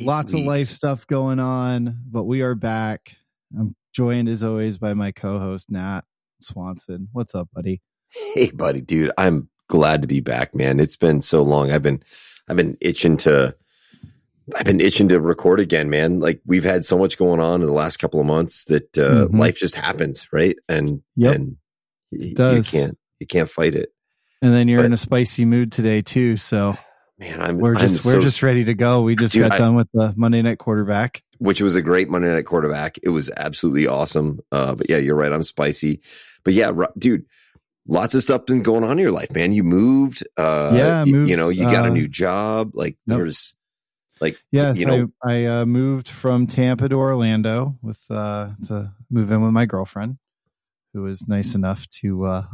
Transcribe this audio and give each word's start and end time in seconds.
Lots 0.00 0.32
weeks. 0.32 0.42
of 0.42 0.46
life 0.46 0.68
stuff 0.68 1.06
going 1.06 1.40
on, 1.40 2.00
but 2.10 2.24
we 2.24 2.42
are 2.42 2.54
back. 2.54 3.16
I'm 3.58 3.74
joined 3.94 4.28
as 4.28 4.44
always 4.44 4.78
by 4.78 4.94
my 4.94 5.10
co 5.10 5.38
host, 5.38 5.70
Nat 5.70 6.02
Swanson. 6.40 7.08
What's 7.12 7.34
up, 7.34 7.48
buddy? 7.54 7.80
Hey, 8.34 8.50
buddy, 8.50 8.80
dude, 8.82 9.12
I'm 9.16 9.48
glad 9.68 10.02
to 10.02 10.08
be 10.08 10.20
back, 10.20 10.54
man. 10.54 10.80
It's 10.80 10.96
been 10.96 11.22
so 11.22 11.42
long. 11.42 11.70
I've 11.70 11.82
been, 11.82 12.02
I've 12.48 12.56
been 12.56 12.76
itching 12.80 13.16
to, 13.18 13.54
I've 14.54 14.66
been 14.66 14.80
itching 14.80 15.08
to 15.08 15.20
record 15.20 15.60
again, 15.60 15.88
man. 15.88 16.20
Like 16.20 16.40
we've 16.44 16.64
had 16.64 16.84
so 16.84 16.98
much 16.98 17.16
going 17.16 17.40
on 17.40 17.60
in 17.62 17.66
the 17.66 17.72
last 17.72 17.96
couple 17.98 18.20
of 18.20 18.26
months 18.26 18.66
that 18.66 18.98
uh, 18.98 19.28
Mhm. 19.28 19.38
life 19.38 19.58
just 19.58 19.76
happens, 19.76 20.28
right? 20.32 20.56
And 20.68 21.02
Yep. 21.16 21.34
and 21.36 21.56
y- 22.12 22.34
you 22.56 22.62
can't, 22.64 22.98
you 23.18 23.26
can't 23.26 23.48
fight 23.48 23.74
it, 23.74 23.90
And 24.42 24.52
then 24.52 24.68
you're 24.68 24.80
But- 24.80 24.86
in 24.86 24.92
a 24.92 24.96
spicy 24.98 25.44
mood 25.46 25.70
today, 25.72 26.02
too. 26.02 26.36
So 26.36 26.76
man. 27.20 27.40
I'm, 27.40 27.58
we're 27.58 27.74
I'm 27.74 27.80
just 27.82 28.04
we're 28.04 28.12
so- 28.12 28.20
just 28.20 28.42
ready 28.42 28.64
to 28.64 28.74
go. 28.74 29.02
We 29.02 29.14
just 29.14 29.32
Dude, 29.34 29.42
got 29.42 29.52
I- 29.52 29.58
done 29.58 29.74
with 29.76 29.88
the 29.92 30.12
Monday 30.16 30.42
night 30.42 30.58
quarterback. 30.58 31.22
which 31.38 31.60
was 31.60 31.76
a 31.76 31.82
great 31.82 32.08
Monday 32.08 32.28
night 32.28 32.46
quarterback. 32.46 32.98
It 33.02 33.10
was 33.10 33.30
absolutely 33.36 33.86
awesome. 33.86 34.40
Uh, 34.50 34.74
but 34.74 34.90
yeah, 34.90 34.96
you're 34.96 35.14
right. 35.16 35.32
I'm 35.32 35.44
spicy, 35.44 36.00
but 36.44 36.54
yeah, 36.54 36.72
dude, 36.98 37.26
lots 37.86 38.14
of 38.14 38.22
stuff 38.22 38.46
been 38.46 38.62
going 38.62 38.82
on 38.84 38.92
in 38.92 38.98
your 38.98 39.12
life, 39.12 39.34
man. 39.34 39.52
You 39.52 39.62
moved, 39.62 40.26
uh, 40.36 40.72
Yeah, 40.74 41.04
moved, 41.06 41.30
you 41.30 41.36
know, 41.36 41.48
you 41.50 41.64
got 41.64 41.86
a 41.86 41.90
uh, 41.90 41.94
new 41.94 42.08
job. 42.08 42.72
Like 42.74 42.96
Yep. 43.06 43.16
there's 43.18 43.54
like, 44.20 44.38
Yes, 44.52 44.78
you 44.78 44.86
know, 44.86 45.08
I, 45.24 45.46
I 45.46 45.60
uh, 45.60 45.66
moved 45.66 46.08
from 46.08 46.46
Tampa 46.46 46.88
to 46.88 46.96
Orlando 46.96 47.76
with 47.82 48.02
uh, 48.10 48.50
to 48.66 48.92
move 49.10 49.30
in 49.30 49.40
with 49.42 49.52
my 49.52 49.64
girlfriend, 49.66 50.18
who 50.92 51.02
was 51.02 51.26
nice 51.26 51.54
enough 51.54 51.88
to 52.00 52.24
uh, 52.24 52.44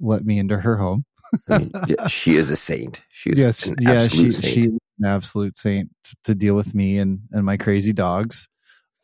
let 0.00 0.24
me 0.24 0.38
into 0.38 0.58
her 0.58 0.76
home. 0.76 1.04
I 1.48 1.58
mean, 1.58 1.70
yeah, 1.88 2.06
she 2.06 2.36
is 2.36 2.50
a 2.50 2.56
saint. 2.56 3.02
She 3.10 3.30
is 3.30 3.38
yes, 3.38 3.66
an 3.66 3.76
yeah, 3.80 4.08
she 4.08 4.30
saint. 4.30 4.54
she's 4.54 4.66
an 4.66 5.06
absolute 5.06 5.56
saint 5.56 5.90
to 6.24 6.34
deal 6.34 6.54
with 6.54 6.74
me 6.74 6.98
and 6.98 7.20
and 7.32 7.44
my 7.44 7.56
crazy 7.56 7.92
dogs. 7.92 8.48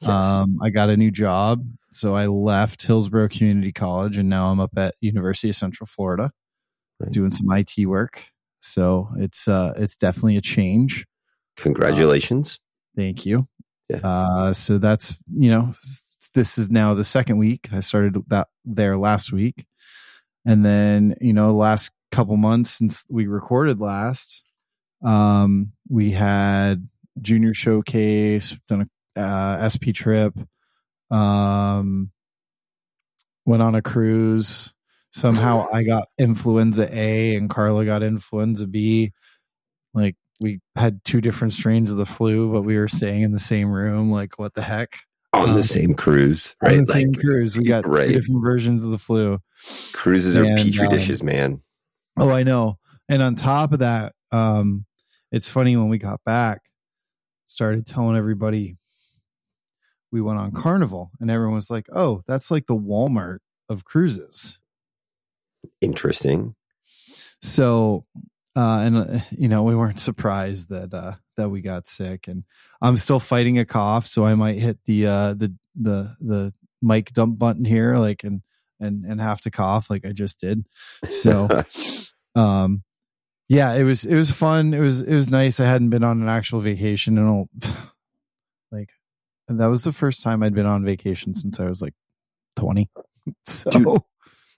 Yes. 0.00 0.10
Um, 0.10 0.58
I 0.62 0.70
got 0.70 0.88
a 0.88 0.96
new 0.96 1.10
job, 1.10 1.66
so 1.90 2.14
I 2.14 2.26
left 2.26 2.86
Hillsborough 2.86 3.28
Community 3.28 3.72
College, 3.72 4.16
and 4.16 4.30
now 4.30 4.50
I'm 4.50 4.58
up 4.60 4.76
at 4.78 4.94
University 5.00 5.50
of 5.50 5.56
Central 5.56 5.86
Florida 5.86 6.32
Right. 7.00 7.12
doing 7.12 7.30
some 7.30 7.50
IT 7.50 7.86
work. 7.86 8.26
So 8.60 9.08
it's 9.16 9.48
uh, 9.48 9.72
it's 9.76 9.96
definitely 9.96 10.36
a 10.36 10.42
change. 10.42 11.06
Congratulations. 11.56 12.60
Thank 12.94 13.24
you. 13.24 13.48
Yeah. 13.88 14.00
Uh, 14.04 14.52
so 14.52 14.78
that's 14.78 15.16
you 15.34 15.50
know 15.50 15.74
this 16.34 16.58
is 16.58 16.70
now 16.70 16.94
the 16.94 17.04
second 17.04 17.38
week. 17.38 17.68
I 17.72 17.80
started 17.80 18.16
that 18.28 18.48
there 18.64 18.98
last 18.98 19.32
week, 19.32 19.66
and 20.44 20.64
then 20.64 21.14
you 21.20 21.32
know 21.32 21.54
last 21.54 21.90
couple 22.10 22.36
months 22.36 22.70
since 22.70 23.04
we 23.08 23.26
recorded 23.26 23.80
last, 23.80 24.44
um, 25.04 25.72
we 25.88 26.10
had 26.10 26.88
junior 27.20 27.54
showcase, 27.54 28.56
done 28.68 28.88
a 29.16 29.20
uh, 29.20 29.68
SP 29.68 29.92
trip, 29.94 30.34
um, 31.10 32.10
went 33.46 33.62
on 33.62 33.74
a 33.74 33.82
cruise. 33.82 34.72
Somehow 35.12 35.66
I 35.72 35.82
got 35.82 36.08
influenza 36.18 36.88
A 36.92 37.36
and 37.36 37.50
Carla 37.50 37.84
got 37.84 38.02
influenza 38.02 38.66
B. 38.66 39.12
Like 39.94 40.16
we 40.40 40.60
had 40.76 41.04
two 41.04 41.20
different 41.20 41.52
strains 41.52 41.90
of 41.90 41.96
the 41.96 42.06
flu, 42.06 42.52
but 42.52 42.62
we 42.62 42.76
were 42.76 42.88
staying 42.88 43.22
in 43.22 43.32
the 43.32 43.40
same 43.40 43.70
room. 43.70 44.10
Like 44.10 44.38
what 44.38 44.54
the 44.54 44.62
heck? 44.62 44.96
on 45.32 45.50
um, 45.50 45.54
the 45.54 45.62
same 45.62 45.94
cruise, 45.94 46.54
right? 46.62 46.72
On 46.72 46.78
the 46.78 46.92
same 46.92 47.14
cruise, 47.14 47.56
we 47.56 47.64
got 47.64 47.86
right. 47.86 48.06
two 48.06 48.12
different 48.14 48.42
versions 48.42 48.82
of 48.82 48.90
the 48.90 48.98
flu. 48.98 49.38
cruises 49.92 50.36
are 50.36 50.44
petri 50.56 50.86
um, 50.86 50.92
dishes, 50.92 51.22
man. 51.22 51.60
Oh, 52.18 52.30
I 52.30 52.42
know. 52.42 52.78
And 53.08 53.22
on 53.22 53.34
top 53.34 53.72
of 53.72 53.80
that, 53.80 54.12
um, 54.32 54.86
it's 55.32 55.48
funny 55.48 55.76
when 55.76 55.88
we 55.88 55.98
got 55.98 56.20
back, 56.24 56.60
started 57.46 57.86
telling 57.86 58.16
everybody 58.16 58.76
we 60.12 60.20
went 60.20 60.38
on 60.38 60.52
Carnival, 60.52 61.10
and 61.20 61.30
everyone 61.30 61.54
was 61.54 61.70
like, 61.70 61.86
"Oh, 61.92 62.22
that's 62.26 62.50
like 62.50 62.66
the 62.66 62.76
Walmart 62.76 63.38
of 63.68 63.84
cruises." 63.84 64.58
Interesting. 65.80 66.54
So, 67.42 68.04
uh, 68.56 68.80
and 68.84 68.96
uh, 68.96 69.20
you 69.30 69.48
know, 69.48 69.62
we 69.62 69.76
weren't 69.76 70.00
surprised 70.10 70.68
that 70.70 70.92
uh, 70.92 71.14
that 71.36 71.50
we 71.50 71.60
got 71.60 71.88
sick, 71.88 72.28
and 72.28 72.44
I'm 72.82 72.96
still 72.96 73.20
fighting 73.20 73.58
a 73.58 73.64
cough, 73.64 74.06
so 74.06 74.24
I 74.24 74.34
might 74.34 74.58
hit 74.58 74.78
the 74.84 75.06
uh, 75.06 75.34
the 75.34 75.54
the 75.80 76.16
the 76.20 76.54
mic 76.82 77.12
dump 77.12 77.38
button 77.38 77.64
here, 77.64 77.96
like 77.96 78.24
and 78.24 78.42
and 78.80 79.04
and 79.04 79.20
have 79.20 79.40
to 79.42 79.50
cough 79.50 79.90
like 79.90 80.04
I 80.06 80.12
just 80.12 80.40
did. 80.40 80.64
So. 81.10 81.48
um 82.36 82.82
yeah 83.48 83.74
it 83.74 83.82
was 83.82 84.04
it 84.04 84.14
was 84.14 84.30
fun 84.30 84.72
it 84.72 84.78
was 84.78 85.00
it 85.00 85.12
was 85.12 85.28
nice 85.28 85.58
i 85.58 85.64
hadn't 85.64 85.90
been 85.90 86.04
on 86.04 86.22
an 86.22 86.28
actual 86.28 86.60
vacation 86.60 87.18
in 87.18 87.26
a 87.26 87.66
like 88.70 88.90
and 89.48 89.58
that 89.58 89.66
was 89.66 89.82
the 89.82 89.90
first 89.90 90.22
time 90.22 90.40
i'd 90.44 90.54
been 90.54 90.64
on 90.64 90.84
vacation 90.84 91.34
since 91.34 91.58
i 91.58 91.64
was 91.64 91.82
like 91.82 91.92
20 92.56 92.88
so 93.44 93.70
Dude. 93.70 94.02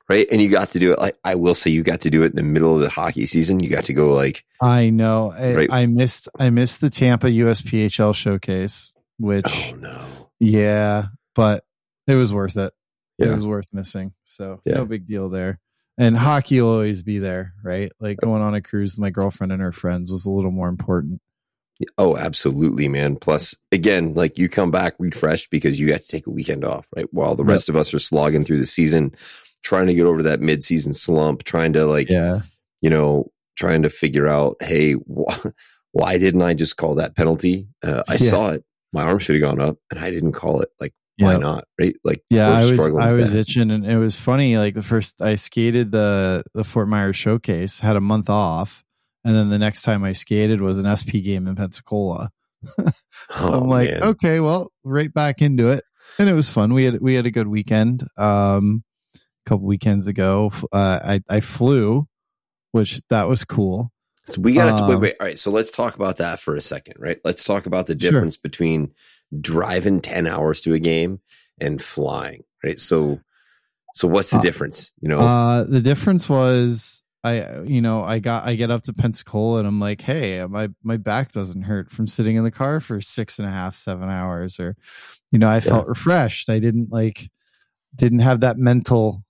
right? 0.08 0.26
And 0.30 0.40
you 0.42 0.50
got 0.50 0.68
to 0.70 0.78
do 0.78 0.92
it. 0.92 0.98
Like 0.98 1.16
I 1.24 1.34
will 1.34 1.54
say, 1.54 1.70
you 1.70 1.82
got 1.82 2.00
to 2.02 2.10
do 2.10 2.22
it 2.22 2.30
in 2.30 2.36
the 2.36 2.42
middle 2.42 2.74
of 2.74 2.80
the 2.80 2.90
hockey 2.90 3.26
season. 3.26 3.60
You 3.60 3.68
got 3.70 3.84
to 3.84 3.92
go 3.92 4.12
like, 4.12 4.44
i 4.60 4.90
know 4.90 5.32
I, 5.32 5.54
Right. 5.54 5.72
I 5.72 5.86
missed 5.86 6.28
i 6.38 6.50
missed 6.50 6.80
the 6.80 6.90
tampa 6.90 7.28
usphl 7.28 8.14
showcase 8.14 8.92
which 9.18 9.46
oh 9.72 9.76
no, 9.76 10.04
yeah 10.40 11.06
but 11.34 11.64
it 12.06 12.14
was 12.14 12.32
worth 12.32 12.56
it 12.56 12.72
it 13.30 13.34
was 13.36 13.46
worth 13.46 13.68
missing 13.72 14.12
so 14.24 14.60
Yeah. 14.64 14.74
no 14.76 14.84
big 14.86 15.06
deal 15.06 15.28
there 15.28 15.58
and 15.98 16.16
hockey 16.16 16.60
will 16.60 16.70
always 16.70 17.02
be 17.02 17.18
there 17.18 17.52
right 17.62 17.92
like 18.00 18.18
going 18.18 18.42
on 18.42 18.54
a 18.54 18.60
cruise 18.62 18.94
with 18.94 19.02
my 19.02 19.10
girlfriend 19.10 19.52
and 19.52 19.60
her 19.62 19.72
friends 19.72 20.10
was 20.10 20.26
a 20.26 20.30
little 20.30 20.50
more 20.50 20.68
important 20.68 21.20
oh 21.98 22.16
absolutely, 22.16 22.86
man. 22.86 23.16
Plus, 23.16 23.56
again, 23.72 24.14
like 24.14 24.38
you 24.38 24.48
come 24.48 24.70
back 24.70 24.94
refreshed 25.00 25.50
because 25.50 25.80
you 25.80 25.88
got 25.88 26.00
to 26.00 26.06
take 26.06 26.28
a 26.28 26.30
weekend 26.30 26.64
off, 26.64 26.86
right? 26.94 27.06
While 27.12 27.34
the 27.34 27.42
Yep. 27.42 27.48
rest 27.50 27.68
of 27.68 27.76
us 27.76 27.92
are 27.92 27.98
slogging 27.98 28.44
through 28.44 28.60
the 28.60 28.66
season, 28.66 29.12
trying 29.62 29.88
to 29.88 29.94
get 29.94 30.06
over 30.06 30.22
that 30.22 30.40
mid-season 30.40 30.92
slump, 30.92 31.42
trying 31.42 31.72
to 31.72 31.86
like, 31.86 32.08
yeah 32.08 32.40
you 32.82 32.90
know, 32.90 33.32
trying 33.56 33.82
to 33.82 33.90
figure 33.90 34.28
out, 34.28 34.56
hey, 34.60 34.92
wh- 34.92 35.46
why 35.92 36.18
didn't 36.18 36.42
I 36.42 36.54
just 36.54 36.76
call 36.76 36.94
that 36.96 37.16
penalty? 37.16 37.66
Uh, 37.82 38.02
I 38.08 38.12
Yeah. 38.12 38.30
saw 38.30 38.50
it. 38.50 38.64
My 38.92 39.02
arm 39.02 39.18
should 39.18 39.34
have 39.34 39.42
gone 39.42 39.60
up, 39.60 39.78
and 39.90 39.98
I 39.98 40.10
didn't 40.10 40.32
call 40.32 40.60
it. 40.60 40.68
Like, 40.78 40.92
why 41.18 41.32
Yeah. 41.32 41.38
not? 41.38 41.64
Right? 41.80 41.96
Like, 42.04 42.22
Yeah, 42.30 42.50
I 42.50 42.60
was 42.62 42.72
struggling 42.72 43.02
I 43.04 43.12
was 43.12 43.32
that. 43.32 43.38
itching, 43.40 43.70
and 43.70 43.84
it 43.86 43.98
was 43.98 44.18
funny. 44.18 44.56
Like 44.58 44.74
the 44.74 44.82
first, 44.82 45.20
I 45.22 45.34
skated 45.36 45.92
the 45.92 46.44
the 46.54 46.64
Fort 46.64 46.88
Myers 46.88 47.16
showcase, 47.16 47.80
had 47.80 47.96
a 47.96 48.00
month 48.00 48.28
off, 48.30 48.82
and 49.24 49.34
then 49.36 49.50
the 49.50 49.58
next 49.58 49.82
time 49.82 50.04
I 50.04 50.12
skated 50.12 50.60
was 50.60 50.78
an 50.78 50.86
SP 50.96 51.22
game 51.22 51.46
in 51.46 51.54
Pensacola. 51.56 52.30
so 52.66 52.84
Oh, 53.36 53.60
I'm 53.60 53.68
like, 53.68 53.90
man. 53.90 54.02
okay, 54.02 54.40
well, 54.40 54.70
right 54.84 55.12
back 55.12 55.42
into 55.42 55.70
it, 55.70 55.84
and 56.18 56.28
it 56.28 56.34
was 56.34 56.48
fun. 56.48 56.72
We 56.74 56.84
had 56.84 57.00
we 57.00 57.14
had 57.14 57.26
a 57.26 57.30
good 57.30 57.48
weekend. 57.48 58.06
Um, 58.16 58.84
a 59.14 59.48
couple 59.50 59.66
weekends 59.66 60.06
ago, 60.06 60.52
uh, 60.72 61.00
I 61.04 61.20
I 61.28 61.40
flew, 61.40 62.06
which 62.70 63.00
that 63.10 63.28
was 63.28 63.44
cool. 63.44 63.90
So 64.26 64.40
we 64.40 64.54
got 64.54 64.78
to 64.78 64.84
wait, 64.86 64.94
Um, 64.94 65.00
wait. 65.00 65.14
All 65.20 65.26
right. 65.26 65.38
So 65.38 65.50
let's 65.50 65.72
talk 65.72 65.96
about 65.96 66.18
that 66.18 66.38
for 66.38 66.54
a 66.54 66.60
second, 66.60 66.94
right? 67.00 67.18
Let's 67.24 67.42
talk 67.44 67.66
about 67.66 67.86
the 67.86 67.98
Sure. 67.98 68.12
difference 68.12 68.36
between 68.36 68.92
driving 69.40 70.00
10 70.00 70.26
hours 70.26 70.60
to 70.62 70.74
a 70.74 70.78
game 70.78 71.20
and 71.60 71.80
flying, 71.80 72.44
right? 72.64 72.78
So, 72.78 73.20
so 73.94 74.08
what's 74.08 74.30
the 74.30 74.38
Uh, 74.38 74.42
difference? 74.42 74.92
You 75.00 75.08
know, 75.08 75.20
Uh, 75.20 75.64
the 75.64 75.80
difference 75.80 76.28
was 76.28 77.02
I, 77.24 77.60
you 77.62 77.80
know, 77.80 78.02
I 78.02 78.18
got 78.18 78.44
I 78.46 78.56
get 78.56 78.72
up 78.72 78.82
to 78.84 78.92
Pensacola 78.92 79.60
and 79.60 79.68
I'm 79.68 79.78
like, 79.78 80.00
hey, 80.00 80.44
my 80.46 80.70
my 80.82 80.96
back 80.96 81.30
doesn't 81.30 81.62
hurt 81.62 81.92
from 81.92 82.08
sitting 82.08 82.34
in 82.34 82.42
the 82.42 82.50
car 82.50 82.80
for 82.80 83.00
six 83.00 83.38
and 83.38 83.46
a 83.46 83.50
half, 83.50 83.76
seven 83.76 84.08
hours, 84.08 84.58
or, 84.58 84.76
you 85.30 85.38
know, 85.38 85.48
I 85.48 85.60
felt 85.60 85.86
refreshed. 85.86 86.50
I 86.50 86.58
didn't 86.58 86.90
like, 86.90 87.30
didn't 87.94 88.20
have 88.20 88.40
that 88.40 88.58
mental, 88.58 89.22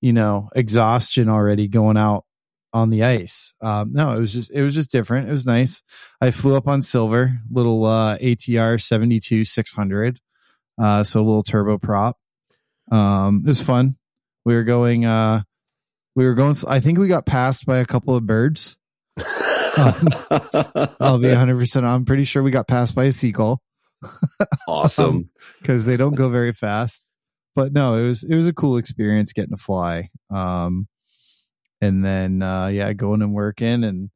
you 0.00 0.14
know, 0.14 0.48
exhaustion 0.54 1.28
already 1.28 1.68
going 1.68 1.98
out 1.98 2.24
on 2.72 2.90
the 2.90 3.04
ice. 3.04 3.54
Um, 3.60 3.92
no, 3.92 4.16
it 4.16 4.20
was 4.20 4.32
just 4.32 4.50
it 4.50 4.62
was 4.62 4.74
just 4.74 4.90
different. 4.90 5.28
It 5.28 5.32
was 5.32 5.46
nice. 5.46 5.82
I 6.20 6.30
flew 6.30 6.56
up 6.56 6.68
on 6.68 6.82
silver, 6.82 7.38
little 7.50 7.84
uh, 7.84 8.18
ATR 8.18 8.80
seventy 8.80 9.20
two 9.20 9.44
six 9.44 9.72
hundred, 9.72 10.20
uh, 10.80 11.04
so 11.04 11.20
a 11.20 11.24
little 11.24 11.42
turbo 11.42 11.78
prop. 11.78 12.18
Um, 12.90 13.42
it 13.44 13.48
was 13.48 13.62
fun. 13.62 13.96
We 14.44 14.54
were 14.54 14.64
going. 14.64 15.04
Uh, 15.04 15.42
we 16.14 16.24
were 16.24 16.34
going. 16.34 16.56
I 16.68 16.80
think 16.80 16.98
we 16.98 17.08
got 17.08 17.26
passed 17.26 17.66
by 17.66 17.78
a 17.78 17.86
couple 17.86 18.14
of 18.14 18.26
birds. 18.26 18.76
I'll 19.76 21.18
be 21.18 21.28
100. 21.28 21.56
percent 21.56 21.86
I'm 21.86 22.04
pretty 22.04 22.24
sure 22.24 22.42
we 22.42 22.50
got 22.50 22.68
passed 22.68 22.94
by 22.94 23.04
a 23.04 23.12
seagull 23.12 23.62
awesome. 24.68 25.30
because 25.60 25.84
they 25.84 25.96
don't 25.96 26.14
go 26.14 26.28
very 26.28 26.52
fast. 26.52 27.06
But 27.54 27.72
no, 27.72 27.96
it 27.96 28.06
was 28.06 28.24
it 28.24 28.34
was 28.34 28.48
a 28.48 28.52
cool 28.52 28.78
experience 28.78 29.32
getting 29.32 29.50
to 29.50 29.62
fly. 29.62 30.08
Um, 30.30 30.88
and 31.82 32.02
then 32.04 32.40
uh, 32.40 32.68
yeah, 32.68 32.92
going 32.94 33.20
and 33.20 33.34
working, 33.34 33.84
and 33.84 34.08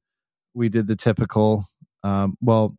we 0.55 0.71
did 0.71 0.87
the 0.87 0.97
typical. 0.97 1.67
Um, 2.03 2.39
well, 2.41 2.77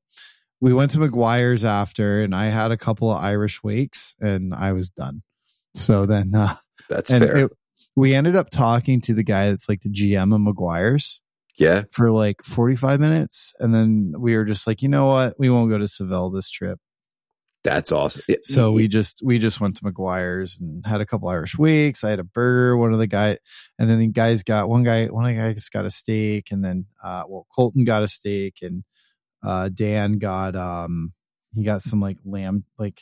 we 0.60 0.74
went 0.74 0.92
to 0.92 0.98
McGuire's 0.98 1.64
after, 1.64 2.24
and 2.24 2.34
I 2.34 2.46
had 2.46 2.72
a 2.72 2.78
couple 2.78 3.12
of 3.12 3.24
Irish 3.24 3.62
wakes, 3.62 4.16
and 4.20 4.54
I 4.54 4.72
was 4.72 4.90
done. 4.90 5.22
So 5.76 6.06
then, 6.08 6.34
uh, 6.34 6.56
That's 6.90 7.12
and 7.12 7.24
fair. 7.24 7.38
it- 7.38 7.52
we 7.96 8.14
ended 8.14 8.36
up 8.36 8.52
talking 8.52 9.02
to 9.02 9.14
the 9.16 9.24
guy 9.24 9.50
that's 9.50 9.68
like 9.68 9.82
the 9.82 9.90
GM 9.90 10.32
of 10.34 10.40
McGuire's 10.40 11.20
yeah. 11.58 11.84
for 11.92 12.12
like 12.12 12.44
45 12.44 13.00
minutes. 13.00 13.56
And 13.60 13.74
then 13.74 14.14
we 14.18 14.38
were 14.38 14.46
just 14.46 14.68
like, 14.68 14.84
you 14.84 14.88
know 14.88 15.08
what? 15.08 15.34
We 15.40 15.50
won't 15.50 15.72
go 15.72 15.80
to 15.80 15.88
Seville 15.88 16.30
this 16.30 16.52
trip. 16.52 16.80
That's 17.64 17.92
awesome. 17.92 18.24
Yeah, 18.30 18.38
So 18.44 18.72
we 18.72 18.88
just, 18.88 19.22
we 19.24 19.40
just 19.40 19.60
went 19.60 19.76
to 19.78 19.84
McGuire's 19.84 20.58
and 20.60 20.86
had 20.86 21.02
a 21.02 21.06
couple 21.06 21.28
Irish 21.28 21.58
weeks. 21.58 22.04
I 22.04 22.10
had 22.12 22.20
a 22.20 22.24
burger. 22.24 22.78
One 22.78 22.94
of 22.94 23.00
the 23.00 23.08
guy, 23.08 23.38
and 23.78 23.90
then 23.90 24.00
the 24.00 24.08
guys 24.08 24.44
got 24.44 24.70
one 24.70 24.84
guy, 24.84 25.08
one 25.08 25.26
of 25.30 25.36
the 25.36 25.42
guys 25.42 25.68
got 25.70 25.86
a 25.86 25.90
steak. 25.90 26.50
And 26.52 26.64
then, 26.64 26.86
uh, 27.04 27.24
well, 27.28 27.46
Colton 27.54 27.84
got 27.84 28.04
a 28.04 28.08
steak 28.08 28.60
and, 28.62 28.84
uh, 29.44 29.70
Dan 29.70 30.14
got, 30.18 30.56
um, 30.56 31.14
he 31.56 31.64
got 31.64 31.82
some 31.82 32.00
like 32.00 32.18
lamb, 32.24 32.64
like 32.78 33.02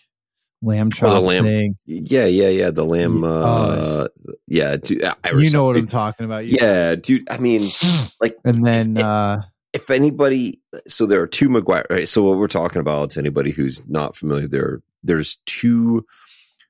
lamb 0.63 0.89
chop 0.91 1.15
Oh, 1.15 1.21
lamb. 1.21 1.43
thing. 1.43 1.77
yeah, 1.85 2.25
yeah, 2.25 2.49
yeah. 2.49 2.71
The 2.71 2.85
lamb. 2.85 3.21
Yeah. 3.21 3.27
Uh, 3.29 4.07
yeah, 4.47 4.77
dude, 4.77 5.03
Irish 5.23 5.45
you 5.45 5.51
know 5.51 5.65
what 5.65 5.75
I'm 5.75 5.87
talking 5.87 6.25
about. 6.25 6.45
You- 6.47 6.57
Yeah, 6.61 6.95
dude. 6.95 7.29
I 7.29 7.37
mean, 7.37 7.69
like, 8.21 8.35
And 8.43 8.65
then, 8.65 8.97
if, 8.97 9.03
uh, 9.03 9.41
if 9.75 9.89
anybody, 9.91 10.61
so 10.87 11.05
there 11.05 11.21
are 11.21 11.27
two 11.27 11.49
McGuire. 11.49 11.85
Right, 11.89 12.07
so 12.09 12.23
what 12.23 12.37
we're 12.39 12.47
talking 12.47 12.79
about 12.79 13.11
to 13.11 13.19
anybody 13.19 13.51
who's 13.51 13.87
not 13.87 14.15
familiar, 14.15 14.47
there 14.47 14.81
there's 15.03 15.37
two 15.45 16.05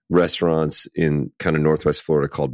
restaurants 0.10 0.88
in 0.94 1.32
kind 1.40 1.56
of 1.56 1.62
Northwest 1.62 2.02
Florida 2.04 2.28
called 2.28 2.54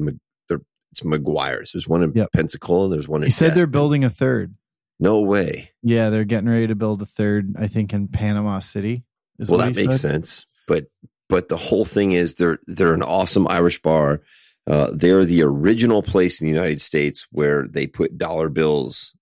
it's 0.92 1.02
McGuire's. 1.04 1.72
There's 1.72 1.88
one 1.88 2.04
in 2.04 2.12
Yep. 2.14 2.34
Pensacola. 2.34 2.84
and 2.86 2.94
There's 2.94 3.08
one 3.08 3.22
in. 3.22 3.28
he 3.28 3.32
said 3.32 3.54
they're 3.56 3.66
building 3.66 4.04
a 4.04 4.10
third. 4.10 4.54
No 5.00 5.22
way. 5.22 5.72
Yeah, 5.82 6.10
they're 6.10 6.26
getting 6.26 6.50
ready 6.50 6.68
to 6.68 6.76
build 6.76 7.02
a 7.02 7.06
third, 7.06 7.56
I 7.58 7.68
think, 7.68 7.94
in 7.94 8.10
Panama 8.10 8.60
City. 8.60 9.06
Is 9.40 9.50
well, 9.50 9.60
that 9.62 9.76
makes 9.76 9.94
said. 10.02 10.12
sense. 10.12 10.46
But 10.68 10.88
but 11.30 11.48
the 11.48 11.56
whole 11.58 11.86
thing 11.86 12.12
is 12.12 12.36
they're 12.36 12.60
they're 12.68 12.94
an 12.94 13.04
awesome 13.04 13.48
Irish 13.48 13.82
bar. 13.82 14.22
Uh, 14.68 14.92
they're 14.94 15.24
the 15.26 15.42
original 15.44 16.04
place 16.04 16.40
in 16.42 16.46
the 16.46 16.52
United 16.54 16.82
States 16.82 17.26
where 17.32 17.68
they 17.68 17.88
put 17.88 18.18
dollar 18.18 18.50
bills 18.50 19.16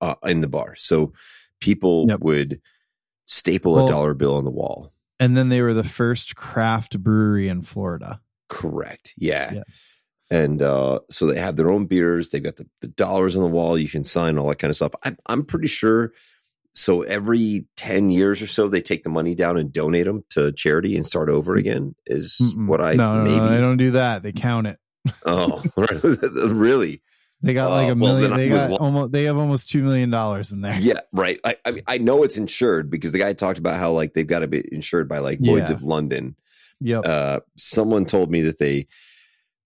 uh, 0.00 0.14
in 0.24 0.40
the 0.40 0.48
bar, 0.48 0.74
so 0.76 1.12
people 1.60 2.06
Yep. 2.08 2.20
would 2.20 2.60
staple 3.26 3.72
Well- 3.74 3.86
a 3.86 3.90
dollar 3.90 4.14
bill 4.14 4.34
on 4.36 4.44
the 4.44 4.50
wall. 4.50 4.92
And 5.18 5.36
then 5.36 5.50
they 5.50 5.60
were 5.60 5.74
the 5.74 5.84
first 5.84 6.34
craft 6.34 6.98
brewery 7.02 7.48
in 7.48 7.60
Florida. 7.62 8.20
Correct. 8.48 9.12
Yeah. 9.18 9.52
Yes. 9.54 9.94
And 10.30 10.62
uh, 10.62 11.00
so 11.10 11.26
they 11.26 11.38
have 11.38 11.56
their 11.56 11.70
own 11.70 11.84
beers. 11.86 12.30
They've 12.30 12.42
got 12.42 12.56
the, 12.56 12.66
the 12.80 12.88
dollars 12.88 13.36
on 13.36 13.42
the 13.42 13.48
wall. 13.50 13.76
You 13.76 13.88
can 13.88 14.02
sign 14.04 14.38
all 14.38 14.48
that 14.48 14.58
kind 14.60 14.70
of 14.70 14.76
stuff. 14.76 14.92
I'm, 15.02 15.16
I'm 15.26 15.44
pretty 15.44 15.66
sure. 15.68 16.12
So 16.72 17.02
every 17.02 17.66
10 17.76 18.10
years 18.10 18.40
or 18.40 18.46
so, 18.46 18.66
they 18.68 18.80
take 18.80 19.02
the 19.02 19.10
money 19.10 19.34
down 19.34 19.58
and 19.58 19.70
donate 19.72 20.06
them 20.06 20.24
to 20.30 20.52
charity 20.52 20.96
and 20.96 21.04
start 21.04 21.28
over 21.28 21.56
again, 21.56 21.94
is 22.06 22.38
Mm-mm. 22.40 22.66
what 22.68 22.80
I 22.80 22.94
no, 22.94 23.16
no, 23.16 23.24
maybe. 23.24 23.36
no, 23.36 23.48
they 23.50 23.58
don't 23.60 23.76
do 23.76 23.90
that. 23.90 24.22
They 24.22 24.32
count 24.32 24.68
it. 24.68 24.78
Oh, 25.26 25.62
really? 26.48 27.02
They 27.42 27.54
got 27.54 27.70
Uh, 27.70 27.74
like 27.74 27.92
a 27.92 27.94
well, 27.98 28.18
million. 28.18 28.36
they 28.36 28.48
got 28.50 28.70
lo- 28.70 28.76
almost. 28.76 29.12
They 29.12 29.24
have 29.24 29.38
almost 29.38 29.70
two 29.70 29.82
million 29.82 30.10
dollars 30.10 30.52
in 30.52 30.60
there. 30.60 30.78
Yeah, 30.78 31.00
right. 31.12 31.38
I, 31.44 31.56
I 31.64 31.70
mean, 31.70 31.82
I 31.88 31.98
know 31.98 32.22
it's 32.22 32.36
insured 32.36 32.90
because 32.90 33.12
the 33.12 33.18
guy 33.18 33.32
talked 33.32 33.58
about 33.58 33.76
how 33.78 33.92
like 33.92 34.12
they've 34.12 34.26
got 34.26 34.40
to 34.40 34.46
be 34.48 34.62
insured 34.72 35.08
by 35.08 35.18
like 35.20 35.38
Lloyd's 35.40 35.70
Yeah. 35.70 35.76
of 35.76 35.82
London. 35.82 36.36
Yep. 36.80 37.02
Uh, 37.06 37.40
someone 37.56 38.04
told 38.04 38.30
me 38.30 38.42
that 38.42 38.58
they 38.58 38.86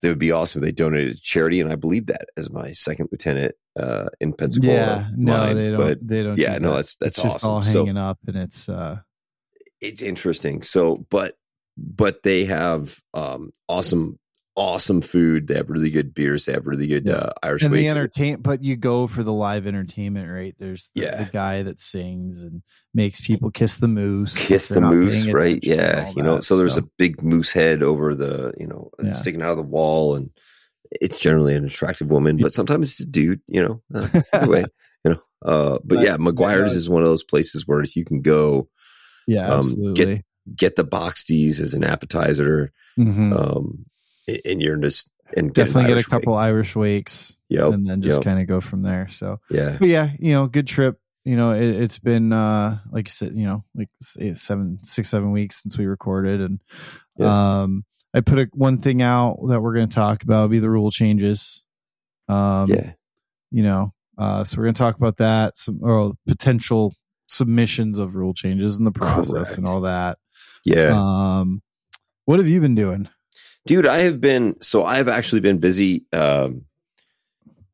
they 0.01 0.09
would 0.09 0.19
be 0.19 0.31
awesome 0.31 0.61
if 0.61 0.65
they 0.67 0.71
donated 0.71 1.15
to 1.15 1.21
charity, 1.21 1.59
and 1.61 1.69
I 1.71 1.75
believe 1.75 2.05
that 2.07 2.27
as 2.37 2.51
my 2.51 2.71
second 2.73 3.09
lieutenant 3.11 3.55
uh, 3.79 4.07
in 4.21 4.33
Pensacola. 4.33 4.73
yeah. 4.73 5.07
No, 5.15 5.33
line. 5.37 5.55
they 5.55 5.69
don't. 5.71 5.79
But 5.79 5.97
they 6.07 6.23
don't. 6.23 6.37
yeah, 6.37 6.53
do 6.55 6.59
no, 6.61 6.69
that. 6.69 6.75
that's 6.75 6.95
that's 6.95 7.17
it's 7.17 7.23
just 7.23 7.35
awesome. 7.37 7.49
all 7.51 7.61
So 7.61 7.79
hanging 7.85 7.97
up, 7.97 8.19
and 8.27 8.35
it's. 8.37 8.69
uh 8.69 8.99
it's 9.81 10.01
interesting. 10.01 10.61
So, 10.61 11.05
but 11.09 11.35
but 11.77 12.23
they 12.23 12.45
have 12.45 12.97
um 13.13 13.51
awesome 13.67 14.17
awesome 14.55 15.01
food. 15.01 15.47
They 15.47 15.55
have 15.55 15.69
really 15.69 15.89
good 15.89 16.13
beers. 16.13 16.45
They 16.45 16.53
have 16.53 16.65
really 16.65 16.87
good 16.87 17.05
Yeah. 17.05 17.15
uh, 17.15 17.33
Irish 17.43 17.63
and 17.63 17.73
the 17.73 17.87
entertain, 17.89 18.37
but 18.41 18.63
you 18.63 18.75
go 18.77 19.05
for 19.07 19.21
the 19.21 19.33
live 19.33 19.67
entertainment, 19.67 20.31
right? 20.31 20.55
There's 20.57 20.89
the, 20.95 21.01
Yeah. 21.01 21.23
the 21.25 21.29
guy 21.31 21.63
that 21.63 21.81
sings 21.81 22.41
and 22.41 22.61
makes 22.93 23.19
people 23.19 23.51
kiss 23.51 23.75
the 23.77 23.87
moose, 23.89 24.47
kiss 24.47 24.69
the 24.69 24.79
moose, 24.81 25.27
right? 25.27 25.59
Yeah, 25.61 26.09
you 26.15 26.23
know. 26.23 26.39
So 26.39 26.55
there's 26.57 26.77
a 26.77 26.83
big 26.97 27.21
moose 27.21 27.51
head 27.51 27.83
over 27.83 28.15
the, 28.15 28.53
you 28.57 28.67
know, 28.67 28.91
Yeah. 29.03 29.13
sticking 29.13 29.41
out 29.41 29.51
of 29.51 29.57
the 29.57 29.63
wall, 29.63 30.15
and 30.15 30.29
it's 31.01 31.19
generally 31.19 31.55
an 31.55 31.65
attractive 31.65 32.09
woman, 32.09 32.37
but 32.37 32.53
sometimes 32.53 32.91
it's 32.91 32.99
a 33.01 33.05
dude. 33.05 33.41
You 33.47 33.61
know, 33.61 33.81
uh, 33.93 34.21
either 34.33 34.47
way, 34.49 34.65
you 35.03 35.11
know. 35.11 35.21
Uh, 35.43 35.79
but 35.83 35.97
But- 35.97 36.01
yeah, 36.03 36.15
McGuire's 36.17 36.71
yeah. 36.71 36.77
is 36.77 36.89
one 36.89 37.01
of 37.01 37.07
those 37.09 37.23
places 37.23 37.67
where 37.67 37.81
if 37.81 37.95
you 37.97 38.05
can 38.05 38.21
go 38.21 38.69
yeah, 39.27 39.47
um, 39.47 39.59
absolutely. 39.59 40.23
get 40.55 40.75
the 40.77 40.83
box 40.85 41.25
teas 41.25 41.59
as 41.59 41.73
an 41.73 41.83
appetizer, 41.83 42.71
Mhm. 42.97 43.37
um, 43.37 43.85
and 44.27 44.61
you're 44.61 44.77
just 44.77 45.11
and 45.35 45.53
get 45.53 45.67
an 45.67 45.67
Definitely 45.67 45.95
get 45.95 46.05
a 46.05 46.09
couple 46.09 46.33
wake. 46.33 46.41
Irish 46.41 46.75
wakes, 46.75 47.37
Yep, 47.49 47.73
and 47.73 47.87
then 47.87 48.01
just 48.01 48.19
yep. 48.19 48.25
kind 48.25 48.41
of 48.41 48.47
go 48.47 48.61
from 48.61 48.81
there. 48.83 49.07
So, 49.09 49.39
yeah, 49.49 49.77
but 49.79 49.87
yeah, 49.87 50.09
you 50.19 50.33
know, 50.33 50.47
good 50.47 50.67
trip. 50.67 50.99
You 51.23 51.35
know, 51.35 51.53
it, 51.53 51.63
it's 51.63 51.97
been 51.97 52.31
uh 52.31 52.79
like 52.91 53.07
you 53.07 53.11
said, 53.11 53.33
you 53.35 53.45
know, 53.45 53.63
like 53.75 53.89
eight, 54.19 54.37
seven, 54.37 54.79
six, 54.83 55.09
seven 55.09 55.31
weeks 55.31 55.61
since 55.61 55.77
we 55.77 55.85
recorded, 55.85 56.41
and 56.41 56.59
um, 57.25 57.83
I 58.13 58.21
put 58.21 58.39
a, 58.39 58.49
one 58.53 58.77
thing 58.77 59.01
out 59.01 59.39
that 59.47 59.61
we're 59.61 59.73
going 59.73 59.89
to 59.89 59.95
talk 59.95 60.23
about 60.23 60.49
be 60.51 60.59
the 60.59 60.69
rule 60.69 60.91
changes. 60.91 61.65
Um, 62.27 62.69
yeah. 62.69 62.93
you 63.51 63.63
know, 63.63 63.93
uh, 64.17 64.43
so 64.43 64.57
we're 64.57 64.65
going 64.65 64.75
to 64.75 64.79
talk 64.79 64.95
about 64.95 65.17
that, 65.17 65.57
some 65.57 65.79
or 65.81 66.13
potential 66.27 66.93
submissions 67.27 67.99
of 67.99 68.15
rule 68.15 68.33
changes 68.33 68.77
in 68.77 68.85
the 68.85 68.91
process 68.91 69.57
and 69.57 69.67
all 69.67 69.81
that. 69.81 70.17
Yeah. 70.63 70.91
Um, 70.93 71.61
what 72.25 72.39
have 72.39 72.47
you 72.47 72.61
been 72.61 72.75
doing? 72.75 73.09
Dude 73.65 73.85
i 73.87 73.99
have 73.99 74.19
been 74.21 74.59
so 74.61 74.83
i've 74.85 75.07
actually 75.07 75.41
been 75.41 75.57
busy 75.59 76.05
um 76.13 76.63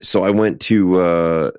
so 0.02 0.24
i 0.24 0.30
went 0.30 0.60
to 0.62 1.00
uh 1.00 1.52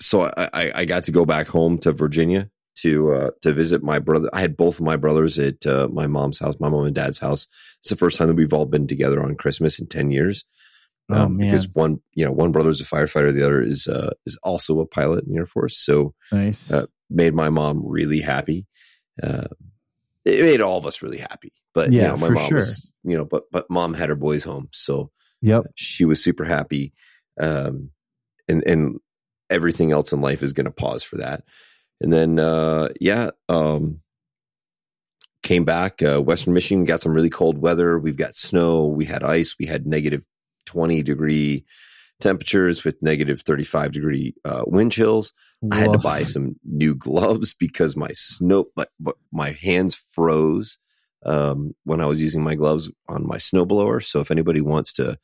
so 0.00 0.24
i 0.36 0.72
i, 0.74 0.84
got 0.84 1.04
to 1.04 1.12
go 1.12 1.24
back 1.24 1.46
home 1.46 1.78
to 1.78 1.92
virginia 1.92 2.50
to 2.74 3.12
uh 3.12 3.30
to 3.42 3.52
visit 3.52 3.82
my 3.82 3.98
brother 3.98 4.28
i 4.32 4.40
had 4.40 4.56
both 4.56 4.78
of 4.78 4.84
my 4.84 4.96
brothers 4.96 5.38
at 5.38 5.64
uh, 5.66 5.88
my 5.92 6.06
mom's 6.06 6.38
house 6.38 6.60
my 6.60 6.68
mom 6.68 6.84
and 6.84 6.94
dad's 6.94 7.18
house 7.18 7.46
it's 7.78 7.88
the 7.88 7.96
first 7.96 8.18
time 8.18 8.28
that 8.28 8.34
we've 8.36 8.52
all 8.52 8.66
been 8.66 8.86
together 8.86 9.22
on 9.22 9.34
christmas 9.34 9.78
in 9.78 9.86
10 9.86 10.10
years 10.10 10.44
Oh, 11.08 11.14
um, 11.14 11.36
because 11.38 11.68
one 11.68 12.00
you 12.14 12.24
know 12.24 12.32
one 12.32 12.50
brother's 12.50 12.80
a 12.80 12.84
firefighter 12.84 13.32
the 13.32 13.44
other 13.46 13.62
is 13.62 13.86
uh 13.86 14.10
is 14.26 14.36
also 14.42 14.80
a 14.80 14.86
pilot 14.86 15.22
in 15.24 15.30
the 15.32 15.38
air 15.38 15.46
force 15.46 15.76
so 15.78 16.14
Nice. 16.32 16.72
uh, 16.72 16.86
made 17.08 17.32
my 17.32 17.48
mom 17.48 17.82
really 17.86 18.20
happy. 18.20 18.66
Uh, 19.22 19.46
it 20.24 20.40
made 20.40 20.60
all 20.60 20.78
of 20.78 20.84
us 20.86 21.02
really 21.02 21.18
happy. 21.18 21.52
But 21.76 21.92
you 21.92 22.00
Yeah, 22.00 22.08
know, 22.08 22.16
my 22.16 22.26
for 22.28 22.32
mom 22.32 22.48
sure. 22.48 22.56
was, 22.56 22.94
you 23.04 23.18
know, 23.18 23.26
but 23.26 23.44
but 23.52 23.70
mom 23.70 23.92
had 23.92 24.08
her 24.08 24.16
boys 24.16 24.42
home, 24.42 24.70
so 24.72 25.10
yep. 25.42 25.66
she 25.74 26.06
was 26.06 26.24
super 26.24 26.42
happy. 26.42 26.94
Um, 27.38 27.90
and 28.48 28.66
and 28.66 28.98
everything 29.50 29.92
else 29.92 30.10
in 30.10 30.22
life 30.22 30.42
is 30.42 30.54
going 30.54 30.64
to 30.64 30.70
pause 30.70 31.02
for 31.02 31.18
that. 31.18 31.44
And 32.00 32.10
then 32.10 32.38
uh, 32.38 32.88
yeah, 32.98 33.32
um, 33.50 34.00
came 35.42 35.66
back. 35.66 36.02
Uh, 36.02 36.18
Western 36.22 36.54
Michigan 36.54 36.86
got 36.86 37.02
some 37.02 37.12
really 37.12 37.28
cold 37.28 37.58
weather. 37.58 37.98
We've 37.98 38.16
got 38.16 38.36
snow. 38.36 38.86
We 38.86 39.04
had 39.04 39.22
ice. 39.22 39.56
We 39.58 39.66
had 39.66 39.86
negative 39.86 40.24
twenty 40.64 41.02
degree 41.02 41.66
temperatures 42.20 42.84
with 42.84 43.02
negative 43.02 43.42
thirty 43.42 43.64
five 43.64 43.92
degree 43.92 44.34
uh, 44.46 44.62
wind 44.66 44.92
chills. 44.92 45.34
I 45.70 45.76
had 45.76 45.92
to 45.92 45.98
buy 45.98 46.22
some 46.22 46.56
new 46.64 46.94
gloves 47.06 47.52
because 47.52 47.96
my 47.96 48.12
snow, 48.12 48.68
my, 48.76 48.86
my 49.30 49.50
hands 49.50 49.94
froze 49.94 50.78
um, 51.24 51.74
when 51.84 52.00
I 52.00 52.06
was 52.06 52.20
using 52.20 52.42
my 52.42 52.54
gloves 52.54 52.90
on 53.08 53.26
my 53.26 53.36
snowblower. 53.36 54.04
So 54.04 54.20
if 54.20 54.30
anybody 54.30 54.60
wants 54.60 54.92
to 54.94 55.18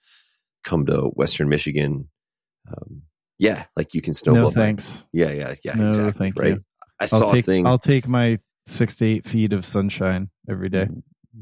come 0.65 0.87
to 0.87 1.09
Western 1.15 1.49
Michigan, 1.49 2.09
um, 2.69 3.03
yeah, 3.39 3.65
like 3.77 3.95
you 3.95 4.03
can 4.03 4.15
snowblow. 4.15 4.35
No 4.35 4.51
thanks. 4.51 5.07
Yeah, 5.13 5.31
yeah, 5.33 5.55
yeah. 5.65 5.75
No, 5.75 5.89
exactly. 5.89 6.13
thank 6.13 6.39
right. 6.39 6.49
you. 6.55 6.65
I 7.01 7.07
saw 7.07 7.27
I'll 7.27 7.33
take 7.33 7.41
a 7.41 7.47
thing. 7.47 7.67
I'll 7.67 7.79
take 7.79 8.07
my 8.07 8.39
six 8.67 8.97
to 8.97 9.05
eight 9.05 9.27
feet 9.27 9.53
of 9.53 9.65
sunshine 9.65 10.31
every 10.49 10.69
day. 10.69 10.89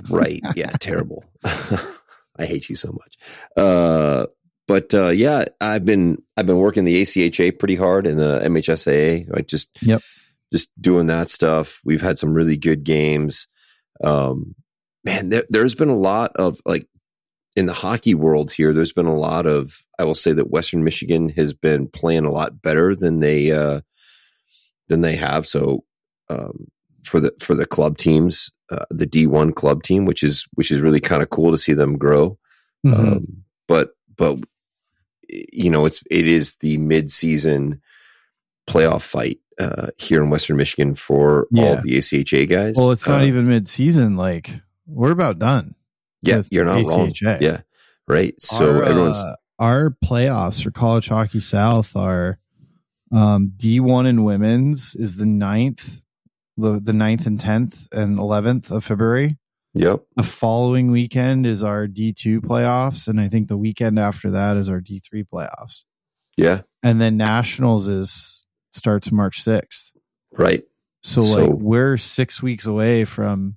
right. 0.09 0.41
Yeah. 0.57 0.71
terrible. 0.81 1.25
I 1.45 2.47
hate 2.47 2.71
you 2.71 2.77
so 2.77 2.93
much. 2.93 3.19
Uh, 3.57 4.27
but 4.67 4.95
uh, 4.95 5.09
yeah, 5.09 5.45
I've 5.61 5.85
been 5.85 6.23
I've 6.37 6.47
been 6.47 6.59
working 6.59 6.85
the 6.85 7.03
ACHA 7.03 7.59
pretty 7.59 7.75
hard 7.77 8.07
and 8.07 8.19
the 8.19 8.41
MHSAA. 8.45 9.29
Right. 9.29 9.47
just 9.47 9.77
Yep. 9.83 10.01
just 10.53 10.71
doing 10.81 11.09
that 11.09 11.29
stuff. 11.29 11.81
We've 11.85 12.01
had 12.01 12.19
some 12.19 12.33
really 12.33 12.57
good 12.57 12.85
games. 12.85 13.49
Um, 14.03 14.55
man, 15.05 15.31
there, 15.31 15.45
there's 15.49 15.75
been 15.75 15.89
a 15.89 15.97
lot 15.97 16.33
of 16.37 16.61
like 16.65 16.87
in 17.57 17.67
the 17.67 17.73
hockey 17.73 18.15
world 18.15 18.51
here. 18.51 18.73
There's 18.73 18.93
been 18.93 19.07
a 19.07 19.17
lot 19.17 19.47
of 19.47 19.85
I 19.99 20.05
will 20.05 20.15
say 20.15 20.33
that 20.33 20.51
Western 20.51 20.85
Michigan 20.85 21.29
has 21.31 21.53
been 21.53 21.89
playing 21.89 22.25
a 22.25 22.31
lot 22.31 22.63
better 22.63 22.95
than 22.95 23.21
they 23.21 23.53
uh, 23.53 23.81
than 24.89 25.01
they 25.01 25.17
have. 25.17 25.47
So 25.47 25.85
um, 26.29 26.69
for 27.05 27.21
the 27.21 27.33
for 27.41 27.55
the 27.55 27.67
club 27.67 27.99
teams, 27.99 28.51
uh, 28.71 28.85
the 28.91 29.07
D 29.07 29.27
one 29.27 29.53
club 29.53 29.83
team, 29.83 30.05
which 30.05 30.23
is 30.23 30.47
which 30.55 30.71
is 30.71 30.81
really 30.81 31.01
kind 31.01 31.23
of 31.23 31.31
cool 31.31 31.51
to 31.51 31.59
see 31.59 31.73
them 31.73 31.99
grow. 31.99 32.39
Mhm. 32.87 32.95
Um, 32.99 33.45
but 33.67 33.91
but 34.17 34.39
you 35.29 35.71
know 35.71 35.87
it's 35.87 36.03
it 36.11 36.27
is 36.27 36.57
the 36.57 36.77
mid 36.79 37.11
season 37.11 37.81
playoff 38.73 39.03
fight 39.03 39.39
uh, 39.59 39.89
here 39.99 40.23
in 40.23 40.31
Western 40.31 40.57
Michigan 40.57 40.95
for 40.95 41.43
all 41.43 41.49
Yeah. 41.65 41.73
of 41.79 41.83
the 41.83 41.99
ACHA 41.99 42.49
guys. 42.49 42.75
well, 42.77 42.91
it's 42.93 43.07
not 43.07 43.23
Uh, 43.23 43.27
even 43.27 43.49
mid 43.49 43.69
season. 43.69 44.17
Like 44.17 44.61
we're 44.87 45.11
about 45.13 45.39
done. 45.39 45.75
yeah, 46.23 46.43
you're 46.51 46.65
not 46.65 46.87
wrong. 46.87 47.13
Yeah, 47.21 47.61
right. 48.09 48.41
So 48.41 48.77
our, 48.77 48.83
everyone's 48.85 49.17
uh, 49.17 49.35
our 49.59 49.95
playoffs 50.05 50.63
for 50.63 50.71
college 50.71 51.09
hockey 51.09 51.41
south 51.41 51.95
are 51.97 52.39
um, 53.13 53.53
d1 53.57 54.07
and 54.07 54.25
women's 54.25 54.95
is 54.95 55.17
the 55.17 55.25
9th 55.25 56.01
the, 56.57 56.79
the 56.81 56.93
9th 56.93 57.27
and 57.27 57.39
10th 57.41 57.89
and 57.93 58.19
11th 58.19 58.71
of 58.71 58.85
february 58.85 59.37
yep. 59.75 60.01
the 60.17 60.23
following 60.23 60.91
weekend 60.93 61.45
is 61.45 61.63
our 61.65 61.87
d2 61.89 62.39
playoffs 62.41 63.09
and 63.09 63.21
i 63.21 63.27
think 63.29 63.49
the 63.49 63.57
weekend 63.57 63.99
after 63.99 64.31
that 64.31 64.57
is 64.57 64.69
our 64.69 64.81
d3 64.81 65.25
playoffs 65.33 65.85
Yeah, 66.37 66.61
and 66.85 67.01
then 67.01 67.17
nationals 67.17 67.89
is 67.89 68.40
starts 68.73 69.11
march 69.13 69.43
6th 69.45 69.93
right. 70.39 70.63
so, 71.03 71.21
So- 71.21 71.45
like 71.47 71.51
we're 71.59 71.97
six 71.97 72.43
weeks 72.43 72.67
away 72.67 73.05
from 73.05 73.57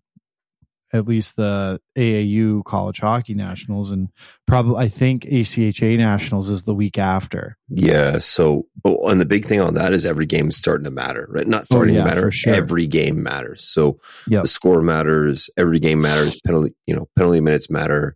at 0.92 1.08
least 1.08 1.38
the 1.38 1.82
AAU 1.98 2.64
college 2.66 3.00
hockey 3.00 3.34
nationals, 3.34 3.90
and 3.90 4.10
probably 4.46 4.76
I 4.86 4.90
think 4.90 5.24
ACHA 5.24 5.98
nationals 5.98 6.52
is 6.52 6.66
the 6.66 6.76
week 6.76 7.00
after. 7.00 7.58
Yeah. 7.68 8.20
So, 8.20 8.68
oh, 8.86 9.10
and 9.10 9.20
the 9.20 9.26
big 9.26 9.44
thing 9.44 9.60
on 9.60 9.74
that 9.74 9.92
is 9.94 10.06
every 10.06 10.28
game's 10.28 10.56
starting 10.56 10.84
to 10.84 10.92
matter, 10.92 11.26
right? 11.32 11.48
Not 11.48 11.66
starting 11.66 11.96
Oh, 11.96 11.98
yeah, 11.98 12.04
to 12.04 12.10
matter. 12.16 12.32
sure. 12.32 12.54
Every 12.54 12.86
game 12.86 13.24
matters. 13.24 13.64
So 13.64 14.00
Yep. 14.28 14.44
the 14.44 14.48
score 14.48 14.84
matters. 14.84 15.50
Every 15.58 15.80
game 15.80 16.00
matters. 16.00 16.40
Penalty, 16.46 16.76
you 16.86 16.96
know, 16.96 17.10
penalty 17.18 17.40
minutes 17.42 17.72
matter. 17.72 18.16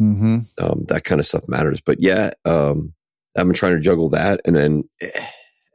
Mm-hmm. 0.00 0.38
Um, 0.58 0.84
that 0.86 1.02
kind 1.02 1.18
of 1.20 1.26
stuff 1.26 1.48
matters. 1.48 1.80
But 1.80 2.00
yeah, 2.00 2.30
um, 2.44 2.94
I've 3.36 3.46
been 3.46 3.54
trying 3.54 3.74
to 3.74 3.80
juggle 3.82 4.10
that, 4.10 4.40
and 4.44 4.54
then 4.54 4.84
eh, 5.00 5.08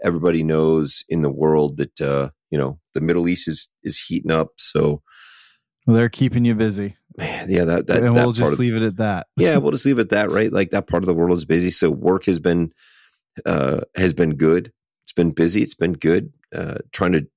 everybody 0.03 0.43
knows 0.43 1.03
in 1.09 1.21
the 1.21 1.31
world 1.31 1.77
that 1.77 2.01
uh, 2.01 2.29
you 2.49 2.57
know 2.57 2.79
the 2.93 3.01
Middle 3.01 3.27
East 3.27 3.47
is 3.47 3.69
is 3.83 3.99
heating 3.99 4.31
up. 4.31 4.49
So 4.57 5.01
Well, 5.85 5.95
they're 5.95 6.09
keeping 6.09 6.45
you 6.45 6.55
busy, 6.55 6.95
man, 7.17 7.49
yeah, 7.49 7.65
that 7.65 7.87
that, 7.87 8.03
and 8.03 8.15
that 8.15 8.23
we'll 8.23 8.33
just 8.33 8.53
of- 8.53 8.59
leave 8.59 8.75
it 8.75 8.83
at 8.83 8.97
that. 8.97 9.27
yeah, 9.37 9.57
we'll 9.57 9.71
just 9.71 9.85
leave 9.85 9.99
it 9.99 10.03
at 10.03 10.09
that, 10.09 10.31
right? 10.31 10.51
Like 10.51 10.71
that 10.71 10.87
part 10.87 11.03
of 11.03 11.07
the 11.07 11.13
world 11.13 11.37
is 11.37 11.45
busy. 11.45 11.69
So 11.69 11.89
work 11.89 12.25
has 12.25 12.39
been 12.39 12.71
uh 13.45 13.81
has 13.95 14.13
been 14.13 14.35
good. 14.35 14.71
It's 15.03 15.13
been 15.13 15.31
busy. 15.31 15.61
It's 15.61 15.75
been 15.75 15.93
good. 15.93 16.31
Uh 16.53 16.79
trying 16.91 17.13
to 17.13 17.27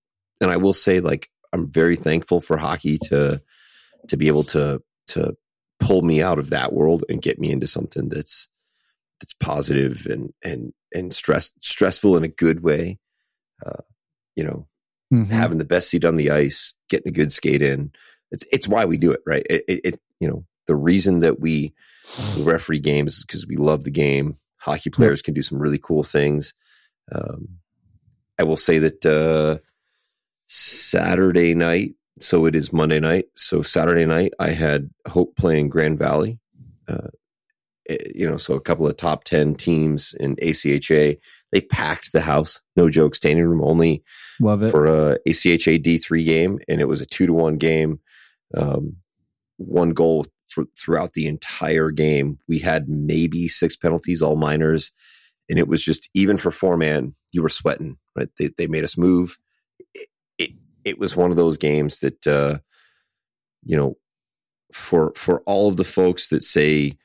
and 0.41 0.51
I 0.51 0.57
will 0.57 0.75
say 0.75 1.01
like 1.01 1.29
I'm 1.53 1.71
very 1.71 1.97
thankful 1.97 2.41
for 2.41 2.57
hockey 2.57 2.99
to 3.09 3.43
to 4.09 4.17
be 4.17 4.29
able 4.29 4.45
to 4.45 4.83
to 5.09 5.35
pull 5.79 6.03
me 6.03 6.23
out 6.23 6.39
of 6.39 6.51
that 6.51 6.73
world 6.73 7.05
and 7.09 7.23
get 7.23 7.39
me 7.39 7.51
into 7.51 7.67
something 7.67 8.09
that's 8.09 8.49
that's 9.21 9.35
positive 9.35 10.07
and 10.07 10.33
and 10.43 10.73
and 10.95 11.13
stress 11.15 11.53
stressful 11.63 12.17
in 12.17 12.25
a 12.25 12.29
good 12.29 12.63
way. 12.63 12.99
Uh 13.65 13.83
you 14.37 14.45
know, 14.45 14.67
Mhm. 15.13 15.27
having 15.29 15.59
the 15.59 15.65
best 15.65 15.91
seat 15.91 16.05
on 16.05 16.17
the 16.17 16.31
ice, 16.31 16.75
getting 16.89 17.09
a 17.09 17.13
good 17.15 17.33
skate 17.33 17.63
in. 17.63 17.91
It's 18.31 18.45
it's 18.53 18.69
why 18.69 18.85
we 18.85 18.97
do 18.97 19.11
it, 19.11 19.21
right? 19.27 19.45
It, 19.51 19.65
it, 19.69 19.81
it 19.85 20.01
you 20.21 20.29
know 20.29 20.45
the 20.67 20.77
reason 20.77 21.21
that 21.21 21.41
we 21.41 21.75
referee 22.39 22.79
games 22.81 23.19
is 23.19 23.25
because 23.25 23.47
we 23.47 23.57
love 23.57 23.85
the 23.85 23.91
game. 23.91 24.37
Hockey 24.59 24.91
players 24.91 25.21
can 25.23 25.35
do 25.35 25.43
some 25.43 25.59
really 25.59 25.79
cool 25.79 26.03
things. 26.05 26.55
Um, 27.13 27.59
I 28.39 28.45
will 28.45 28.57
say 28.57 28.79
that 28.79 29.05
uh, 29.05 29.59
Saturday 30.47 31.55
night, 31.55 31.95
so 32.21 32.47
it 32.47 32.55
is 32.55 32.73
Monday 32.73 33.01
night. 33.01 33.27
So 33.35 33.63
Saturday 33.63 34.05
night, 34.07 34.33
I 34.39 34.51
had 34.51 34.91
Hope 35.09 35.37
playing 35.37 35.69
Grand 35.69 35.99
Valley. 35.99 36.39
Uh, 36.89 37.09
you 37.89 38.29
know, 38.29 38.37
so 38.37 38.55
a 38.55 38.61
couple 38.61 38.87
of 38.87 38.97
top 38.97 39.25
ten 39.25 39.55
teams 39.55 40.15
in 40.19 40.37
ACHA. 40.37 41.19
They 41.53 41.61
packed 41.61 42.13
the 42.13 42.21
house. 42.21 42.61
No 42.77 42.89
joke, 42.89 43.15
standing 43.15 43.45
room 43.45 43.63
only 43.63 44.05
Love 44.41 44.63
it. 44.63 44.71
for 44.71 44.87
a 44.87 45.19
ACHA 45.27 45.83
D3 45.83 46.25
game, 46.25 46.59
and 46.69 46.81
it 46.81 46.89
was 46.89 47.01
a 47.01 47.07
two 47.07 47.27
to 47.27 47.33
one 47.33 47.57
game. 47.57 48.01
Um, 48.57 48.97
one 49.57 49.91
goal 49.91 50.25
for, 50.49 50.65
throughout 50.79 51.13
the 51.13 51.27
entire 51.27 51.91
game. 51.91 52.39
We 52.49 52.59
had 52.59 52.89
maybe 52.89 53.49
six 53.49 53.77
penalties, 53.77 54.23
all 54.23 54.37
minors, 54.37 54.93
and 55.49 55.59
it 55.59 55.69
was 55.69 55.83
just 55.83 56.09
even 56.15 56.37
for 56.37 56.51
four 56.51 56.77
man, 56.77 57.15
you 57.33 57.43
were 57.43 57.49
sweating. 57.49 57.97
Right? 58.17 58.29
They 58.39 58.51
they 58.57 58.67
made 58.67 58.85
us 58.85 58.97
move. 58.97 59.39
It 59.95 60.09
it, 60.39 60.51
it 60.85 60.99
was 60.99 61.17
one 61.17 61.31
of 61.31 61.37
those 61.37 61.57
games 61.57 61.99
that 62.01 62.27
uh, 62.27 62.59
you 63.65 63.77
know 63.77 63.97
for 64.73 65.13
for 65.17 65.41
all 65.41 65.69
of 65.69 65.77
the 65.77 65.85
folks 65.85 66.29
that 66.29 66.43
say 66.43 66.97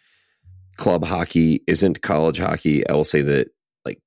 club 0.78 1.04
hockey 1.06 1.62
isn't 1.68 2.02
college 2.02 2.38
hockey, 2.38 2.88
I 2.88 2.94
will 2.94 3.04
say 3.04 3.22
that 3.22 3.50
like 3.86 4.00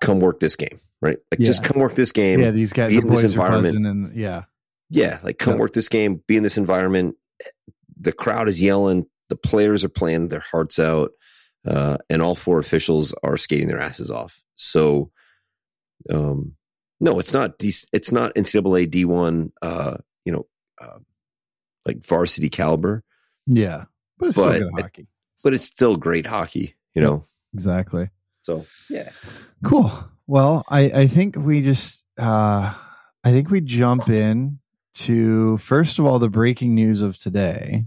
come 0.00 0.20
work 0.20 0.40
this 0.40 0.56
game, 0.56 0.78
right? 1.00 1.18
Like 1.30 1.40
just 1.40 1.62
come 1.64 1.80
work 1.80 1.94
this 1.94 2.12
game. 2.12 2.40
yeah, 2.40 2.50
these 2.50 2.72
guys, 2.72 2.90
be 2.92 3.00
the 3.00 3.06
in 3.06 3.12
this 3.12 3.22
environment. 3.24 3.86
and 3.86 4.16
yeah, 4.16 4.42
Yeah, 4.90 5.18
like 5.22 5.38
come 5.38 5.54
Yeah. 5.54 5.60
work 5.60 5.72
this 5.72 5.88
game, 5.88 6.22
be 6.26 6.36
in 6.36 6.42
this 6.42 6.58
environment. 6.58 7.16
The 8.00 8.12
crowd 8.12 8.48
is 8.48 8.60
yelling, 8.62 9.06
the 9.28 9.36
players 9.36 9.84
are 9.84 9.88
playing 9.88 10.28
their 10.28 10.40
hearts 10.40 10.78
out, 10.78 11.12
uh, 11.66 11.96
and 12.10 12.20
all 12.20 12.34
four 12.34 12.58
officials 12.58 13.14
are 13.22 13.36
skating 13.36 13.68
their 13.68 13.80
asses 13.80 14.10
off. 14.10 14.42
So, 14.56 15.10
um, 16.10 16.54
no, 17.00 17.18
it's 17.18 17.32
not. 17.32 17.58
D- 17.58 17.72
it's 17.92 18.12
not 18.12 18.34
NCAA 18.34 18.90
D 18.90 19.04
one. 19.04 19.52
Uh, 19.62 19.96
you 20.24 20.32
know, 20.32 20.46
uh, 20.80 20.98
like 21.86 22.04
varsity 22.04 22.48
caliber, 22.50 23.02
yeah, 23.46 23.84
but 24.18 24.26
it's 24.28 24.36
But 24.36 24.56
still 24.56 24.70
good 24.70 24.82
hockey. 24.82 25.06
But 25.44 25.54
it's 25.54 25.64
still 25.64 25.94
great 25.96 26.26
hockey. 26.26 26.74
You 26.94 27.02
know, 27.02 27.26
Exactly. 27.52 28.08
so 28.40 28.66
yeah, 28.90 29.10
Cool. 29.64 29.92
Well, 30.26 30.64
I, 30.68 30.80
I 31.02 31.06
think 31.06 31.36
we 31.36 31.62
just 31.62 32.02
uh 32.18 32.74
I 33.22 33.30
think 33.30 33.50
we 33.50 33.60
jump 33.60 34.08
in 34.08 34.58
to 34.94 35.58
first 35.58 35.98
of 35.98 36.06
all 36.06 36.18
the 36.18 36.28
breaking 36.30 36.74
news 36.74 37.02
of 37.02 37.16
today. 37.18 37.84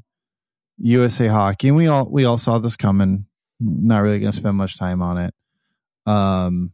USA 0.77 1.27
hockey. 1.27 1.69
And 1.69 1.77
we 1.77 1.87
all 1.87 2.07
we 2.09 2.25
all 2.25 2.37
saw 2.37 2.59
this 2.59 2.77
coming. 2.77 3.25
Not 3.59 3.99
really 3.99 4.19
gonna 4.19 4.31
spend 4.31 4.55
much 4.55 4.77
time 4.77 5.01
on 5.01 5.17
it. 5.17 5.33
Um 6.05 6.71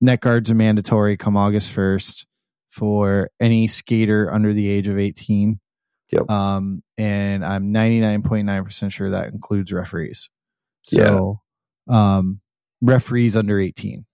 neck 0.00 0.20
guards 0.22 0.50
are 0.50 0.54
mandatory 0.54 1.16
come 1.16 1.36
August 1.36 1.70
first 1.70 2.26
for 2.70 3.30
any 3.40 3.68
skater 3.68 4.32
under 4.32 4.52
the 4.52 4.68
age 4.68 4.88
of 4.88 4.98
eighteen. 4.98 5.60
Yep. 6.14 6.30
Um 6.30 6.82
and 6.96 7.44
I'm 7.44 7.72
ninety 7.72 8.00
nine 8.00 8.22
point 8.22 8.46
nine 8.46 8.64
percent 8.64 8.92
sure 8.92 9.10
that 9.10 9.32
includes 9.32 9.72
referees. 9.72 10.30
So 10.82 11.40
um 11.88 12.40
referees 12.80 13.36
under 13.36 13.58
18. 13.58 14.04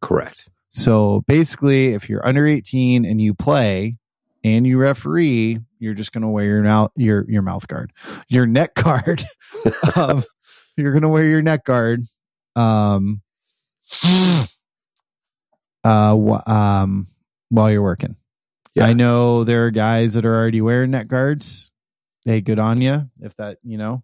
correct. 0.00 0.48
So 0.68 1.22
basically, 1.28 1.94
if 1.94 2.08
you're 2.08 2.26
under 2.26 2.46
18 2.46 3.04
and 3.04 3.20
you 3.20 3.32
play 3.32 3.96
and 4.42 4.66
you 4.66 4.76
referee, 4.78 5.60
you're 5.78 5.94
just 5.94 6.12
going 6.12 6.22
to 6.22 6.28
wear 6.28 6.46
your 6.46 6.62
mouth 6.62 6.90
your 6.96 7.24
your 7.30 7.42
mouth 7.42 7.68
guard, 7.68 7.92
your 8.28 8.46
neck 8.46 8.74
guard. 8.74 9.22
um, 9.96 10.24
you're 10.76 10.92
going 10.92 11.02
to 11.02 11.08
wear 11.08 11.24
your 11.24 11.42
neck 11.42 11.64
guard. 11.64 12.04
Um, 12.56 13.22
uh, 15.84 16.16
um, 16.46 17.08
while 17.50 17.70
you're 17.70 17.82
working. 17.82 18.16
Yeah. 18.74 18.86
I 18.86 18.92
know 18.92 19.44
there 19.44 19.66
are 19.66 19.70
guys 19.70 20.14
that 20.14 20.24
are 20.24 20.34
already 20.34 20.60
wearing 20.60 20.90
neck 20.90 21.08
guards. 21.08 21.70
Hey, 22.24 22.40
good 22.40 22.58
on 22.58 22.80
you. 22.80 23.08
If 23.20 23.36
that, 23.36 23.58
you 23.62 23.78
know, 23.78 24.02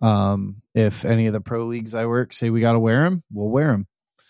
um, 0.00 0.62
if 0.74 1.04
any 1.04 1.26
of 1.26 1.32
the 1.32 1.40
pro 1.40 1.66
leagues 1.66 1.94
I 1.94 2.06
work 2.06 2.32
say 2.32 2.50
we 2.50 2.60
got 2.60 2.72
to 2.72 2.78
wear 2.78 3.02
them, 3.02 3.22
we'll 3.32 3.48
wear 3.48 3.68
them. 3.68 3.86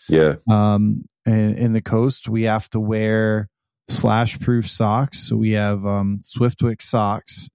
Yeah, 0.09 0.35
Um, 0.49 1.03
in, 1.25 1.55
in 1.55 1.73
the 1.73 1.81
coast, 1.81 2.27
we 2.27 2.43
have 2.43 2.67
to 2.71 2.79
wear 2.79 3.47
slash 3.87 4.39
proof 4.39 4.69
socks. 4.69 5.19
So 5.19 5.35
we 5.37 5.51
have 5.51 5.85
um, 5.85 6.19
Swiftwick 6.21 6.81
socks 6.81 7.49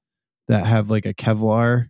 that 0.48 0.64
have 0.64 0.88
like 0.88 1.06
a 1.06 1.14
Kevlar 1.14 1.88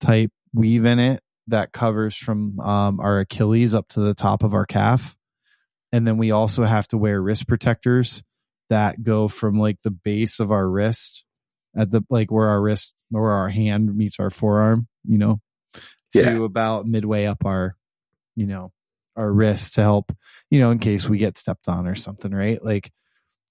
type 0.00 0.32
weave 0.54 0.86
in 0.86 0.98
it 0.98 1.20
that 1.48 1.72
covers 1.72 2.16
from 2.16 2.58
um, 2.60 3.00
our 3.00 3.20
Achilles 3.20 3.74
up 3.74 3.88
to 3.88 4.00
the 4.00 4.14
top 4.14 4.42
of 4.42 4.54
our 4.54 4.64
calf. 4.64 5.16
And 5.92 6.06
then 6.06 6.16
we 6.16 6.30
also 6.30 6.64
have 6.64 6.88
to 6.88 6.98
wear 6.98 7.20
wrist 7.20 7.46
protectors 7.46 8.22
that 8.72 9.02
go 9.02 9.28
from 9.28 9.58
like 9.58 9.78
the 9.82 9.90
base 9.90 10.40
of 10.40 10.50
our 10.50 10.66
wrist 10.68 11.24
at 11.76 11.90
the 11.90 12.02
like 12.10 12.30
where 12.30 12.48
our 12.48 12.60
wrist 12.60 12.94
or 13.14 13.30
our 13.32 13.48
hand 13.50 13.94
meets 13.94 14.18
our 14.18 14.30
forearm, 14.30 14.88
you 15.06 15.18
know, 15.18 15.40
to 15.74 15.80
Yeah. 16.22 16.38
about 16.42 16.86
midway 16.86 17.26
up 17.26 17.44
our, 17.44 17.76
you 18.34 18.46
know, 18.46 18.72
our 19.16 19.30
wrist 19.30 19.74
to 19.74 19.82
help, 19.82 20.10
you 20.50 20.58
know, 20.58 20.70
in 20.70 20.78
case 20.78 21.06
we 21.08 21.18
get 21.18 21.36
stepped 21.36 21.68
on 21.68 21.86
or 21.86 21.94
something, 21.94 22.32
right? 22.32 22.62
Like, 22.64 22.90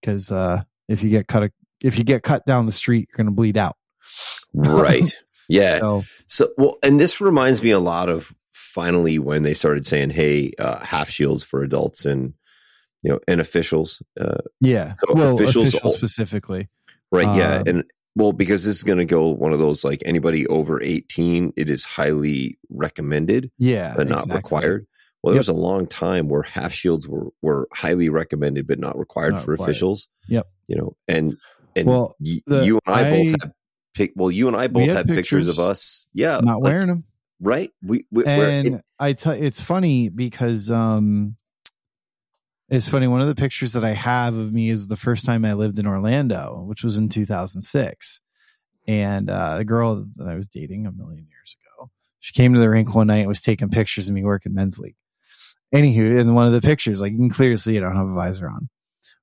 because 0.01 0.31
uh, 0.31 0.63
if 0.87 1.03
you 1.03 1.09
get 1.11 1.27
cut, 1.27 1.51
if 1.83 1.97
you 1.99 2.03
get 2.03 2.23
cut 2.23 2.45
down 2.45 2.65
the 2.65 2.71
street, 2.71 3.07
you're 3.09 3.23
gonna 3.23 3.35
bleed 3.35 3.57
out. 3.57 3.75
right. 4.53 5.11
Yeah. 5.49 5.79
So 5.79 6.03
So, 6.27 6.49
well, 6.57 6.77
and 6.81 6.97
this 6.97 7.19
reminds 7.19 7.61
me 7.61 7.71
a 7.71 7.79
lot 7.79 8.07
of 8.07 8.33
finally 8.51 9.19
when 9.19 9.43
they 9.43 9.53
started 9.53 9.85
saying, 9.85 10.11
"Hey, 10.11 10.53
uh, 10.57 10.79
half 10.79 11.09
shields 11.09 11.43
for 11.43 11.61
adults 11.61 12.05
and 12.05 12.35
you 13.03 13.11
know, 13.11 13.19
and 13.27 13.41
officials. 13.41 14.01
Uh, 14.19 14.37
Yeah. 14.59 14.93
So 15.07 15.13
well, 15.13 15.35
officials 15.35 15.67
officials 15.67 15.83
all- 15.83 15.91
specifically. 15.91 16.69
right. 17.11 17.35
yeah. 17.35 17.57
Um, 17.57 17.63
And 17.67 17.83
well, 18.15 18.33
because 18.33 18.65
this 18.65 18.75
is 18.77 18.83
going 18.83 18.97
to 18.99 19.05
go 19.05 19.27
one 19.29 19.53
of 19.53 19.59
those 19.59 19.83
like 19.83 20.01
anybody 20.05 20.45
over 20.47 20.81
18, 20.81 21.53
it 21.55 21.69
is 21.69 21.85
highly 21.85 22.57
recommended, 22.69 23.49
Yeah. 23.57 23.93
but 23.95 24.07
not 24.07 24.23
exactly. 24.23 24.37
required. 24.37 24.87
Well, 25.23 25.33
there 25.33 25.39
was 25.39 25.47
a 25.49 25.53
long 25.53 25.87
time 25.87 26.27
where 26.27 26.41
half 26.41 26.73
shields 26.73 27.07
were, 27.07 27.27
were 27.41 27.67
highly 27.73 28.09
recommended, 28.09 28.65
but 28.67 28.79
not 28.79 28.97
required 28.97 29.35
Not 29.35 29.43
for 29.43 29.51
required. 29.51 29.69
officials. 29.69 30.07
Yep. 30.27 30.47
You 30.67 30.75
know, 30.77 30.97
and, 31.07 31.37
and 31.75 31.87
Well, 31.87 32.15
y- 32.19 32.39
the- 32.47 32.65
you 32.65 32.79
and 32.87 32.95
I, 32.95 33.03
both 33.11 33.27
I- 33.27 33.29
have 33.45 33.51
pic. 33.93 34.11
Well, 34.15 34.31
you 34.31 34.47
and 34.47 34.57
I 34.57 34.67
both 34.67 34.89
have 34.89 35.05
pictures, 35.07 35.47
of 35.47 35.59
us. 35.59 36.07
Yeah. 36.13 36.39
Not 36.43 36.61
like, 36.61 36.71
wearing 36.73 36.87
them. 36.87 37.03
right. 37.39 37.69
We, 37.83 38.05
we 38.11 38.25
and 38.25 38.81
I 38.99 39.13
tell 39.13 39.33
it's 39.33 39.61
funny 39.61 40.09
because 40.09 40.69
um 40.71 41.35
it's 42.71 42.87
funny 42.87 43.07
one 43.07 43.21
of 43.21 43.27
the 43.27 43.35
pictures 43.35 43.73
that 43.73 43.83
I 43.83 43.91
have 43.91 44.35
of 44.35 44.53
me 44.53 44.69
is 44.69 44.87
the 44.87 44.95
first 44.95 45.25
time 45.25 45.45
I 45.45 45.53
lived 45.53 45.77
in 45.77 45.85
Orlando, 45.85 46.63
which 46.65 46.83
was 46.83 46.97
in 46.97 47.09
2006. 47.09 48.21
And 48.87 49.29
uh 49.29 49.57
the 49.57 49.65
girl 49.65 50.07
that 50.15 50.27
I 50.27 50.35
was 50.35 50.47
dating 50.47 50.87
a 50.87 50.91
million 50.91 51.27
years 51.29 51.55
ago, 51.61 51.91
she 52.19 52.33
came 52.33 52.53
to 52.53 52.59
the 52.59 52.69
rink 52.69 52.95
one 52.95 53.07
night 53.07 53.17
and 53.17 53.27
was 53.27 53.41
taking 53.41 53.69
pictures 53.69 54.07
of 54.07 54.15
me 54.15 54.23
working 54.23 54.53
men's 54.53 54.79
league. 54.79 54.95
Anywho, 55.73 56.19
in 56.19 56.33
one 56.33 56.47
of 56.47 56.53
the 56.53 56.61
pictures, 56.61 57.01
like 57.01 57.11
you 57.11 57.17
can 57.19 57.29
clearly 57.29 57.57
see 57.57 57.77
I 57.77 57.81
don't 57.81 57.95
have 57.95 58.09
a 58.09 58.15
visor 58.15 58.49
on. 58.49 58.69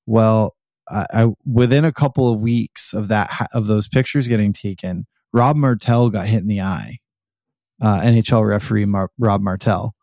Well, 0.07 0.55
I, 0.89 1.07
I 1.13 1.27
within 1.45 1.85
a 1.85 1.93
couple 1.93 2.33
of 2.33 2.41
weeks 2.41 2.95
of 2.95 3.09
that 3.09 3.49
of 3.53 3.67
those 3.67 3.89
pictures 3.89 4.29
getting 4.29 4.53
taken, 4.53 5.07
Rob 5.33 5.57
Martell 5.57 6.11
got 6.11 6.27
hit 6.27 6.43
in 6.43 6.47
the 6.47 6.61
eye 6.61 6.99
uh, 7.81 8.01
NHL 8.01 8.47
referee 8.47 8.85
Mar- 8.85 9.11
Rob 9.19 9.41
Martell. 9.41 9.95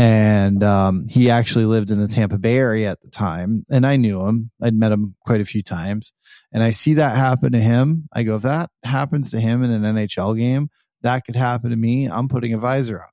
And 0.00 0.62
um, 0.62 1.06
he 1.08 1.28
actually 1.28 1.64
lived 1.64 1.90
in 1.90 1.98
the 1.98 2.06
Tampa 2.06 2.38
Bay 2.38 2.56
area 2.56 2.88
at 2.88 3.00
the 3.00 3.10
time. 3.10 3.66
And 3.68 3.84
I 3.84 3.96
knew 3.96 4.24
him. 4.26 4.52
I'd 4.62 4.74
met 4.74 4.92
him 4.92 5.16
quite 5.26 5.40
a 5.40 5.44
few 5.44 5.60
times. 5.62 6.12
And 6.52 6.62
I 6.62 6.70
see 6.70 6.94
that 6.94 7.16
happen 7.16 7.50
to 7.52 7.60
him. 7.60 8.08
I 8.12 8.22
go, 8.22 8.36
if 8.36 8.42
that 8.42 8.70
happens 8.84 9.32
to 9.32 9.40
him 9.40 9.64
in 9.64 9.72
an 9.72 9.82
NHL 9.96 10.38
game, 10.38 10.70
that 11.02 11.24
could 11.24 11.34
happen 11.34 11.70
to 11.70 11.76
me. 11.76 12.06
I'm 12.06 12.28
putting 12.28 12.54
a 12.54 12.58
visor 12.58 13.00
on. 13.00 13.08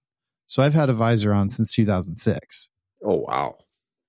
So 0.46 0.62
I've 0.62 0.76
had 0.76 0.90
a 0.90 0.94
visor 0.94 1.34
on 1.34 1.50
since 1.50 1.74
2006. 1.74 2.70
oh, 3.04 3.18
wow. 3.28 3.58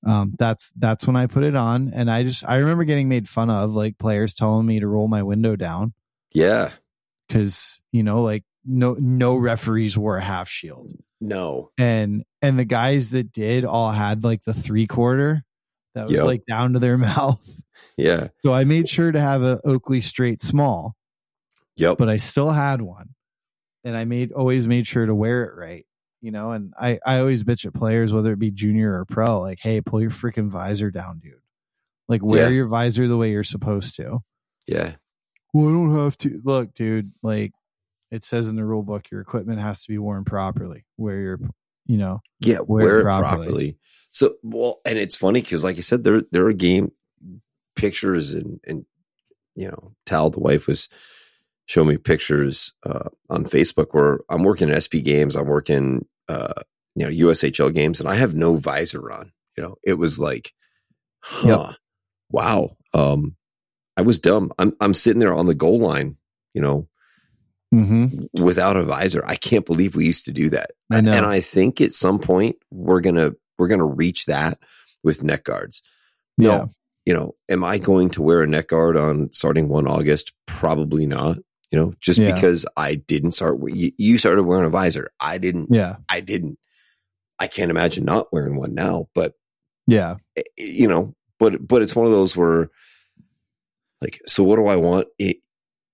Um, 0.06 0.34
that's 0.38 0.72
that's 0.76 1.04
when 1.06 1.16
I 1.16 1.26
put 1.26 1.42
it 1.42 1.56
on, 1.56 1.90
and 1.92 2.08
I 2.08 2.22
just 2.22 2.44
I 2.48 2.58
remember 2.58 2.84
getting 2.84 3.08
made 3.08 3.28
fun 3.28 3.50
of, 3.50 3.72
like 3.74 3.98
players 3.98 4.34
telling 4.34 4.64
me 4.64 4.78
to 4.78 4.86
roll 4.86 5.08
my 5.08 5.24
window 5.24 5.56
down 5.56 5.94
Yeah. 6.32 6.70
because 7.26 7.80
you 7.90 8.04
know, 8.04 8.22
like 8.22 8.44
no 8.64 8.94
no 9.00 9.34
referees 9.34 9.98
wore 9.98 10.16
a 10.18 10.22
half 10.22 10.48
shield. 10.48 10.92
No. 11.20 11.70
and 11.78 12.24
and 12.42 12.58
the 12.58 12.64
guys 12.64 13.10
that 13.10 13.32
did 13.32 13.64
all 13.64 13.90
had 13.90 14.22
like 14.24 14.42
the 14.42 14.52
three 14.54 14.86
quarter 14.86 15.42
that 15.94 16.08
was 16.08 16.18
Yep. 16.18 16.24
like 16.26 16.42
down 16.46 16.74
to 16.74 16.78
their 16.78 16.98
mouth. 16.98 17.44
Yeah. 17.96 18.28
So 18.40 18.52
I 18.52 18.64
made 18.64 18.88
sure 18.88 19.10
to 19.10 19.20
have 19.20 19.42
a 19.42 19.60
Oakley 19.64 20.00
straight 20.02 20.42
small, 20.42 20.94
Yep. 21.76 21.96
but 21.98 22.08
I 22.10 22.18
still 22.18 22.50
had 22.50 22.82
one, 22.82 23.14
and 23.84 23.96
I 23.96 24.04
made 24.04 24.32
always 24.32 24.66
made 24.68 24.86
sure 24.86 25.06
to 25.06 25.14
wear 25.14 25.44
it 25.44 25.54
right. 25.56 25.86
You 26.22 26.32
know, 26.32 26.50
and 26.52 26.74
I 26.78 26.98
I 27.06 27.18
always 27.20 27.44
bitch 27.44 27.64
at 27.66 27.72
players 27.74 28.12
whether 28.12 28.32
it 28.32 28.38
be 28.38 28.50
junior 28.50 28.92
or 28.98 29.04
pro, 29.04 29.40
like, 29.40 29.58
hey, 29.60 29.80
pull 29.80 30.00
your 30.02 30.10
freaking 30.10 30.48
visor 30.50 30.90
down, 30.90 31.18
dude. 31.20 31.34
Like 32.08 32.22
wear 32.22 32.44
Yeah. 32.48 32.56
your 32.56 32.66
visor 32.66 33.08
the 33.08 33.16
way 33.16 33.30
you're 33.32 33.42
supposed 33.42 33.96
to. 33.96 34.20
yeah. 34.66 34.96
Well, 35.54 35.68
I 35.68 35.72
don't 35.72 35.98
have 36.04 36.18
to. 36.18 36.40
Look, 36.44 36.74
dude, 36.74 37.10
like 37.22 37.52
it 38.10 38.24
says 38.24 38.48
in 38.48 38.56
the 38.56 38.64
rule 38.64 38.82
book, 38.82 39.10
your 39.10 39.20
equipment 39.20 39.60
has 39.60 39.82
to 39.82 39.88
be 39.92 39.98
worn 39.98 40.24
properly. 40.24 40.84
Wear 40.96 41.18
your, 41.20 41.40
you 41.86 41.96
know, 41.98 42.20
Yeah, 42.40 42.60
wear 42.60 42.84
wear, 42.84 42.98
it 43.00 43.02
properly. 43.02 43.36
properly. 43.44 43.78
So 44.10 44.34
well, 44.42 44.80
and 44.84 44.98
it's 44.98 45.16
funny 45.16 45.40
because, 45.42 45.64
like 45.64 45.76
I 45.78 45.80
said, 45.80 46.04
there 46.04 46.22
there 46.30 46.46
are 46.46 46.52
game 46.52 46.92
pictures 47.74 48.34
and 48.34 48.60
and 48.66 48.86
you 49.54 49.68
know, 49.68 49.92
Tal, 50.04 50.30
the 50.30 50.40
wife 50.40 50.66
was 50.66 50.88
showing 51.66 51.88
me 51.88 51.96
pictures 51.96 52.74
uh, 52.84 53.08
on 53.30 53.44
Facebook 53.44 53.88
where 53.92 54.20
I'm 54.28 54.44
working 54.44 54.70
at 54.70 54.82
SP 54.84 55.02
games, 55.02 55.34
I'm 55.36 55.46
working 55.46 56.06
uh, 56.28 56.62
you 56.94 57.04
know 57.06 57.28
USHL 57.28 57.74
games, 57.74 58.00
and 58.00 58.08
I 58.08 58.14
have 58.14 58.34
no 58.34 58.56
visor 58.56 59.10
on. 59.10 59.32
You 59.56 59.62
know, 59.62 59.76
it 59.82 59.94
was 59.94 60.18
like, 60.20 60.52
huh, 61.22 61.72
wow. 62.30 62.76
Um, 62.92 63.36
I 63.96 64.02
was 64.02 64.18
dumb. 64.20 64.52
I'm 64.58 64.72
I'm 64.80 64.94
sitting 64.94 65.20
there 65.20 65.34
on 65.34 65.46
the 65.46 65.54
goal 65.54 65.78
line, 65.78 66.16
you 66.54 66.60
know, 66.60 66.88
mm-hmm. 67.76 68.42
without 68.42 68.76
a 68.76 68.84
visor. 68.84 69.24
I 69.26 69.36
can't 69.36 69.66
believe 69.66 69.94
we 69.96 70.06
used 70.06 70.24
to 70.26 70.32
do 70.32 70.50
that. 70.50 70.70
I. 70.90 70.98
And 70.98 71.08
I 71.10 71.40
think 71.40 71.80
at 71.80 71.92
some 71.92 72.18
point 72.18 72.56
we're 72.70 73.00
gonna 73.00 73.32
we're 73.58 73.68
gonna 73.68 73.86
reach 73.86 74.26
that 74.26 74.58
with 75.02 75.24
neck 75.24 75.44
guards. 75.44 75.82
yeah. 76.38 76.48
No, 76.48 76.74
you 77.04 77.14
know, 77.14 77.36
am 77.48 77.62
I 77.62 77.78
going 77.78 78.10
to 78.10 78.22
wear 78.22 78.42
a 78.42 78.48
neck 78.48 78.68
guard 78.68 78.96
on 78.96 79.32
starting 79.32 79.68
one 79.68 79.86
August? 79.86 80.32
Probably 80.46 81.06
not. 81.06 81.38
You 81.70 81.78
know, 81.78 81.94
just 82.00 82.18
Yeah. 82.18 82.32
because 82.34 82.66
I 82.76 82.96
didn't 82.96 83.32
start. 83.32 83.58
You, 83.68 84.18
started 84.18 84.42
wearing 84.42 84.66
a 84.66 84.70
visor. 84.70 85.10
I 85.20 85.38
didn't. 85.38 85.68
Yeah. 85.70 85.96
I 86.08 86.20
didn't. 86.20 86.58
I 87.38 87.46
can't 87.46 87.70
imagine 87.70 88.04
not 88.04 88.32
wearing 88.32 88.56
one 88.56 88.74
now. 88.74 89.08
But 89.14 89.34
Yeah. 89.86 90.16
eh, 90.36 90.42
you 90.56 90.88
know, 90.88 91.14
but 91.38 91.66
but 91.66 91.82
it's 91.82 91.94
one 91.94 92.06
of 92.06 92.12
those 92.12 92.36
where, 92.36 92.70
like, 94.00 94.20
so 94.26 94.42
what 94.42 94.56
do 94.56 94.66
I 94.66 94.76
want? 94.76 95.08
It, 95.18 95.38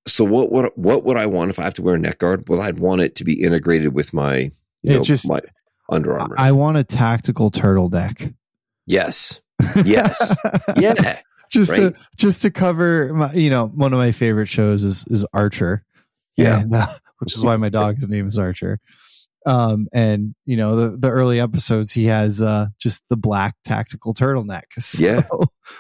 so 0.07 0.25
what 0.25 0.51
what 0.51 0.77
what 0.77 1.05
would 1.05 1.17
I 1.17 1.27
want 1.27 1.51
if 1.51 1.59
I 1.59 1.63
have 1.65 1.75
to 1.75 1.83
wear 1.83 1.95
a 1.95 1.99
neck 1.99 2.19
guard? 2.19 2.49
Well, 2.49 2.61
I'd 2.61 2.79
want 2.79 3.01
it 3.03 3.15
to 3.17 3.25
be 3.25 3.43
integrated 3.43 3.95
with 3.95 4.13
my, 4.15 4.37
you 4.37 4.51
It 4.85 4.97
know, 4.97 5.03
just- 5.03 5.29
my 5.29 5.41
Under 5.91 6.19
Armour. 6.19 6.37
I 6.39 6.53
want 6.53 6.77
a 6.77 6.85
tactical 6.85 7.51
turtleneck. 7.51 8.35
yes, 8.87 9.41
yes, 9.85 10.37
yeah, 10.77 11.21
just 11.51 11.75
to 11.77 11.95
just 12.17 12.43
to 12.43 12.51
cover 12.51 13.13
my, 13.15 13.33
you 13.33 13.51
know, 13.51 13.67
one 13.69 13.93
of 13.93 13.99
my 13.99 14.13
favorite 14.13 14.49
shows 14.49 14.83
is 14.85 15.05
is 15.09 15.25
Archer. 15.33 15.85
Yeah. 16.37 16.61
And, 16.61 16.75
uh, 16.75 16.87
which 17.19 17.37
is 17.37 17.45
why 17.45 17.57
my 17.57 17.69
dog 17.69 17.97
his 17.97 18.09
name 18.09 18.27
is 18.27 18.39
Archer. 18.39 18.81
Um, 19.45 19.89
and 19.93 20.35
you 20.47 20.57
know, 20.57 20.77
the 20.77 20.97
the 20.97 21.11
early 21.11 21.39
episodes 21.41 21.93
he 21.93 22.07
has 22.07 22.41
uh 22.41 22.67
just 22.81 23.05
the 23.11 23.17
black 23.17 23.55
tactical 23.65 24.15
turtleneck. 24.15 24.63
So, 24.81 25.03
Yeah. 25.05 25.23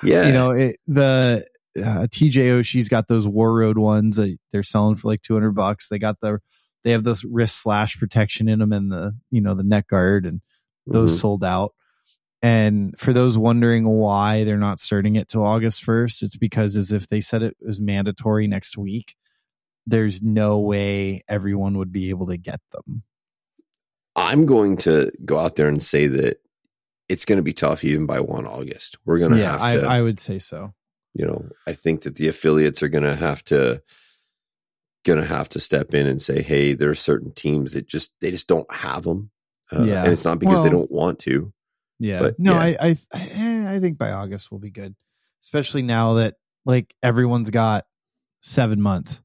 yeah. 0.02 0.26
you 0.26 0.32
know, 0.32 0.50
it, 0.50 0.76
the 0.86 1.46
uh, 1.78 2.06
TJ 2.10 2.58
Oshie's 2.60 2.88
got 2.88 3.08
those 3.08 3.26
Warroad 3.26 3.76
ones 3.76 4.16
that 4.16 4.36
they're 4.50 4.62
selling 4.62 4.94
for 4.96 5.08
like 5.08 5.22
200 5.22 5.52
bucks. 5.52 5.88
They 5.88 5.98
got 5.98 6.20
the 6.20 6.38
they 6.84 6.90
have 6.90 7.04
this 7.04 7.24
wrist 7.24 7.62
slash 7.62 7.96
protection 7.98 8.48
in 8.48 8.58
them 8.58 8.72
and 8.72 8.90
the, 8.90 9.16
you 9.30 9.40
know, 9.40 9.54
the 9.54 9.62
neck 9.62 9.86
guard 9.86 10.26
and 10.26 10.40
those 10.86 11.16
Mhm. 11.16 11.20
sold 11.20 11.44
out. 11.44 11.74
And 12.42 12.98
for 12.98 13.12
those 13.12 13.38
wondering 13.38 13.86
why 13.86 14.42
they're 14.42 14.58
not 14.58 14.80
starting 14.80 15.14
it 15.14 15.28
till 15.28 15.44
August 15.44 15.84
1st, 15.84 16.22
it's 16.24 16.36
because 16.36 16.76
as 16.76 16.90
if 16.90 17.06
they 17.06 17.20
said 17.20 17.44
it 17.44 17.56
was 17.60 17.78
mandatory 17.78 18.48
next 18.48 18.76
week, 18.76 19.14
there's 19.86 20.20
no 20.22 20.58
way 20.58 21.22
everyone 21.28 21.78
would 21.78 21.92
be 21.92 22.10
able 22.10 22.26
to 22.26 22.36
get 22.36 22.60
them. 22.72 23.04
I'm 24.16 24.44
going 24.44 24.76
to 24.78 25.12
go 25.24 25.38
out 25.38 25.54
there 25.56 25.68
and 25.68 25.80
say 25.82 26.08
that 26.08 26.38
it's 27.08 27.24
going 27.24 27.38
to 27.38 27.42
be 27.44 27.52
tough 27.52 27.84
even 27.84 28.06
by 28.06 28.18
one 28.20 28.46
August. 28.46 28.98
We're 29.04 29.18
going 29.18 29.32
to 29.32 29.38
Yeah, 29.38 29.52
have 29.52 29.62
I, 29.62 29.76
to, 29.76 29.86
I 29.86 30.02
would 30.02 30.18
say 30.18 30.38
so. 30.40 30.74
You 31.14 31.26
know, 31.26 31.48
I 31.66 31.72
think 31.72 32.02
that 32.02 32.16
the 32.16 32.28
affiliates 32.28 32.82
are 32.82 32.88
going 32.88 33.04
to 33.04 33.16
have 33.16 33.44
to 33.44 33.82
going 35.04 35.20
to 35.20 35.26
have 35.26 35.48
to 35.50 35.60
step 35.60 35.94
in 35.94 36.06
and 36.06 36.22
say, 36.22 36.42
hey, 36.42 36.74
there 36.74 36.90
are 36.90 36.94
certain 36.94 37.32
teams 37.32 37.72
that 37.72 37.86
just 37.86 38.12
they 38.20 38.30
just 38.30 38.46
don't 38.48 38.72
have 38.72 39.02
them. 39.02 39.30
Uh, 39.72 39.82
Yeah. 39.82 40.04
and 40.04 40.12
it's 40.12 40.24
not 40.24 40.38
because 40.38 40.62
they 40.62 40.70
don't 40.70 40.90
want 40.90 41.18
to. 41.20 41.52
Yeah. 41.98 42.20
But, 42.20 42.38
no, 42.38 42.52
yeah. 42.52 42.60
I 42.60 42.76
I 42.80 42.96
eh, 43.14 43.74
I 43.74 43.80
think 43.80 43.98
by 43.98 44.12
August 44.12 44.50
we'll 44.50 44.60
be 44.60 44.70
good. 44.70 44.94
Especially 45.42 45.82
now 45.82 46.14
that 46.14 46.36
like 46.64 46.94
everyone's 47.02 47.50
got 47.50 47.84
7 48.42 48.80
months 48.80 49.22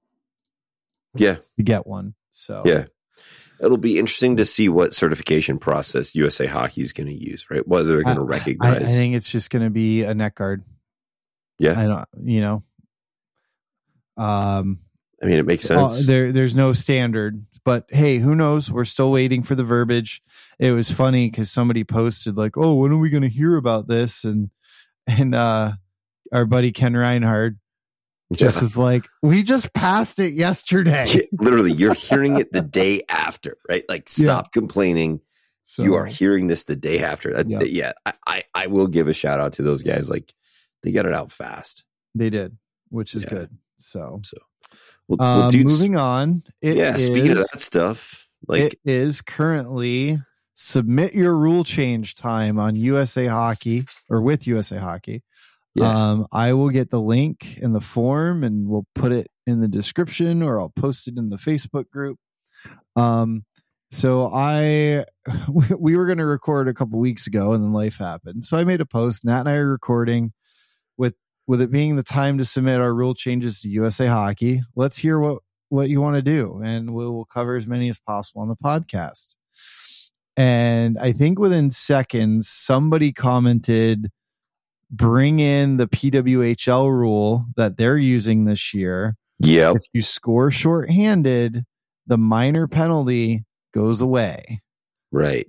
Yeah, 1.16 1.38
to 1.58 1.64
get 1.64 1.86
one. 1.86 2.16
So 2.32 2.64
yeah. 2.66 2.86
It'll 3.60 3.78
be 3.78 3.98
interesting 3.98 4.38
to 4.38 4.46
see 4.46 4.70
what 4.70 4.94
certification 4.94 5.58
process 5.58 6.14
USA 6.14 6.46
Hockey 6.46 6.82
is 6.82 6.94
going 6.94 7.08
to 7.08 7.14
use, 7.14 7.48
right? 7.50 7.68
Whether 7.68 7.96
they're 7.96 8.04
going 8.04 8.18
to 8.18 8.22
I, 8.22 8.26
recognize. 8.26 8.84
I 8.84 8.86
think 8.86 9.16
it's 9.16 9.32
just 9.32 9.50
going 9.50 9.64
to 9.64 9.72
be 9.72 10.04
a 10.04 10.14
neck 10.14 10.36
guard. 10.36 10.64
Yeah, 11.60 11.80
I 11.80 11.86
don't, 11.86 12.08
you 12.24 12.42
know. 12.42 12.64
Um, 14.18 14.80
I 15.22 15.26
mean, 15.26 15.38
it 15.38 15.46
makes 15.46 15.70
uh, 15.70 15.90
sense. 15.90 16.06
there, 16.08 16.32
there's 16.32 16.56
no 16.56 16.74
standard, 16.74 17.46
but 17.64 17.86
hey, 17.90 18.18
who 18.20 18.36
knows? 18.36 18.72
We're 18.72 18.86
still 18.86 19.12
waiting 19.12 19.44
for 19.44 19.56
the 19.56 19.64
verbiage. 19.64 20.22
It 20.60 20.72
was 20.72 20.92
funny 20.92 21.30
because 21.30 21.52
somebody 21.52 21.84
posted 21.84 22.38
like, 22.38 22.58
"Oh, 22.58 22.76
when 22.76 22.92
are 22.92 22.98
we 22.98 23.10
going 23.10 23.24
to 23.24 23.30
hear 23.30 23.56
about 23.58 23.88
this?" 23.88 24.24
And 24.24 24.50
and 25.08 25.34
uh, 25.36 25.74
our 26.32 26.46
buddy 26.46 26.72
Ken 26.72 26.96
Reinhardt 26.96 27.56
just 28.34 28.58
Yeah. 28.58 28.62
was 28.62 28.78
like, 28.78 29.08
"We 29.22 29.44
just 29.44 29.74
passed 29.74 30.20
it 30.20 30.34
yesterday." 30.34 31.06
Yeah, 31.08 31.22
literally, 31.34 31.72
you're 31.74 31.94
hearing 31.96 32.38
it 32.40 32.52
the 32.52 32.62
day 32.62 33.02
after, 33.10 33.58
right? 33.70 33.84
Like, 33.90 34.10
stop 34.10 34.52
complaining. 34.52 35.22
So, 35.64 35.84
you 35.84 35.96
are 35.96 36.06
hearing 36.06 36.48
this 36.48 36.64
the 36.64 36.76
day 36.78 37.04
after. 37.04 37.44
Yeah. 37.46 37.60
Yeah, 37.64 37.92
I, 38.06 38.14
I, 38.26 38.44
I 38.56 38.68
will 38.68 38.88
give 38.88 39.10
a 39.10 39.14
shout 39.14 39.40
out 39.42 39.54
to 39.54 39.64
those 39.64 39.84
guys. 39.84 40.10
Like, 40.10 40.34
they 40.88 40.94
got 40.94 41.06
it 41.06 41.14
out 41.14 41.30
fast. 41.34 41.84
They 42.16 42.30
did, 42.30 42.58
which 42.90 43.14
is 43.14 43.24
Yeah. 43.24 43.30
good. 43.30 43.50
So, 43.78 44.22
Well, 45.10 45.22
um, 45.22 45.40
well 45.40 45.50
dudes, 45.50 45.74
moving 45.74 45.98
on. 45.98 46.44
Yeah. 46.62 46.96
Speaking 46.96 47.32
of 47.32 47.38
that 47.40 47.60
stuff, 47.60 48.30
like, 48.48 48.74
it 48.74 48.80
is 48.86 49.22
currently 49.22 50.22
submit 50.56 51.14
your 51.14 51.36
rule 51.36 51.66
change 51.66 52.16
time 52.16 52.58
on 52.58 52.76
USA 52.76 53.28
Hockey 53.28 53.86
or 54.10 54.22
with 54.22 54.48
USA 54.48 54.78
Hockey. 54.78 55.24
Yeah. 55.76 56.12
Um, 56.12 56.28
I 56.32 56.54
will 56.54 56.70
get 56.70 56.90
the 56.90 57.02
link 57.02 57.58
in 57.58 57.74
the 57.74 57.82
form 57.82 58.46
and 58.46 58.68
we'll 58.70 58.88
put 58.96 59.12
it 59.12 59.28
in 59.46 59.60
the 59.60 59.68
description 59.68 60.42
or 60.42 60.58
I'll 60.58 60.70
post 60.70 61.10
it 61.10 61.18
in 61.18 61.30
the 61.30 61.36
Facebook 61.36 61.90
group. 61.90 62.18
Um, 62.96 63.44
so 63.92 64.32
I, 64.34 65.06
we 65.78 65.98
were 65.98 66.06
going 66.06 66.18
to 66.18 66.26
record 66.26 66.70
a 66.70 66.74
couple 66.74 66.98
weeks 66.98 67.28
ago 67.28 67.52
and 67.52 67.62
then 67.64 67.74
life 67.74 67.98
happened. 67.98 68.46
So 68.46 68.58
I 68.58 68.64
made 68.64 68.80
a 68.82 68.86
post. 68.86 69.26
Nat 69.26 69.42
and 69.42 69.50
I 69.50 69.56
are 69.58 69.70
recording 69.70 70.32
with, 71.48 71.62
it 71.62 71.72
being 71.72 71.96
the 71.96 72.04
time 72.04 72.38
to 72.38 72.46
submit 72.46 72.82
our 72.82 72.94
rule 72.94 73.16
changes 73.16 73.62
to 73.62 73.70
USA 73.70 74.08
Hockey. 74.08 74.62
Let's 74.76 74.98
hear 74.98 75.20
what, 75.20 75.40
what 75.70 75.90
you 75.90 76.02
want 76.02 76.16
to 76.16 76.22
do 76.22 76.62
and 76.64 76.94
we 76.94 77.06
will 77.06 77.26
cover 77.26 77.56
as 77.56 77.68
many 77.68 77.90
as 77.90 78.00
possible 78.00 78.42
on 78.42 78.48
the 78.48 78.56
podcast. 78.56 79.36
And 80.36 81.00
I 81.00 81.14
think 81.14 81.40
within 81.40 81.72
seconds, 81.72 82.48
somebody 82.48 83.12
commented, 83.12 84.12
bring 84.92 85.40
in 85.40 85.78
the 85.78 85.88
PWHL 85.88 86.90
rule 86.92 87.46
that 87.56 87.76
they're 87.76 87.98
using 87.98 88.46
this 88.46 88.74
year. 88.74 89.16
Yeah. 89.40 89.72
If 89.72 89.84
you 89.94 90.04
score 90.04 90.52
shorthanded, 90.52 91.66
the 92.06 92.18
minor 92.18 92.68
penalty 92.68 93.46
goes 93.74 94.02
away. 94.02 94.62
Right. 95.12 95.48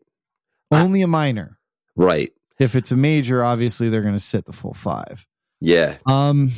Only 0.70 1.02
a 1.02 1.06
minor. 1.06 1.58
Right. 1.94 2.32
If 2.58 2.74
it's 2.74 2.90
a 2.90 2.96
major, 2.96 3.44
obviously 3.44 3.88
they're 3.88 4.02
going 4.02 4.14
to 4.14 4.20
sit 4.20 4.44
the 4.46 4.52
full 4.52 4.74
five. 4.74 5.26
Yeah. 5.60 5.96
Um, 6.06 6.52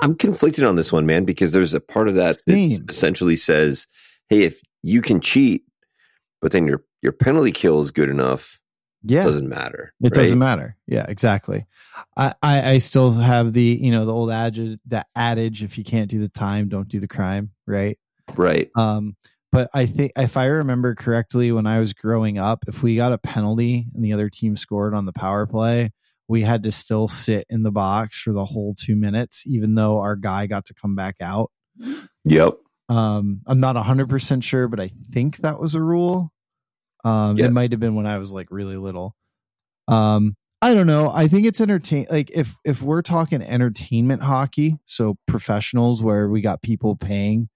I'm 0.00 0.14
conflicted 0.14 0.64
on 0.64 0.76
this 0.76 0.92
one, 0.92 1.06
man, 1.06 1.24
because 1.24 1.52
there's 1.52 1.74
a 1.74 1.80
part 1.80 2.08
of 2.08 2.14
that 2.16 2.36
that 2.46 2.84
essentially 2.88 3.36
says, 3.36 3.86
"Hey, 4.28 4.42
if 4.42 4.60
you 4.82 5.02
can 5.02 5.20
cheat, 5.20 5.64
but 6.40 6.52
then 6.52 6.66
your 6.66 6.84
your 7.02 7.12
penalty 7.12 7.52
kill 7.52 7.80
is 7.80 7.90
good 7.90 8.10
enough, 8.10 8.58
yeah, 9.02 9.22
doesn't 9.22 9.48
matter." 9.48 9.94
It 10.00 10.04
right? 10.04 10.12
doesn't 10.12 10.38
matter. 10.38 10.76
Yeah, 10.86 11.06
exactly. 11.08 11.66
I, 12.16 12.34
I, 12.42 12.70
I 12.72 12.78
still 12.78 13.12
have 13.12 13.52
the 13.52 13.78
you 13.80 13.90
know 13.90 14.04
the 14.04 14.12
old 14.12 14.30
adage 14.30 14.78
that 14.86 15.06
adage 15.14 15.62
if 15.62 15.78
you 15.78 15.84
can't 15.84 16.10
do 16.10 16.20
the 16.20 16.28
time, 16.28 16.68
don't 16.68 16.88
do 16.88 17.00
the 17.00 17.08
crime. 17.08 17.50
Right. 17.66 17.98
Right. 18.36 18.70
Um, 18.76 19.16
but 19.52 19.70
I 19.72 19.86
think 19.86 20.12
if 20.16 20.36
I 20.36 20.46
remember 20.46 20.96
correctly, 20.96 21.52
when 21.52 21.66
I 21.66 21.78
was 21.78 21.92
growing 21.92 22.38
up, 22.38 22.64
if 22.66 22.82
we 22.82 22.96
got 22.96 23.12
a 23.12 23.18
penalty 23.18 23.86
and 23.94 24.04
the 24.04 24.12
other 24.12 24.28
team 24.28 24.56
scored 24.56 24.94
on 24.94 25.06
the 25.06 25.12
power 25.12 25.46
play, 25.46 25.92
we 26.28 26.42
had 26.42 26.62
to 26.64 26.72
still 26.72 27.06
sit 27.08 27.46
in 27.50 27.62
the 27.62 27.70
box 27.72 28.20
for 28.20 28.32
the 28.32 28.44
whole 28.44 28.74
two 28.78 28.96
minutes, 28.96 29.44
even 29.46 29.74
though 29.74 29.98
our 29.98 30.16
guy 30.16 30.46
got 30.46 30.64
to 30.66 30.74
come 30.74 30.94
back 30.94 31.16
out. 31.20 31.50
Yep. 32.24 32.54
Um, 32.88 33.40
I'm 33.46 33.60
not 33.60 33.76
100% 33.76 34.42
sure, 34.42 34.68
but 34.68 34.80
I 34.80 34.88
think 35.12 35.38
that 35.38 35.58
was 35.60 35.74
a 35.74 35.82
rule. 35.82 36.32
Um, 37.04 37.36
Yeah. 37.36 37.46
It 37.46 37.52
might 37.52 37.72
have 37.72 37.80
been 37.80 37.94
when 37.94 38.06
I 38.06 38.18
was 38.18 38.32
like 38.32 38.48
really 38.50 38.76
little. 38.76 39.14
Um, 39.88 40.36
I 40.62 40.72
don't 40.72 40.86
know. 40.86 41.10
I 41.10 41.28
think 41.28 41.46
it's 41.46 41.60
entertain. 41.60 42.06
Like 42.10 42.30
if 42.30 42.56
if 42.64 42.80
we're 42.80 43.02
talking 43.02 43.42
entertainment 43.42 44.22
hockey, 44.22 44.78
so 44.86 45.18
professionals 45.26 46.02
where 46.02 46.30
we 46.30 46.40
got 46.40 46.62
people 46.62 46.96
paying 46.96 47.50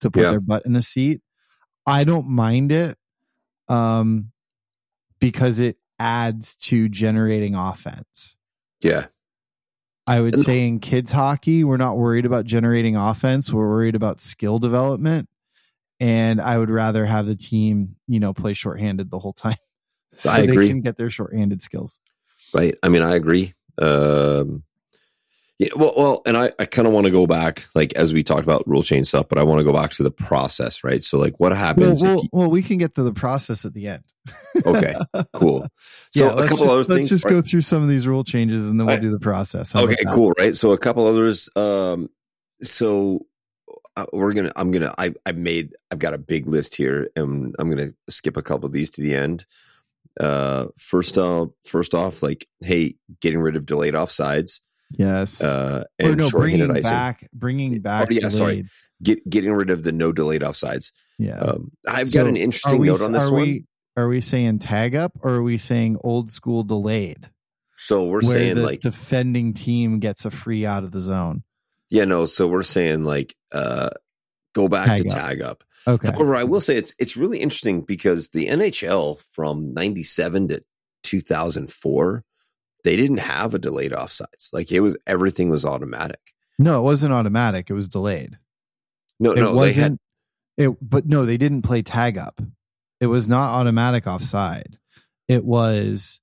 to 0.00 0.10
put 0.12 0.22
Yeah. 0.22 0.30
their 0.30 0.40
butt 0.40 0.64
in 0.64 0.76
a 0.76 0.82
seat, 0.82 1.22
I 1.86 2.04
don't 2.04 2.28
mind 2.28 2.70
it, 2.70 2.96
um, 3.68 4.30
because 5.18 5.58
it 5.58 5.76
adds 6.02 6.56
to 6.56 6.88
generating 6.88 7.54
offense. 7.54 8.36
Yeah. 8.80 9.06
I 10.06 10.20
would 10.20 10.34
And- 10.34 10.42
say 10.42 10.66
in 10.66 10.80
kids 10.80 11.12
hockey, 11.12 11.62
we're 11.62 11.76
not 11.76 11.96
worried 11.96 12.26
about 12.26 12.44
generating 12.44 12.96
offense. 12.96 13.52
We're 13.52 13.68
worried 13.68 13.94
about 13.94 14.20
skill 14.20 14.58
development. 14.58 15.28
And 16.00 16.40
I 16.40 16.58
would 16.58 16.70
rather 16.70 17.06
have 17.06 17.26
the 17.26 17.36
team, 17.36 17.94
you 18.08 18.18
know, 18.18 18.34
play 18.34 18.52
shorthanded 18.54 19.10
the 19.10 19.18
whole 19.20 19.32
time. 19.32 19.54
So 20.16 20.30
they 20.30 20.68
can 20.68 20.82
get 20.82 20.98
their 20.98 21.08
shorthanded 21.08 21.62
skills. 21.62 21.98
Right. 22.52 22.74
I 22.82 22.90
mean, 22.90 23.00
I 23.00 23.14
agree. 23.14 23.54
Um, 23.78 24.62
yeah. 25.62 25.68
Well, 25.76 25.92
well, 25.96 26.22
and 26.26 26.36
I, 26.36 26.50
I 26.58 26.64
kind 26.66 26.86
of 26.88 26.94
want 26.94 27.06
to 27.06 27.10
go 27.10 27.26
back, 27.26 27.66
like 27.74 27.92
as 27.94 28.12
we 28.12 28.22
talked 28.22 28.42
about 28.42 28.66
rule 28.66 28.82
change 28.82 29.06
stuff, 29.06 29.26
but 29.28 29.38
I 29.38 29.42
want 29.42 29.60
to 29.60 29.64
go 29.64 29.72
back 29.72 29.90
to 29.92 30.02
the 30.02 30.10
process, 30.10 30.82
right? 30.84 31.02
So, 31.02 31.18
like, 31.18 31.38
what 31.38 31.52
Well, 31.52 31.58
happens? 31.60 32.02
well, 32.02 32.18
if 32.18 32.22
you, 32.24 32.28
well, 32.32 32.50
we 32.50 32.62
can 32.62 32.78
get 32.78 32.94
to 32.96 33.02
the 33.02 33.12
process 33.12 33.64
at 33.64 33.72
the 33.74 33.88
end. 33.88 34.02
okay, 34.66 34.94
cool. 35.32 35.66
So, 36.10 36.26
yeah, 36.26 36.32
a 36.32 36.48
couple 36.48 36.58
just, 36.58 36.62
other 36.62 36.74
let's 36.78 36.88
things. 36.88 37.08
just 37.08 37.24
go 37.24 37.40
through 37.42 37.62
some 37.62 37.82
of 37.82 37.88
these 37.88 38.06
rule 38.06 38.24
changes 38.24 38.68
and 38.68 38.78
then 38.78 38.86
we'll 38.86 38.96
I- 38.96 39.00
do 39.00 39.10
the 39.10 39.20
process. 39.20 39.72
How 39.72 39.84
okay 39.84 39.96
cool 40.12 40.32
right 40.38 40.54
so 40.54 40.72
a 40.72 40.78
couple 40.78 41.06
others 41.06 41.48
um 41.56 42.08
so 42.62 43.26
uh, 43.96 44.06
we're 44.12 44.32
gonna 44.32 44.52
i'm 44.56 44.70
gonna 44.70 44.94
i 44.98 45.12
i 45.26 45.32
made 45.32 45.74
i've 45.90 45.98
got 45.98 46.14
a 46.14 46.18
big 46.18 46.46
list 46.46 46.74
here 46.76 47.10
and 47.16 47.54
i'm 47.58 47.68
gonna 47.68 47.90
skip 48.08 48.36
a 48.36 48.42
couple 48.42 48.66
of 48.66 48.72
these 48.72 48.90
to 48.90 49.02
the 49.02 49.14
end 49.14 49.44
uh 50.20 50.66
first 50.78 51.18
off 51.18 51.48
first 51.64 51.94
off 51.94 52.22
like 52.22 52.46
hey 52.60 52.94
getting 53.20 53.40
rid 53.40 53.56
of 53.56 53.66
delayed 53.66 53.94
offsides 53.94 54.60
Yes. 54.98 55.42
uh 55.42 55.84
or 56.02 56.08
and 56.08 56.16
no, 56.18 56.30
bringing 56.30 56.70
icing 56.70 56.82
back, 56.82 57.28
bringing 57.32 57.80
back. 57.80 58.08
yeah, 58.10 58.28
sorry. 58.28 58.66
get 59.02 59.28
getting 59.28 59.52
rid 59.52 59.70
of 59.70 59.82
the 59.84 59.92
no 59.92 60.12
delayed 60.12 60.42
offsides 60.42 60.92
Yeah. 61.18 61.38
um 61.38 61.72
i've 61.88 62.08
So, 62.08 62.20
got 62.20 62.28
an 62.28 62.36
interesting 62.36 62.80
we- 62.80 62.86
note 62.88 63.02
on 63.02 63.12
this 63.12 63.24
are 63.24 63.32
one 63.32 63.42
We, 63.42 63.64
are 63.96 64.08
we 64.08 64.20
saying 64.20 64.58
tag 64.60 64.94
up 64.94 65.12
or 65.20 65.34
are 65.34 65.42
we 65.42 65.56
saying 65.58 65.98
old 66.04 66.30
school 66.30 66.62
delayed? 66.64 67.30
so 67.76 68.04
we're 68.04 68.20
where 68.22 68.32
saying 68.32 68.56
the 68.56 68.62
like 68.62 68.80
defending 68.80 69.54
team 69.54 69.98
gets 69.98 70.24
a 70.24 70.30
free 70.30 70.64
out 70.66 70.84
of 70.84 70.92
the 70.92 71.00
zone. 71.00 71.42
yeah 71.90 72.04
no 72.04 72.24
so 72.26 72.46
we're 72.46 72.62
saying 72.62 73.02
like 73.04 73.34
uh 73.52 73.90
go 74.54 74.68
back 74.68 74.86
Tag 74.86 75.02
to 75.02 75.08
up. 75.08 75.14
tag 75.14 75.42
up 75.42 75.64
Okay. 75.84 76.12
However, 76.12 76.36
I 76.36 76.44
will 76.44 76.60
say 76.60 76.76
it's 76.76 76.94
it's 76.96 77.16
really 77.16 77.38
interesting 77.40 77.80
because 77.82 78.28
the 78.28 78.46
NHL 78.46 79.20
from 79.32 79.74
'97 79.74 80.46
to 80.50 80.62
2004, 81.02 82.24
they 82.84 82.96
didn't 82.96 83.18
have 83.18 83.54
a 83.54 83.58
delayed 83.58 83.92
offsides. 83.92 84.48
Like 84.52 84.72
it 84.72 84.80
was 84.80 84.96
everything 85.06 85.48
was 85.50 85.64
automatic. 85.64 86.20
No, 86.58 86.78
it 86.80 86.82
wasn't 86.82 87.12
automatic. 87.14 87.70
It 87.70 87.74
was 87.74 87.88
delayed. 87.88 88.38
No, 89.18 89.32
It 89.32 89.36
no, 89.36 89.42
they 89.42 89.72
had 89.72 89.92
wasn't. 89.92 90.00
It, 90.58 90.76
but 90.82 91.06
no, 91.06 91.24
they 91.24 91.36
didn't 91.36 91.62
play 91.62 91.82
tag 91.82 92.18
up. 92.18 92.40
It 93.00 93.06
was 93.06 93.26
not 93.26 93.52
automatic 93.54 94.06
offside. 94.06 94.78
It 95.28 95.44
was. 95.44 96.20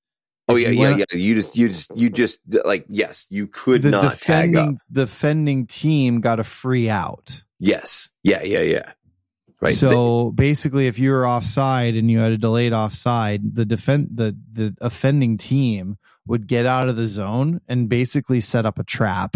Oh 0.47 0.55
yeah, 0.55 0.69
yeah, 0.69 0.95
yeah. 0.97 1.05
You 1.13 1.35
just 1.35 1.55
you 1.55 1.67
just 1.69 1.97
you 1.97 2.09
just 2.09 2.39
like 2.65 2.85
yes, 2.89 3.27
you 3.29 3.47
could 3.47 3.81
The 3.83 3.91
not 3.91 4.17
tag 4.17 4.55
up. 4.55 4.75
defending 4.91 5.67
team 5.67 6.21
got 6.21 6.39
a 6.39 6.43
free 6.43 6.89
out. 6.89 7.43
Yes. 7.59 8.09
Yeah, 8.23 8.41
yeah, 8.43 8.61
yeah. 8.61 8.91
Right. 9.61 9.75
So 9.75 10.31
basically, 10.31 10.87
if 10.87 10.99
you 10.99 11.11
were 11.11 11.27
offside 11.27 11.95
and 11.95 12.09
you 12.09 12.19
had 12.19 12.31
a 12.31 12.37
delayed 12.37 12.71
offside, 12.71 13.55
the 13.55 13.65
defend 13.65 14.09
the 14.13 14.37
the 14.51 14.73
offending 14.79 15.37
team 15.37 15.97
would 16.25 16.47
get 16.47 16.65
out 16.65 16.87
of 16.87 16.95
the 16.95 17.07
zone 17.07 17.59
and 17.67 17.89
basically 17.89 18.39
set 18.39 18.65
up 18.65 18.79
a 18.79 18.83
trap, 18.85 19.35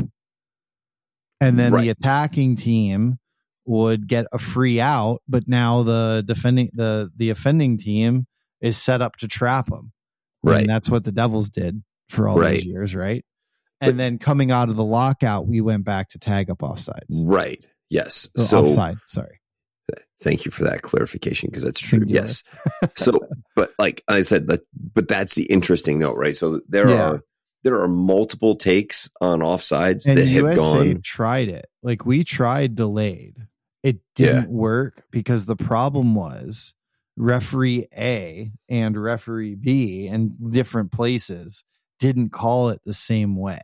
and 1.42 1.60
then 1.60 1.74
the 1.74 1.90
attacking 1.90 2.56
team 2.56 3.20
would 3.66 4.08
get 4.08 4.26
a 4.32 4.38
free 4.40 4.80
out. 4.80 5.22
But 5.28 5.48
now 5.48 5.84
the 5.84 6.24
defending 6.26 6.70
the 6.74 7.12
the 7.16 7.30
offending 7.30 7.78
team 7.78 8.26
is 8.62 8.78
set 8.78 9.02
up 9.02 9.18
to 9.18 9.28
trap 9.28 9.70
them. 9.70 9.92
Right. 10.42 10.62
And 10.62 10.70
that's 10.70 10.90
what 10.90 11.04
the 11.04 11.12
Devils 11.12 11.50
did 11.50 11.84
for 12.10 12.30
all 12.30 12.38
Right. 12.38 12.56
those 12.56 12.66
years, 12.66 12.96
right? 12.96 13.26
And 13.82 13.92
But- 13.94 13.98
then 13.98 14.18
coming 14.20 14.52
out 14.52 14.70
of 14.70 14.78
the 14.78 14.84
lockout, 14.86 15.48
we 15.48 15.60
went 15.60 15.84
back 15.84 16.10
to 16.10 16.20
tag 16.20 16.50
up 16.50 16.60
offsides. 16.60 17.24
right. 17.26 17.66
Yes. 17.90 18.30
Oh, 18.38 18.44
So 18.44 18.64
offside, 18.66 18.98
sorry. 19.08 19.40
Thank 20.22 20.46
you 20.46 20.52
for 20.52 20.64
that 20.64 20.82
clarification 20.82 21.50
because 21.50 21.64
that's 21.64 21.80
true. 21.80 22.00
Singular. 22.00 22.22
Yes. 22.22 22.44
So, 22.96 23.20
but 23.56 23.74
like 23.78 24.04
I 24.08 24.22
said, 24.22 24.48
but 24.48 24.62
but 24.94 25.08
that's 25.08 25.36
the 25.36 25.44
interesting 25.46 26.00
note, 26.00 26.16
right? 26.16 26.36
So 26.36 26.62
there 26.68 26.90
Yeah. 26.90 27.10
are 27.12 27.22
there 27.64 27.80
are 27.80 27.88
multiple 27.88 28.56
takes 28.56 29.10
on 29.22 29.40
offsides 29.40 30.06
and 30.06 30.18
that 30.18 30.26
have 30.28 30.44
USA 30.44 30.56
gone. 30.94 31.02
tried 31.02 31.48
it. 31.50 31.66
Like 31.82 32.06
we 32.06 32.24
tried 32.24 32.76
delayed. 32.76 33.36
It 33.84 34.00
didn't 34.16 34.50
work 34.50 35.04
because 35.12 35.46
the 35.46 35.56
problem 35.58 36.16
was 36.16 36.74
referee 37.18 37.86
A 37.96 38.52
and 38.70 38.98
referee 39.02 39.56
B 39.56 40.08
in 40.08 40.36
different 40.50 40.92
places 40.92 41.64
didn't 42.00 42.32
call 42.32 42.70
it 42.70 42.82
the 42.86 42.94
same 42.94 43.36
way. 43.38 43.62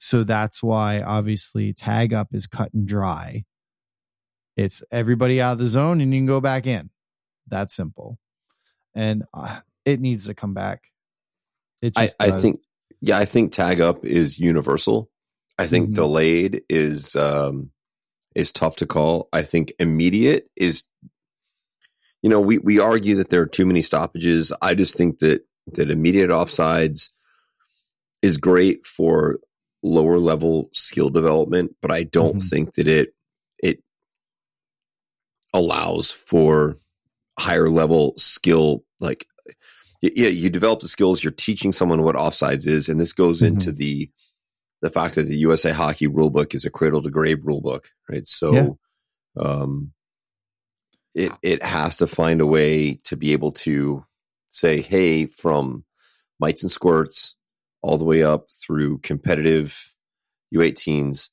So 0.00 0.22
that's 0.24 0.62
why 0.62 1.02
obviously 1.02 1.72
tag 1.72 2.14
up 2.14 2.28
is 2.32 2.46
cut 2.46 2.72
and 2.72 2.86
dry. 2.86 3.44
It's 4.58 4.82
everybody 4.90 5.40
out 5.40 5.52
of 5.52 5.58
the 5.58 5.66
zone 5.66 6.00
and 6.00 6.12
you 6.12 6.18
can 6.18 6.26
go 6.26 6.40
back 6.40 6.66
in. 6.66 6.90
That 7.46 7.70
simple. 7.70 8.18
And 8.92 9.22
uh, 9.32 9.60
it 9.84 10.00
needs 10.00 10.26
to 10.26 10.34
come 10.34 10.52
back. 10.52 10.82
It 11.80 11.92
I, 11.96 12.02
just 12.06 12.16
I 12.20 12.30
think, 12.32 12.60
yeah, 13.00 13.18
I 13.18 13.24
think 13.24 13.52
tag 13.52 13.80
up 13.80 14.04
is 14.04 14.38
universal. 14.40 15.10
I 15.58 15.68
think 15.68 15.90
Mhm. 15.90 15.94
delayed 15.94 16.62
is 16.68 17.14
um 17.14 17.70
is 18.34 18.50
tough 18.50 18.76
to 18.76 18.86
call. 18.86 19.28
I 19.32 19.42
think 19.42 19.72
immediate 19.78 20.48
is, 20.56 20.82
you 22.22 22.28
know, 22.28 22.40
we 22.40 22.58
we 22.58 22.80
argue 22.80 23.14
that 23.16 23.28
there 23.30 23.42
are 23.42 23.46
too 23.46 23.64
many 23.64 23.80
stoppages. 23.80 24.52
I 24.60 24.74
just 24.74 24.96
think 24.96 25.20
that 25.20 25.42
that 25.74 25.90
immediate 25.90 26.30
offsides 26.30 27.10
is 28.22 28.38
great 28.38 28.84
for 28.86 29.38
lower 29.84 30.18
level 30.18 30.68
skill 30.72 31.10
development, 31.10 31.76
but 31.80 31.92
I 31.92 32.02
don't 32.02 32.36
Mhm. 32.36 32.50
think 32.50 32.74
that 32.74 32.88
it 32.88 33.10
allows 35.52 36.10
for 36.10 36.76
higher 37.38 37.70
level 37.70 38.14
skill 38.16 38.84
like 39.00 39.26
yeah, 40.00 40.28
you 40.28 40.48
develop 40.48 40.80
the 40.80 40.88
skills. 40.88 41.24
You're 41.24 41.32
teaching 41.32 41.72
someone 41.72 42.02
what 42.02 42.14
offsides 42.14 42.66
is, 42.66 42.88
and 42.88 43.00
this 43.00 43.12
goes 43.12 43.38
mm-hmm. 43.38 43.54
into 43.54 43.72
the 43.72 44.10
the 44.80 44.90
fact 44.90 45.16
that 45.16 45.24
the 45.24 45.36
USA 45.38 45.72
Hockey 45.72 46.06
rulebook 46.06 46.54
is 46.54 46.64
a 46.64 46.70
cradle 46.70 47.02
to 47.02 47.10
grave 47.10 47.38
rulebook, 47.38 47.86
right? 48.08 48.24
So, 48.24 48.78
yeah. 49.34 49.42
um, 49.42 49.92
it 51.14 51.32
it 51.42 51.62
has 51.64 51.96
to 51.96 52.06
find 52.06 52.40
a 52.40 52.46
way 52.46 52.94
to 53.04 53.16
be 53.16 53.32
able 53.32 53.52
to 53.52 54.04
say, 54.50 54.80
hey, 54.80 55.26
from 55.26 55.84
mites 56.38 56.62
and 56.62 56.70
squirts 56.70 57.34
all 57.82 57.98
the 57.98 58.04
way 58.04 58.22
up 58.22 58.46
through 58.52 58.98
competitive 58.98 59.94
U18s. 60.54 61.30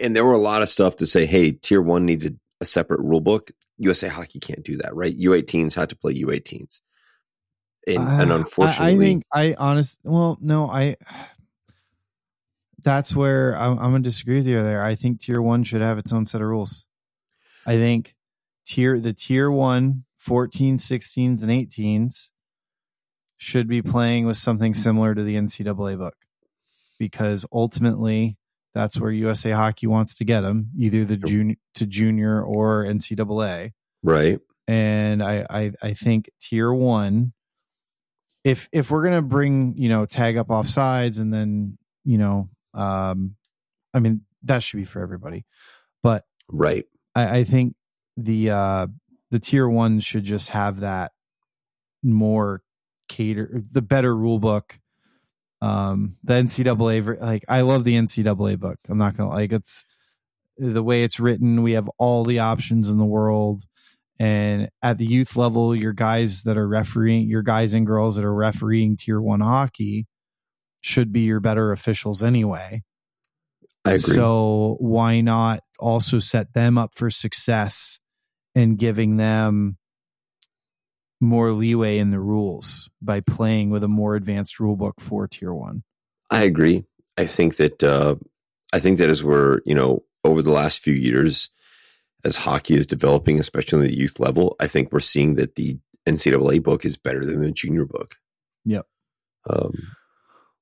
And 0.00 0.14
there 0.14 0.24
were 0.24 0.34
a 0.34 0.38
lot 0.38 0.62
of 0.62 0.68
stuff 0.68 0.96
to 0.96 1.06
say, 1.06 1.26
hey, 1.26 1.52
tier 1.52 1.82
one 1.82 2.06
needs 2.06 2.24
a, 2.24 2.30
a 2.60 2.64
separate 2.64 3.00
rule 3.00 3.20
book. 3.20 3.50
USA 3.78 4.08
Hockey 4.08 4.40
can't 4.40 4.64
do 4.64 4.76
that, 4.78 4.94
right? 4.94 5.16
U18s 5.16 5.74
had 5.74 5.90
to 5.90 5.96
play 5.96 6.14
U18s. 6.14 6.80
And, 7.86 7.98
uh, 7.98 8.18
and 8.20 8.32
unfortunately, 8.32 8.86
I, 8.86 8.96
I, 8.96 8.98
think 8.98 9.22
I 9.32 9.54
honest. 9.58 9.98
Well, 10.02 10.38
no, 10.40 10.68
I. 10.68 10.96
That's 12.82 13.14
where 13.14 13.56
I'm, 13.56 13.78
I'm 13.78 13.90
going 13.90 14.02
to 14.02 14.08
disagree 14.08 14.36
with 14.36 14.46
you 14.46 14.62
there. 14.62 14.82
I 14.82 14.94
think 14.94 15.20
tier 15.20 15.42
one 15.42 15.64
should 15.64 15.82
have 15.82 15.98
its 15.98 16.12
own 16.12 16.26
set 16.26 16.40
of 16.40 16.46
rules. 16.46 16.86
I 17.66 17.76
think 17.76 18.14
tier 18.64 19.00
the 19.00 19.12
tier 19.12 19.50
one 19.50 20.04
14, 20.16 20.76
16s, 20.76 21.42
and 21.42 21.50
18s 21.50 22.30
should 23.36 23.68
be 23.68 23.82
playing 23.82 24.26
with 24.26 24.36
something 24.36 24.74
similar 24.74 25.14
to 25.14 25.22
the 25.22 25.36
NCAA 25.36 25.96
book 25.96 26.16
because 26.98 27.46
ultimately 27.52 28.36
that's 28.74 28.98
where 29.00 29.10
USA 29.10 29.50
Hockey 29.52 29.86
wants 29.86 30.14
to 30.16 30.24
get 30.24 30.42
them, 30.42 30.70
either 30.76 31.04
the 31.04 31.16
junior 31.16 31.56
to 31.74 31.86
junior 31.86 32.42
or 32.42 32.84
NCAA. 32.84 33.72
Right. 34.02 34.38
And 34.66 35.22
I, 35.22 35.46
I, 35.48 35.72
I 35.82 35.94
think 35.94 36.30
tier 36.40 36.72
one, 36.72 37.32
if 38.44 38.68
if 38.72 38.90
we're 38.90 39.02
gonna 39.04 39.22
bring 39.22 39.74
you 39.76 39.88
know 39.88 40.06
tag 40.06 40.36
up 40.36 40.50
off 40.50 40.68
sides 40.68 41.18
and 41.18 41.32
then 41.32 41.78
you 42.04 42.18
know, 42.18 42.48
um, 42.74 43.36
I 43.92 44.00
mean 44.00 44.22
that 44.44 44.62
should 44.62 44.76
be 44.76 44.84
for 44.84 45.02
everybody, 45.02 45.44
but 46.02 46.24
right. 46.48 46.84
I, 47.14 47.38
I 47.38 47.44
think 47.44 47.74
the 48.16 48.50
uh 48.50 48.86
the 49.30 49.38
tier 49.38 49.68
one 49.68 50.00
should 50.00 50.24
just 50.24 50.50
have 50.50 50.80
that 50.80 51.12
more 52.02 52.62
cater 53.08 53.62
the 53.72 53.82
better 53.82 54.14
rule 54.14 54.38
book. 54.38 54.78
Um, 55.60 56.16
the 56.22 56.34
NCAA, 56.34 57.20
like 57.20 57.44
I 57.48 57.62
love 57.62 57.84
the 57.84 57.94
NCAA 57.94 58.58
book. 58.58 58.78
I'm 58.88 58.98
not 58.98 59.16
gonna 59.16 59.30
like 59.30 59.52
it's 59.52 59.84
the 60.56 60.82
way 60.82 61.04
it's 61.04 61.20
written. 61.20 61.62
We 61.62 61.72
have 61.72 61.90
all 61.98 62.24
the 62.24 62.40
options 62.40 62.88
in 62.88 62.98
the 62.98 63.04
world. 63.04 63.62
And 64.20 64.68
at 64.82 64.98
the 64.98 65.06
youth 65.06 65.36
level, 65.36 65.74
your 65.76 65.92
guys 65.92 66.42
that 66.42 66.58
are 66.58 66.66
refereeing, 66.66 67.28
your 67.28 67.42
guys 67.42 67.72
and 67.72 67.86
girls 67.86 68.16
that 68.16 68.24
are 68.24 68.34
refereeing 68.34 68.96
tier 68.96 69.20
one 69.20 69.40
hockey 69.40 70.06
should 70.80 71.12
be 71.12 71.20
your 71.20 71.40
better 71.40 71.70
officials 71.70 72.22
anyway. 72.22 72.82
I 73.84 73.90
agree. 73.90 74.14
So 74.14 74.76
why 74.80 75.20
not 75.20 75.60
also 75.78 76.18
set 76.18 76.52
them 76.52 76.76
up 76.76 76.94
for 76.94 77.10
success 77.10 78.00
and 78.54 78.76
giving 78.76 79.16
them 79.16 79.77
more 81.20 81.52
leeway 81.52 81.98
in 81.98 82.10
the 82.10 82.20
rules 82.20 82.88
by 83.02 83.20
playing 83.20 83.70
with 83.70 83.82
a 83.82 83.88
more 83.88 84.14
advanced 84.14 84.60
rule 84.60 84.76
book 84.76 85.00
for 85.00 85.26
tier 85.26 85.52
one. 85.52 85.82
I 86.30 86.42
agree. 86.42 86.84
I 87.16 87.26
think 87.26 87.56
that 87.56 87.82
uh, 87.82 88.16
I 88.72 88.78
think 88.78 88.98
that 88.98 89.10
as 89.10 89.24
we're 89.24 89.60
you 89.64 89.74
know 89.74 90.04
over 90.24 90.42
the 90.42 90.52
last 90.52 90.82
few 90.82 90.94
years, 90.94 91.50
as 92.24 92.36
hockey 92.36 92.74
is 92.74 92.86
developing, 92.86 93.38
especially 93.38 93.78
on 93.78 93.84
the 93.84 93.96
youth 93.96 94.20
level, 94.20 94.56
I 94.60 94.66
think 94.66 94.92
we're 94.92 95.00
seeing 95.00 95.34
that 95.36 95.56
the 95.56 95.78
NCAA 96.06 96.62
book 96.62 96.84
is 96.84 96.96
better 96.96 97.24
than 97.24 97.42
the 97.42 97.52
junior 97.52 97.84
book. 97.84 98.16
Yep. 98.64 98.86
Um, 99.50 99.72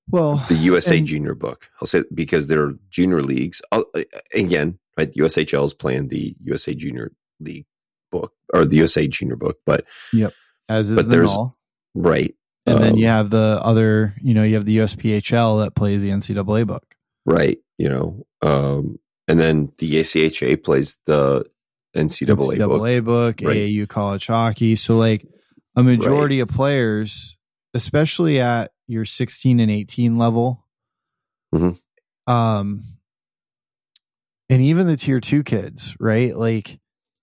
well, 0.09 0.37
the 0.49 0.55
USA 0.55 0.99
and, 0.99 1.07
junior 1.07 1.35
book. 1.35 1.69
I'll 1.81 1.87
say 1.87 2.05
because 2.15 2.47
there 2.47 2.63
are 2.63 2.79
junior 2.91 3.23
leagues. 3.23 3.61
I'll, 3.73 3.85
again, 4.33 4.79
right? 4.97 5.13
The 5.13 5.21
USHL 5.23 5.67
is 5.67 5.75
playing 5.75 6.09
the 6.09 6.37
USA 6.45 6.75
Junior 6.75 7.13
League 7.41 7.67
book 8.13 8.33
or 8.55 8.65
the 8.65 8.77
USA 8.77 9.09
Junior 9.09 9.37
book, 9.37 9.59
but 9.67 9.85
yep 10.13 10.33
as 10.69 10.91
is 10.91 10.97
but 10.97 11.11
the 11.11 11.23
null. 11.23 11.57
Right. 11.95 12.35
And 12.67 12.77
um, 12.77 12.83
then 12.83 12.97
you 12.97 13.07
have 13.07 13.31
the 13.31 13.61
other, 13.63 14.15
you 14.21 14.35
know, 14.35 14.43
you 14.43 14.55
have 14.57 14.65
the 14.65 14.79
USPHL 14.79 15.65
that 15.65 15.75
plays 15.75 16.03
the 16.03 16.11
NCAA 16.11 16.67
book. 16.67 16.85
Right. 17.25 17.59
You 17.79 17.89
know, 17.89 18.27
um, 18.43 18.99
and 19.29 19.39
then 19.39 19.73
the 19.79 20.01
ACHA 20.01 20.63
plays 20.63 20.99
the 21.07 21.47
NCAA, 21.95 22.59
NCAA 22.59 23.05
book, 23.05 23.37
book 23.39 23.49
right. 23.49 23.57
AAU 23.57 23.89
college 23.89 24.27
hockey. 24.27 24.77
So 24.77 24.97
like 24.97 25.27
a 25.75 25.83
majority 25.83 26.41
right. 26.41 26.49
of 26.49 26.55
players, 26.55 27.37
especially 27.75 28.41
at 28.41 28.73
your 28.87 29.05
16 29.05 29.61
and 29.61 29.71
18 29.71 30.19
level, 30.19 30.65
mm-hmm. 31.55 32.33
um, 32.33 32.85
and 34.49 34.63
even 34.63 34.87
the 34.87 34.97
tier 34.97 35.21
two 35.21 35.43
kids, 35.43 35.97
right? 35.99 36.37
Like 36.37 36.79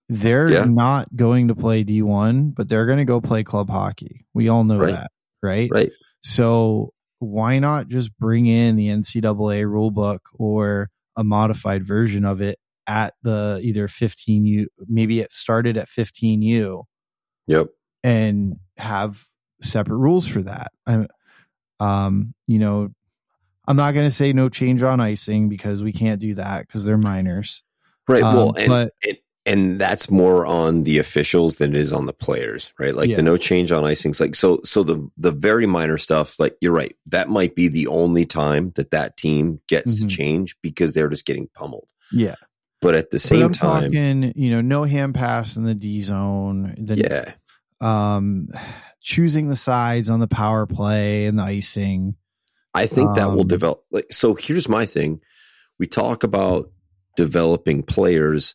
they're 0.08 0.50
yeah. 0.50 0.64
not 0.64 1.14
going 1.16 1.48
to 1.48 1.54
play 1.54 1.84
D1, 1.84 2.54
but 2.54 2.68
they're 2.68 2.86
going 2.86 2.98
to 2.98 3.04
go 3.04 3.20
play 3.20 3.42
club 3.42 3.70
hockey. 3.70 4.26
We 4.34 4.48
all 4.48 4.64
know 4.64 4.78
right. 4.78 4.92
that, 4.92 5.10
right? 5.42 5.70
Right. 5.72 5.90
So 6.22 6.92
why 7.18 7.58
not 7.58 7.88
just 7.88 8.16
bring 8.18 8.46
in 8.46 8.76
the 8.76 8.88
NCAA 8.88 9.68
rule 9.68 9.90
book 9.90 10.28
or 10.34 10.90
a 11.16 11.24
modified 11.24 11.86
version 11.86 12.24
of 12.24 12.40
it 12.40 12.58
at 12.86 13.14
the 13.22 13.60
either 13.62 13.88
15U, 13.88 14.66
maybe 14.88 15.20
it 15.20 15.32
started 15.32 15.76
at 15.76 15.88
15U. 15.88 16.84
Yep. 17.46 17.66
And 18.02 18.56
have 18.76 19.24
separate 19.62 19.96
rules 19.96 20.26
for 20.28 20.42
that. 20.42 20.72
I'm, 20.86 21.08
um, 21.80 22.34
you 22.46 22.58
know, 22.58 22.90
I'm 23.66 23.76
not 23.76 23.94
going 23.94 24.06
to 24.06 24.10
say 24.10 24.32
no 24.32 24.48
change 24.50 24.82
on 24.82 25.00
icing 25.00 25.48
because 25.48 25.82
we 25.82 25.92
can't 25.92 26.20
do 26.20 26.34
that 26.34 26.66
because 26.66 26.84
they're 26.84 26.98
minors. 26.98 27.62
Right. 28.06 28.22
Um, 28.22 28.36
well, 28.36 28.54
and, 28.58 28.68
but, 28.68 28.92
and, 29.02 29.16
and 29.46 29.78
that's 29.78 30.10
more 30.10 30.46
on 30.46 30.84
the 30.84 30.98
officials 30.98 31.56
than 31.56 31.74
it 31.74 31.80
is 31.80 31.92
on 31.92 32.06
the 32.06 32.12
players, 32.12 32.72
right? 32.78 32.94
Like 32.94 33.10
yeah. 33.10 33.16
the 33.16 33.22
no 33.22 33.36
change 33.36 33.72
on 33.72 33.84
icings, 33.84 34.20
like 34.20 34.34
so. 34.34 34.60
So 34.64 34.82
the 34.82 35.08
the 35.16 35.32
very 35.32 35.66
minor 35.66 35.98
stuff, 35.98 36.38
like 36.40 36.56
you're 36.60 36.72
right, 36.72 36.96
that 37.06 37.28
might 37.28 37.54
be 37.54 37.68
the 37.68 37.88
only 37.88 38.24
time 38.24 38.72
that 38.76 38.92
that 38.92 39.16
team 39.16 39.60
gets 39.68 39.96
mm-hmm. 39.96 40.08
to 40.08 40.16
change 40.16 40.56
because 40.62 40.94
they're 40.94 41.10
just 41.10 41.26
getting 41.26 41.48
pummeled. 41.54 41.88
Yeah, 42.10 42.36
but 42.80 42.94
at 42.94 43.10
the 43.10 43.18
same 43.18 43.52
time, 43.52 43.92
talking, 43.92 44.32
you 44.34 44.50
know, 44.50 44.62
no 44.62 44.84
hand 44.84 45.14
pass 45.14 45.56
in 45.56 45.64
the 45.64 45.74
D 45.74 46.00
zone. 46.00 46.74
The, 46.78 46.96
yeah, 46.96 47.34
um, 47.86 48.48
choosing 49.00 49.48
the 49.48 49.56
sides 49.56 50.08
on 50.08 50.20
the 50.20 50.28
power 50.28 50.66
play 50.66 51.26
and 51.26 51.38
the 51.38 51.42
icing. 51.42 52.16
I 52.72 52.86
think 52.86 53.10
um, 53.10 53.14
that 53.16 53.30
will 53.30 53.42
um, 53.42 53.48
develop. 53.48 53.84
Like, 53.90 54.06
so 54.10 54.34
here's 54.34 54.70
my 54.70 54.86
thing: 54.86 55.20
we 55.78 55.86
talk 55.86 56.24
about 56.24 56.70
developing 57.16 57.82
players 57.82 58.54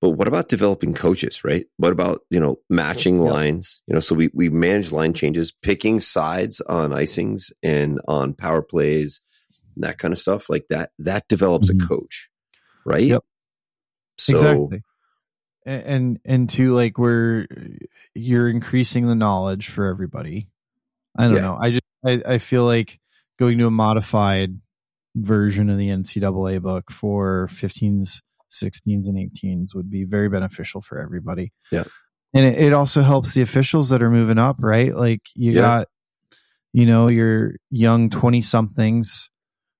but 0.00 0.10
what 0.10 0.28
about 0.28 0.48
developing 0.48 0.92
coaches, 0.92 1.42
right? 1.42 1.66
What 1.78 1.92
about, 1.92 2.20
you 2.28 2.38
know, 2.38 2.56
matching 2.68 3.16
yeah. 3.16 3.30
lines? 3.30 3.80
You 3.86 3.94
know, 3.94 4.00
so 4.00 4.14
we, 4.14 4.30
we 4.34 4.50
manage 4.50 4.92
line 4.92 5.14
changes, 5.14 5.52
picking 5.52 6.00
sides 6.00 6.60
on 6.60 6.90
icings 6.90 7.50
and 7.62 8.00
on 8.06 8.34
power 8.34 8.62
plays, 8.62 9.22
and 9.74 9.84
that 9.84 9.98
kind 9.98 10.12
of 10.12 10.18
stuff 10.18 10.50
like 10.50 10.66
that. 10.68 10.90
That 10.98 11.26
develops 11.28 11.70
mm-hmm. 11.70 11.84
a 11.84 11.88
coach, 11.88 12.28
right? 12.84 13.02
Yep. 13.02 13.24
So, 14.18 14.32
exactly. 14.32 14.82
And 15.64 16.20
and 16.24 16.48
to 16.50 16.72
like 16.72 16.96
where 16.98 17.48
you're 18.14 18.48
increasing 18.48 19.08
the 19.08 19.16
knowledge 19.16 19.68
for 19.68 19.86
everybody. 19.86 20.48
I 21.18 21.24
don't 21.24 21.36
yeah. 21.36 21.40
know. 21.40 21.58
I 21.60 21.70
just 21.70 21.82
I, 22.04 22.22
I 22.34 22.38
feel 22.38 22.64
like 22.64 23.00
going 23.38 23.58
to 23.58 23.66
a 23.66 23.70
modified 23.70 24.60
version 25.16 25.70
of 25.70 25.78
the 25.78 25.88
NCAA 25.88 26.62
book 26.62 26.92
for 26.92 27.48
15s 27.50 28.20
16s 28.50 29.08
and 29.08 29.16
18s 29.16 29.74
would 29.74 29.90
be 29.90 30.04
very 30.04 30.28
beneficial 30.28 30.80
for 30.80 31.00
everybody. 31.00 31.52
Yeah. 31.70 31.84
And 32.34 32.44
it, 32.44 32.58
it 32.58 32.72
also 32.72 33.02
helps 33.02 33.34
the 33.34 33.42
officials 33.42 33.90
that 33.90 34.02
are 34.02 34.10
moving 34.10 34.38
up, 34.38 34.56
right? 34.60 34.94
Like 34.94 35.22
you 35.34 35.52
yeah. 35.52 35.60
got, 35.60 35.88
you 36.72 36.86
know, 36.86 37.08
your 37.08 37.54
young 37.70 38.10
20 38.10 38.42
somethings 38.42 39.30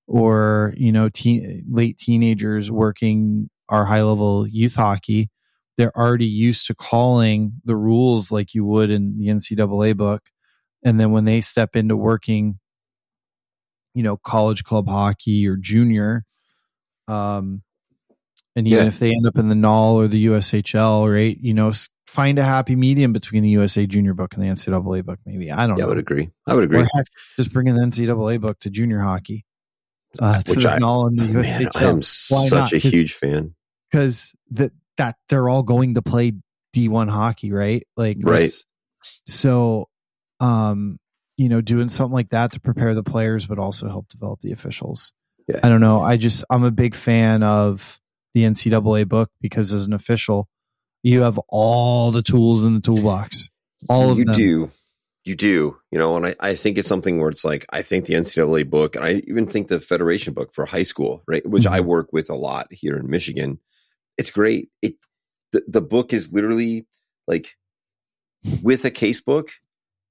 or, 0.07 0.72
you 0.76 0.92
know, 0.92 1.09
teen, 1.09 1.64
late 1.68 1.98
teenagers 1.98 2.70
working 2.70 3.50
our 3.68 3.85
high 3.85 4.02
level 4.02 4.46
youth 4.46 4.76
hockey. 4.76 5.31
They're 5.76 5.96
already 5.96 6.26
used 6.26 6.66
to 6.66 6.74
calling 6.74 7.61
the 7.64 7.76
rules 7.76 8.33
like 8.33 8.55
you 8.55 8.64
would 8.64 8.90
in 8.90 9.18
the 9.18 9.26
NCAA 9.26 9.96
book. 9.96 10.22
And 10.85 10.98
then 10.98 11.11
when 11.11 11.24
they 11.24 11.40
step 11.40 11.76
into 11.76 11.96
working, 11.96 12.59
you 13.92 14.02
know, 14.02 14.16
college 14.16 14.64
club 14.64 14.88
hockey 14.88 15.46
or 15.46 15.57
junior, 15.57 16.24
um, 17.09 17.62
and 18.56 18.66
even 18.66 18.84
yeah. 18.84 18.88
if 18.88 18.98
they 18.98 19.12
end 19.12 19.26
up 19.26 19.36
in 19.36 19.48
the 19.48 19.54
NAHL 19.54 19.94
or 19.94 20.08
the 20.08 20.26
USHL, 20.26 21.12
right? 21.12 21.36
You 21.38 21.52
know, 21.54 21.70
find 22.06 22.38
a 22.38 22.42
happy 22.42 22.74
medium 22.74 23.12
between 23.12 23.42
the 23.42 23.50
USA 23.50 23.86
Junior 23.86 24.14
book 24.14 24.34
and 24.34 24.42
the 24.42 24.48
NCAA 24.48 25.04
book. 25.04 25.20
Maybe 25.26 25.52
I 25.52 25.66
don't. 25.66 25.76
Yeah, 25.76 25.84
know. 25.84 25.88
I 25.88 25.88
would 25.90 25.98
agree. 25.98 26.30
I 26.46 26.54
would 26.54 26.64
agree. 26.64 26.86
Heck, 26.94 27.06
just 27.36 27.52
bring 27.52 27.66
in 27.66 27.74
the 27.76 27.82
NCAA 27.82 28.40
book 28.40 28.58
to 28.60 28.70
junior 28.70 28.98
hockey. 28.98 29.44
Uh, 30.18 30.40
to 30.40 30.54
Which 30.54 30.64
the 30.64 30.72
I, 30.72 30.78
NAHL 30.78 31.08
and 31.08 31.18
the 31.18 31.24
man, 31.34 31.44
USHL. 31.44 31.70
I 31.76 31.84
am 31.84 31.96
Why 31.96 32.48
such 32.48 32.50
not? 32.50 32.72
a 32.72 32.78
huge 32.78 33.12
fan 33.12 33.54
because 33.90 34.34
that 34.52 34.72
that 34.96 35.16
they're 35.28 35.48
all 35.48 35.62
going 35.62 35.94
to 35.94 36.02
play 36.02 36.32
D 36.72 36.88
one 36.88 37.08
hockey, 37.08 37.52
right? 37.52 37.86
Like 37.96 38.16
right. 38.22 38.50
So, 39.26 39.88
um, 40.40 40.98
you 41.36 41.50
know, 41.50 41.60
doing 41.60 41.90
something 41.90 42.14
like 42.14 42.30
that 42.30 42.52
to 42.52 42.60
prepare 42.60 42.94
the 42.94 43.02
players, 43.02 43.44
but 43.44 43.58
also 43.58 43.88
help 43.88 44.08
develop 44.08 44.40
the 44.40 44.52
officials. 44.52 45.12
Yeah. 45.46 45.60
I 45.62 45.68
don't 45.68 45.82
know. 45.82 46.00
I 46.00 46.16
just 46.16 46.44
I'm 46.48 46.64
a 46.64 46.70
big 46.70 46.94
fan 46.94 47.42
of 47.42 48.00
the 48.37 48.42
NCAA 48.44 49.09
book 49.09 49.31
because 49.40 49.72
as 49.72 49.87
an 49.87 49.94
official, 49.94 50.46
you 51.03 51.22
have 51.22 51.38
all 51.49 52.11
the 52.11 52.22
tools 52.22 52.66
in 52.66 52.75
the 52.75 52.81
toolbox. 52.81 53.49
All 53.88 54.11
of 54.11 54.18
you 54.18 54.27
them. 54.27 54.35
do. 54.35 54.70
You 55.25 55.35
do, 55.35 55.79
you 55.90 55.99
know, 55.99 56.16
and 56.16 56.27
I, 56.27 56.37
I 56.38 56.55
think 56.55 56.77
it's 56.77 56.87
something 56.87 57.18
where 57.18 57.31
it's 57.31 57.44
like 57.46 57.64
I 57.72 57.81
think 57.81 58.05
the 58.05 58.12
NCAA 58.14 58.68
book, 58.68 58.94
and 58.94 59.05
I 59.05 59.22
even 59.27 59.46
think 59.46 59.68
the 59.68 59.81
Federation 59.81 60.35
book 60.35 60.53
for 60.55 60.66
high 60.66 60.83
school, 60.85 61.22
right, 61.27 61.44
which 61.49 61.66
I 61.66 61.81
Mhm. 61.81 61.85
work 61.87 62.12
with 62.12 62.29
a 62.31 62.35
lot 62.35 62.68
here 62.70 62.94
in 62.96 63.09
Michigan. 63.11 63.59
It's 64.18 64.31
great. 64.31 64.68
It 64.83 64.96
the, 65.53 65.64
the 65.66 65.81
book 65.81 66.12
is 66.12 66.33
literally 66.33 66.87
like 67.27 67.57
with 68.62 68.85
a 68.85 68.90
case 68.90 69.20
book. 69.20 69.51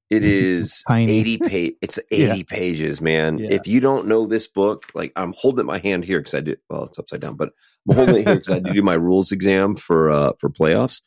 It 0.10 0.24
is 0.24 0.84
eighty 0.89 1.38
page. 1.38 1.74
It's 1.82 2.00
eighty 2.12 2.44
pages, 2.44 3.02
man. 3.02 3.39
Yeah. 3.39 3.48
If 3.52 3.68
you 3.68 3.80
don't 3.80 4.08
know 4.08 4.26
this 4.28 4.48
book, 4.48 4.86
like 4.94 5.12
I'm 5.15 5.34
holding 5.38 5.65
my 5.65 5.80
hand 5.80 6.06
here 6.06 6.20
because 6.20 6.34
I 6.34 6.41
did. 6.41 6.60
Well, 6.70 6.84
it's 6.84 7.00
upside 7.00 7.22
down, 7.22 7.36
but 7.36 7.50
I'm 7.89 7.96
holding 7.96 8.15
it 8.18 8.28
here 8.28 8.36
because 8.36 8.50
I 8.56 8.60
do 8.60 8.82
my 8.82 8.94
rules 8.94 9.32
exam 9.32 9.76
for 9.76 10.12
uh 10.12 10.34
for 10.39 10.50
playoffs. 10.50 11.02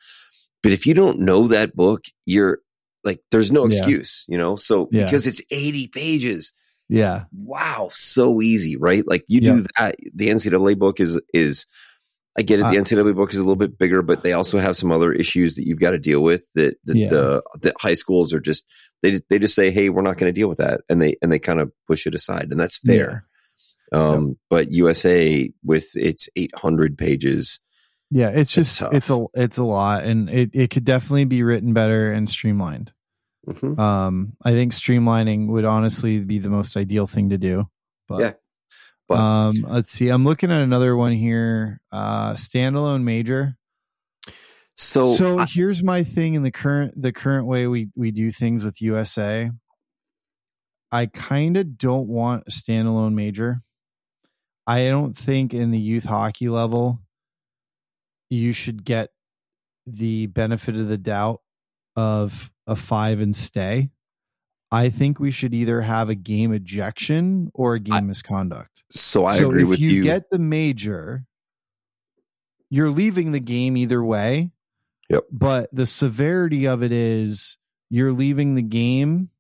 But 0.63 0.73
if 0.73 0.87
you 0.87 0.95
don't 0.95 1.21
know 1.21 1.47
that 1.47 1.77
book, 1.77 2.07
you're 2.27 2.59
like, 3.05 3.21
there's 3.31 3.53
no 3.53 3.63
Yeah. 3.63 3.69
excuse, 3.69 4.25
you 4.29 4.37
know. 4.37 4.57
So 4.57 4.89
Yeah. 4.91 5.05
because 5.05 5.27
it's 5.27 5.41
eighty 5.53 5.87
pages, 5.87 6.53
Yeah. 6.89 7.25
wow, 7.33 7.91
so 7.93 8.43
easy, 8.43 8.77
right? 8.77 9.07
Like 9.07 9.25
you 9.29 9.41
do 9.41 9.65
that. 9.77 9.95
The 10.15 10.29
NCAA 10.29 10.77
book 10.79 10.99
is 11.01 11.21
is. 11.33 11.67
I 12.37 12.43
get 12.43 12.61
it. 12.61 12.63
The 12.63 12.69
Uh, 12.69 12.73
NCAA 12.83 13.15
book 13.17 13.33
is 13.33 13.39
a 13.39 13.43
little 13.43 13.57
bit 13.57 13.79
bigger, 13.79 14.03
but 14.03 14.23
they 14.23 14.33
also 14.33 14.59
have 14.59 14.77
some 14.77 14.93
other 14.93 15.13
issues 15.13 15.57
that 15.57 15.67
you've 15.67 15.81
got 15.81 15.91
to 15.93 15.99
deal 15.99 16.23
with. 16.23 16.45
That, 16.55 16.77
that 16.85 16.97
Yeah. 16.97 17.09
the 17.09 17.43
the 17.61 17.73
high 17.81 17.95
schools 17.95 18.33
are 18.33 18.41
just 18.41 18.65
they 19.03 19.13
just- 19.13 19.25
they 19.29 19.39
just 19.39 19.55
say, 19.55 19.71
"Hey, 19.71 19.89
we're 19.91 20.03
not 20.03 20.19
going 20.19 20.33
to 20.33 20.39
deal 20.39 20.49
with 20.49 20.59
that," 20.59 20.81
and 20.89 21.01
they 21.03 21.17
and 21.23 21.31
they 21.33 21.39
kind 21.39 21.61
of 21.61 21.73
push 21.87 22.07
it 22.07 22.15
aside, 22.15 22.49
and 22.51 22.59
that's 22.61 22.79
fair. 22.79 23.25
Um, 23.93 24.37
But 24.51 24.71
USA 24.73 25.51
with 25.65 25.97
its 25.97 26.29
800 26.37 26.99
pages, 26.99 27.61
Yeah. 28.11 28.29
It's 28.31 28.39
It's 28.41 28.55
just 28.55 28.79
tough. 28.79 28.95
it's 28.95 29.11
a 29.11 29.27
it's 29.35 29.59
a 29.59 29.65
lot, 29.65 30.05
and 30.05 30.31
it 30.31 30.51
it 30.53 30.71
could 30.71 30.85
definitely 30.85 31.25
be 31.27 31.43
written 31.43 31.73
better 31.75 32.11
and 32.13 32.29
streamlined. 32.29 32.93
Mhm. 33.49 33.79
Um, 33.79 34.33
I 34.45 34.53
think 34.53 34.73
streamlining 34.73 35.49
would 35.49 35.65
honestly 35.65 36.21
be 36.21 36.39
the 36.39 36.51
most 36.51 36.77
ideal 36.77 37.07
thing 37.07 37.31
to 37.31 37.39
do. 37.39 37.67
But, 38.09 38.21
Yeah. 38.21 38.33
But- 39.09 39.19
um, 39.19 39.57
let's 39.67 39.91
see. 39.91 40.09
I'm 40.11 40.25
looking 40.25 40.53
at 40.53 40.61
another 40.61 40.95
one 40.97 41.13
here. 41.13 41.81
Uh, 41.91 42.35
standalone 42.35 43.03
major. 43.05 43.57
so, 44.77 45.15
so 45.15 45.39
I- 45.39 45.47
here's 45.47 45.83
my 45.83 46.05
thing 46.05 46.35
in 46.35 46.43
the 46.43 46.51
current 46.51 46.93
the 47.01 47.13
current 47.13 47.47
way 47.47 47.67
we 47.67 47.89
we 47.97 48.11
do 48.11 48.31
things 48.31 48.65
with 48.65 48.83
USA. 48.83 49.51
I 50.93 51.07
kind 51.07 51.57
of 51.57 51.77
don't 51.79 52.09
want 52.09 52.45
a 52.47 52.51
standalone 52.51 53.15
major. 53.15 53.63
I 54.67 54.89
don't 54.89 55.17
think 55.17 55.53
in 55.55 55.71
the 55.71 55.79
youth 55.81 56.05
hockey 56.05 56.49
level 56.49 57.01
you 58.31 58.53
should 58.53 58.85
get 58.85 59.09
the 59.87 60.27
benefit 60.27 60.77
of 60.77 60.89
the 60.89 60.99
doubt 60.99 61.41
of 61.97 62.53
a 62.67 62.77
five 62.77 63.21
and 63.21 63.35
stay. 63.35 63.91
I 64.71 64.91
think 64.91 65.19
we 65.19 65.31
should 65.31 65.55
either 65.55 65.81
have 65.81 66.09
a 66.11 66.15
game 66.15 66.53
ejection 66.53 67.51
or 67.55 67.75
a 67.75 67.81
game 67.81 67.95
I- 67.95 68.01
misconduct. 68.03 68.83
so 68.91 69.25
I 69.25 69.39
so 69.39 69.49
agree 69.49 69.63
if 69.63 69.69
with 69.69 69.81
you, 69.81 69.91
you. 69.91 70.03
get 70.03 70.31
the 70.31 70.39
major, 70.39 71.25
you're 72.71 72.91
leaving 72.91 73.33
the 73.33 73.41
game 73.41 73.77
either 73.77 74.03
way. 74.05 74.51
Yep. 75.09 75.25
But 75.33 75.71
the 75.73 75.87
severity 75.87 76.67
of 76.67 76.83
it 76.83 76.93
is 76.93 77.57
you're 77.89 78.13
leaving 78.13 78.55
the 78.57 78.63
game 78.63 79.31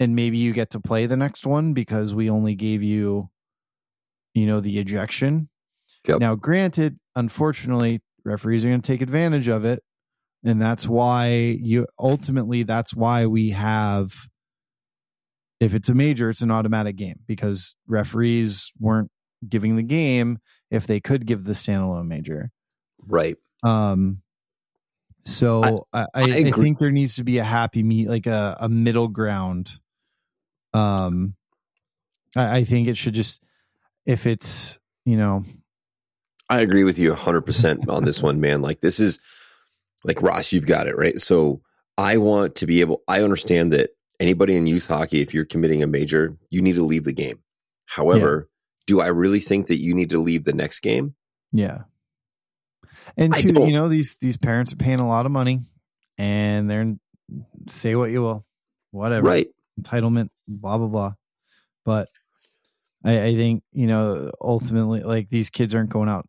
and 0.00 0.16
maybe 0.16 0.38
you 0.38 0.54
get 0.54 0.70
to 0.70 0.80
play 0.80 1.04
the 1.04 1.18
next 1.18 1.44
one 1.46 1.74
because 1.74 2.14
we 2.14 2.30
only 2.30 2.54
gave 2.54 2.82
you, 2.82 3.28
you 4.32 4.46
know, 4.46 4.60
the 4.60 4.78
ejection. 4.78 5.50
Yep. 6.08 6.18
Now, 6.20 6.34
granted, 6.34 6.98
unfortunately, 7.14 8.00
referees 8.24 8.64
are 8.64 8.68
going 8.68 8.80
to 8.80 8.86
take 8.86 9.02
advantage 9.02 9.48
of 9.48 9.66
it. 9.66 9.82
And 10.44 10.60
that's 10.60 10.88
why 10.88 11.28
you 11.60 11.86
ultimately, 11.98 12.62
that's 12.62 12.94
why 12.94 13.26
we 13.26 13.50
have, 13.50 14.12
if 15.62 15.74
it's 15.74 15.88
a 15.88 15.94
major, 15.94 16.28
it's 16.28 16.40
an 16.40 16.50
automatic 16.50 16.96
game 16.96 17.20
because 17.26 17.76
referees 17.86 18.72
weren't 18.80 19.10
giving 19.48 19.76
the 19.76 19.82
game 19.82 20.38
if 20.70 20.86
they 20.86 20.98
could 20.98 21.24
give 21.24 21.44
the 21.44 21.52
standalone 21.52 22.06
major. 22.06 22.50
right. 23.06 23.36
Um, 23.62 24.22
so 25.24 25.86
I, 25.92 26.00
I, 26.00 26.06
I, 26.14 26.22
agree. 26.22 26.50
think 26.50 26.78
there 26.78 26.90
needs 26.90 27.14
to 27.16 27.24
be 27.24 27.38
a 27.38 27.44
happy 27.44 27.84
meet, 27.84 28.08
like 28.08 28.26
a, 28.26 28.56
a 28.58 28.68
middle 28.68 29.06
ground. 29.06 29.78
Um, 30.74 31.36
I, 32.34 32.56
I 32.56 32.64
think 32.64 32.88
it 32.88 32.96
should 32.96 33.14
just, 33.14 33.40
if 34.04 34.26
it's, 34.26 34.80
you 35.04 35.16
know, 35.16 35.44
I 36.50 36.60
agree 36.60 36.82
with 36.82 36.98
you 36.98 37.12
100% 37.12 37.88
on 37.88 38.04
this 38.04 38.20
one, 38.20 38.40
man. 38.40 38.62
Like, 38.62 38.80
this 38.80 38.98
is 38.98 39.20
like 40.02 40.20
Ross, 40.22 40.50
you've 40.50 40.66
got 40.66 40.88
it, 40.88 40.96
right? 40.96 41.20
So, 41.20 41.62
I 41.96 42.16
want 42.16 42.56
to 42.56 42.66
be 42.66 42.80
able, 42.80 43.02
I 43.06 43.22
understand 43.22 43.72
that 43.74 43.90
anybody 44.22 44.56
in 44.56 44.66
youth 44.66 44.86
hockey, 44.86 45.20
if 45.20 45.34
you're 45.34 45.44
committing 45.44 45.82
a 45.82 45.86
major, 45.86 46.34
you 46.50 46.62
need 46.62 46.76
to 46.76 46.84
leave 46.84 47.04
the 47.04 47.12
game. 47.12 47.42
However, 47.86 48.48
do 48.86 49.00
I 49.00 49.08
really 49.08 49.40
think 49.40 49.66
that 49.66 49.76
you 49.76 49.94
need 49.94 50.10
to 50.10 50.18
leave 50.18 50.44
the 50.44 50.52
next 50.52 50.80
game? 50.80 51.14
Yeah. 51.52 51.82
And 53.16 53.34
two, 53.34 53.66
you 53.66 53.72
know, 53.72 53.88
these 53.88 54.16
these 54.16 54.36
parents 54.36 54.72
are 54.72 54.76
paying 54.76 55.00
a 55.00 55.08
lot 55.08 55.26
of 55.26 55.32
money 55.32 55.60
and 56.18 56.70
they're 56.70 56.94
say 57.68 57.94
what 57.94 58.10
you 58.10 58.22
will, 58.22 58.46
whatever. 58.90 59.26
Right. 59.26 59.48
Entitlement, 59.80 60.28
blah 60.46 60.78
blah 60.78 60.88
blah. 60.88 61.12
But 61.84 62.08
I, 63.04 63.24
I 63.24 63.34
think, 63.34 63.62
you 63.72 63.86
know, 63.86 64.30
ultimately 64.40 65.00
like 65.02 65.28
these 65.28 65.50
kids 65.50 65.74
aren't 65.74 65.90
going 65.90 66.08
out. 66.08 66.28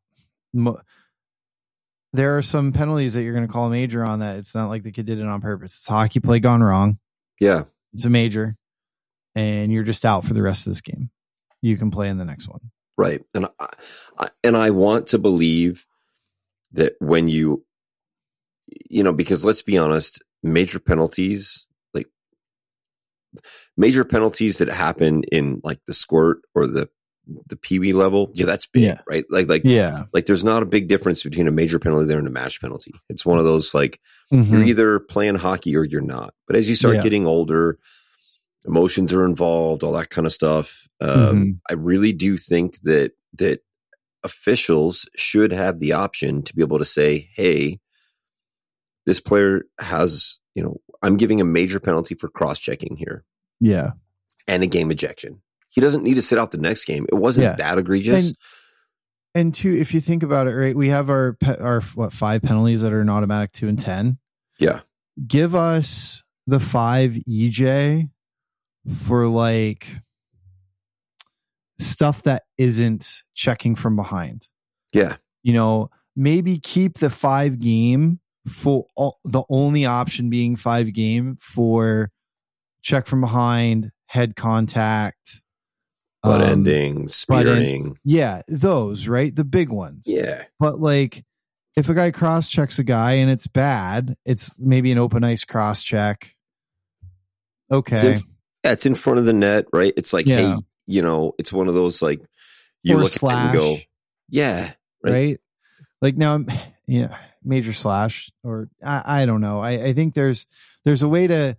Mo- 0.54 0.82
there 2.14 2.38
are 2.38 2.42
some 2.42 2.74
penalties 2.74 3.16
that 3.16 3.24
you're 3.24 3.34
going 3.34 3.48
to 3.48 3.52
call 3.52 3.68
a 3.68 3.72
major 3.72 4.04
on 4.04 4.20
that. 4.20 4.38
It's 4.38 4.56
not 4.56 4.70
like 4.70 4.84
the 4.84 4.92
kid 4.92 5.06
did 5.06 5.20
it 5.20 5.26
on 5.26 5.42
purpose. 5.42 5.74
It's 5.74 5.88
hockey 5.88 6.20
play 6.20 6.40
gone 6.40 6.62
wrong. 6.62 7.00
Yeah. 7.40 7.64
It's 7.94 8.06
a 8.06 8.10
major, 8.10 8.56
and 9.36 9.72
you're 9.72 9.84
just 9.84 10.06
out 10.06 10.26
for 10.26 10.34
the 10.34 10.42
rest 10.42 10.68
of 10.68 10.72
this 10.72 10.82
game. 10.82 11.10
You 11.62 11.78
can 11.78 11.92
play 11.92 12.10
in 12.10 12.18
the 12.18 12.26
next 12.26 12.48
one. 12.48 12.72
Right. 12.98 13.22
And 13.34 13.48
I, 13.60 14.28
and 14.44 14.56
I 14.58 14.72
want 14.72 15.08
to 15.08 15.20
believe 15.20 15.86
that 16.74 16.94
when 17.00 17.28
you 17.28 17.66
you 18.90 19.04
know 19.04 19.14
because 19.14 19.46
let's 19.46 19.62
be 19.62 19.78
honest, 19.78 20.22
major 20.42 20.80
penalties 20.80 21.68
like 21.94 22.08
major 23.78 24.06
penalties 24.06 24.60
that 24.60 24.70
happen 24.70 25.24
in 25.32 25.62
like 25.64 25.80
the 25.88 25.94
squirt 25.94 26.40
or 26.54 26.68
the 26.68 26.90
the 27.48 27.56
peewee 27.56 27.94
level, 27.94 28.32
yeah, 28.34 28.46
that's 28.46 28.66
big, 28.66 28.84
Yeah. 28.84 29.00
right? 29.08 29.24
Like 29.30 29.48
like 29.48 29.64
Yeah. 29.64 30.06
like 30.14 30.26
there's 30.26 30.44
not 30.44 30.62
a 30.64 30.66
big 30.66 30.88
difference 30.88 31.24
between 31.24 31.48
a 31.48 31.52
major 31.52 31.80
penalty 31.80 32.06
there 32.06 32.20
and 32.20 32.28
a 32.28 32.32
match 32.32 32.60
penalty. 32.60 32.94
It's 33.10 33.26
one 33.26 33.40
of 33.40 33.46
those 33.46 33.74
like 33.74 34.00
Mhm. 34.32 34.50
you're 34.52 34.64
either 34.64 35.00
playing 35.00 35.36
hockey 35.36 35.76
or 35.76 35.84
you're 35.86 36.02
not. 36.02 36.34
But 36.48 36.56
as 36.58 36.70
you 36.70 36.76
start 36.76 36.96
Yeah. 36.96 37.04
getting 37.04 37.26
older, 37.26 37.80
emotions 38.66 39.14
are 39.14 39.26
involved, 39.26 39.84
all 39.84 39.94
that 39.94 40.10
kind 40.10 40.26
of 40.28 40.34
stuff. 40.34 40.88
Um, 41.02 41.36
Mhm. 41.46 41.60
I 41.70 41.74
really 41.74 42.12
do 42.14 42.38
think 42.38 42.82
that 42.82 43.12
that 43.38 43.62
officials 44.24 45.08
should 45.16 45.52
have 45.52 45.80
the 45.80 45.92
option 45.94 46.42
to 46.44 46.56
be 46.56 46.62
able 46.62 46.80
to 46.80 46.86
say, 46.86 47.30
"Hey, 47.36 47.80
this 49.06 49.20
player 49.20 49.64
has, 49.80 50.40
you 50.56 50.64
know, 50.64 50.78
I'm 51.02 51.18
giving 51.18 51.42
a 51.42 51.46
major 51.46 51.80
penalty 51.80 52.16
for 52.16 52.30
cross 52.30 52.58
checking 52.60 52.96
here 52.96 53.26
Yeah. 53.60 53.92
and 54.48 54.64
a 54.64 54.68
game 54.68 54.92
ejection. 54.92 55.42
He 55.74 55.82
doesn't 55.82 56.04
need 56.04 56.14
to 56.16 56.22
sit 56.22 56.38
out 56.40 56.52
the 56.52 56.58
next 56.60 56.86
game. 56.86 57.06
It 57.12 57.16
wasn't 57.16 57.46
Yeah. 57.46 57.56
that 57.56 57.78
egregious. 57.78 58.28
And- 58.28 58.36
And 59.36 59.54
two, 59.54 59.74
if 59.74 59.96
you 59.96 60.00
think 60.00 60.22
about 60.22 60.48
it, 60.48 60.52
right, 60.56 60.76
we 60.76 60.90
have 60.90 61.10
our 61.10 61.34
pe- 61.34 61.58
our 61.58 61.82
what 61.96 62.14
five 62.14 62.44
penalties 62.44 62.82
that 62.84 62.94
are 62.94 63.02
an 63.02 63.10
automatic 63.10 63.52
two 63.52 63.68
and 63.68 63.80
ten. 63.80 64.20
yeah, 64.60 64.82
Give 65.28 65.56
us 65.56 66.22
the 66.46 66.60
five 66.60 67.18
EJ 67.28 68.10
for 69.02 69.28
like 69.28 69.88
stuff 71.80 72.22
that 72.24 72.44
isn't 72.58 73.24
checking 73.34 73.76
from 73.76 73.96
behind. 73.96 74.48
yeah, 74.94 75.18
You 75.42 75.54
know, 75.54 75.90
maybe 76.16 76.60
keep 76.60 77.00
the 77.00 77.10
five 77.10 77.60
game 77.60 78.20
for 78.48 78.86
all, 78.96 79.20
the 79.24 79.44
only 79.50 79.86
option 79.86 80.30
being 80.30 80.56
five 80.56 80.94
game 80.94 81.38
for 81.40 82.12
check 82.82 83.06
from 83.08 83.22
behind, 83.22 83.92
head 84.08 84.36
contact, 84.36 85.42
butt 86.24 86.42
um, 86.42 86.50
ending, 86.50 87.00
end- 87.02 87.12
spearing. 87.12 87.98
Yeah, 88.04 88.42
those 88.48 89.08
right, 89.08 89.36
the 89.36 89.44
big 89.44 89.70
ones. 89.70 90.06
Yeah, 90.08 90.46
But 90.60 90.80
like, 90.80 91.24
if 91.76 91.90
a 91.90 91.94
guy 91.94 92.12
cross 92.12 92.50
checks 92.50 92.80
a 92.80 92.84
guy 92.84 93.14
and 93.14 93.30
it's 93.32 93.48
bad, 93.48 94.16
it's 94.26 94.58
maybe 94.60 94.92
an 94.92 94.98
open 95.00 95.24
ice 95.24 95.44
cross 95.44 95.84
check. 95.84 96.36
Okay. 97.72 97.96
It's 97.96 98.04
in, 98.04 98.14
yeah, 98.64 98.72
it's 98.72 98.86
in 98.86 98.96
front 98.96 99.20
of 99.20 99.26
the 99.26 99.34
net, 99.34 99.66
right? 99.74 99.94
It's 99.98 100.14
like, 100.14 100.28
Yeah. 100.28 100.56
hey, 100.56 100.62
you 100.86 101.02
know, 101.02 101.34
it's 101.40 101.52
one 101.52 101.68
of 101.68 101.74
those 101.74 102.02
like 102.02 102.22
you 102.84 102.96
Or 102.96 103.02
look 103.02 103.12
at 103.16 103.24
it 103.24 103.24
and 103.24 103.54
go, 103.54 103.74
slash. 103.76 103.88
yeah, 104.30 104.72
right. 105.04 105.14
right? 105.14 105.40
Like 106.02 106.18
now, 106.18 106.44
yeah, 106.88 107.18
major 107.44 107.74
slash 107.74 108.30
or 108.44 108.70
I, 108.84 109.22
I 109.22 109.26
don't 109.26 109.42
know. 109.42 109.60
I, 109.60 109.72
I 109.86 109.94
think 109.94 110.14
there's 110.14 110.46
there's 110.86 111.02
a 111.04 111.08
way 111.10 111.28
to 111.28 111.58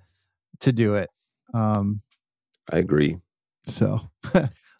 to 0.60 0.72
do 0.72 0.94
it. 0.96 1.10
Um, 1.52 2.02
I 2.70 2.78
agree. 2.78 3.18
so 3.66 4.00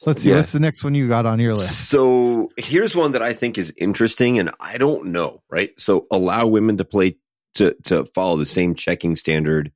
let's 0.07 0.23
see 0.23 0.31
Yeah. 0.31 0.37
what's 0.37 0.53
the 0.53 0.61
next 0.61 0.85
one 0.85 0.95
you 0.95 1.09
got 1.09 1.27
on 1.27 1.39
your 1.41 1.55
list. 1.55 1.89
So 1.89 2.51
here's 2.57 2.95
one 2.97 3.13
that 3.13 3.23
I 3.23 3.33
think 3.33 3.59
is 3.59 3.73
interesting, 3.77 4.39
and 4.39 4.51
I 4.61 4.79
don't 4.79 5.07
know, 5.07 5.43
right? 5.51 5.71
So 5.79 6.07
allow 6.11 6.47
women 6.47 6.77
to 6.79 6.85
play 6.85 7.17
to 7.55 7.75
to 7.85 8.05
follow 8.07 8.37
the 8.37 8.47
same 8.47 8.75
checking 8.75 9.17
standard 9.17 9.73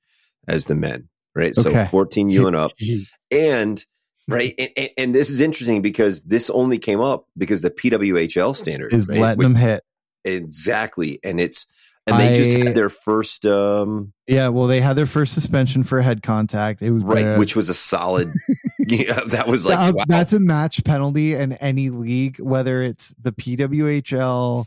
as 0.46 0.64
the 0.66 0.74
men, 0.74 1.08
right? 1.34 1.54
So 1.54 1.70
Okay. 1.70 1.86
14 1.90 2.30
U 2.30 2.46
and 2.46 2.56
up, 2.56 2.72
and 3.30 3.84
hmm. 4.26 4.32
right, 4.34 4.52
and, 4.58 4.68
and- 4.76 4.90
and 4.98 5.14
this 5.14 5.30
is 5.30 5.40
interesting 5.40 5.80
because 5.82 6.22
this 6.24 6.50
only 6.50 6.78
came 6.78 7.00
up 7.00 7.26
because 7.36 7.62
the 7.62 7.70
PWHL 7.70 8.56
standard 8.56 8.92
Is 8.92 9.08
right? 9.08 9.20
letting 9.20 9.38
Which- 9.38 9.44
them 9.44 9.54
hit. 9.54 9.82
exactly, 10.24 11.18
and 11.22 11.40
it's 11.40 11.66
and 12.08 12.20
they 12.20 12.34
just 12.34 12.56
had 12.56 12.74
their 12.74 12.88
first 12.88 13.46
um 13.46 14.12
Yeah, 14.26 14.48
well, 14.48 14.66
they 14.66 14.80
had 14.80 14.96
their 14.96 15.06
first 15.06 15.34
suspension 15.34 15.84
for 15.84 16.00
head 16.00 16.22
contact. 16.22 16.82
It 16.82 16.90
was 16.90 17.04
right, 17.04 17.24
uh, 17.24 17.36
which 17.36 17.56
was 17.56 17.68
a 17.68 17.74
solid. 17.74 18.32
yeah, 18.78 19.20
that 19.28 19.46
was 19.46 19.66
like 19.66 19.78
uh, 19.78 19.92
wow. 19.94 20.04
that's 20.08 20.32
a 20.32 20.40
match 20.40 20.84
penalty 20.84 21.34
in 21.34 21.52
any 21.54 21.90
league, 21.90 22.38
whether 22.38 22.82
it's 22.82 23.14
the 23.20 23.32
PWHL, 23.32 24.66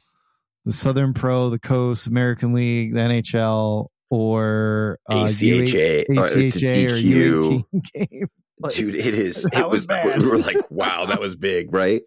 the 0.65 0.73
Southern 0.73 1.13
Pro, 1.13 1.49
the 1.49 1.59
Coast, 1.59 2.07
American 2.07 2.53
League, 2.53 2.93
the 2.93 2.99
NHL, 2.99 3.87
or 4.09 4.99
uh, 5.09 5.25
ACHA, 5.25 6.05
U- 6.09 6.19
or 6.19 6.25
it's 6.25 6.55
a 6.55 6.59
ACHA 6.59 6.85
or 6.85 6.95
DQ. 6.95 7.65
U18 7.73 8.09
game. 8.09 8.27
Like, 8.63 8.75
dude 8.75 8.93
it 8.93 9.15
is 9.15 9.41
that 9.41 9.55
it 9.55 9.69
was 9.71 9.77
was, 9.79 9.87
bad. 9.87 10.19
we 10.21 10.27
were 10.27 10.37
like 10.37 10.69
wow 10.69 11.07
that 11.07 11.19
was 11.19 11.35
big 11.35 11.73
right 11.73 12.03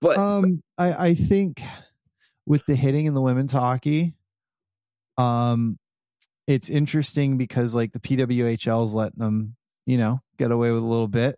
but 0.00 0.16
um, 0.16 0.62
I, 0.78 0.92
I 0.92 1.14
think 1.14 1.60
with 2.46 2.64
the 2.66 2.74
hitting 2.74 3.06
in 3.06 3.14
the 3.14 3.20
women's 3.20 3.52
hockey, 3.52 4.14
um, 5.20 5.78
it's 6.46 6.68
interesting 6.68 7.36
because 7.36 7.74
like 7.74 7.92
the 7.92 8.00
PWHL 8.00 8.84
is 8.84 8.94
letting 8.94 9.18
them, 9.20 9.56
you 9.86 9.98
know, 9.98 10.20
get 10.38 10.50
away 10.50 10.70
with 10.70 10.82
a 10.82 10.86
little 10.86 11.08
bit. 11.08 11.36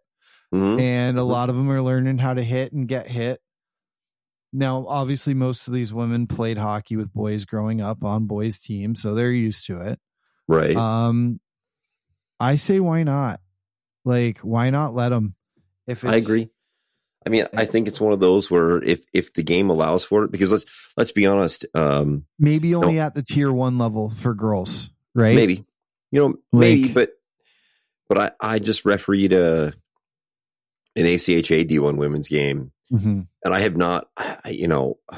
mhm, 0.54 0.78
and 0.80 1.18
a 1.18 1.22
Mhm. 1.22 1.28
lot 1.28 1.48
of 1.48 1.56
them 1.56 1.70
are 1.70 1.82
learning 1.82 2.18
how 2.18 2.34
to 2.34 2.42
hit 2.42 2.72
and 2.72 2.86
get 2.88 3.06
hit. 3.08 3.40
Now, 4.52 4.86
obviously, 4.86 5.32
most 5.32 5.66
of 5.66 5.72
these 5.72 5.94
women 5.94 6.26
played 6.26 6.58
hockey 6.58 6.96
with 6.96 7.12
boys 7.12 7.46
growing 7.46 7.80
up 7.80 8.04
on 8.04 8.26
boys' 8.26 8.60
teams, 8.60 9.00
so 9.00 9.14
they're 9.14 9.32
used 9.32 9.64
to 9.66 9.80
it. 9.80 9.98
right 10.46 10.76
Um, 10.76 11.40
I 12.38 12.56
say, 12.56 12.78
why 12.80 13.02
not? 13.02 13.40
Like, 14.04 14.38
why 14.40 14.68
not 14.70 14.94
let 14.94 15.08
them? 15.10 15.36
If 15.86 16.04
i 16.04 16.16
agree 16.16 16.48
i 17.26 17.28
mean 17.28 17.46
i 17.56 17.64
think 17.64 17.88
it's 17.88 18.00
one 18.00 18.12
of 18.12 18.20
those 18.20 18.50
where 18.50 18.82
if 18.82 19.04
if 19.12 19.32
the 19.34 19.42
game 19.42 19.70
allows 19.70 20.04
for 20.04 20.24
it 20.24 20.30
because 20.30 20.50
let's 20.52 20.92
let's 20.96 21.12
be 21.12 21.26
honest 21.26 21.64
um 21.74 22.24
maybe 22.38 22.74
only 22.74 22.98
at 23.00 23.14
the 23.14 23.22
tier 23.22 23.52
one 23.52 23.78
level 23.78 24.10
for 24.10 24.34
girls, 24.34 24.90
right? 25.14 25.34
maybe 25.36 25.64
you 26.10 26.20
know 26.20 26.34
maybe 26.52 26.84
Like- 26.84 26.94
but 26.94 27.10
but 28.08 28.18
i 28.18 28.54
i 28.54 28.58
just 28.58 28.84
refereed 28.84 29.32
a 29.32 29.72
an 30.94 31.04
ACHA 31.06 31.66
D1 31.68 31.96
women's 31.96 32.28
game 32.28 32.70
Mhm. 32.92 33.26
and 33.42 33.54
I 33.54 33.60
have 33.60 33.78
not, 33.78 34.08
I, 34.18 34.50
you 34.50 34.68
know, 34.68 34.98
uh, 35.08 35.16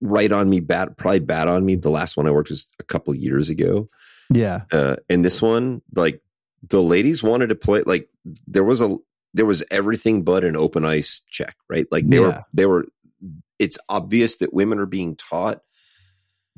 right 0.00 0.30
on 0.30 0.48
me, 0.48 0.60
bad, 0.60 0.96
probably 0.96 1.18
bad 1.18 1.48
on 1.48 1.66
me. 1.66 1.74
The 1.74 1.90
last 1.90 2.16
one 2.16 2.28
I 2.28 2.30
worked 2.30 2.50
was 2.50 2.68
a 2.78 2.84
couple 2.84 3.12
years 3.12 3.48
ago. 3.50 3.88
Yeah, 4.32 4.60
Uh, 4.70 4.94
and 5.10 5.24
this 5.24 5.42
one, 5.42 5.82
like 5.96 6.22
the 6.68 6.80
ladies 6.80 7.20
wanted 7.24 7.48
to 7.48 7.56
play, 7.56 7.82
like 7.84 8.08
there 8.46 8.62
was 8.62 8.80
a, 8.80 8.96
there 9.34 9.46
was 9.46 9.64
everything 9.70 10.22
but 10.24 10.44
an 10.44 10.56
open 10.56 10.84
ice 10.84 11.22
check, 11.30 11.56
right? 11.68 11.86
Like 11.90 12.06
they 12.08 12.16
Yeah. 12.16 12.22
were, 12.22 12.42
they 12.52 12.66
were, 12.66 12.86
it's 13.58 13.78
obvious 13.88 14.38
that 14.38 14.52
women 14.52 14.78
are 14.78 14.86
being 14.86 15.16
taught, 15.16 15.60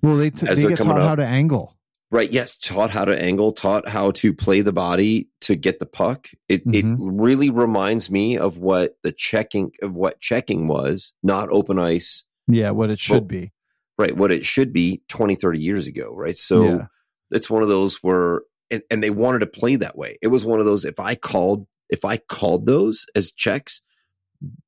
well, 0.03 0.17
they 0.17 0.31
t- 0.31 0.47
As 0.49 0.63
they 0.63 0.69
get 0.69 0.79
taught 0.79 0.99
up. 1.01 1.09
how 1.09 1.15
to 1.17 1.25
angle. 1.27 1.77
right? 2.11 2.31
Yes. 2.31 2.57
Taught 2.57 2.91
how 2.91 3.05
to 3.05 3.21
angle, 3.21 3.51
taught 3.53 3.89
how 3.89 4.11
to 4.13 4.33
play 4.33 4.61
the 4.61 4.73
body 4.73 5.29
to 5.41 5.57
get 5.57 5.81
the 5.81 5.87
puck. 5.87 6.29
It, 6.49 6.63
it 6.67 6.85
Mhm. 6.85 6.97
really 7.01 7.51
reminds 7.51 8.11
me 8.11 8.39
of 8.39 8.59
what 8.59 8.97
the 9.03 9.11
checking, 9.13 9.73
of 9.83 9.93
what 9.95 10.21
checking 10.21 10.69
was, 10.69 11.13
not 11.23 11.49
open 11.51 11.79
ice. 11.79 12.25
Yeah, 12.47 12.71
what 12.71 12.91
it 12.91 12.99
should 13.01 13.13
Well, 13.15 13.21
be. 13.23 13.53
right 13.99 14.17
what 14.17 14.31
it 14.33 14.45
should 14.45 14.73
be 14.73 15.03
20 15.09 15.35
30 15.37 15.61
years 15.61 15.87
ago 15.87 16.13
right 16.15 16.37
so 16.37 16.65
Yeah. 16.65 16.87
it's 17.31 17.49
one 17.49 17.63
of 17.63 17.69
those 17.69 17.97
where 18.03 18.43
and, 18.71 18.83
and 18.91 19.01
they 19.03 19.11
wanted 19.11 19.39
to 19.41 19.47
play 19.47 19.77
that 19.77 19.97
way 19.97 20.19
it 20.21 20.27
was 20.29 20.45
one 20.45 20.59
of 20.59 20.67
those 20.67 20.85
if 20.85 20.99
i 20.99 21.15
called 21.15 21.67
if 21.91 22.05
i 22.05 22.17
called 22.17 22.67
those 22.67 23.07
as 23.15 23.33
checks 23.33 23.83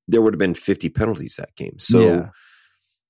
there 0.08 0.22
would 0.22 0.32
have 0.34 0.38
been 0.38 0.54
50 0.54 0.88
penalties 0.90 1.36
that 1.36 1.54
game 1.56 1.78
so 1.78 2.00
Yeah. 2.00 2.28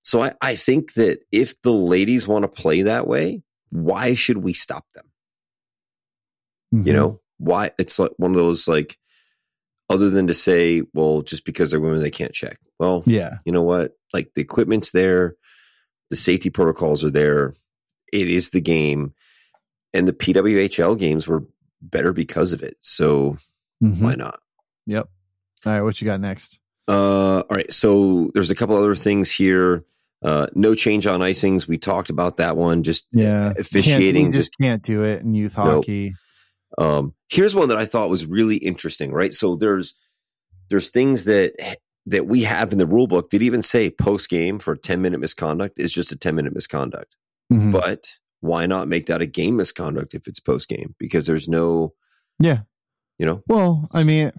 so 0.02 0.22
I, 0.22 0.32
I 0.40 0.54
think 0.57 0.94
that 0.94 1.20
if 1.32 1.61
the 1.62 1.72
ladies 1.72 2.26
want 2.28 2.42
to 2.44 2.48
play 2.48 2.82
that 2.82 3.07
way 3.07 3.42
why 3.70 4.14
should 4.14 4.38
we 4.38 4.52
stop 4.52 4.84
them 4.94 5.04
you 6.72 6.92
Mhm. 6.92 6.94
know 6.94 7.20
why 7.38 7.70
it's 7.78 7.98
like 7.98 8.12
one 8.16 8.30
of 8.32 8.36
those 8.36 8.66
like 8.66 8.96
other 9.88 10.11
than 10.11 10.26
to 10.26 10.34
say 10.34 10.82
well 10.94 11.22
just 11.22 11.44
because 11.44 11.70
they're 11.70 11.80
women 11.80 12.00
they 12.00 12.11
can't 12.11 12.32
check 12.32 12.59
well 12.78 13.02
Yeah. 13.07 13.38
you 13.44 13.52
know 13.52 13.62
what? 13.62 13.92
Like 14.12 14.32
the 14.34 14.40
equipment's 14.40 14.92
there, 14.92 15.36
the 16.11 16.16
safety 16.16 16.48
protocols 16.50 17.04
are 17.04 17.11
there. 17.11 17.52
It 18.12 18.28
is 18.28 18.50
the 18.50 18.61
game, 18.62 19.12
and 19.92 20.09
the 20.09 20.12
PWHL 20.12 20.98
games 20.98 21.26
were 21.28 21.42
better 21.82 22.12
because 22.12 22.52
of 22.52 22.62
it. 22.62 22.76
So 22.80 23.36
Mhm. 23.83 24.01
why 24.01 24.14
not? 24.14 24.41
Yep. 24.87 25.09
All 25.64 25.72
right, 25.72 25.83
what 25.83 26.01
you 26.01 26.07
got 26.07 26.20
next? 26.20 26.61
Uh, 26.89 27.41
all 27.41 27.57
right. 27.57 27.70
So 27.72 28.31
there's 28.35 28.51
a 28.51 28.55
couple 28.55 28.77
other 28.77 28.95
things 28.95 29.31
here. 29.31 29.85
Uh, 30.22 30.47
no 30.55 30.74
change 30.74 31.07
on 31.07 31.20
icings. 31.20 31.66
We 31.68 31.79
talked 31.79 32.09
about 32.11 32.37
that 32.39 32.57
one. 32.57 32.83
Just 32.83 33.07
Yeah, 33.12 33.53
officiating. 33.59 34.27
Can't, 34.27 34.35
just 34.35 34.53
just 34.53 34.59
can't 34.61 34.83
do 34.83 35.03
it 35.03 35.22
in 35.22 35.35
youth 35.35 35.55
hockey. 35.55 36.14
Um, 36.79 37.14
here's 37.29 37.55
one 37.55 37.68
that 37.68 37.77
I 37.77 37.85
thought 37.87 38.09
was 38.11 38.27
really 38.27 38.57
interesting, 38.57 39.12
right? 39.12 39.33
So 39.35 39.57
there's 39.57 39.95
there's 40.70 40.89
things 40.89 41.24
that 41.24 41.53
that 42.07 42.27
we 42.27 42.43
have 42.45 42.70
in 42.72 42.79
the 42.79 42.87
rule 42.87 43.07
book 43.09 43.31
that 43.31 43.43
even 43.43 43.62
say 43.62 43.91
post 43.91 44.29
game 44.29 44.59
for 44.61 44.77
10 44.77 45.03
minute 45.03 45.18
misconduct 45.20 45.79
is 45.79 45.93
just 45.93 46.12
a 46.12 46.16
10 46.16 46.35
minute 46.37 46.55
misconduct. 46.55 47.16
Mhm. 47.53 47.72
But 47.72 48.07
why 48.41 48.66
not 48.66 48.87
make 48.89 49.07
that 49.07 49.20
a 49.22 49.27
game 49.27 49.57
misconduct 49.57 50.14
if 50.14 50.29
it's 50.29 50.39
post 50.41 50.68
game? 50.68 50.95
Because 50.99 51.27
there's 51.27 51.49
no, 51.49 51.95
yeah. 52.39 52.61
You 53.19 53.27
know, 53.27 53.43
Well, 53.47 53.89
I 53.93 54.05
mean, 54.05 54.33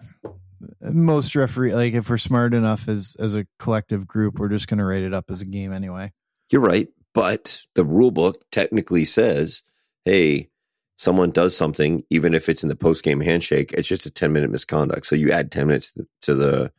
most 0.81 1.35
referee 1.35 1.73
like 1.73 1.93
if 1.93 2.09
we're 2.09 2.17
smart 2.17 2.53
enough 2.53 2.87
as 2.87 3.15
as 3.19 3.35
a 3.35 3.47
collective 3.59 4.07
group, 4.07 4.39
we're 4.39 4.49
just 4.49 4.67
going 4.67 4.79
to 4.79 4.85
rate 4.85 5.03
it 5.03 5.13
up 5.13 5.25
as 5.29 5.41
a 5.41 5.45
game 5.45 5.73
anyway. 5.73 6.13
you're 6.51 6.61
right. 6.61 6.87
But 7.13 7.63
the 7.73 7.83
rule 7.83 8.11
book 8.11 8.43
technically 8.51 9.03
says, 9.03 9.63
hey, 10.05 10.49
someone 10.97 11.31
does 11.31 11.55
something, 11.57 12.03
even 12.09 12.33
if 12.33 12.49
it's 12.49 12.63
in 12.63 12.69
the 12.69 12.75
post 12.75 13.03
game 13.03 13.21
handshake, 13.21 13.73
it's 13.73 13.87
just 13.87 14.05
a 14.05 14.11
10 14.11 14.33
minute 14.33 14.51
misconduct. 14.51 15.05
So 15.07 15.15
you 15.15 15.31
add 15.31 15.51
10 15.51 15.67
minutes 15.67 15.93
to 16.21 16.35
the 16.35 16.71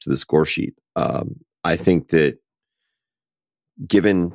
to 0.00 0.10
the 0.10 0.16
score 0.16 0.46
sheet. 0.46 0.74
Um, 0.96 1.40
I 1.64 1.76
think 1.76 2.08
that 2.08 2.38
given 3.86 4.32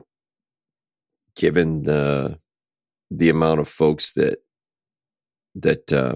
given 1.36 1.84
the 1.84 2.40
the 3.12 3.30
amount 3.30 3.60
of 3.60 3.68
folks 3.68 4.14
that 4.14 4.40
that 5.56 5.92
uh, 5.94 6.16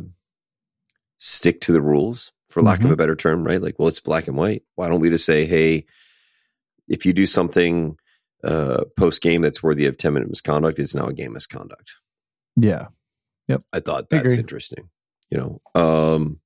stick 1.23 1.61
to 1.61 1.71
the 1.71 1.81
rules, 1.81 2.31
for 2.49 2.63
lack 2.63 2.79
of 2.79 2.87
Mhm. 2.89 2.93
a 2.93 2.95
better 2.95 3.15
term, 3.15 3.43
right? 3.43 3.61
Like, 3.61 3.77
well, 3.77 3.87
it's 3.87 3.99
black 3.99 4.27
and 4.27 4.35
white. 4.35 4.63
Why 4.73 4.89
don't 4.89 5.01
we 5.01 5.11
just 5.11 5.23
say, 5.25 5.45
hey, 5.45 5.85
if 6.87 7.05
you 7.05 7.13
do 7.13 7.25
something 7.27 7.95
uh, 8.43 8.85
post 8.97 9.21
game 9.21 9.41
that's 9.43 9.61
worthy 9.61 9.85
of 9.85 9.97
10 9.97 10.13
minute 10.13 10.27
misconduct, 10.27 10.79
it's 10.79 10.95
now 10.95 11.05
a 11.05 11.13
game 11.13 11.33
misconduct. 11.33 11.93
Yeah. 12.55 12.87
Yep. 13.47 13.61
I 13.71 13.79
thought 13.81 14.09
that's 14.09 14.23
agree. 14.25 14.37
interesting. 14.39 14.89
You 15.29 15.37
know, 15.37 15.61
um, 15.79 16.39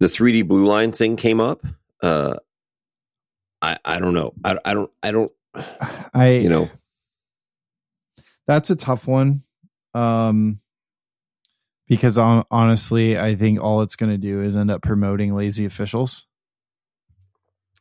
the 0.00 0.06
3D 0.08 0.42
blue 0.42 0.66
line 0.66 0.90
thing 0.90 1.16
came 1.16 1.38
up. 1.40 1.64
Uh, 2.02 2.34
I 3.62 3.76
I 3.84 4.00
don't 4.00 4.12
know. 4.12 4.32
I 4.44 4.58
I 4.64 4.74
don't 4.74 4.90
I 5.04 5.12
don't 5.12 5.30
I 6.14 6.30
you 6.42 6.48
know 6.48 6.68
that's 8.48 8.70
a 8.70 8.76
tough 8.76 9.06
one. 9.06 9.44
Um 9.94 10.60
because 11.88 12.18
on, 12.18 12.44
honestly, 12.50 13.18
I 13.18 13.34
think 13.34 13.60
all 13.60 13.82
it's 13.82 13.96
going 13.96 14.12
to 14.12 14.18
do 14.18 14.42
is 14.42 14.56
end 14.56 14.70
up 14.70 14.82
promoting 14.82 15.34
lazy 15.34 15.64
officials. 15.64 16.26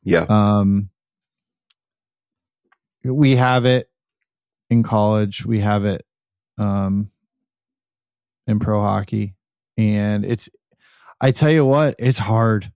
yeah 0.03 0.25
Um, 0.29 0.89
we 3.03 3.35
have 3.35 3.65
it 3.65 3.89
in 4.69 4.83
college. 4.83 5.45
We 5.45 5.59
have 5.59 5.85
it 5.85 6.05
um, 6.57 7.11
in 8.47 8.59
pro 8.59 8.81
hockey, 8.81 9.35
and 9.77 10.25
it's. 10.25 10.49
I 11.21 11.31
tell 11.31 11.49
you 11.49 11.65
what, 11.65 11.95
it's 11.97 12.19
hard. 12.19 12.71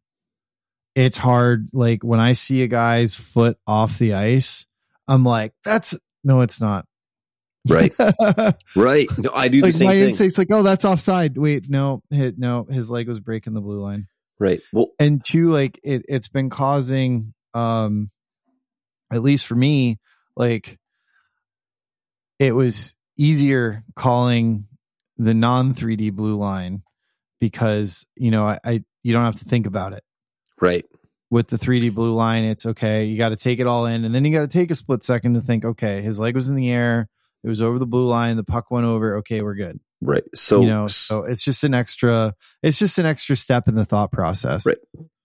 It's 0.95 1.17
hard. 1.17 1.69
Like 1.73 2.03
when 2.03 2.19
I 2.19 2.33
see 2.33 2.61
a 2.63 2.67
guy's 2.67 3.15
foot 3.15 3.57
off 3.67 3.99
the 3.99 4.13
ice, 4.13 4.65
I'm 5.07 5.23
like, 5.23 5.53
"That's 5.63 5.97
no, 6.23 6.41
it's 6.41 6.61
not." 6.61 6.85
Right 7.67 7.93
right. 8.75 9.07
No, 9.17 9.31
I 9.33 9.47
do 9.49 9.59
the 9.61 9.67
like 9.67 9.73
same 9.73 9.87
my 9.87 9.95
thing. 9.95 10.09
instinct's 10.09 10.37
like, 10.37 10.47
"Oh, 10.51 10.63
that's 10.63 10.85
offside." 10.85 11.37
Wait, 11.37 11.69
no, 11.69 12.01
hit 12.09 12.37
no. 12.39 12.65
His 12.69 12.89
leg 12.89 13.07
was 13.07 13.19
breaking 13.19 13.53
the 13.53 13.61
blue 13.61 13.81
line 13.81 14.07
Right. 14.39 14.61
Well, 14.71 14.87
and 14.97 15.21
two 15.23 15.49
like 15.49 15.79
it 15.83 16.03
it's 16.07 16.29
been 16.29 16.49
causing 16.49 17.33
um 17.53 18.09
at 19.11 19.21
least 19.21 19.45
for 19.45 19.55
me 19.55 19.97
like 20.37 20.77
it 22.37 22.53
was 22.53 22.95
easier 23.17 23.83
calling 23.95 24.67
the 25.17 25.33
non 25.33 25.73
3D 25.73 26.13
blue 26.13 26.37
line 26.37 26.83
because 27.39 28.05
you 28.15 28.31
know 28.31 28.45
I, 28.45 28.59
I 28.63 28.83
you 29.03 29.11
don't 29.13 29.25
have 29.25 29.35
to 29.39 29.45
think 29.45 29.65
about 29.67 29.93
it 29.93 30.03
Right. 30.61 30.85
with 31.29 31.47
the 31.47 31.57
3D 31.57 31.93
blue 31.93 32.13
line, 32.15 32.43
it's 32.45 32.65
okay. 32.65 33.05
You 33.05 33.17
got 33.17 33.29
to 33.29 33.35
take 33.37 33.59
it 33.59 33.67
all 33.67 33.85
in, 33.85 34.03
and 34.05 34.13
then 34.15 34.23
you 34.25 34.31
got 34.31 34.41
to 34.41 34.47
take 34.57 34.71
a 34.71 34.75
split 34.75 35.03
second 35.03 35.33
to 35.35 35.41
think. 35.41 35.63
Okay, 35.65 36.01
his 36.01 36.19
leg 36.19 36.35
was 36.35 36.49
in 36.49 36.55
the 36.55 36.69
air. 36.69 37.07
It 37.43 37.47
was 37.47 37.61
over 37.61 37.79
the 37.79 37.87
blue 37.87 38.07
line. 38.07 38.37
The 38.37 38.43
puck 38.43 38.71
went 38.71 38.85
over. 38.85 39.17
Okay, 39.17 39.41
we're 39.41 39.55
good. 39.55 39.79
Right. 40.01 40.23
So 40.33 40.61
you 40.61 40.67
know, 40.67 40.87
so 40.87 41.23
it's 41.23 41.43
just 41.43 41.63
an 41.63 41.73
extra. 41.73 42.35
It's 42.63 42.79
just 42.79 42.97
an 42.97 43.05
extra 43.05 43.35
step 43.35 43.67
in 43.67 43.75
the 43.75 43.85
thought 43.85 44.11
process. 44.11 44.65
Right. 44.65 44.77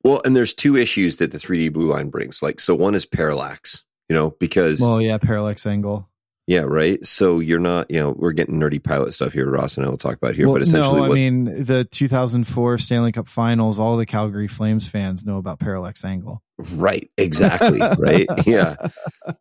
Well, 0.02 0.20
and 0.24 0.36
there's 0.36 0.52
two 0.52 0.76
issues 0.76 1.16
that 1.16 1.32
the 1.32 1.38
3D 1.38 1.72
blue 1.72 1.90
line 1.90 2.10
brings. 2.10 2.42
Like, 2.42 2.60
so 2.60 2.74
one 2.74 2.94
is 2.94 3.06
parallax, 3.06 3.84
you 4.08 4.14
know, 4.14 4.30
because 4.38 4.80
Well, 4.80 5.00
yeah, 5.00 5.16
parallax 5.16 5.66
angle. 5.66 6.10
Yeah, 6.46 6.60
right. 6.60 7.04
So 7.06 7.40
you're 7.40 7.58
not, 7.58 7.90
you 7.90 7.98
know, 7.98 8.10
we're 8.10 8.32
getting 8.32 8.60
nerdy 8.60 8.82
pilot 8.82 9.14
stuff 9.14 9.32
here. 9.32 9.48
Ross 9.48 9.76
and 9.76 9.86
I 9.86 9.88
will 9.88 9.96
talk 9.96 10.16
about 10.16 10.34
here, 10.34 10.46
well, 10.46 10.56
but 10.56 10.62
essentially, 10.62 10.98
no, 10.98 11.04
I 11.04 11.08
what, 11.08 11.14
mean 11.14 11.44
the 11.44 11.84
2004 11.90 12.78
Stanley 12.78 13.12
Cup 13.12 13.28
Finals. 13.28 13.78
All 13.78 13.96
the 13.96 14.04
Calgary 14.04 14.48
Flames 14.48 14.86
fans 14.86 15.24
know 15.24 15.38
about 15.38 15.58
parallax 15.58 16.04
angle. 16.04 16.42
right, 16.74 17.10
exactly, 17.16 17.80
right, 17.98 18.26
yeah. 18.46 18.76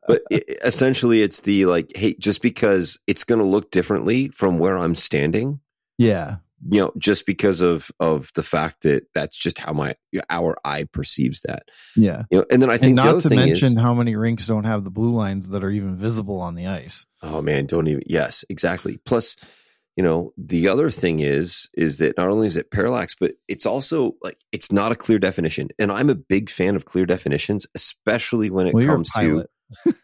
But 0.08 0.22
i 0.32 0.42
essentially, 0.64 1.22
it's 1.22 1.42
the 1.42 1.66
like, 1.66 1.92
hey, 1.96 2.16
just 2.20 2.42
because 2.42 3.00
it's 3.06 3.26
going 3.26 3.40
to 3.40 3.46
look 3.46 3.70
differently 3.70 4.30
from 4.30 4.58
where 4.58 4.78
I'm 4.78 4.96
standing, 4.96 5.60
Yeah, 5.98 6.38
you 6.70 6.80
know, 6.80 6.92
just 6.98 7.26
because 7.26 7.62
of 7.62 7.92
of 8.00 8.32
the 8.36 8.44
fact 8.44 8.84
that 8.84 9.06
that's 9.14 9.38
just 9.38 9.58
how 9.60 9.74
my 9.74 9.96
our 10.30 10.58
eye 10.64 10.86
perceives 10.92 11.42
that, 11.42 11.64
yeah. 11.96 12.24
you 12.32 12.40
know. 12.40 12.46
And 12.52 12.62
then 12.62 12.70
I 12.70 12.74
And 12.74 12.82
think 12.82 13.00
the 13.00 13.04
not 13.06 13.22
to 13.22 13.30
mention 13.36 13.78
is, 13.78 13.82
how 13.82 13.94
many 13.94 14.16
rinks 14.16 14.48
don't 14.48 14.64
have 14.64 14.84
the 14.84 14.92
blue 14.92 15.14
lines 15.14 15.50
that 15.50 15.64
are 15.64 15.70
even 15.72 15.96
visible 15.96 16.40
on 16.40 16.56
the 16.56 16.68
ice. 16.68 17.06
Oh 17.22 17.42
man, 17.42 17.66
don't 17.66 17.88
even. 17.88 18.04
Yes, 18.06 18.46
exactly. 18.50 18.98
Plus, 19.06 19.36
you 19.96 20.04
know, 20.04 20.34
the 20.38 20.68
other 20.70 20.90
thing 20.90 21.20
is 21.20 21.70
is 21.74 21.98
that 22.00 22.18
not 22.18 22.30
only 22.30 22.48
is 22.48 22.58
it 22.58 22.72
parallax, 22.72 23.16
but 23.20 23.34
it's 23.48 23.66
also 23.66 24.16
like 24.24 24.38
it's 24.52 24.72
not 24.72 24.92
a 24.92 24.96
clear 24.96 25.20
definition. 25.20 25.70
And 25.80 25.92
I'm 25.92 26.10
a 26.10 26.16
big 26.16 26.50
fan 26.50 26.76
of 26.76 26.86
clear 26.86 27.06
definitions, 27.06 27.68
especially 27.76 28.50
when 28.50 28.68
it 28.68 28.74
Well, 28.74 28.86
comes 28.86 29.10
to 29.12 29.46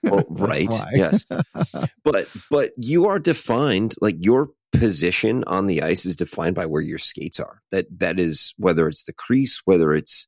well, 0.04 0.24
oh, 0.24 0.24
right. 0.30 0.72
Yes. 0.94 1.26
but 2.04 2.28
but 2.50 2.72
you 2.78 3.08
are 3.08 3.20
defined 3.20 3.96
like 4.02 4.16
your 4.20 4.50
position 4.72 5.44
on 5.48 5.68
the 5.68 5.82
ice 5.82 6.06
is 6.06 6.16
defined 6.16 6.56
by 6.56 6.66
where 6.66 6.82
your 6.82 6.98
skates 6.98 7.40
are. 7.40 7.62
That 7.72 7.88
that 8.00 8.20
is 8.20 8.54
whether 8.58 8.88
it's 8.88 9.04
the 9.04 9.14
crease, 9.14 9.62
whether 9.66 9.94
it's 9.94 10.28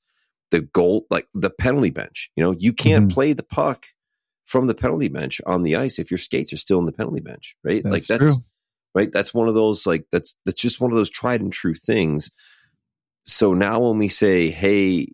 the 0.49 0.61
goal, 0.61 1.05
like 1.09 1.27
the 1.33 1.49
penalty 1.49 1.91
bench. 1.91 2.31
You 2.35 2.43
know, 2.43 2.55
you 2.57 2.73
can't 2.73 3.07
Mhm. 3.07 3.13
play 3.13 3.33
the 3.33 3.43
puck 3.43 3.85
from 4.45 4.67
the 4.67 4.75
penalty 4.75 5.07
bench 5.07 5.39
on 5.45 5.63
the 5.63 5.75
ice 5.75 5.97
if 5.99 6.11
your 6.11 6.17
skates 6.17 6.51
are 6.51 6.57
still 6.57 6.79
in 6.79 6.85
the 6.85 6.91
penalty 6.91 7.21
bench, 7.21 7.55
right? 7.63 7.83
like 7.85 8.03
That's 8.05 8.07
that's 8.07 8.35
true. 8.37 8.45
right. 8.95 9.11
That's 9.11 9.33
one 9.33 9.47
of 9.47 9.53
those 9.55 9.85
like 9.85 10.05
that's 10.11 10.35
that's 10.45 10.59
just 10.61 10.81
one 10.81 10.91
of 10.91 10.97
those 10.97 11.09
tried 11.09 11.41
and 11.41 11.53
true 11.53 11.75
things. 11.75 12.29
So 13.23 13.53
now 13.53 13.79
when 13.87 13.97
we 13.99 14.07
say, 14.07 14.49
"Hey, 14.49 15.09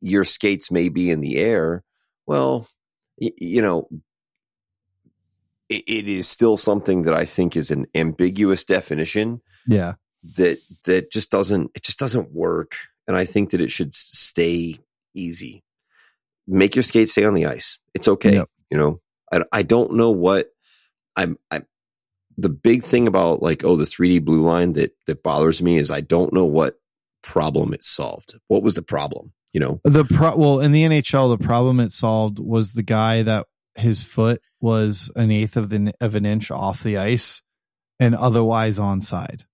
your 0.00 0.24
skates 0.24 0.70
may 0.70 0.88
be 0.90 1.10
in 1.10 1.20
the 1.20 1.38
air," 1.38 1.82
well, 2.26 2.68
y- 3.20 3.32
you 3.38 3.62
know, 3.62 3.88
it, 5.68 5.84
it 5.86 6.08
is 6.08 6.28
still 6.28 6.56
something 6.56 7.02
that 7.02 7.14
I 7.14 7.24
think 7.24 7.56
is 7.56 7.70
an 7.70 7.86
ambiguous 7.94 8.64
definition 8.64 9.40
Yeah, 9.66 9.94
that 10.36 10.58
that 10.84 11.10
just 11.10 11.30
doesn't 11.30 11.70
it 11.74 11.82
just 11.82 11.98
doesn't 11.98 12.32
work. 12.32 12.76
And 13.06 13.16
I 13.16 13.24
think 13.24 13.50
that 13.50 13.60
it 13.60 13.70
should 13.70 13.94
stay 13.94 14.78
easy. 15.14 15.62
Make 16.46 16.76
your 16.76 16.82
skates 16.82 17.12
stay 17.12 17.24
on 17.24 17.34
the 17.34 17.46
ice. 17.46 17.78
It's 17.94 18.08
okay. 18.08 18.34
Yep. 18.34 18.50
You 18.70 18.78
know, 18.78 19.00
I, 19.32 19.44
I 19.52 19.62
don't 19.62 19.94
know 19.94 20.10
what 20.10 20.50
I'm. 21.16 21.36
I'm 21.50 21.66
the 22.36 22.48
big 22.48 22.84
thing 22.84 23.08
about 23.08 23.42
like 23.42 23.64
oh 23.64 23.76
the 23.76 23.84
3D 23.84 24.24
blue 24.24 24.42
line 24.42 24.74
that 24.74 24.92
that 25.06 25.22
bothers 25.22 25.62
me 25.62 25.76
is 25.76 25.90
I 25.90 26.00
don't 26.00 26.32
know 26.32 26.44
what 26.44 26.78
problem 27.22 27.74
it 27.74 27.82
solved. 27.82 28.38
What 28.46 28.62
was 28.62 28.74
the 28.74 28.82
problem? 28.82 29.32
You 29.52 29.60
know, 29.60 29.80
the 29.84 30.04
pro. 30.04 30.36
Well, 30.36 30.60
in 30.60 30.72
the 30.72 30.82
NHL, 30.84 31.36
the 31.36 31.44
problem 31.44 31.80
it 31.80 31.90
solved 31.90 32.38
was 32.38 32.72
the 32.72 32.82
guy 32.82 33.22
that 33.22 33.46
his 33.78 34.02
foot 34.02 34.40
was 34.60 35.10
an 35.16 35.30
eighth 35.30 35.56
of 35.56 35.70
the 35.70 35.92
of 36.00 36.14
an 36.14 36.26
inch 36.26 36.50
off 36.50 36.82
the 36.82 36.98
ice, 36.98 37.42
and 37.98 38.14
otherwise 38.14 38.78
onside. 38.78 39.44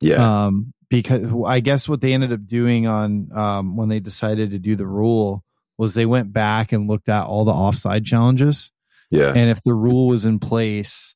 yeah, 0.00 0.46
Um, 0.46 0.72
because 0.88 1.32
I 1.46 1.60
guess 1.60 1.88
what 1.88 2.00
they 2.00 2.12
ended 2.12 2.32
up 2.32 2.46
doing 2.46 2.86
on 2.86 3.30
um, 3.34 3.76
when 3.76 3.88
they 3.88 3.98
decided 3.98 4.50
to 4.50 4.58
do 4.58 4.76
the 4.76 4.86
rule 4.86 5.44
was 5.78 5.94
they 5.94 6.06
went 6.06 6.32
back 6.32 6.72
and 6.72 6.88
looked 6.88 7.08
at 7.08 7.24
all 7.24 7.44
the 7.44 7.52
offside 7.52 8.04
challenges, 8.04 8.70
yeah, 9.10 9.32
and 9.34 9.50
if 9.50 9.62
the 9.62 9.74
rule 9.74 10.08
was 10.08 10.24
in 10.24 10.38
place, 10.38 11.14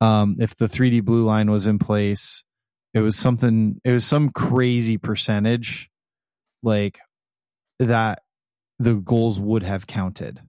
um, 0.00 0.36
if 0.38 0.56
the 0.56 0.66
3D 0.66 1.04
blue 1.04 1.24
line 1.24 1.50
was 1.50 1.66
in 1.66 1.78
place, 1.78 2.44
it 2.94 3.00
was 3.00 3.16
something. 3.16 3.80
It 3.84 3.92
was 3.92 4.04
some 4.04 4.30
crazy 4.30 4.98
percentage, 4.98 5.90
like 6.62 6.98
that 7.78 8.22
the 8.80 8.94
goals 8.94 9.38
would 9.38 9.62
have 9.62 9.86
counted. 9.86 10.40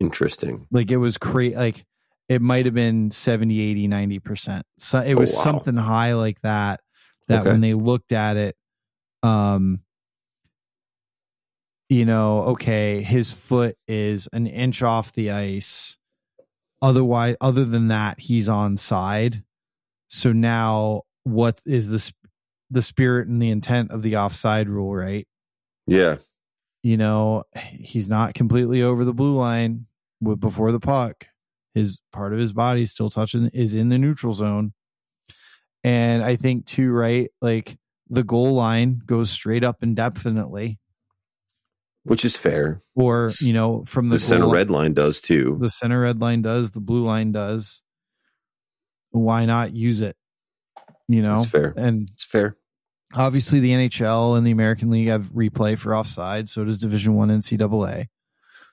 interesting. 0.00 0.66
Like 0.70 0.90
it 0.90 0.98
was 0.98 1.16
crazy. 1.16 1.56
Like 1.56 1.86
it 2.28 2.42
might 2.42 2.66
have 2.66 2.74
been 2.74 3.10
70, 3.10 3.58
80, 3.60 3.86
90 3.88 4.18
percent. 4.18 4.66
So 4.78 4.98
it 5.00 5.14
Oh, 5.14 5.20
was 5.20 5.34
wow. 5.34 5.42
something 5.42 5.76
high 5.76 6.12
like 6.12 6.40
that. 6.42 6.80
That 7.28 7.40
Okay. 7.40 7.50
when 7.52 7.60
they 7.62 7.72
looked 7.72 8.12
at 8.12 8.36
it, 8.36 8.56
um, 9.22 9.80
you 11.88 12.04
know, 12.04 12.40
okay, 12.42 13.00
his 13.02 13.32
foot 13.32 13.76
is 13.88 14.28
an 14.32 14.46
inch 14.46 14.82
off 14.82 15.12
the 15.12 15.30
ice. 15.30 15.96
Otherwise, 16.82 17.36
other 17.40 17.64
than 17.64 17.88
that, 17.88 18.20
he's 18.20 18.48
on 18.48 18.76
side. 18.76 19.42
So 20.08 20.32
now, 20.32 21.02
what 21.24 21.60
is 21.64 21.90
the 21.90 22.12
the 22.70 22.82
spirit 22.82 23.28
and 23.28 23.40
the 23.40 23.50
intent 23.50 23.90
of 23.92 24.02
the 24.02 24.16
offside 24.16 24.68
rule? 24.68 24.94
Right? 24.94 25.26
Yeah, 25.86 26.16
you 26.86 26.96
know, 26.96 27.42
he's 27.80 28.08
not 28.08 28.34
completely 28.34 28.80
over 28.80 29.04
the 29.04 29.12
blue 29.12 29.34
line 29.34 29.86
with 30.20 30.38
before 30.38 30.70
the 30.70 30.78
puck. 30.78 31.26
His 31.74 32.00
part 32.12 32.32
of 32.32 32.38
his 32.38 32.52
body 32.52 32.84
still 32.86 33.10
touching 33.10 33.50
is 33.52 33.74
in 33.74 33.88
the 33.88 33.98
neutral 33.98 34.32
zone. 34.32 34.72
And 35.82 36.22
I 36.22 36.36
think 36.36 36.64
too, 36.64 36.92
right? 36.92 37.28
Like 37.42 37.76
the 38.08 38.22
goal 38.22 38.54
line 38.54 39.02
goes 39.04 39.30
straight 39.30 39.64
up 39.64 39.82
indefinitely. 39.82 40.78
which 42.04 42.24
is 42.24 42.36
fair. 42.36 42.82
Or, 42.94 43.30
you 43.40 43.52
know, 43.52 43.82
from 43.88 44.08
the, 44.10 44.14
The, 44.16 44.20
center 44.20 44.44
goal- 44.44 44.52
red 44.52 44.70
line 44.70 44.94
does 44.94 45.20
too. 45.20 45.58
the 45.60 45.68
center 45.70 46.00
red 46.02 46.20
line 46.20 46.40
does, 46.40 46.70
the 46.70 46.80
blue 46.80 47.04
line 47.04 47.32
does. 47.32 47.82
Why 49.10 49.44
not 49.44 49.74
use 49.74 50.00
it? 50.02 50.16
You 51.08 51.22
know? 51.22 51.40
It's 51.40 51.50
fair. 51.50 51.74
And 51.76 52.08
It's 52.12 52.24
fair. 52.24 52.56
Obviously 53.14 53.60
the 53.60 53.70
NHL 53.72 54.36
and 54.36 54.46
the 54.46 54.50
American 54.50 54.90
League 54.90 55.08
have 55.08 55.26
replay 55.32 55.78
for 55.78 55.94
offside. 55.94 56.48
So 56.48 56.64
does 56.64 56.80
Division 56.80 57.14
One 57.14 57.28
NCAA. 57.28 58.06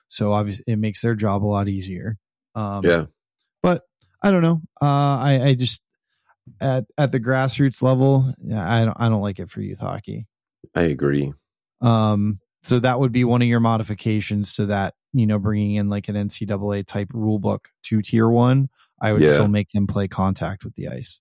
So 0.08 0.32
obviously 0.32 0.64
it 0.66 0.76
makes 0.76 1.00
their 1.02 1.14
job 1.14 1.44
a 1.44 1.46
lot 1.46 1.68
easier. 1.68 2.16
Um, 2.54 2.84
yeah, 2.84 3.06
but 3.62 3.82
I 4.22 4.30
don't 4.30 4.42
know. 4.42 4.60
Uh, 4.80 4.86
I, 4.86 5.40
I 5.42 5.54
just 5.54 5.82
at 6.60 6.84
at 6.98 7.10
the 7.10 7.18
grassroots 7.20 7.82
level, 7.82 8.32
yeah, 8.42 8.70
I 8.72 8.84
don't 8.84 8.96
I 9.00 9.08
don't 9.08 9.22
like 9.22 9.38
it 9.40 9.50
for 9.50 9.60
youth 9.60 9.80
hockey. 9.80 10.26
I 10.74 10.82
agree. 10.82 11.32
Um, 11.80 12.38
so 12.62 12.78
that 12.80 13.00
would 13.00 13.12
be 13.12 13.24
one 13.24 13.42
of 13.42 13.48
your 13.48 13.60
modifications 13.60 14.54
to 14.56 14.66
that. 14.66 14.94
You 15.12 15.26
know, 15.26 15.38
bringing 15.38 15.76
in 15.76 15.88
like 15.88 16.08
an 16.08 16.16
NCAA 16.16 16.86
type 16.86 17.08
rule 17.12 17.38
book 17.38 17.68
to 17.84 18.02
tier 18.02 18.28
one. 18.28 18.68
I 19.00 19.12
would 19.12 19.22
Yeah. 19.22 19.32
still 19.32 19.48
make 19.48 19.68
them 19.68 19.86
play 19.86 20.06
contact 20.08 20.64
with 20.64 20.74
the 20.74 20.88
ice. 20.88 21.20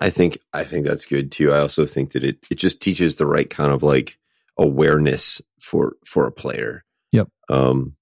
I 0.00 0.10
think 0.10 0.38
I 0.52 0.64
think 0.64 0.86
that's 0.86 1.06
good 1.06 1.30
too. 1.32 1.52
I 1.52 1.58
also 1.58 1.86
think 1.86 2.12
that 2.12 2.24
it 2.24 2.38
it 2.50 2.56
just 2.56 2.80
teaches 2.82 3.16
the 3.16 3.26
right 3.26 3.48
kind 3.48 3.72
of 3.72 3.82
like 3.82 4.18
awareness 4.58 5.40
for 5.60 5.94
for 6.06 6.26
a 6.26 6.32
player. 6.32 6.84
Yep. 7.12 7.28
Um, 7.48 7.94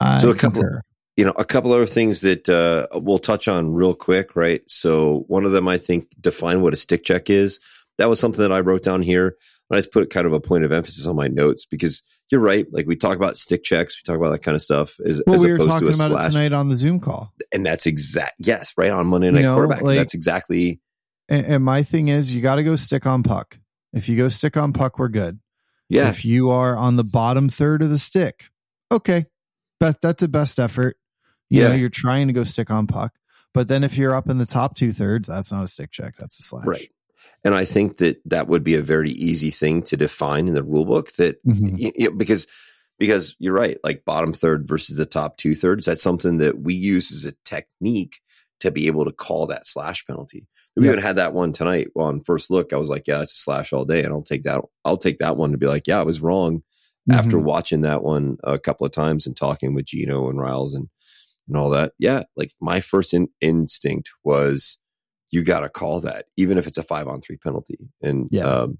I 0.00 0.18
So 0.20 0.30
a 0.30 0.34
couple- 0.34 0.62
concur. 0.62 0.80
you 1.16 1.24
know, 1.24 1.32
a 1.38 1.44
couple 1.44 1.72
other 1.72 1.86
things 1.86 2.20
that 2.20 2.48
uh, 2.48 2.86
we'll 2.98 3.18
touch 3.18 3.48
on 3.48 3.72
real 3.72 3.94
quick, 3.94 4.36
right? 4.36 4.60
So 4.68 5.24
one 5.28 5.44
of 5.46 5.52
them, 5.52 5.68
I 5.68 5.78
think, 5.78 6.08
define 6.20 6.60
what 6.60 6.72
a 6.74 6.76
stick 6.76 7.02
check 7.04 7.30
is. 7.30 7.60
That 7.98 8.10
was 8.10 8.20
something 8.20 8.42
that 8.42 8.52
I 8.52 8.60
wrote 8.60 8.82
down 8.82 9.00
here. 9.00 9.36
I 9.70 9.76
just 9.76 9.90
put 9.92 10.10
kind 10.10 10.26
of 10.26 10.32
a 10.34 10.40
point 10.40 10.64
of 10.64 10.70
emphasis 10.72 11.06
on 11.06 11.16
my 11.16 11.28
notes 11.28 11.64
because 11.64 12.02
you're 12.30 12.42
right. 12.42 12.66
Like 12.70 12.86
we 12.86 12.94
talk 12.94 13.16
about 13.16 13.36
stick 13.38 13.64
checks, 13.64 13.96
we 13.96 14.02
talk 14.06 14.20
about 14.20 14.30
that 14.32 14.42
kind 14.42 14.54
of 14.54 14.60
stuff 14.62 15.00
as, 15.04 15.22
Well, 15.26 15.34
as 15.36 15.44
we 15.44 15.50
were 15.52 15.58
talking 15.58 15.88
about 15.88 15.94
slash. 16.10 16.28
it 16.28 16.32
tonight 16.32 16.52
on 16.52 16.68
the 16.68 16.76
Zoom 16.76 17.00
call. 17.00 17.32
And 17.52 17.64
that's 17.64 17.86
exact. 17.86 18.34
Yes, 18.38 18.74
right 18.76 18.90
on 18.90 19.06
Monday 19.06 19.28
You 19.28 19.32
Night 19.32 19.42
know, 19.42 19.54
Quarterback. 19.54 19.82
like- 19.82 19.96
that's 19.98 20.14
exactly 20.14 20.80
And, 21.28 21.46
and 21.46 21.64
my 21.64 21.82
thing 21.82 22.08
is, 22.08 22.34
you 22.34 22.40
got 22.42 22.56
to 22.56 22.62
go 22.64 22.76
stick 22.76 23.06
on 23.06 23.22
puck. 23.22 23.58
If 23.92 24.08
you 24.08 24.16
go 24.16 24.28
stick 24.28 24.56
on 24.56 24.72
puck, 24.72 24.98
we're 24.98 25.08
good. 25.08 25.40
yeah. 25.88 26.08
If 26.08 26.24
you 26.24 26.50
are 26.50 26.76
on 26.76 26.96
the 26.96 27.04
bottom 27.04 27.48
third 27.48 27.82
of 27.82 27.90
the 27.90 27.98
stick, 27.98 28.50
okay, 28.92 29.26
best 29.80 30.00
that's 30.02 30.22
a 30.22 30.28
best 30.28 30.58
effort. 30.58 30.96
You 31.48 31.62
know, 31.62 31.68
Yeah. 31.70 31.74
you're 31.76 31.88
trying 31.88 32.26
to 32.26 32.32
go 32.32 32.44
stick 32.44 32.70
on 32.70 32.86
puck. 32.86 33.14
But 33.54 33.68
then 33.68 33.84
if 33.84 33.96
you're 33.96 34.14
up 34.14 34.28
in 34.28 34.38
the 34.38 34.46
top 34.46 34.76
two 34.76 34.92
thirds, 34.92 35.28
that's 35.28 35.50
not 35.52 35.64
a 35.64 35.68
stick 35.68 35.90
check. 35.90 36.14
That's 36.18 36.38
a 36.38 36.42
slash. 36.42 36.66
Right. 36.66 36.88
And 37.44 37.54
I 37.54 37.64
think 37.64 37.98
that 37.98 38.20
that 38.26 38.48
would 38.48 38.62
be 38.64 38.74
a 38.74 38.82
very 38.82 39.10
easy 39.12 39.50
thing 39.50 39.82
to 39.84 39.96
define 39.96 40.48
in 40.48 40.54
the 40.54 40.62
rule 40.62 40.84
book 40.84 41.12
that 41.14 41.42
Mhm. 41.46 41.78
y- 41.80 41.92
y- 41.98 42.08
because 42.16 42.46
because 42.98 43.36
you're 43.38 43.52
right. 43.54 43.78
Like 43.84 44.04
bottom 44.04 44.32
third 44.32 44.66
versus 44.66 44.96
the 44.96 45.06
top 45.06 45.36
two 45.36 45.54
thirds. 45.54 45.84
That's 45.86 46.02
something 46.02 46.38
that 46.38 46.58
we 46.60 46.74
use 46.74 47.12
as 47.12 47.24
a 47.26 47.34
technique 47.44 48.20
to 48.60 48.70
be 48.70 48.86
able 48.86 49.04
to 49.04 49.12
call 49.12 49.46
that 49.46 49.66
slash 49.66 50.04
penalty. 50.06 50.48
We 50.76 50.84
Yeah. 50.86 50.92
even 50.92 51.02
had 51.02 51.16
that 51.16 51.32
one 51.32 51.52
tonight. 51.52 51.88
Well, 51.94 52.06
on 52.08 52.20
first 52.20 52.50
look, 52.50 52.72
I 52.72 52.76
was 52.76 52.88
like, 52.88 53.06
yeah, 53.06 53.22
it's 53.22 53.32
a 53.32 53.36
slash 53.42 53.72
all 53.72 53.84
day. 53.84 54.02
And 54.02 54.12
I'll 54.12 54.22
take 54.22 54.42
that. 54.44 54.62
I'll 54.84 54.96
take 54.96 55.18
that 55.18 55.36
one 55.36 55.52
to 55.52 55.58
be 55.58 55.66
like, 55.66 55.86
yeah, 55.86 56.00
I 56.00 56.04
was 56.04 56.20
wrong 56.20 56.62
after 57.10 57.36
Mhm. 57.38 57.44
watching 57.44 57.80
that 57.82 58.02
one 58.02 58.36
a 58.44 58.58
couple 58.58 58.84
of 58.86 58.92
times 58.92 59.26
and 59.26 59.36
talking 59.36 59.74
with 59.74 59.86
Gino 59.86 60.28
and 60.28 60.38
Riles 60.40 60.74
and, 60.74 60.88
and 61.48 61.56
all 61.56 61.70
that. 61.70 61.92
Yeah. 61.98 62.24
Like 62.36 62.52
my 62.60 62.80
first 62.80 63.14
in, 63.14 63.28
instinct 63.40 64.10
was 64.24 64.78
you 65.30 65.42
got 65.42 65.60
to 65.60 65.68
call 65.68 66.00
that, 66.00 66.26
even 66.36 66.56
if 66.58 66.66
it's 66.66 66.78
a 66.78 66.82
five 66.82 67.08
on 67.08 67.20
three 67.20 67.36
penalty. 67.36 67.78
And, 68.02 68.28
Yeah. 68.30 68.44
um, 68.44 68.78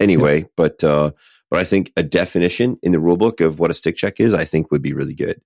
anyway, 0.00 0.44
but, 0.56 0.82
uh, 0.84 1.12
but 1.50 1.60
I 1.60 1.64
think 1.64 1.92
a 1.96 2.02
definition 2.02 2.78
in 2.82 2.92
the 2.92 3.00
rule 3.00 3.16
book 3.16 3.40
of 3.40 3.58
what 3.58 3.70
a 3.70 3.74
stick 3.74 3.96
check 3.96 4.20
is, 4.20 4.34
I 4.34 4.44
think 4.44 4.70
would 4.70 4.82
be 4.82 4.92
really 4.92 5.14
good. 5.14 5.40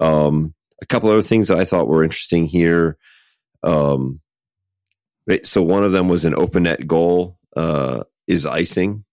Um, 0.00 0.54
a 0.82 0.86
couple 0.86 1.10
other 1.10 1.22
things 1.22 1.48
that 1.48 1.58
I 1.58 1.64
thought 1.64 1.88
were 1.88 2.04
interesting 2.04 2.46
here. 2.46 2.96
Um, 3.62 4.20
right. 5.26 5.44
So 5.44 5.62
one 5.62 5.84
of 5.84 5.92
them 5.92 6.08
was 6.08 6.24
an 6.24 6.34
open 6.34 6.64
net 6.64 6.86
goal, 6.86 7.38
uh, 7.56 8.04
is 8.26 8.44
icing, 8.46 9.04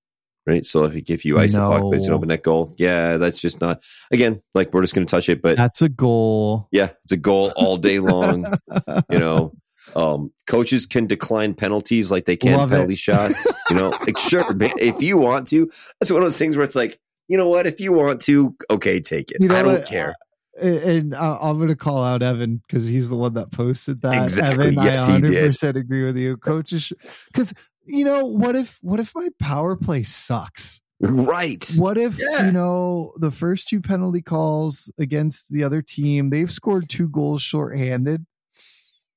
right? 0.45 0.65
So 0.65 0.85
if, 0.85 1.09
if 1.09 1.25
you 1.25 1.39
ice 1.39 1.53
the 1.53 1.59
puck, 1.59 1.81
but 1.83 1.93
it's 1.95 2.07
an 2.07 2.13
open 2.13 2.27
net 2.29 2.43
goal. 2.43 2.73
Yeah. 2.77 3.17
That's 3.17 3.39
just 3.39 3.61
not, 3.61 3.81
again, 4.11 4.41
like 4.53 4.73
we're 4.73 4.81
just 4.81 4.93
going 4.95 5.07
to 5.07 5.11
touch 5.11 5.29
it, 5.29 5.41
but 5.41 5.57
That's 5.57 5.81
a 5.81 5.89
goal. 5.89 6.67
yeah, 6.71 6.89
it's 7.03 7.11
a 7.13 7.17
goal 7.17 7.51
all 7.55 7.77
day 7.77 7.99
long. 7.99 8.45
you 9.09 9.19
know, 9.19 9.53
um, 9.95 10.31
coaches 10.47 10.85
can 10.85 11.07
decline 11.07 11.53
penalties 11.53 12.11
like 12.11 12.25
they 12.25 12.35
can 12.35 12.57
Love 12.57 12.71
it. 12.71 12.75
penalty 12.75 12.95
shots. 12.95 13.47
You 13.69 13.75
know, 13.75 13.89
like 13.89 14.17
sure, 14.17 14.43
if 14.49 15.01
you 15.03 15.17
want 15.17 15.47
to, 15.47 15.69
that's 15.99 16.11
one 16.11 16.21
of 16.21 16.25
those 16.25 16.37
things 16.37 16.55
where 16.57 16.63
it's 16.63 16.75
like, 16.75 16.99
you 17.27 17.37
know 17.37 17.47
what, 17.49 17.67
if 17.67 17.79
you 17.79 17.93
want 17.93 18.21
to, 18.21 18.55
okay, 18.69 18.99
take 18.99 19.31
it. 19.31 19.37
You 19.39 19.47
know 19.49 19.55
I 19.55 19.61
don't 19.63 19.73
what? 19.79 19.85
care. 19.87 20.13
And- 20.61 21.13
uh, 21.15 21.37
I'm 21.41 21.57
going 21.57 21.69
to 21.69 21.75
call 21.75 22.03
out 22.03 22.21
Evan 22.21 22.61
because 22.67 22.87
he's 22.87 23.09
the 23.09 23.15
one 23.15 23.33
that 23.33 23.51
posted 23.51 24.01
that. 24.01 24.23
Exactly. 24.23 24.67
Evan, 24.67 24.83
Yes, 24.83 25.09
I 25.09 25.15
he 25.15 25.21
did. 25.21 25.51
100% 25.51 25.75
agree 25.75 26.05
with 26.05 26.17
you. 26.17 26.37
Coaches, 26.37 26.93
because 27.31 27.53
you 27.85 28.05
know 28.05 28.25
what 28.25 28.55
if 28.55 28.77
what 28.81 28.99
if 28.99 29.11
my 29.15 29.29
power 29.39 29.75
play 29.75 30.03
sucks? 30.03 30.79
Right. 30.99 31.69
What 31.75 31.97
if 31.97 32.17
Yeah. 32.19 32.45
you 32.45 32.51
know 32.53 33.13
the 33.17 33.31
first 33.31 33.67
two 33.67 33.81
penalty 33.81 34.21
calls 34.21 34.91
against 34.97 35.51
the 35.51 35.63
other 35.63 35.81
team? 35.81 36.29
They've 36.29 36.51
scored 36.51 36.87
two 36.87 37.09
goals 37.09 37.41
shorthanded. 37.41 38.25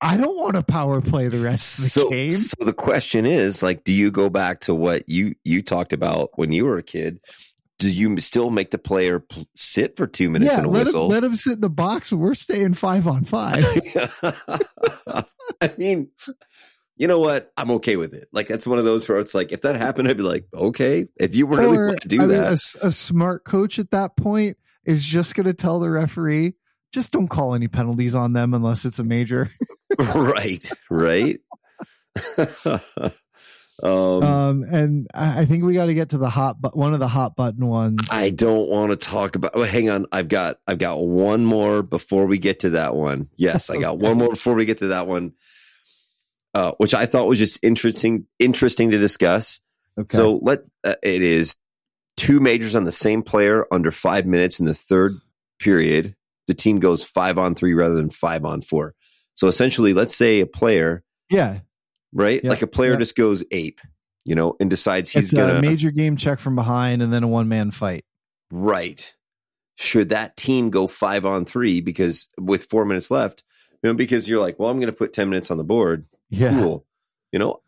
I 0.01 0.17
don't 0.17 0.37
want 0.37 0.57
to 0.57 0.63
power 0.63 1.01
play 1.01 1.29
the 1.29 1.39
rest 1.39 1.79
of 1.79 1.85
the 1.85 1.91
So, 1.91 2.11
game. 2.11 2.33
so 2.33 2.57
the 2.65 2.73
question 2.75 3.25
is, 3.25 3.63
like, 3.63 3.83
do 3.85 3.93
you 3.93 4.11
go 4.11 4.29
back 4.29 4.61
to 4.63 4.75
what 4.75 5.09
you 5.09 5.35
you 5.45 5.63
talked 5.63 5.93
about 5.93 6.31
when 6.37 6.51
you 6.53 6.65
were 6.65 6.77
a 6.79 6.83
kid? 6.83 7.21
Do 7.79 7.91
you 7.91 8.19
still 8.21 8.51
make 8.51 8.71
the 8.71 8.79
player 8.79 9.21
pl- 9.21 9.47
sit 9.55 9.97
for 9.97 10.07
two 10.07 10.31
minutes 10.31 10.53
Yeah, 10.53 10.59
and 10.59 10.67
a 10.67 10.71
let 10.71 10.81
him, 10.81 10.85
whistle? 10.87 11.09
let 11.09 11.25
him 11.25 11.37
sit 11.37 11.55
in 11.55 11.61
the 11.61 11.69
box, 11.69 12.11
but 12.11 12.17
we're 12.17 12.35
staying 12.35 12.75
five 12.75 13.07
on 13.07 13.25
five. 13.25 13.65
I 15.61 15.73
mean, 15.77 16.09
you 16.97 17.07
know 17.07 17.21
what? 17.21 17.53
I'm 17.57 17.71
okay 17.73 17.97
with 17.97 18.15
it. 18.15 18.29
Like 18.33 18.49
that's 18.49 18.67
one 18.67 18.79
of 18.79 18.85
those 18.85 19.09
where 19.09 19.19
it's 19.19 19.35
like, 19.35 19.53
if 19.53 19.61
that 19.63 19.77
happened, 19.77 20.09
I'd 20.09 20.17
be 20.17 20.23
like, 20.23 20.47
okay. 20.55 21.07
If 21.17 21.35
you 21.37 21.47
really 21.47 21.77
want 21.77 22.01
to 22.01 22.09
do 22.09 22.23
I 22.23 22.27
mean, 22.27 22.37
a 22.37 22.41
that, 22.41 22.77
a, 22.81 22.91
smart 22.91 23.45
coach 23.45 23.79
at 23.79 23.91
that 23.91 24.17
point 24.17 24.57
is 24.85 25.05
just 25.05 25.35
going 25.35 25.47
to 25.47 25.55
tell 25.55 25.79
the 25.79 25.91
referee, 25.91 26.55
just 26.93 27.13
don't 27.13 27.29
call 27.29 27.55
any 27.55 27.69
penalties 27.69 28.15
on 28.15 28.33
them 28.33 28.55
unless 28.55 28.87
it's 28.87 28.99
a 28.99 29.05
major. 29.05 29.51
right, 30.15 30.71
right. 30.91 31.41
um, 33.83 34.23
Um, 34.23 34.63
and 34.65 35.07
I 35.15 35.45
think 35.45 35.65
we 35.65 35.75
got 35.75 35.87
to 35.87 35.95
get 35.95 36.11
to 36.11 36.19
the 36.19 36.31
hot, 36.31 36.61
but 36.61 36.77
one 36.77 36.95
of 36.95 37.01
the 37.01 37.09
hot 37.09 37.37
button 37.37 37.67
ones. 37.67 38.01
I 38.11 38.31
don't 38.31 38.69
want 38.69 38.91
to 38.91 38.97
talk 38.97 39.37
about. 39.37 39.53
Oh, 39.55 39.65
hang 39.65 39.91
on, 39.91 40.07
I've 40.13 40.29
got 40.29 40.57
I've 40.67 40.79
got 40.79 41.07
one 41.07 41.45
more 41.45 41.83
before 41.83 42.27
we 42.27 42.39
get 42.39 42.61
to 42.61 42.71
that 42.71 42.95
one. 42.95 43.29
Yes, 43.37 43.69
I 43.71 43.79
got 43.79 43.99
one 44.01 44.17
more 44.19 44.31
before 44.31 44.55
we 44.55 44.65
get 44.65 44.79
to 44.79 44.89
that 44.89 45.07
one, 45.07 45.33
uh, 46.55 46.73
which 46.79 46.95
I 46.95 47.07
thought 47.07 47.29
was 47.29 47.39
just 47.39 47.63
interesting 47.63 48.27
interesting 48.39 48.93
to 48.93 48.99
discuss. 48.99 49.61
okay. 49.99 50.17
So 50.17 50.41
let 50.43 50.61
uh, 50.85 50.95
it 51.03 51.23
is 51.23 51.57
two 52.17 52.41
majors 52.41 52.75
on 52.75 52.85
the 52.85 52.93
same 52.93 53.23
player 53.23 53.67
under 53.71 53.91
five 53.91 54.27
minutes 54.27 54.59
in 54.59 54.67
the 54.67 54.75
third 54.75 55.17
period. 55.59 56.15
The 56.47 56.55
team 56.55 56.79
goes 56.79 57.03
five 57.03 57.39
on 57.39 57.55
three 57.55 57.75
rather 57.75 57.95
than 57.97 58.09
five 58.09 58.45
on 58.45 58.63
four. 58.63 58.95
So 59.35 59.49
essentially, 59.49 59.93
let's 59.93 60.17
say 60.17 60.41
a 60.41 60.47
player, 60.47 61.03
yeah, 61.29 61.59
right? 62.13 62.43
Yeah, 62.43 62.51
like 62.51 62.63
a 62.63 62.67
player 62.67 62.93
yeah. 62.93 62.99
just 62.99 63.17
goes 63.17 63.45
ape, 63.51 63.81
you 64.25 64.35
know, 64.35 64.57
and 64.61 64.71
decides 64.71 65.11
he's 65.11 65.33
gonna 65.33 65.57
a 65.57 65.63
major 65.63 65.91
game 65.91 66.17
check 66.17 66.39
from 66.39 66.55
behind 66.55 67.03
and 67.03 67.13
then 67.13 67.23
a 67.23 67.29
one 67.29 67.49
man 67.49 67.71
fight. 67.71 68.05
right. 68.51 69.13
Should 69.79 70.09
that 70.09 70.39
team 70.39 70.71
go 70.71 70.87
five 70.87 71.27
on 71.27 71.45
three 71.45 71.83
because 71.83 72.29
with 72.39 72.65
four 72.65 72.87
minutes 72.87 73.11
left, 73.11 73.45
you 73.83 73.91
know, 73.91 73.95
because 73.95 74.27
you're 74.27 74.41
like, 74.41 74.59
well, 74.59 74.71
I'm 74.71 74.79
going 74.79 74.91
to 74.91 74.97
put 74.97 75.13
ten 75.13 75.29
minutes 75.29 75.51
on 75.51 75.59
the 75.59 75.65
board. 75.65 76.07
Yeah. 76.31 76.51
Cool, 76.51 76.87
you 77.31 77.39
know. 77.39 77.61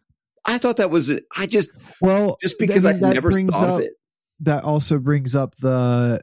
I 0.46 0.56
thought 0.56 0.78
that 0.78 0.90
was 0.90 1.10
I 1.36 1.46
just 1.46 1.70
Well, 2.00 2.38
just 2.40 2.58
because 2.58 2.86
I, 2.86 2.92
mean, 2.92 3.00
that 3.02 3.14
never 3.14 3.30
thought 3.30 3.62
up, 3.62 3.74
of 3.74 3.80
it. 3.80 3.92
That 4.40 4.64
also 4.64 4.98
brings 4.98 5.36
up 5.36 5.54
the, 5.56 6.22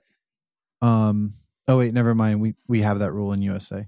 um. 0.82 1.36
Oh 1.68 1.78
wait, 1.78 1.94
never 1.94 2.16
mind. 2.16 2.42
We 2.42 2.56
we 2.68 2.82
have 2.82 3.00
that 3.00 3.12
rule 3.12 3.32
in 3.34 3.42
USA. 3.44 3.88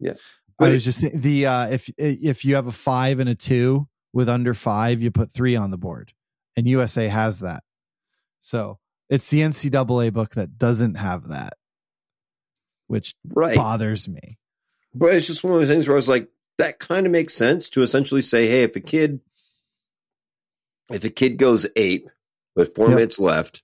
Yeah. 0.00 0.14
I 0.60 0.64
But 0.64 0.72
was 0.72 0.84
just 0.84 1.00
the 1.22 1.46
uh 1.46 1.68
if 1.68 1.90
if 1.98 2.44
you 2.44 2.54
have 2.56 2.66
a 2.66 2.72
five 2.72 3.18
and 3.20 3.28
a 3.28 3.34
two 3.34 3.88
with 4.12 4.28
under 4.28 4.54
five, 4.54 5.02
you 5.02 5.10
put 5.10 5.30
three 5.30 5.56
on 5.56 5.70
the 5.70 5.78
board, 5.78 6.12
and 6.56 6.66
USA 6.68 7.08
has 7.08 7.40
that. 7.40 7.62
So 8.40 8.78
it's 9.08 9.28
the 9.30 9.40
NCAA 9.40 10.12
book 10.12 10.34
that 10.34 10.58
doesn't 10.58 10.94
have 10.94 11.28
that, 11.28 11.54
which 12.86 13.14
Right. 13.24 13.56
bothers 13.56 14.08
me. 14.08 14.38
But 14.94 15.14
it's 15.14 15.26
just 15.26 15.44
one 15.44 15.54
of 15.54 15.60
those 15.60 15.68
things 15.68 15.88
where 15.88 15.96
I 15.96 15.98
was 15.98 16.08
like, 16.08 16.28
that 16.58 16.78
kind 16.78 17.06
of 17.06 17.12
makes 17.12 17.34
sense 17.34 17.68
to 17.70 17.82
essentially 17.82 18.22
say, 18.22 18.48
hey, 18.48 18.62
if 18.64 18.76
a 18.76 18.80
kid, 18.80 19.20
if 20.90 21.04
a 21.04 21.10
kid 21.10 21.38
goes 21.38 21.66
ape 21.76 22.08
with 22.56 22.74
four 22.74 22.88
Yep. 22.88 22.96
minutes 22.96 23.18
left, 23.20 23.62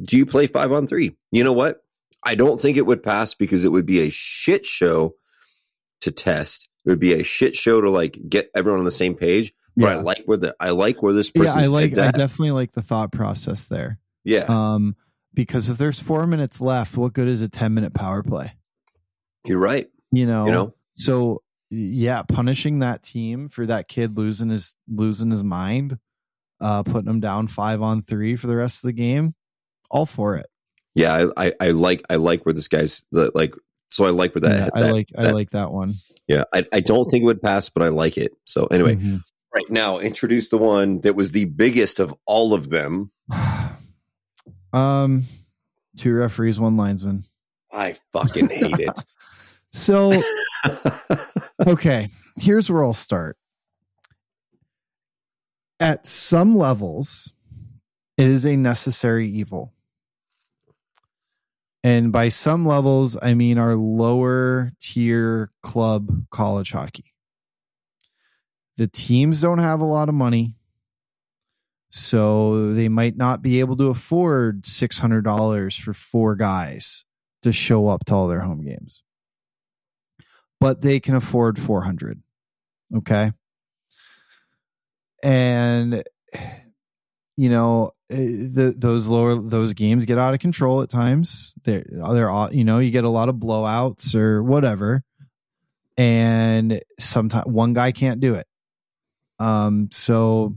do 0.00 0.16
you 0.16 0.26
play 0.26 0.46
five 0.46 0.72
on 0.72 0.86
three? 0.86 1.16
You 1.32 1.44
know 1.44 1.52
what? 1.52 1.82
I 2.22 2.34
don't 2.36 2.60
think 2.60 2.76
it 2.76 2.86
would 2.86 3.02
pass 3.02 3.34
because 3.34 3.64
it 3.64 3.72
would 3.72 3.86
be 3.86 4.00
a 4.00 4.10
shit 4.10 4.64
show 4.64 5.14
to 6.04 6.10
test. 6.10 6.68
It 6.86 6.90
would 6.90 7.00
be 7.00 7.14
a 7.14 7.22
shit 7.22 7.54
show 7.54 7.80
to 7.80 7.90
like 7.90 8.18
get 8.28 8.50
everyone 8.54 8.78
on 8.78 8.84
the 8.84 8.90
same 8.90 9.14
page. 9.16 9.52
But 9.76 9.88
I 9.88 10.00
like 10.00 10.22
where 10.26 10.38
the 10.38 10.54
I 10.60 10.70
like 10.70 11.02
where 11.02 11.12
this 11.12 11.32
Yeah, 11.34 11.52
I 11.54 11.66
like. 11.66 11.98
I 11.98 12.12
definitely 12.12 12.52
like 12.52 12.72
the 12.72 12.82
thought 12.82 13.10
process 13.10 13.66
there. 13.66 13.98
yeah, 14.22 14.44
Um, 14.48 14.94
because 15.34 15.68
if 15.68 15.78
there's 15.78 15.98
four 15.98 16.26
minutes 16.28 16.60
left, 16.60 16.96
what 16.96 17.12
good 17.12 17.26
is 17.26 17.42
a 17.42 17.48
ten 17.48 17.74
minute 17.74 17.92
power 17.92 18.22
play? 18.22 18.52
you're 19.44 19.58
right. 19.58 19.88
You 20.12 20.26
know. 20.26 20.46
You 20.46 20.52
know, 20.52 20.74
So 20.94 21.42
yeah, 21.70 22.22
punishing 22.22 22.78
that 22.78 23.02
team 23.02 23.48
for 23.48 23.66
that 23.66 23.88
kid 23.88 24.16
losing 24.16 24.48
his 24.48 24.76
losing 24.88 25.30
his 25.30 25.42
mind, 25.42 25.98
uh, 26.60 26.84
putting 26.84 27.10
him 27.10 27.18
down 27.20 27.48
five 27.48 27.82
on 27.82 28.00
three 28.00 28.36
for 28.36 28.46
the 28.46 28.54
rest 28.56 28.84
of 28.84 28.88
the 28.88 28.92
game, 28.92 29.34
all 29.90 30.06
for 30.06 30.36
it. 30.36 30.46
yeah, 30.94 31.26
I, 31.36 31.46
I, 31.46 31.52
I 31.60 31.70
like 31.70 32.04
I 32.08 32.14
like 32.16 32.46
where 32.46 32.52
this 32.54 32.68
guy's 32.68 33.04
like. 33.10 33.54
So 33.94 34.04
I 34.04 34.10
like 34.10 34.34
where 34.34 34.40
that. 34.40 34.58
Yeah, 34.58 34.68
I 34.74 34.80
that- 34.80 34.92
like 34.92 35.08
I 35.16 35.30
like 35.30 35.50
that 35.50 35.70
one. 35.70 35.94
Yeah, 36.26 36.42
I, 36.52 36.64
I 36.72 36.80
don't 36.80 37.04
think 37.08 37.22
it 37.22 37.26
would 37.26 37.40
pass, 37.40 37.68
but 37.68 37.84
I 37.84 37.88
like 37.90 38.18
it. 38.18 38.32
So 38.44 38.66
anyway, 38.66 38.96
Mhm. 38.96 39.18
right 39.54 39.70
now 39.70 39.98
introduce 40.00 40.48
the 40.48 40.58
one 40.58 41.00
that 41.02 41.14
was 41.14 41.30
the 41.30 41.44
biggest 41.44 42.00
of 42.00 42.12
all 42.26 42.54
of 42.54 42.70
them. 42.70 43.12
um, 44.72 45.24
two 45.96 46.12
referees, 46.12 46.58
one 46.58 46.76
linesman. 46.76 47.24
I 47.72 47.94
fucking 48.12 48.48
hate 48.50 48.80
it. 48.80 48.92
So 49.76 50.22
okay, 51.66 52.08
here's 52.36 52.70
where 52.70 52.84
I'll 52.84 52.94
start. 52.94 53.36
At 55.80 56.06
some 56.06 56.56
levels, 56.56 57.32
it 58.16 58.28
is 58.28 58.46
a 58.46 58.54
necessary 58.54 59.28
evil. 59.28 59.73
And 61.84 62.10
by 62.10 62.30
some 62.30 62.66
levels, 62.66 63.16
I 63.22 63.34
mean 63.34 63.58
our 63.58 63.76
lower 63.76 64.72
tier 64.80 65.52
club 65.62 66.24
college 66.30 66.72
hockey. 66.72 67.14
The 68.76 68.88
teams 68.88 69.40
don't 69.40 69.58
have 69.58 69.80
a 69.80 69.84
lot 69.84 70.08
of 70.08 70.16
money. 70.16 70.56
So 71.90 72.72
they 72.72 72.88
might 72.88 73.16
not 73.16 73.40
be 73.40 73.60
able 73.60 73.76
to 73.76 73.86
afford 73.86 74.62
$600 74.62 75.80
for 75.80 75.92
four 75.92 76.34
guys 76.34 77.04
to 77.42 77.52
show 77.52 77.86
up 77.86 78.06
to 78.06 78.14
all 78.14 78.26
their 78.26 78.40
home 78.40 78.64
games 78.64 79.04
but 80.64 80.80
they 80.80 80.98
can 80.98 81.14
afford 81.14 81.58
400 81.58 82.22
okay 82.96 83.32
and 85.22 86.02
you 87.36 87.48
know 87.48 87.92
eh, 88.10 88.16
the 88.16 88.74
those 88.76 89.08
lower 89.08 89.34
those 89.36 89.72
games 89.72 90.04
get 90.04 90.18
out 90.18 90.34
of 90.34 90.40
control 90.40 90.82
at 90.82 90.90
times. 90.90 91.54
They're 91.64 91.84
they're 91.88 92.30
all 92.30 92.52
you 92.52 92.64
know 92.64 92.78
you 92.78 92.90
get 92.90 93.04
a 93.04 93.10
lot 93.10 93.28
of 93.28 93.36
blowouts 93.36 94.14
or 94.14 94.42
whatever. 94.42 95.02
And 95.96 96.82
sometimes 96.98 97.46
one 97.46 97.72
guy 97.72 97.92
can't 97.92 98.20
do 98.20 98.34
it. 98.34 98.46
Um 99.38 99.88
so 99.92 100.56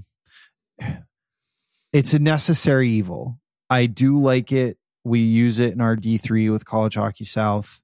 it's 1.93 2.13
a 2.13 2.19
necessary 2.19 2.89
evil. 2.89 3.39
I 3.69 3.85
do 3.85 4.19
like 4.19 4.51
it. 4.51 4.77
We 5.03 5.19
use 5.19 5.59
it 5.59 5.73
in 5.73 5.81
our 5.81 5.95
D3 5.95 6.51
with 6.51 6.65
College 6.65 6.95
Hockey 6.95 7.23
South. 7.23 7.81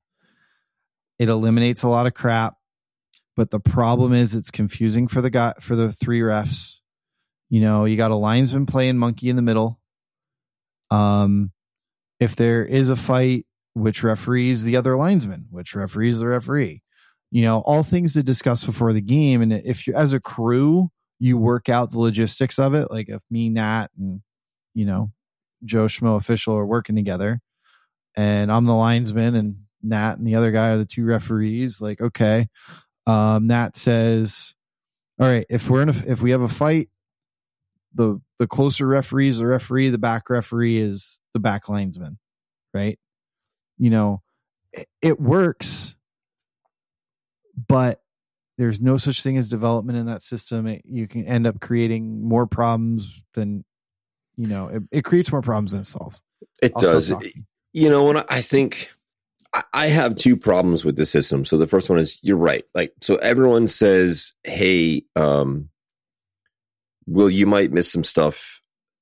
It 1.20 1.30
eliminates 1.30 1.84
a 1.84 1.90
lot 1.90 2.06
of 2.06 2.14
crap, 2.14 2.56
but 3.36 3.50
the 3.50 3.60
problem 3.60 4.14
is 4.14 4.36
it's 4.36 4.52
confusing 4.52 5.08
for 5.08 5.22
the 5.22 5.30
guy 5.30 5.54
for 5.60 5.76
the 5.76 5.92
three 5.92 6.20
refs. 6.20 6.82
You 7.54 7.62
know, 7.62 7.86
you 7.86 7.98
got 7.98 8.10
a 8.10 8.16
linesman 8.16 8.66
playing 8.66 8.98
monkey 8.98 9.30
in 9.30 9.36
the 9.36 9.44
middle. 9.44 9.80
Um, 10.90 11.52
if 12.20 12.36
there 12.36 12.66
is 12.66 12.90
a 12.90 12.96
fight, 12.96 13.46
which 13.76 14.02
referees 14.02 14.64
the 14.64 14.76
other 14.76 14.98
linesman, 14.98 15.46
which 15.52 15.76
referees 15.76 16.18
the 16.18 16.26
referee. 16.26 16.82
You 17.30 17.44
know, 17.44 17.60
all 17.60 17.84
things 17.84 18.14
to 18.14 18.24
discuss 18.24 18.66
before 18.66 18.92
the 18.92 19.02
game. 19.02 19.44
And 19.44 19.54
if 19.54 19.86
you, 19.86 19.94
as 19.94 20.14
a 20.14 20.20
crew, 20.20 20.90
you 21.20 21.38
work 21.38 21.70
out 21.70 21.92
the 21.92 22.00
logistics 22.00 22.58
of 22.58 22.74
it, 22.74 22.90
like 22.90 23.08
if 23.08 23.22
me, 23.30 23.50
Nat, 23.50 23.90
and 24.00 24.22
you 24.74 24.88
know, 24.88 25.12
Joe 25.64 25.86
Schmo 25.86 26.18
official 26.18 26.56
are 26.56 26.66
working 26.66 26.96
together, 26.96 27.40
and 28.18 28.52
I'm 28.52 28.66
the 28.66 28.74
linesman, 28.74 29.36
and 29.36 29.58
Nat 29.84 30.18
and 30.18 30.26
the 30.26 30.34
other 30.34 30.50
guy 30.50 30.70
are 30.70 30.78
the 30.78 30.88
two 30.88 31.06
referees. 31.06 31.80
Like, 31.80 32.02
okay, 32.02 32.48
um, 33.06 33.46
Nat 33.46 33.76
says, 33.78 34.56
"All 35.20 35.28
right, 35.28 35.46
if 35.52 35.70
we're 35.70 35.84
in 35.84 35.90
a, 35.90 36.04
if 36.08 36.24
we 36.24 36.32
have 36.32 36.42
a 36.42 36.50
fight, 36.50 36.90
the 37.94 38.20
the 38.40 38.48
closer 38.48 38.88
referee 38.88 39.28
is 39.30 39.38
the 39.38 39.46
referee, 39.48 39.90
the 39.90 39.98
back 39.98 40.30
referee 40.30 40.78
is 40.78 41.22
the 41.34 41.40
back 41.40 41.70
linesman, 41.70 42.18
right? 42.74 42.98
You 43.78 43.90
know, 43.90 44.22
it, 44.72 44.88
it 45.02 45.20
works, 45.20 45.96
but 47.68 48.02
there's 48.58 48.80
no 48.80 48.98
such 48.98 49.24
thing 49.24 49.38
as 49.38 49.50
development 49.50 49.98
in 49.98 50.06
that 50.08 50.22
system. 50.22 50.68
It, 50.68 50.84
you 50.86 51.08
can 51.08 51.26
end 51.26 51.48
up 51.48 51.60
creating 51.60 52.28
more 52.28 52.46
problems 52.46 53.22
than 53.34 53.64
you 54.38 54.48
know. 54.48 54.68
It, 54.68 54.84
it 54.92 55.02
creates 55.06 55.32
more 55.32 55.42
problems 55.42 55.72
than 55.72 55.82
it 55.82 55.88
solves. 55.88 56.22
It 56.62 56.74
I'll 56.76 56.82
does. 56.82 57.12
You 57.74 57.90
know, 57.90 58.10
and 58.10 58.24
I 58.30 58.42
think 58.42 58.92
I- 59.54 59.64
I 59.74 59.88
have 59.88 60.16
two 60.16 60.38
problems 60.38 60.86
with 60.86 60.96
the 60.96 61.06
system. 61.06 61.46
So 61.46 61.58
the 61.58 61.68
first 61.68 61.90
one 61.90 62.00
is 62.00 62.20
you're 62.22 62.38
right. 62.38 62.64
Like, 62.76 62.94
so 63.02 63.16
everyone 63.18 63.68
says, 63.68 64.34
"Hey, 64.44 65.04
um, 65.16 65.70
well, 67.06 67.30
you 67.30 67.46
might 67.46 67.72
miss 67.72 67.92
some 67.92 68.04
stuff." 68.04 68.62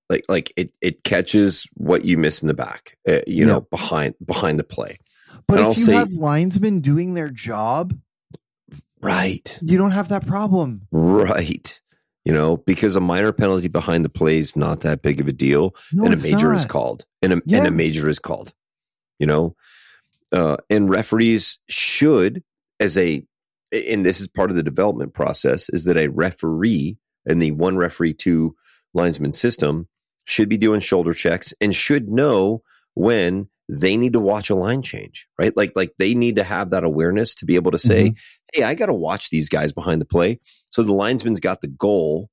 Like, 0.09 0.25
like 0.27 0.51
it 0.57 0.73
it 0.81 1.03
catches 1.03 1.65
what 1.75 2.03
you 2.05 2.17
miss 2.17 2.41
in 2.41 2.47
the 2.47 2.53
back. 2.53 2.97
Uh, 3.07 3.19
you 3.27 3.45
know, 3.45 3.61
behind 3.61 4.15
behind 4.25 4.59
the 4.59 4.63
play. 4.65 4.97
But 5.47 5.59
And 5.59 5.61
if 5.61 5.65
I'll 5.67 5.73
you 5.79 5.85
say- 5.85 5.93
have 5.93 6.11
linesmen 6.11 6.81
doing 6.81 7.13
their 7.13 7.29
job, 7.29 7.97
Right. 9.01 9.57
you 9.61 9.77
don't 9.77 9.91
have 9.91 10.09
that 10.09 10.27
problem. 10.27 10.81
Right. 10.91 11.79
You 12.25 12.33
know, 12.33 12.57
because 12.57 12.95
a 12.95 12.99
minor 12.99 13.31
penalty 13.31 13.67
behind 13.67 14.05
the 14.05 14.09
play 14.09 14.37
is 14.37 14.55
not 14.55 14.81
that 14.81 15.01
big 15.01 15.19
of 15.21 15.27
a 15.27 15.33
deal. 15.33 15.75
No, 15.91 16.05
and 16.05 16.13
a 16.13 16.17
major 16.17 16.53
is 16.53 16.65
called. 16.65 17.05
And 17.21 17.33
a, 17.33 17.41
Yeah. 17.45 17.59
and 17.59 17.67
a 17.67 17.71
major 17.71 18.07
is 18.09 18.19
called. 18.19 18.53
You 19.17 19.25
know? 19.27 19.55
Uh, 20.31 20.57
and 20.69 20.89
referees 20.89 21.59
should, 21.67 22.43
as 22.79 22.97
a 22.97 23.23
and 23.71 24.05
this 24.05 24.19
is 24.19 24.27
part 24.27 24.49
of 24.49 24.55
the 24.57 24.63
development 24.63 25.13
process, 25.13 25.69
is 25.69 25.85
that 25.85 25.97
a 25.97 26.07
referee 26.09 26.97
in 27.25 27.39
the 27.39 27.51
one 27.51 27.77
referee 27.77 28.13
two 28.13 28.55
linesman 28.93 29.31
system 29.31 29.87
should 30.25 30.49
be 30.49 30.57
doing 30.57 30.79
shoulder 30.79 31.13
checks 31.13 31.53
and 31.61 31.75
should 31.75 32.09
know 32.09 32.61
when 32.93 33.47
they 33.69 33.95
need 33.95 34.13
to 34.13 34.19
watch 34.19 34.49
a 34.49 34.55
line 34.55 34.81
change, 34.81 35.27
right? 35.39 35.55
Like 35.55 35.71
like 35.75 35.93
they 35.97 36.13
need 36.13 36.35
to 36.35 36.43
have 36.43 36.71
that 36.71 36.83
awareness 36.83 37.35
to 37.35 37.45
be 37.45 37.55
able 37.55 37.71
to 37.71 37.77
say, 37.77 38.09
Mm-hmm. 38.09 38.17
hey, 38.53 38.63
I 38.63 38.73
got 38.75 38.87
to 38.87 38.93
watch 38.93 39.29
these 39.29 39.47
guys 39.49 39.71
behind 39.71 40.01
the 40.01 40.05
play. 40.05 40.39
So 40.71 40.83
the 40.83 40.93
linesman's 40.93 41.39
got 41.39 41.61
the 41.61 41.67
goal, 41.69 42.29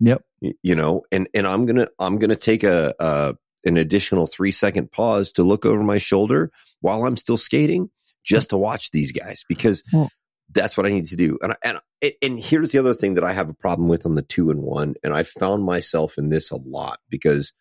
Yep. 0.00 0.22
you 0.40 0.74
know, 0.74 1.02
and 1.10 1.28
and 1.34 1.46
I'm 1.46 1.64
gonna 1.66 1.86
I'm 1.98 2.18
gonna 2.18 2.36
take 2.36 2.62
a, 2.62 2.92
a 2.98 3.34
an 3.64 3.76
additional 3.76 4.26
three 4.26 4.50
second 4.50 4.90
pause 4.92 5.32
to 5.32 5.44
look 5.44 5.64
over 5.64 5.82
my 5.82 5.98
shoulder 5.98 6.50
while 6.80 7.04
I'm 7.04 7.16
still 7.16 7.36
skating, 7.38 7.88
just 8.24 8.50
to 8.50 8.58
watch 8.58 8.90
these 8.90 9.12
guys 9.12 9.44
because 9.48 9.82
Well- 9.92 10.10
that's 10.52 10.76
what 10.76 10.86
I 10.86 10.90
need 10.90 11.06
to 11.06 11.16
do. 11.16 11.38
And 11.42 11.52
I- 11.52 11.56
and 11.64 11.78
and 12.20 12.40
here's 12.40 12.72
the 12.72 12.78
other 12.78 12.94
thing 12.94 13.14
that 13.14 13.24
I 13.24 13.32
have 13.32 13.48
a 13.48 13.54
problem 13.54 13.88
with 13.88 14.04
on 14.06 14.16
the 14.16 14.22
two 14.22 14.50
and 14.50 14.60
one, 14.62 14.94
and 15.04 15.14
I 15.14 15.22
found 15.22 15.64
myself 15.64 16.18
in 16.18 16.30
this 16.30 16.50
a 16.50 16.56
lot 16.56 16.98
because 17.08 17.52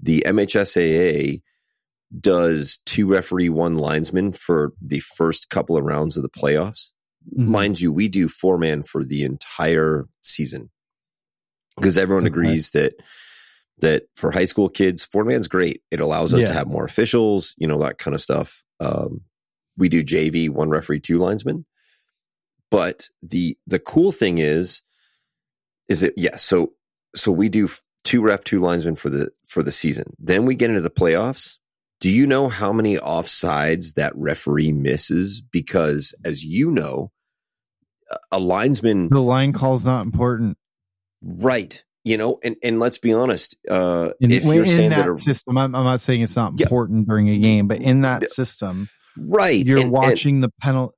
the 0.00 0.22
MHSAA 0.26 1.42
does 2.20 2.78
two 2.86 3.06
referee 3.10 3.48
one 3.48 3.76
linesman 3.76 4.32
for 4.32 4.72
the 4.80 5.00
first 5.00 5.48
couple 5.50 5.76
of 5.76 5.84
rounds 5.84 6.16
of 6.16 6.22
the 6.22 6.28
playoffs 6.28 6.92
Mhm. 7.36 7.46
mind 7.46 7.80
you, 7.80 7.92
we 7.92 8.08
do 8.08 8.28
four 8.28 8.58
man 8.58 8.82
for 8.82 9.04
the 9.04 9.22
entire 9.22 10.06
season 10.22 10.70
because 11.76 11.96
everyone 11.96 12.24
Okay. 12.24 12.32
agrees 12.32 12.70
that 12.70 12.94
that 13.78 14.04
for 14.16 14.30
high 14.30 14.44
school 14.44 14.68
kids, 14.68 15.04
four 15.04 15.24
man's 15.24 15.48
great. 15.48 15.82
It 15.90 15.98
allows 16.00 16.34
us 16.34 16.44
to 16.44 16.52
have 16.52 16.68
more 16.68 16.84
officials, 16.84 17.54
you 17.58 17.66
know, 17.66 17.78
that 17.80 17.98
kind 17.98 18.14
of 18.14 18.20
stuff. 18.20 18.62
Um, 18.80 19.22
we 19.76 19.88
do 19.88 20.04
JV, 20.04 20.48
one 20.50 20.68
referee, 20.68 21.00
two 21.00 21.18
linesmen. 21.18 21.64
But 22.72 23.08
the 23.22 23.56
the 23.68 23.78
cool 23.78 24.10
thing 24.12 24.38
is, 24.38 24.82
is 25.88 26.00
that 26.00 26.14
yeah, 26.16 26.36
so 26.36 26.72
so 27.14 27.30
we 27.30 27.48
do 27.50 27.68
two 28.02 28.22
ref, 28.22 28.42
two 28.44 28.60
linesmen 28.60 28.94
for 28.96 29.10
the 29.10 29.30
for 29.46 29.62
the 29.62 29.70
season. 29.70 30.14
Then 30.18 30.46
we 30.46 30.54
get 30.56 30.70
into 30.70 30.80
the 30.80 30.90
playoffs. 30.90 31.58
Do 32.00 32.10
you 32.10 32.26
know 32.26 32.48
how 32.48 32.72
many 32.72 32.96
offsides 32.96 33.94
that 33.94 34.12
referee 34.16 34.72
misses? 34.72 35.40
Because 35.42 36.14
as 36.24 36.42
you 36.42 36.70
know, 36.70 37.12
a- 38.32 38.40
linesman 38.40 39.08
The 39.10 39.20
line 39.22 39.52
call's 39.52 39.84
not 39.84 40.04
important. 40.06 40.56
Right. 41.22 41.84
You 42.04 42.16
know, 42.16 42.40
and, 42.42 42.56
and 42.64 42.80
let's 42.80 42.98
be 42.98 43.12
honest. 43.12 43.54
Uh, 43.70 44.10
In, 44.20 44.32
if 44.32 44.44
you're 44.44 44.66
saying 44.66 44.90
that 44.90 45.06
that, 45.06 45.12
a, 45.12 45.18
system, 45.18 45.56
I'm, 45.56 45.72
I'm 45.76 45.84
not 45.84 46.00
saying 46.00 46.22
it's 46.22 46.34
not 46.34 46.54
Yeah. 46.56 46.64
important 46.66 47.06
during 47.06 47.28
a 47.28 47.38
game, 47.38 47.68
but 47.68 47.80
in 47.80 48.00
that 48.00 48.28
system, 48.30 48.88
right, 49.16 49.64
you're 49.64 49.76
and- 49.76 49.84
and- 49.84 49.92
watching 49.92 50.40
the 50.40 50.48
penalty. 50.60 50.96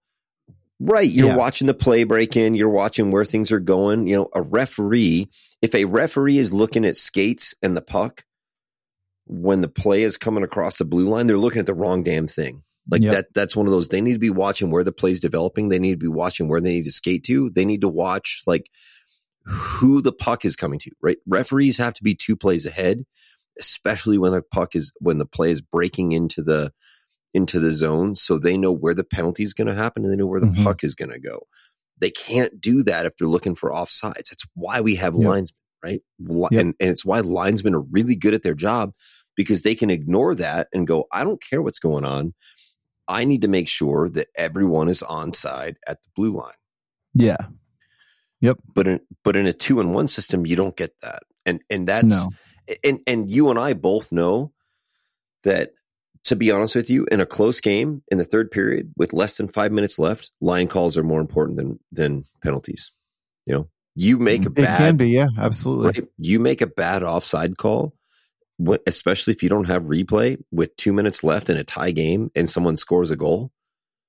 Right, 0.80 1.08
you're 1.10 1.28
Yeah. 1.28 1.36
watching 1.36 1.66
the 1.66 1.74
play 1.74 2.04
break 2.04 2.36
in. 2.36 2.54
You're 2.54 2.68
watching 2.68 3.10
where 3.10 3.24
things 3.24 3.50
are 3.52 3.60
going. 3.60 4.06
You 4.06 4.16
know, 4.16 4.28
a 4.34 4.42
referee. 4.42 5.28
If 5.62 5.74
a 5.74 5.84
referee 5.86 6.38
is 6.38 6.52
looking 6.52 6.84
at 6.84 6.96
skates 6.96 7.54
and 7.62 7.76
the 7.76 7.82
puck 7.82 8.24
when 9.26 9.60
the 9.62 9.68
play 9.68 10.02
is 10.02 10.16
coming 10.16 10.44
across 10.44 10.76
the 10.76 10.84
blue 10.84 11.08
line, 11.08 11.26
they're 11.26 11.36
looking 11.38 11.60
at 11.60 11.66
the 11.66 11.74
wrong 11.74 12.02
damn 12.02 12.26
thing. 12.26 12.62
Like 12.90 13.02
Yep. 13.02 13.12
that. 13.12 13.26
That's 13.34 13.56
one 13.56 13.66
of 13.66 13.72
those. 13.72 13.88
They 13.88 14.02
need 14.02 14.12
to 14.12 14.18
be 14.18 14.28
watching 14.30 14.70
where 14.70 14.84
the 14.84 14.92
play's 14.92 15.20
developing. 15.20 15.68
They 15.70 15.78
need 15.78 15.92
to 15.92 15.96
be 15.96 16.08
watching 16.08 16.48
where 16.48 16.60
they 16.60 16.72
need 16.74 16.84
to 16.84 16.92
skate 16.92 17.24
to. 17.24 17.48
They 17.50 17.64
need 17.64 17.80
to 17.80 17.88
watch 17.88 18.42
like 18.46 18.66
who 19.46 20.02
the 20.02 20.12
puck 20.12 20.44
is 20.44 20.56
coming 20.56 20.78
to. 20.80 20.90
Right. 21.02 21.16
Referees 21.26 21.78
have 21.78 21.94
to 21.94 22.02
be 22.04 22.14
two 22.14 22.36
plays 22.36 22.66
ahead, 22.66 23.04
especially 23.58 24.18
when 24.18 24.32
the 24.32 24.42
puck 24.42 24.76
is 24.76 24.92
when 25.00 25.16
the 25.16 25.24
play 25.26 25.50
is 25.50 25.62
breaking 25.62 26.12
into 26.12 26.42
the 26.42 26.72
into 27.35 27.59
the 27.61 27.72
zone, 27.72 28.14
so 28.14 28.39
they 28.39 28.57
know 28.57 28.72
where 28.72 28.95
the 28.95 29.05
penalty 29.05 29.43
is 29.43 29.53
going 29.53 29.66
to 29.66 29.74
happen 29.74 30.05
and 30.05 30.12
they 30.12 30.16
know 30.16 30.26
where 30.26 30.41
the 30.41 30.47
Mhm. 30.47 30.62
puck 30.64 30.85
is 30.85 30.95
going 30.95 31.11
to 31.11 31.18
go. 31.18 31.47
They 31.99 32.11
can't 32.11 32.61
do 32.61 32.82
that 32.85 33.07
if 33.07 33.16
they're 33.16 33.28
looking 33.28 33.55
for 33.55 33.70
offsides. 33.70 34.28
That's 34.30 34.47
why 34.55 34.80
we 34.80 34.95
have 34.97 35.14
Yep. 35.14 35.22
linesmen, 35.28 35.57
right? 35.82 36.03
Yep. 36.18 36.53
And 36.53 36.74
and 36.80 36.91
it's 36.91 37.05
why 37.05 37.20
linesmen 37.20 37.74
are 37.74 37.80
really 37.80 38.16
good 38.16 38.35
at 38.35 38.43
their 38.43 38.55
job 38.55 38.95
because 39.37 39.62
they 39.62 39.74
can 39.74 39.91
ignore 39.91 40.35
that 40.37 40.68
and 40.72 40.87
go, 40.87 41.07
I 41.12 41.24
don't 41.24 41.43
care 41.43 41.61
what's 41.61 41.78
going 41.80 42.05
on. 42.05 42.35
I 43.09 43.24
need 43.24 43.43
to 43.43 43.49
make 43.49 43.68
sure 43.68 44.09
that 44.11 44.28
everyone 44.37 44.89
is 44.89 45.03
onside 45.03 45.76
at 45.87 46.03
the 46.03 46.09
blue 46.16 46.37
line. 46.37 46.55
Yeah. 47.14 47.49
Yep. 48.41 48.59
But 48.74 48.87
in 48.87 49.01
but 49.24 49.37
in 49.37 49.47
a 49.47 49.53
two 49.53 49.80
and 49.80 49.93
one 49.95 50.09
system, 50.09 50.47
you 50.47 50.57
don't 50.57 50.76
get 50.76 50.99
that. 51.01 51.22
And 51.47 51.62
and 51.68 51.87
that's 51.89 52.05
No. 52.14 52.30
and 52.82 53.01
and 53.07 53.30
you 53.30 53.51
and 53.51 53.59
I 53.59 53.72
both 53.74 54.12
know 54.12 54.53
that 55.43 55.72
to 56.24 56.36
be 56.36 56.50
honest 56.50 56.74
with 56.74 56.88
you, 56.90 57.06
in 57.10 57.20
a 57.20 57.26
close 57.26 57.60
game 57.60 58.02
in 58.10 58.18
the 58.18 58.24
third 58.24 58.50
period 58.50 58.92
with 58.96 59.12
less 59.12 59.36
than 59.36 59.46
five 59.48 59.72
minutes 59.72 59.98
left, 59.98 60.30
line 60.40 60.68
calls 60.68 60.96
are 60.96 61.02
more 61.02 61.20
important 61.20 61.56
than 61.58 61.78
than 61.92 62.24
penalties. 62.42 62.92
You 63.46 63.54
know, 63.54 63.68
you 63.94 64.18
make 64.18 64.42
a 64.42 64.48
It 64.48 64.54
can 64.54 64.64
bad 64.64 64.98
be. 64.98 65.10
Yeah. 65.10 65.28
Absolutely. 65.38 65.86
right, 65.86 66.08
you 66.18 66.40
make 66.40 66.62
a 66.62 66.66
bad 66.66 67.02
offside 67.02 67.56
call, 67.58 67.94
especially 68.86 69.32
if 69.34 69.42
you 69.42 69.48
don't 69.48 69.66
have 69.66 69.82
replay 69.84 70.38
with 70.50 70.74
two 70.76 70.92
minutes 70.92 71.22
left 71.24 71.50
in 71.50 71.56
a 71.56 71.64
tie 71.64 71.90
game 71.90 72.30
and 72.34 72.48
someone 72.48 72.76
scores 72.76 73.10
a 73.10 73.16
goal, 73.16 73.52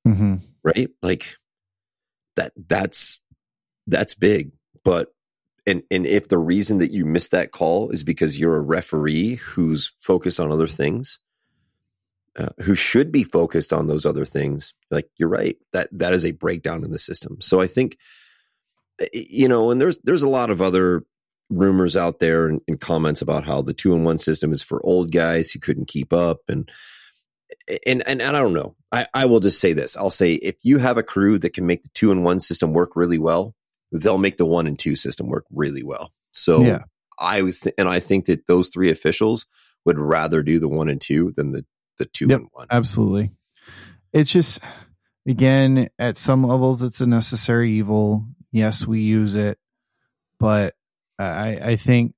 hmm 0.06 0.36
right? 0.64 0.90
Like 1.02 1.36
that 2.38 2.54
that's 2.56 3.20
that's 3.88 4.16
big. 4.16 4.52
But 4.84 5.10
and 5.68 5.84
and 5.92 6.06
if 6.06 6.30
the 6.30 6.38
reason 6.38 6.78
that 6.78 6.92
you 6.92 7.06
missed 7.06 7.32
that 7.32 7.52
call 7.52 7.90
is 7.90 8.04
because 8.04 8.40
you're 8.40 8.56
a 8.56 8.62
referee 8.62 9.36
who's 9.36 9.92
focused 10.00 10.40
on 10.40 10.52
other 10.52 10.68
things, 10.68 11.20
uh, 12.38 12.50
who 12.64 12.76
should 12.76 13.12
be 13.12 13.24
focused 13.24 13.72
on 13.72 13.88
those 13.88 14.06
other 14.06 14.26
things, 14.26 14.74
like 14.92 15.10
you're 15.18 15.30
right. 15.30 15.58
That 15.74 15.90
that 15.92 16.14
is 16.14 16.26
a 16.26 16.32
breakdown 16.32 16.84
in 16.84 16.92
the 16.92 16.98
system. 16.98 17.38
So 17.42 17.62
I 17.62 17.68
think 17.68 17.98
uh, 19.02 19.06
you 19.14 19.48
know, 19.48 19.72
and 19.72 19.80
there's 19.80 20.00
there's 20.04 20.24
a 20.24 20.30
lot 20.30 20.50
of 20.50 20.62
other 20.62 21.04
rumors 21.50 21.96
out 21.96 22.20
there 22.20 22.48
and, 22.48 22.62
and 22.68 22.80
comments 22.80 23.22
about 23.22 23.46
how 23.46 23.62
the 23.62 23.74
two 23.74 23.94
and 23.94 24.04
one 24.04 24.18
system 24.18 24.52
is 24.52 24.64
for 24.64 24.84
old 24.86 25.12
guys 25.12 25.52
who 25.52 25.60
couldn't 25.60 25.88
keep 25.88 26.12
up 26.12 26.40
and 26.48 26.70
and 27.86 28.04
and, 28.08 28.22
and 28.22 28.36
I 28.36 28.40
don't 28.40 28.54
know. 28.54 28.76
I, 28.92 29.08
I 29.14 29.26
will 29.26 29.40
just 29.40 29.60
say 29.60 29.74
this. 29.74 29.96
I'll 29.96 30.10
say 30.10 30.34
if 30.34 30.56
you 30.64 30.78
have 30.80 30.98
a 30.98 31.04
crew 31.04 31.38
that 31.40 31.54
can 31.54 31.66
make 31.66 31.84
the 31.84 31.90
two 31.94 32.12
and 32.12 32.24
one 32.24 32.40
system 32.40 32.74
work 32.74 32.96
really 32.96 33.20
well, 33.20 33.56
they'll 33.92 34.18
make 34.18 34.38
the 34.38 34.46
one 34.46 34.68
and 34.68 34.78
two 34.78 34.96
system 34.96 35.28
work 35.28 35.46
really 35.52 35.84
well. 35.84 36.12
So 36.32 36.64
Yeah. 36.64 36.80
I 37.18 37.44
was, 37.44 37.66
and 37.78 37.88
I 37.88 38.02
think 38.02 38.26
that 38.26 38.46
those 38.48 38.68
three 38.68 38.90
officials 38.90 39.46
would 39.86 39.98
rather 39.98 40.44
do 40.44 40.60
the 40.60 40.68
one 40.68 40.90
and 40.90 41.00
two 41.00 41.34
than 41.38 41.54
the 41.54 41.66
the 41.98 42.06
two 42.06 42.28
Yep. 42.30 42.40
and 42.40 42.50
one. 42.52 42.68
Absolutely. 42.70 43.32
It's 44.14 44.32
just 44.32 44.60
again 45.28 45.90
at 46.00 46.18
some 46.18 46.44
levels 46.44 46.82
it's 46.84 47.02
a 47.02 47.08
necessary 47.08 47.74
evil. 47.78 48.26
Yes, 48.52 48.86
we 48.88 49.02
use 49.02 49.36
it, 49.36 49.58
but 50.40 50.74
I 51.20 51.60
I 51.64 51.76
think 51.76 52.14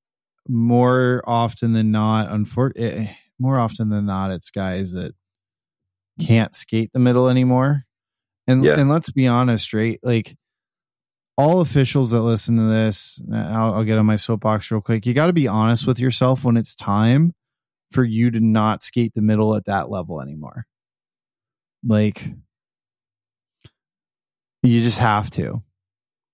more 0.48 1.22
often 1.26 1.74
than 1.74 1.92
not, 1.92 2.30
unfor- 2.30 2.72
eh, 2.78 3.04
eh, 3.04 3.14
more 3.40 3.60
often 3.60 3.90
than 3.90 4.06
not, 4.06 4.32
it's 4.32 4.50
guys 4.52 4.94
that 4.94 5.14
can't 6.20 6.56
skate 6.56 6.92
the 6.94 7.00
middle 7.00 7.28
anymore. 7.30 7.86
And 8.48 8.64
Yeah. 8.64 8.80
and 8.80 8.90
let's 8.90 9.12
be 9.12 9.28
honest, 9.28 9.74
right? 9.74 10.00
Like 10.04 10.38
all 11.38 11.62
officials 11.62 12.12
that 12.12 12.22
listen 12.22 12.58
to 12.58 12.64
this, 12.64 13.22
eh, 13.32 13.36
I'll, 13.36 13.76
I'll 13.76 13.84
get 13.84 13.98
on 13.98 14.06
my 14.06 14.16
soapbox 14.16 14.72
real 14.72 14.82
quick. 14.82 15.06
You 15.06 15.14
got 15.14 15.28
to 15.28 15.34
be 15.34 15.48
honest 15.48 15.86
with 15.86 16.00
yourself 16.00 16.44
when 16.44 16.58
it's 16.58 16.76
time 16.76 17.34
for 17.92 18.04
you 18.04 18.32
to 18.32 18.40
not 18.40 18.84
skate 18.84 19.14
the 19.14 19.22
middle 19.22 19.56
at 19.56 19.66
that 19.66 19.90
level 19.90 20.22
anymore. 20.22 20.66
Like 21.86 22.34
you 24.64 24.82
just 24.82 25.00
have 25.00 25.30
to. 25.32 25.64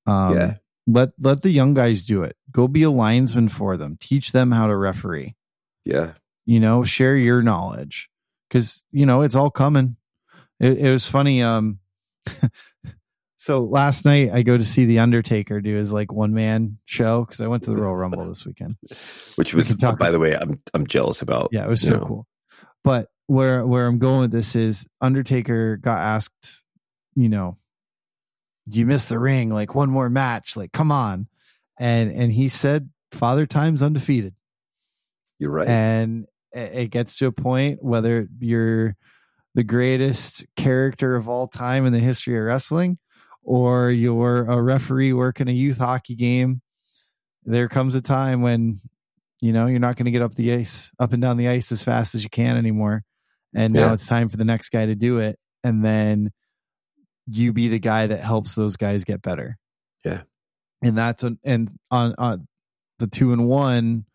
Um, 0.06 0.36
Yeah. 0.36 0.54
Let 0.86 1.12
let 1.18 1.41
the 1.41 1.51
young 1.51 1.74
guys 1.74 2.04
do 2.04 2.24
it. 2.24 2.36
Go 2.51 2.68
be 2.68 2.84
a 2.84 2.89
linesman 2.89 3.47
for 3.47 3.78
them. 3.78 3.95
Teach 4.01 4.34
them 4.34 4.51
how 4.51 4.68
to 4.68 4.76
referee. 4.76 5.36
Yeah. 5.86 6.14
You 6.45 6.60
know, 6.60 6.84
share 6.84 7.16
your 7.16 7.41
knowledge 7.41 8.10
because 8.49 8.84
you 8.91 9.06
know 9.06 9.22
it's 9.22 9.36
all 9.36 9.49
coming. 9.49 9.95
It, 10.60 10.78
it 10.80 10.91
was 10.91 11.08
funny. 11.08 11.41
Um, 11.41 11.80
so 13.44 13.66
last 13.66 14.06
night 14.06 14.32
I 14.32 14.41
go 14.41 14.58
to 14.58 14.64
see 14.64 14.86
the 14.86 15.00
Undertaker 15.00 15.60
do 15.60 15.76
his 15.76 15.91
like 15.91 16.14
one 16.14 16.34
man 16.34 16.78
show 16.86 17.26
because 17.26 17.41
I 17.41 17.48
went 17.48 17.64
to 17.64 17.72
the 17.72 17.76
Royal 17.76 17.94
Rumble 17.94 18.26
this 18.26 18.46
weekend. 18.46 18.78
Which 19.36 19.54
was, 19.54 19.76
by 19.76 20.12
the 20.12 20.20
way, 20.20 20.34
I'm 20.34 20.62
I'm 20.74 20.88
jealous 20.88 21.22
about. 21.22 21.50
Yeah, 21.52 21.66
it 21.66 21.70
was 21.70 21.82
so 21.82 21.98
know. 21.98 22.06
cool. 22.06 22.28
But 22.86 23.10
where 23.28 23.68
where 23.68 23.86
I'm 23.86 24.00
going 24.00 24.22
with 24.22 24.32
this 24.32 24.56
is 24.56 24.88
Undertaker 25.02 25.76
got 25.76 25.98
asked, 25.98 26.64
you 27.16 27.28
know, 27.28 27.58
do 28.70 28.80
you 28.80 28.86
miss 28.86 29.10
the 29.10 29.20
ring? 29.20 29.50
Like 29.50 29.76
one 29.76 29.89
more 29.89 30.10
match, 30.10 30.56
like 30.56 30.72
come 30.72 30.94
on. 30.94 31.28
And 31.78 32.14
and 32.14 32.32
he 32.32 32.48
said 32.48 32.91
Father 33.12 33.46
Time's 33.46 33.84
undefeated. 33.84 34.36
You're 35.38 35.52
right. 35.52 35.68
And 35.68 36.28
it 36.54 36.91
gets 36.91 37.18
to 37.18 37.26
a 37.26 37.34
point 37.34 37.84
whether 37.84 38.26
you're 38.39 38.96
the 39.54 39.66
greatest 39.66 40.46
character 40.56 41.18
of 41.18 41.28
all 41.28 41.50
time 41.50 41.86
in 41.86 41.91
the 41.91 42.00
history 42.00 42.38
of 42.38 42.46
wrestling 42.46 43.00
or 43.44 43.91
you're 43.91 44.46
a 44.46 44.62
referee 44.62 45.14
working 45.14 45.48
a 45.48 45.52
youth 45.52 45.78
hockey 45.78 46.16
game, 46.16 46.62
there 47.44 47.68
comes 47.68 47.96
a 47.96 48.02
time 48.02 48.41
when 48.41 48.80
you 49.41 49.52
know 49.54 49.68
you're 49.68 49.80
not 49.80 49.98
going 49.98 50.06
to 50.06 50.12
get 50.12 50.22
up 50.22 50.34
the 50.36 50.54
ice, 50.54 50.91
up 51.00 51.14
and 51.14 51.22
down 51.22 51.38
the 51.38 51.50
ice 51.50 51.72
as 51.72 51.84
fast 51.84 52.16
as 52.16 52.24
you 52.24 52.30
can 52.30 52.58
anymore. 52.58 53.04
And 53.56 53.74
now 53.74 53.94
it's 53.94 54.08
time 54.08 54.30
for 54.30 54.38
the 54.38 54.46
next 54.46 54.70
guy 54.70 54.88
to 54.88 54.96
do 54.96 55.20
it. 55.20 55.38
And 55.64 55.86
then 55.86 56.32
you 57.28 57.54
be 57.54 57.68
the 57.68 57.80
guy 57.80 58.08
that 58.08 58.20
helps 58.20 58.56
those 58.56 58.78
guys 58.78 59.04
get 59.04 59.22
better. 59.22 59.58
Yeah. 60.04 60.24
And 60.82 60.98
that's 60.98 61.22
an, 61.24 61.38
and 61.44 61.72
on, 61.91 62.16
on 62.18 62.48
the 63.00 63.06
two 63.06 63.32
and 63.32 63.48
one, 63.48 64.06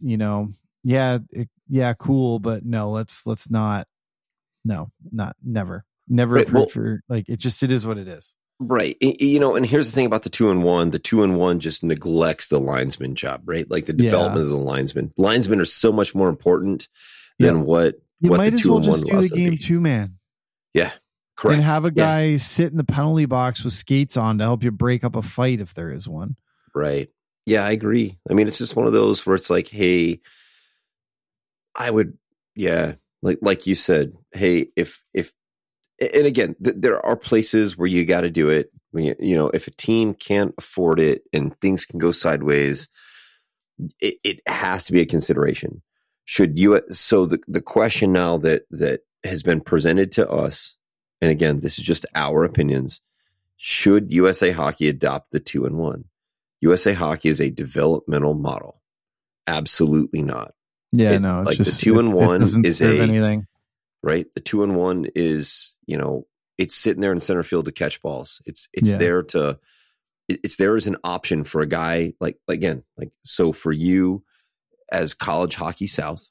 you 0.00 0.16
know, 0.16 0.54
yeah, 0.82 1.18
it, 1.30 1.48
yeah, 1.68 1.92
cool, 1.94 2.38
but 2.38 2.64
no, 2.64 2.90
let's 2.90 3.26
let's 3.26 3.50
not, 3.50 3.86
no, 4.64 4.90
not 5.12 5.36
never, 5.44 5.84
never 6.08 6.34
Right, 6.36 6.52
well- 6.52 6.68
for 6.68 7.00
like 7.08 7.28
it. 7.28 7.38
Just 7.38 7.62
it 7.62 7.70
is 7.70 7.86
what 7.86 7.98
it 7.98 8.08
is. 8.08 8.34
Right. 8.60 8.96
You 9.00 9.40
know, 9.40 9.56
and 9.56 9.66
here's 9.66 9.90
the 9.90 9.94
thing 9.94 10.06
about 10.06 10.22
the 10.22 10.30
two 10.30 10.50
and 10.50 10.62
one. 10.62 10.90
The 10.90 11.00
two 11.00 11.24
and 11.24 11.36
one 11.36 11.58
just 11.58 11.82
neglects 11.82 12.46
the 12.48 12.60
linesman 12.60 13.16
job, 13.16 13.42
right? 13.46 13.68
Like 13.68 13.86
the 13.86 13.92
Yeah. 13.94 14.10
development 14.10 14.42
of 14.44 14.48
the 14.50 14.56
linesman. 14.56 15.12
Linesmen 15.16 15.60
are 15.60 15.64
so 15.64 15.90
much 15.92 16.14
more 16.14 16.28
important 16.28 16.88
than 17.40 17.56
Yeah. 17.56 17.62
what 17.62 17.96
You 18.20 18.30
what 18.30 18.36
might 18.38 18.50
the 18.50 18.54
as 18.54 18.60
two 18.60 18.68
well 18.68 18.76
and 18.76 18.84
just 18.84 18.98
one 18.98 19.00
do 19.00 19.06
the 19.10 19.12
allows 19.16 19.28
them 19.30 19.38
to 19.38 19.44
game 19.50 19.58
two 19.58 19.80
man 19.80 20.18
Yeah. 20.72 20.92
correct. 21.36 21.56
and 21.56 21.64
have 21.64 21.84
a 21.84 21.88
Yeah, 21.88 21.92
guy 22.04 22.36
sit 22.36 22.70
in 22.70 22.76
the 22.78 22.84
penalty 22.84 23.26
box 23.26 23.64
with 23.64 23.72
skates 23.72 24.16
on 24.16 24.38
to 24.38 24.44
help 24.44 24.62
you 24.62 24.70
break 24.70 25.02
up 25.02 25.16
a 25.16 25.22
fight 25.22 25.60
if 25.60 25.74
there 25.74 25.90
is 25.90 26.08
one. 26.08 26.36
right. 26.74 27.10
Yeah, 27.46 27.64
I 27.66 27.72
agree. 27.72 28.18
I 28.30 28.32
mean, 28.34 28.46
it's 28.46 28.56
just 28.58 28.74
one 28.76 28.86
of 28.86 28.92
those 28.94 29.26
where 29.26 29.34
it's 29.36 29.50
like, 29.50 29.68
hey, 29.68 30.20
I 31.74 31.90
would, 31.90 32.16
yeah, 32.54 32.94
like 33.20 33.38
like 33.42 33.66
you 33.66 33.74
said, 33.74 34.12
hey, 34.32 34.68
if 34.76 35.02
if, 35.12 35.34
and 36.00 36.26
again, 36.26 36.56
th- 36.62 36.76
there 36.78 37.04
are 37.04 37.16
places 37.16 37.76
where 37.78 37.86
you 37.88 38.04
got 38.04 38.22
to 38.22 38.30
do 38.30 38.48
it. 38.50 38.70
You, 38.92 39.14
you 39.18 39.36
know, 39.36 39.48
if 39.48 39.66
a 39.66 39.72
team 39.72 40.14
can't 40.14 40.54
afford 40.58 41.00
it 41.00 41.22
and 41.32 41.58
things 41.60 41.84
can 41.84 41.98
go 41.98 42.10
sideways, 42.12 42.88
it, 44.00 44.14
it 44.24 44.40
has 44.46 44.84
to 44.86 44.92
be 44.92 45.00
a 45.00 45.06
consideration. 45.06 45.82
Should 46.24 46.58
you? 46.58 46.80
So 46.90 47.26
the 47.26 47.38
the 47.48 47.60
question 47.60 48.12
now 48.12 48.38
that 48.38 48.62
that 48.70 49.00
has 49.24 49.42
been 49.42 49.60
presented 49.60 50.12
to 50.12 50.28
us, 50.30 50.76
and 51.20 51.30
again, 51.30 51.60
this 51.60 51.78
is 51.78 51.84
just 51.84 52.06
our 52.14 52.44
opinions. 52.44 53.00
Should 53.56 54.12
USA 54.12 54.50
Hockey 54.50 54.88
adopt 54.88 55.30
the 55.32 55.40
two 55.40 55.64
and 55.66 55.76
one? 55.76 56.04
USA 56.60 56.92
Hockey 56.92 57.28
is 57.28 57.40
a 57.40 57.50
developmental 57.50 58.34
model. 58.34 58.80
Absolutely 59.46 60.22
not. 60.22 60.54
Yeah, 60.92 61.12
It- 61.12 61.20
no, 61.20 61.40
it's 61.40 61.46
like 61.46 61.58
the 61.58 61.64
two 61.64 61.96
it- 61.96 62.00
and 62.00 62.14
one 62.14 62.42
is 62.64 62.80
a- 62.80 63.00
anything. 63.00 63.46
Right? 64.04 64.26
The 64.34 64.40
two 64.40 64.62
and 64.62 64.76
one 64.76 65.06
is, 65.14 65.76
you 65.86 65.96
know, 65.96 66.26
it's 66.58 66.76
sitting 66.76 67.00
there 67.00 67.12
in 67.12 67.20
center 67.20 67.42
field 67.42 67.64
to 67.64 67.72
catch 67.72 68.00
balls. 68.02 68.40
It's 68.46 68.68
it's 68.72 68.90
Yeah. 68.92 68.98
there 68.98 69.22
to 69.24 69.58
it's 70.28 70.56
there 70.56 70.74
as 70.76 70.86
an 70.86 70.96
option 71.04 71.44
for 71.44 71.60
a 71.60 71.66
guy 71.66 72.12
like 72.20 72.38
again, 72.48 72.82
like 72.96 73.10
so 73.24 73.52
for 73.52 73.72
you 73.72 74.24
as 74.92 75.12
college 75.14 75.54
hockey 75.56 75.86
south, 75.86 76.28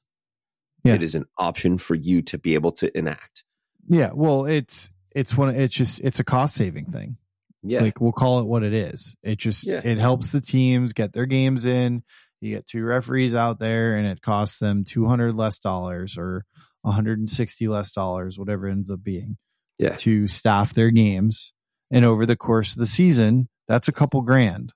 Yeah. 0.83 0.93
it 0.95 1.03
is 1.03 1.15
an 1.15 1.25
option 1.37 1.77
for 1.77 1.93
you 1.95 2.21
to 2.23 2.37
be 2.37 2.53
able 2.53 2.71
to 2.73 2.95
enact. 2.97 3.43
Yeah, 3.87 4.11
well, 4.13 4.45
it's 4.45 4.89
it's 5.15 5.35
one. 5.35 5.53
It's 5.53 5.73
just 5.75 5.99
it's 5.99 6.19
a 6.19 6.23
cost 6.23 6.55
saving 6.55 6.85
thing. 6.85 7.17
Yeah. 7.61 7.81
Like 7.81 7.99
we'll 8.01 8.11
call 8.13 8.39
it 8.39 8.45
what 8.47 8.63
it 8.63 8.73
is. 8.73 9.15
It 9.23 9.37
just 9.39 9.65
Yeah. 9.67 9.81
it 9.83 9.97
helps 9.97 10.31
the 10.31 10.41
teams 10.41 10.93
get 10.93 11.13
their 11.13 11.25
games 11.25 11.65
in. 11.65 12.03
You 12.41 12.55
get 12.55 12.67
two 12.67 12.83
referees 12.83 13.35
out 13.35 13.59
there, 13.59 13.95
and 13.95 14.07
it 14.07 14.21
costs 14.21 14.59
them 14.59 14.83
two 14.85 15.05
hundred 15.05 15.35
less 15.35 15.59
dollars 15.59 16.17
or 16.17 16.45
one 16.83 16.93
hundred 16.93 17.17
and 17.19 17.29
sixty 17.29 17.67
less 17.67 17.91
dollars, 17.91 18.37
whatever 18.37 18.67
it 18.67 18.71
ends 18.71 18.91
up 18.91 19.03
being, 19.03 19.37
yeah. 19.79 19.95
to 19.97 20.27
staff 20.27 20.73
their 20.73 20.91
games. 20.91 21.53
And 21.91 22.05
over 22.05 22.25
the 22.25 22.35
course 22.35 22.73
of 22.73 22.77
the 22.79 22.85
season, 22.85 23.49
that's 23.67 23.87
a 23.87 23.91
couple 23.91 24.21
grand. 24.21 24.73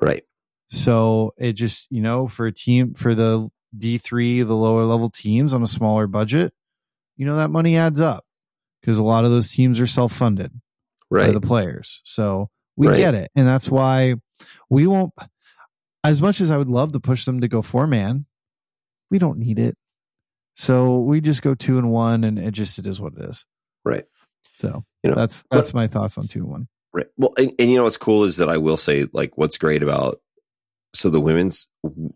Right. 0.00 0.24
So 0.68 1.32
it 1.38 1.52
just, 1.54 1.86
you 1.90 2.00
know, 2.02 2.26
for 2.28 2.46
a 2.46 2.52
team, 2.52 2.94
for 2.94 3.14
the 3.14 3.48
D3, 3.76 4.46
the 4.46 4.54
lower 4.56 4.84
level 4.84 5.10
teams 5.10 5.52
on 5.54 5.62
a 5.62 5.66
smaller 5.66 6.06
budget, 6.06 6.52
you 7.16 7.26
know, 7.26 7.36
that 7.36 7.50
money 7.50 7.76
adds 7.76 8.00
up 8.00 8.24
because 8.80 8.98
a 8.98 9.02
lot 9.02 9.24
of 9.24 9.30
those 9.30 9.50
teams 9.52 9.80
are 9.80 9.86
self 9.86 10.12
funded 10.12 10.52
by 11.10 11.18
Right. 11.18 11.32
the 11.32 11.40
players. 11.40 12.00
So 12.04 12.50
we 12.76 12.88
Right. 12.88 12.96
get 12.98 13.14
it. 13.14 13.30
And 13.36 13.46
that's 13.46 13.70
why 13.70 14.16
we 14.68 14.86
won't, 14.86 15.12
as 16.02 16.20
much 16.20 16.40
as 16.40 16.50
I 16.50 16.56
would 16.58 16.68
love 16.68 16.92
to 16.92 17.00
push 17.00 17.24
them 17.24 17.40
to 17.40 17.48
go 17.48 17.62
four 17.62 17.86
man, 17.86 18.26
we 19.10 19.18
don't 19.18 19.38
need 19.38 19.58
it. 19.58 19.76
So 20.54 20.98
we 21.00 21.20
just 21.20 21.42
go 21.42 21.54
two 21.54 21.78
and 21.78 21.90
one 21.90 22.24
and 22.24 22.38
it 22.38 22.52
just, 22.52 22.78
it 22.78 22.86
is 22.86 23.00
what 23.00 23.14
it 23.16 23.24
is. 23.28 23.44
Right. 23.84 24.04
So 24.56 24.84
You 25.02 25.10
know, 25.10 25.16
that's, 25.16 25.44
but- 25.50 25.56
that's 25.56 25.74
my 25.74 25.86
thoughts 25.88 26.16
on 26.18 26.28
two 26.28 26.40
and 26.40 26.48
one. 26.48 26.68
Right. 26.92 27.06
Well, 27.16 27.32
and, 27.36 27.52
and 27.58 27.68
you 27.70 27.76
know 27.76 27.84
what's 27.84 27.96
cool 27.96 28.22
is 28.24 28.36
that 28.36 28.48
I 28.48 28.56
will 28.58 28.76
say 28.76 29.08
like 29.12 29.36
what's 29.36 29.58
great 29.58 29.82
about 29.82 30.20
so 30.94 31.10
the 31.10 31.20
women's 31.20 31.66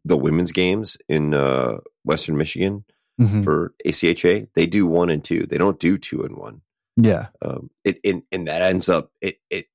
the 0.04 0.16
women's 0.16 0.52
games 0.52 0.96
in 1.08 1.34
uh 1.34 1.78
Western 2.04 2.36
Michigan 2.36 2.84
Mhm. 3.20 3.42
for 3.42 3.74
ACHA, 3.84 4.46
they 4.54 4.66
do 4.66 4.86
one 4.86 5.10
and 5.10 5.24
two. 5.24 5.46
They 5.46 5.58
don't 5.58 5.80
do 5.80 5.98
two 5.98 6.22
and 6.22 6.36
one. 6.36 6.60
Yeah. 6.96 7.26
Um 7.42 7.70
it 7.82 7.98
and, 8.04 8.22
and 8.30 8.46
that 8.46 8.62
ends 8.62 8.88
up 8.88 9.10
it 9.20 9.38
it 9.50 9.66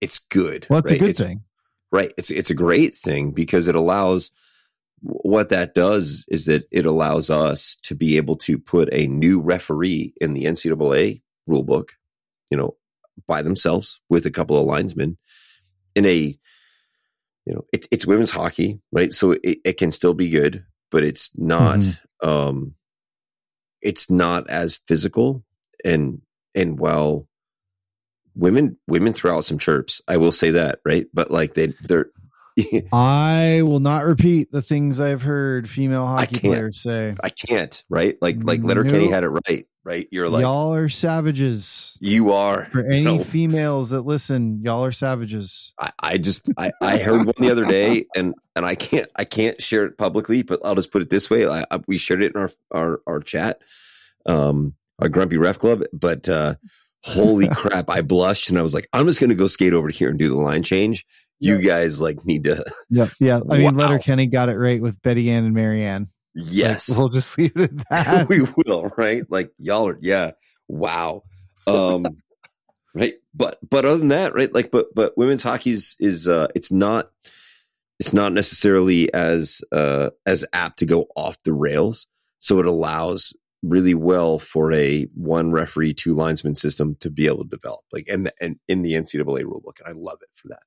it's 0.00 0.20
good. 0.20 0.68
Well, 0.70 0.78
it's 0.78 0.92
a 0.92 0.94
right? 0.94 1.00
good 1.00 1.16
thing. 1.16 1.42
Right. 1.90 2.12
It's 2.16 2.30
it's 2.30 2.50
a 2.50 2.54
great 2.54 2.94
thing 2.94 3.32
because 3.32 3.66
it 3.66 3.74
allows 3.74 4.30
what 5.02 5.48
that 5.48 5.74
does 5.74 6.24
is 6.28 6.46
that 6.46 6.64
it 6.70 6.86
allows 6.86 7.28
us 7.28 7.76
to 7.82 7.94
be 7.94 8.16
able 8.16 8.36
to 8.36 8.56
put 8.58 8.88
a 8.92 9.06
new 9.08 9.40
referee 9.40 10.14
in 10.20 10.32
the 10.34 10.44
NCAA 10.44 11.22
rulebook, 11.48 11.90
you 12.50 12.56
know, 12.56 12.76
by 13.26 13.42
themselves 13.42 14.00
with 14.08 14.24
a 14.26 14.30
couple 14.30 14.56
of 14.56 14.64
linesmen 14.64 15.18
in 15.94 16.06
a 16.06 16.38
you 17.44 17.52
know 17.54 17.64
it's 17.72 17.88
it's 17.90 18.06
women's 18.06 18.30
hockey 18.30 18.80
right? 18.92 19.12
So 19.12 19.32
it, 19.32 19.58
it 19.64 19.76
can 19.76 19.90
still 19.90 20.14
be 20.14 20.28
good 20.28 20.64
but 20.90 21.02
it's 21.02 21.30
not 21.36 21.80
Mhm. 21.80 21.98
um 22.22 22.74
it's 23.82 24.08
not 24.10 24.48
as 24.48 24.76
physical. 24.86 25.44
And 25.84 26.22
and 26.54 26.78
while 26.78 27.26
women 28.36 28.78
women 28.86 29.12
throw 29.12 29.36
out 29.36 29.44
some 29.44 29.58
chirps 29.58 30.00
i 30.08 30.16
will 30.16 30.32
say 30.32 30.52
that 30.52 30.78
right? 30.86 31.06
But 31.12 31.30
like 31.30 31.54
they 31.54 31.74
they're 31.82 32.10
I 32.92 33.62
will 33.62 33.80
not 33.80 34.04
repeat 34.04 34.52
the 34.52 34.62
things 34.62 35.00
I've 35.00 35.22
heard 35.22 35.68
female 35.68 36.06
hockey 36.06 36.38
players 36.40 36.80
say. 36.80 37.14
i 37.22 37.28
can't 37.28 37.84
right 37.88 38.16
like 38.20 38.42
like 38.42 38.62
letterkenny 38.62 39.04
Nope. 39.04 39.12
had 39.12 39.24
it 39.24 39.28
right 39.28 39.66
right 39.84 40.06
you're 40.12 40.28
like 40.28 40.42
y'all 40.42 40.74
are 40.74 40.88
savages. 40.88 41.96
you 42.00 42.32
are 42.32 42.64
For 42.66 42.84
any 42.84 43.04
know, 43.04 43.18
females 43.18 43.90
that 43.90 44.02
listen, 44.02 44.60
y'all 44.62 44.84
are 44.84 44.92
savages. 44.92 45.72
I, 45.78 45.92
I 45.98 46.18
just 46.18 46.48
I, 46.56 46.72
I 46.80 46.98
heard 46.98 47.24
one 47.26 47.34
the 47.38 47.50
other 47.50 47.64
day 47.64 48.06
and 48.14 48.34
and 48.54 48.64
I 48.64 48.74
can't 48.74 49.08
I 49.16 49.24
can't 49.24 49.60
share 49.60 49.84
it 49.84 49.98
publicly, 49.98 50.42
but 50.42 50.60
I'll 50.64 50.74
just 50.74 50.92
put 50.92 51.02
it 51.02 51.10
this 51.10 51.28
way. 51.30 51.46
I, 51.48 51.64
I, 51.70 51.80
we 51.88 51.98
shared 51.98 52.22
it 52.22 52.32
in 52.34 52.40
our 52.40 52.50
our, 52.70 53.00
our 53.06 53.20
chat. 53.20 53.60
um, 54.26 54.74
our 54.98 55.08
grumpy 55.08 55.36
ref 55.36 55.58
club, 55.58 55.82
but 55.92 56.28
uh, 56.28 56.54
holy 57.02 57.48
crap, 57.54 57.90
I 57.90 58.02
blushed 58.02 58.50
and 58.50 58.58
I 58.58 58.62
was 58.62 58.74
like, 58.74 58.88
I'm 58.92 59.06
just 59.06 59.18
going 59.20 59.30
to 59.30 59.36
go 59.36 59.48
skate 59.48 59.72
over 59.72 59.88
here 59.88 60.10
and 60.10 60.18
do 60.18 60.28
the 60.28 60.36
line 60.36 60.62
change. 60.62 61.04
You 61.42 61.60
guys 61.60 62.00
like 62.00 62.24
need 62.24 62.44
to. 62.44 62.64
Yeah, 62.90 63.08
yeah. 63.20 63.40
I 63.50 63.58
mean, 63.58 63.74
Wow. 63.74 63.88
Letterkenny 63.88 64.26
got 64.26 64.48
it 64.48 64.56
right 64.56 64.80
with 64.80 65.00
Betty 65.02 65.30
Ann 65.30 65.44
and 65.44 65.54
Marianne. 65.54 66.08
Yes, 66.34 66.88
Like, 66.88 66.98
we'll 66.98 67.08
just 67.08 67.36
leave 67.38 67.52
it 67.56 67.70
at 67.72 67.88
that. 67.90 68.28
we 68.28 68.40
will. 68.64 68.90
Right, 68.96 69.24
like 69.30 69.52
y'all 69.58 69.88
are. 69.88 69.98
Yeah, 70.00 70.32
wow. 70.68 71.22
Um, 71.66 72.04
right, 72.94 73.14
but 73.34 73.58
but 73.68 73.84
other 73.84 73.98
than 73.98 74.08
that, 74.08 74.34
right, 74.34 74.52
like 74.54 74.70
but 74.70 74.94
but 74.94 75.16
women's 75.18 75.42
hockey 75.42 75.70
is 75.70 75.96
is 76.00 76.26
uh, 76.28 76.48
it's 76.54 76.72
not 76.72 77.10
it's 78.00 78.12
not 78.12 78.32
necessarily 78.32 79.12
as 79.12 79.60
uh, 79.72 80.10
as 80.26 80.44
apt 80.52 80.78
to 80.78 80.86
go 80.86 81.06
off 81.16 81.42
the 81.44 81.52
rails. 81.52 82.06
So 82.38 82.58
it 82.60 82.66
allows 82.66 83.32
really 83.62 83.94
well 83.94 84.38
for 84.40 84.72
a 84.72 85.04
one 85.14 85.52
referee, 85.52 85.94
two 85.94 86.14
linesman 86.16 86.54
system 86.54 86.96
to 87.00 87.10
be 87.10 87.26
able 87.26 87.44
to 87.44 87.50
develop, 87.50 87.82
like 87.92 88.08
and 88.08 88.30
and 88.40 88.56
in 88.68 88.82
the 88.82 88.92
NCAA 88.92 89.42
rulebook, 89.44 89.80
and 89.84 89.88
I 89.88 89.92
love 89.92 90.18
it 90.22 90.30
for 90.32 90.48
that. 90.48 90.62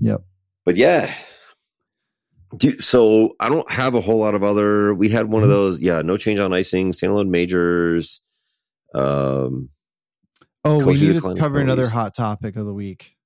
Yep. 0.00 0.22
But 0.64 0.76
yeah. 0.76 1.12
Dude, 2.56 2.82
so 2.82 3.34
I 3.40 3.48
don't 3.48 3.70
have 3.70 3.94
a 3.94 4.00
whole 4.00 4.18
lot 4.18 4.34
of 4.34 4.42
other. 4.42 4.94
We 4.94 5.08
had 5.08 5.26
one 5.30 5.42
of 5.42 5.48
Mhm. 5.48 5.52
those, 5.52 5.80
yeah. 5.80 6.02
No 6.02 6.16
change 6.16 6.38
on 6.38 6.52
icing, 6.52 6.92
standalone 6.92 7.28
majors. 7.28 8.20
Um, 8.94 9.70
Oh, 10.64 10.84
we 10.86 10.92
need 10.94 11.20
to 11.20 11.34
cover 11.34 11.58
another 11.58 11.88
hot 11.88 12.14
topic 12.14 12.56
of 12.56 12.66
the 12.66 12.74
week. 12.74 13.16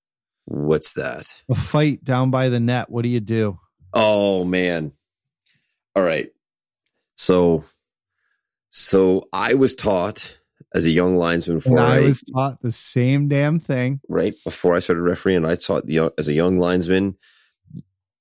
what's 0.47 0.93
that? 0.93 1.27
A 1.51 1.55
fight 1.57 2.03
down 2.05 2.31
by 2.31 2.49
the 2.49 2.61
net. 2.61 2.89
What 2.89 3.03
do 3.03 3.09
you 3.09 3.21
do? 3.21 3.59
Oh 3.93 4.45
man. 4.45 4.93
All 5.97 6.03
right. 6.05 6.29
So, 7.17 7.65
so 8.71 9.29
I 9.33 9.55
was 9.55 9.75
taught 9.75 10.39
as 10.77 10.85
a 10.85 10.91
young 10.91 11.17
linesman 11.17 11.57
before 11.57 11.79
I 11.81 11.97
I, 11.97 12.01
was 12.01 12.23
taught 12.23 12.61
the 12.61 12.71
same 12.71 13.29
damn 13.29 13.59
thing. 13.59 14.01
right 14.09 14.35
before 14.45 14.77
I 14.77 14.81
started 14.81 15.03
refereeing. 15.03 15.45
I 15.47 15.55
taught 15.55 15.87
the 15.87 16.13
as 16.19 16.29
a 16.29 16.35
young 16.35 16.59
linesman, 16.59 17.17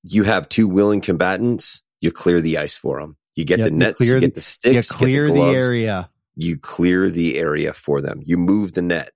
you 0.04 0.24
have 0.24 0.48
two 0.48 0.68
willing 0.68 1.02
combatants. 1.02 1.84
You 2.00 2.12
clear 2.12 2.40
the 2.42 2.58
ice 2.58 2.78
for 2.78 3.02
them. 3.02 3.18
You 3.36 3.44
get 3.44 3.62
the 3.62 3.72
nets, 3.72 4.00
you 4.00 4.20
get 4.20 4.36
the 4.36 4.42
sticks, 4.42 4.90
you 4.90 4.96
clear 4.98 5.28
the, 5.28 5.34
the, 5.34 5.42
area. 5.42 6.10
You 6.36 6.58
clear 6.58 7.10
the 7.10 7.38
area 7.38 7.74
for 7.74 8.02
them. 8.02 8.22
You 8.26 8.38
move 8.38 8.72
the 8.74 8.82
net. 8.82 9.12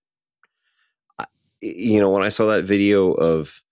I- 1.17 1.25
You 1.61 1.99
know, 2.01 2.09
when 2.09 2.23
I 2.23 2.29
saw 2.29 2.47
that 2.47 2.65
video 2.65 3.11
of, 3.13 3.63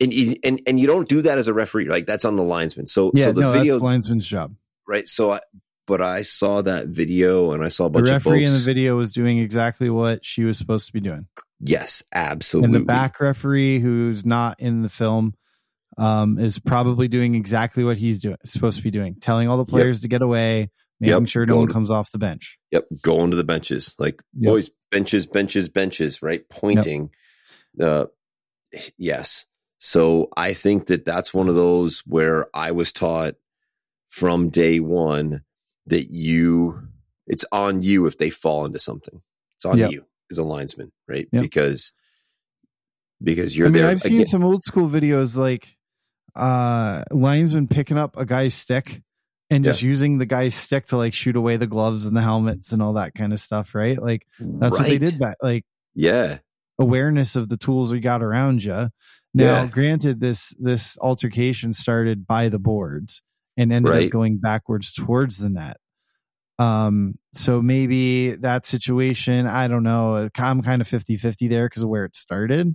and 0.00 0.12
you- 0.12 0.36
and 0.44 0.60
and 0.66 0.78
you 0.78 0.86
don't 0.86 1.08
do 1.08 1.22
that 1.22 1.38
as 1.38 1.48
a 1.48 1.54
referee, 1.54 1.88
like 1.88 2.06
that's 2.06 2.24
on 2.24 2.36
the 2.36 2.42
linesman. 2.44 2.86
So 2.86 3.10
Yeah, 3.14 3.26
so 3.26 3.32
the 3.32 3.40
no, 3.42 3.52
video, 3.52 3.74
that's 3.74 3.82
linesman's 3.82 4.26
job. 4.28 4.54
right? 4.86 5.08
So 5.08 5.32
I, 5.32 5.40
but 5.86 6.00
I 6.00 6.22
saw 6.22 6.62
that 6.62 6.88
video 6.88 7.52
and 7.52 7.64
I 7.64 7.68
saw 7.68 7.86
a 7.86 7.88
The 7.88 7.92
bunch 7.94 8.08
of 8.08 8.14
referee 8.14 8.40
folks. 8.44 8.50
in 8.50 8.58
the 8.58 8.64
video 8.64 8.96
was 8.96 9.12
doing 9.12 9.38
exactly 9.38 9.90
what 9.90 10.24
she 10.24 10.44
was 10.44 10.56
supposed 10.58 10.86
to 10.86 10.92
be 10.92 11.00
doing. 11.00 11.26
yes, 11.60 12.02
absolutely. 12.12 12.66
And 12.66 12.74
the 12.74 12.86
back 12.86 13.20
referee, 13.20 13.78
who's 13.80 14.24
not 14.24 14.60
in 14.60 14.82
the 14.82 14.88
film, 14.88 15.34
um, 15.98 16.38
is 16.38 16.58
probably 16.58 17.08
doing 17.08 17.34
exactly 17.34 17.84
what 17.84 17.98
he's 17.98 18.18
doing 18.18 18.36
supposed 18.44 18.78
to 18.78 18.82
be 18.82 18.90
doing, 18.90 19.16
telling 19.20 19.48
all 19.48 19.58
the 19.58 19.64
players 19.64 20.00
to 20.02 20.08
get 20.08 20.22
away, 20.22 20.70
making 21.00 21.20
Yep, 21.22 21.28
sure 21.28 21.46
no 21.46 21.56
one 21.58 21.68
comes 21.68 21.90
off 21.90 22.10
the 22.12 22.18
bench. 22.18 22.58
Yep, 22.70 22.86
going 23.02 23.30
to 23.30 23.36
the 23.36 23.44
benches, 23.44 23.94
like 23.98 24.22
Yep. 24.38 24.50
boys, 24.52 24.70
benches, 24.90 25.26
benches, 25.26 25.68
benches, 25.68 26.22
right? 26.22 26.48
Pointing. 26.48 27.10
Uh, 27.78 28.06
yes. 28.96 29.46
So 29.78 30.28
I 30.36 30.52
think 30.52 30.86
that 30.86 31.04
that's 31.04 31.34
one 31.34 31.48
of 31.48 31.56
those 31.56 32.02
where 32.06 32.46
I 32.54 32.70
was 32.70 32.92
taught 32.92 33.34
from 34.08 34.48
day 34.48 34.78
one 34.80 35.42
that 35.92 36.08
you, 36.10 36.82
it's 37.26 37.44
on 37.52 37.82
you 37.82 38.06
if 38.06 38.18
they 38.18 38.30
fall 38.30 38.64
into 38.64 38.78
something. 38.78 39.22
It's 39.56 39.64
on 39.64 39.78
Yep. 39.78 39.90
you 39.92 40.06
as 40.30 40.38
a 40.38 40.44
linesman, 40.44 40.90
right? 41.08 41.28
Yep. 41.32 41.42
Because 41.42 41.92
because 43.22 43.56
you're 43.56 43.68
I 43.68 43.70
mean, 43.70 43.82
there. 43.82 43.90
I've 43.90 44.00
seen 44.00 44.24
some 44.24 44.44
old 44.44 44.62
school 44.64 44.88
videos 44.88 45.36
like 45.36 45.76
uh 46.34 47.04
linesman 47.10 47.68
picking 47.68 47.98
up 47.98 48.16
a 48.16 48.24
guy's 48.24 48.54
stick 48.54 49.02
and 49.50 49.64
just 49.64 49.82
using 49.82 50.16
the 50.18 50.24
guy's 50.26 50.54
stick 50.54 50.86
to 50.86 50.96
like 50.96 51.12
shoot 51.14 51.36
away 51.36 51.56
the 51.58 51.66
gloves 51.66 52.06
and 52.06 52.16
the 52.16 52.22
helmets 52.22 52.72
and 52.72 52.82
all 52.82 52.94
that 52.94 53.14
kind 53.14 53.32
of 53.34 53.38
stuff, 53.40 53.74
right? 53.74 54.00
Like 54.00 54.26
that's 54.40 54.78
what 54.78 54.86
they 54.88 54.98
did 54.98 55.18
back 55.18 55.36
like 55.42 55.64
Yeah. 55.94 56.38
awareness 56.78 57.36
of 57.36 57.48
the 57.50 57.58
tools 57.58 57.92
we 57.92 58.00
got 58.00 58.22
around 58.22 58.64
you. 58.64 58.88
Now, 59.34 59.62
Yeah. 59.62 59.66
granted, 59.66 60.20
this 60.20 60.54
this 60.58 60.98
altercation 60.98 61.72
started 61.74 62.26
by 62.26 62.48
the 62.48 62.58
boards 62.58 63.22
and 63.58 63.70
ended 63.72 63.92
Right. 63.92 64.06
up 64.06 64.10
going 64.10 64.38
backwards 64.38 64.90
towards 64.92 65.36
the 65.38 65.50
net. 65.50 65.76
Um, 66.58 67.18
so 67.32 67.60
maybe 67.62 68.32
that 68.36 68.66
situation, 68.66 69.46
I 69.46 69.68
don't 69.68 69.82
know. 69.82 70.28
I'm 70.38 70.62
kind 70.62 70.80
of 70.80 70.88
50 70.88 71.16
50 71.16 71.48
there 71.48 71.66
because 71.68 71.82
of 71.82 71.88
where 71.88 72.04
it 72.04 72.14
started. 72.16 72.74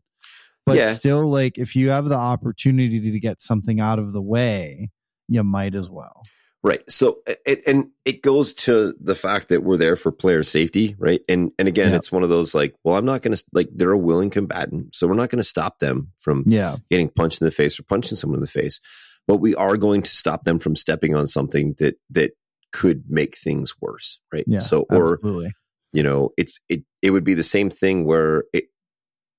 But 0.66 0.78
Yeah. 0.78 0.92
still, 0.94 1.30
like, 1.30 1.58
if 1.58 1.76
you 1.76 1.90
have 1.90 2.10
the 2.10 2.16
opportunity 2.16 3.12
to 3.12 3.20
get 3.20 3.40
something 3.40 3.80
out 3.80 4.00
of 4.00 4.12
the 4.12 4.22
way, 4.22 4.90
you 5.30 5.44
might 5.44 5.76
as 5.76 5.90
well. 5.90 6.24
Right. 6.64 6.82
So 6.92 7.20
it, 7.46 7.62
and 7.66 7.92
it 8.04 8.22
goes 8.22 8.54
to 8.56 8.94
the 9.00 9.16
fact 9.16 9.48
that 9.50 9.64
we're 9.64 9.78
there 9.78 9.96
for 9.96 10.12
player 10.12 10.44
safety, 10.44 10.96
right? 10.98 11.22
And 11.30 11.52
and 11.58 11.68
again, 11.70 11.92
Yeah. 11.92 11.98
it's 11.98 12.12
one 12.12 12.24
of 12.24 12.30
those 12.30 12.54
like, 12.54 12.76
well, 12.84 12.96
I'm 12.98 13.06
not 13.06 13.22
going 13.22 13.38
to 13.38 13.44
like 13.54 13.70
they're 13.74 13.92
a 13.92 13.98
willing 13.98 14.30
combatant, 14.32 14.94
so 14.96 15.08
we're 15.08 15.14
not 15.14 15.30
going 15.30 15.38
to 15.38 15.44
stop 15.48 15.80
them 15.80 16.12
from 16.20 16.44
Yeah. 16.48 16.76
getting 16.90 17.08
punched 17.10 17.40
in 17.42 17.46
the 17.46 17.52
face 17.52 17.80
or 17.80 17.84
punching 17.84 18.18
someone 18.18 18.38
in 18.40 18.44
the 18.44 18.50
face, 18.50 18.82
but 19.28 19.38
we 19.38 19.56
are 19.56 19.78
going 19.78 20.02
to 20.02 20.10
stop 20.10 20.44
them 20.44 20.60
from 20.60 20.76
stepping 20.76 21.16
on 21.16 21.28
something 21.28 21.76
that 21.78 21.96
that 22.10 22.32
could 22.74 23.04
make 23.10 23.38
things 23.38 23.74
worse, 23.82 24.20
right? 24.34 24.44
Yeah. 24.48 24.60
So 24.60 24.86
or 24.90 25.14
absolutely. 25.16 25.52
you 25.94 26.04
know, 26.04 26.32
it's 26.38 26.60
it 26.70 26.84
it 27.02 27.12
would 27.12 27.24
be 27.24 27.34
the 27.34 27.44
same 27.44 27.70
thing 27.70 28.06
where 28.06 28.44
it, 28.54 28.66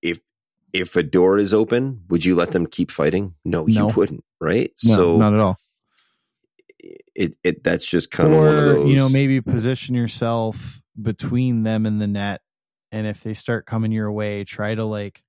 if 0.03 0.21
if 0.73 0.97
a 0.97 1.03
door 1.03 1.39
is 1.39 1.55
open, 1.55 2.03
would 2.09 2.25
you 2.25 2.35
let 2.35 2.53
them 2.53 2.67
keep 2.67 2.91
fighting? 2.91 3.35
No, 3.45 3.67
you 3.67 3.87
wouldn't, 3.97 4.25
right? 4.41 4.71
No, 4.85 4.95
so 4.97 5.17
not 5.19 5.35
at 5.35 5.41
all. 5.41 5.57
it 7.15 7.37
it 7.43 7.65
that's 7.65 7.89
just 7.89 8.11
kind 8.11 8.33
of 8.33 8.39
one 8.39 8.49
of 8.49 8.55
those 8.55 8.89
you 8.89 8.97
know 8.97 9.09
maybe 9.09 9.41
position 9.41 9.95
yourself 9.95 10.81
between 11.01 11.63
them 11.65 11.87
and 11.87 12.01
the 12.01 12.07
net 12.07 12.41
and 12.93 13.07
if 13.07 13.23
they 13.23 13.35
start 13.35 13.67
coming 13.67 13.93
your 13.93 14.11
way 14.13 14.45
try 14.45 14.75
to 14.75 14.85
like 14.85 15.23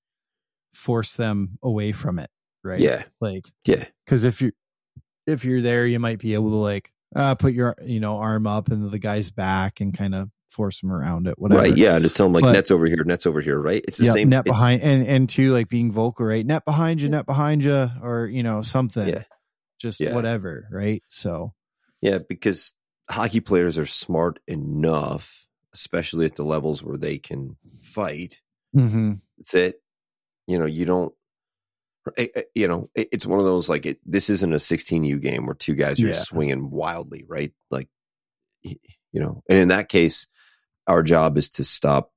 force 0.74 1.16
them 1.16 1.58
away 1.64 1.92
from 1.92 2.20
it 2.20 2.30
right 2.64 2.80
Yeah. 2.80 3.04
like 3.20 3.46
Yeah. 3.66 3.86
because 4.06 4.24
if 4.26 4.42
you 4.42 4.52
if 5.28 5.44
you're 5.46 5.62
there 5.62 5.86
you 5.86 6.00
might 6.00 6.20
be 6.20 6.34
able 6.36 6.50
to 6.52 6.56
like 6.58 6.92
uh 7.16 7.36
put 7.36 7.54
your 7.54 7.76
you 7.84 8.00
know 8.00 8.18
arm 8.18 8.46
up 8.48 8.70
into 8.72 8.90
the 8.90 9.00
guy's 9.00 9.30
back 9.32 9.82
and 9.82 9.98
kind 9.98 10.14
of 10.16 10.30
force 10.48 10.82
him 10.82 10.92
around 10.92 11.28
it 11.28 11.38
whatever 11.38 11.62
Right. 11.62 11.78
Yeah. 11.78 12.00
Just 12.00 12.18
tell 12.18 12.26
him 12.26 12.34
like 12.34 12.44
But- 12.44 12.54
nets 12.54 12.72
over 12.72 12.88
here, 12.88 13.04
nets 13.04 13.26
over 13.28 13.40
here. 13.42 13.60
Right. 13.60 13.84
It's 13.88 13.98
the 14.00 14.06
yeah, 14.06 14.12
same. 14.14 14.30
net 14.30 14.46
behind 14.46 14.82
and 14.82 15.06
and 15.06 15.30
two 15.30 15.54
like 15.54 15.70
being 15.70 15.92
vocal 15.92 16.26
right 16.26 16.46
net 16.46 16.66
behind 16.66 17.02
you 17.02 17.10
net 17.10 17.26
behind 17.28 17.64
you 17.64 17.90
or 18.02 18.26
you 18.26 18.42
know 18.44 18.62
something 18.64 19.08
Yeah. 19.08 19.24
just 19.80 20.00
Yeah. 20.00 20.16
whatever 20.16 20.68
right 20.72 21.04
so 21.08 21.54
Yeah, 22.02 22.18
because 22.28 22.74
hockey 23.10 23.40
players 23.42 23.78
are 23.78 23.86
smart 23.86 24.40
enough, 24.48 25.48
especially 25.74 26.26
at 26.26 26.36
the 26.36 26.44
levels 26.46 26.82
where 26.84 26.98
they 26.98 27.18
can 27.18 27.58
fight, 27.80 28.42
mm-hmm. 28.76 29.14
that 29.54 29.76
you 30.48 30.58
know 30.58 30.66
you 30.66 30.86
don't. 30.86 31.14
Eh, 32.18 32.28
eh, 32.36 32.42
You 32.56 32.68
know, 32.68 32.88
it's 32.96 33.26
one 33.26 33.40
of 33.40 33.46
those 33.46 33.70
like 33.70 33.86
it, 33.86 34.00
this 34.06 34.30
isn't 34.30 34.54
a 34.54 34.58
16U 34.60 35.22
game 35.22 35.46
where 35.46 35.56
two 35.56 35.76
guys 35.76 36.00
are 36.02 36.08
Yeah. 36.08 36.14
swinging 36.14 36.70
wildly, 36.72 37.26
right? 37.28 37.54
Like, 37.72 37.90
you 38.64 38.76
know, 39.14 39.44
and 39.50 39.60
in 39.60 39.68
that 39.70 39.90
case, 39.90 40.28
our 40.88 41.04
job 41.04 41.38
is 41.38 41.50
to 41.52 41.64
stop 41.64 42.12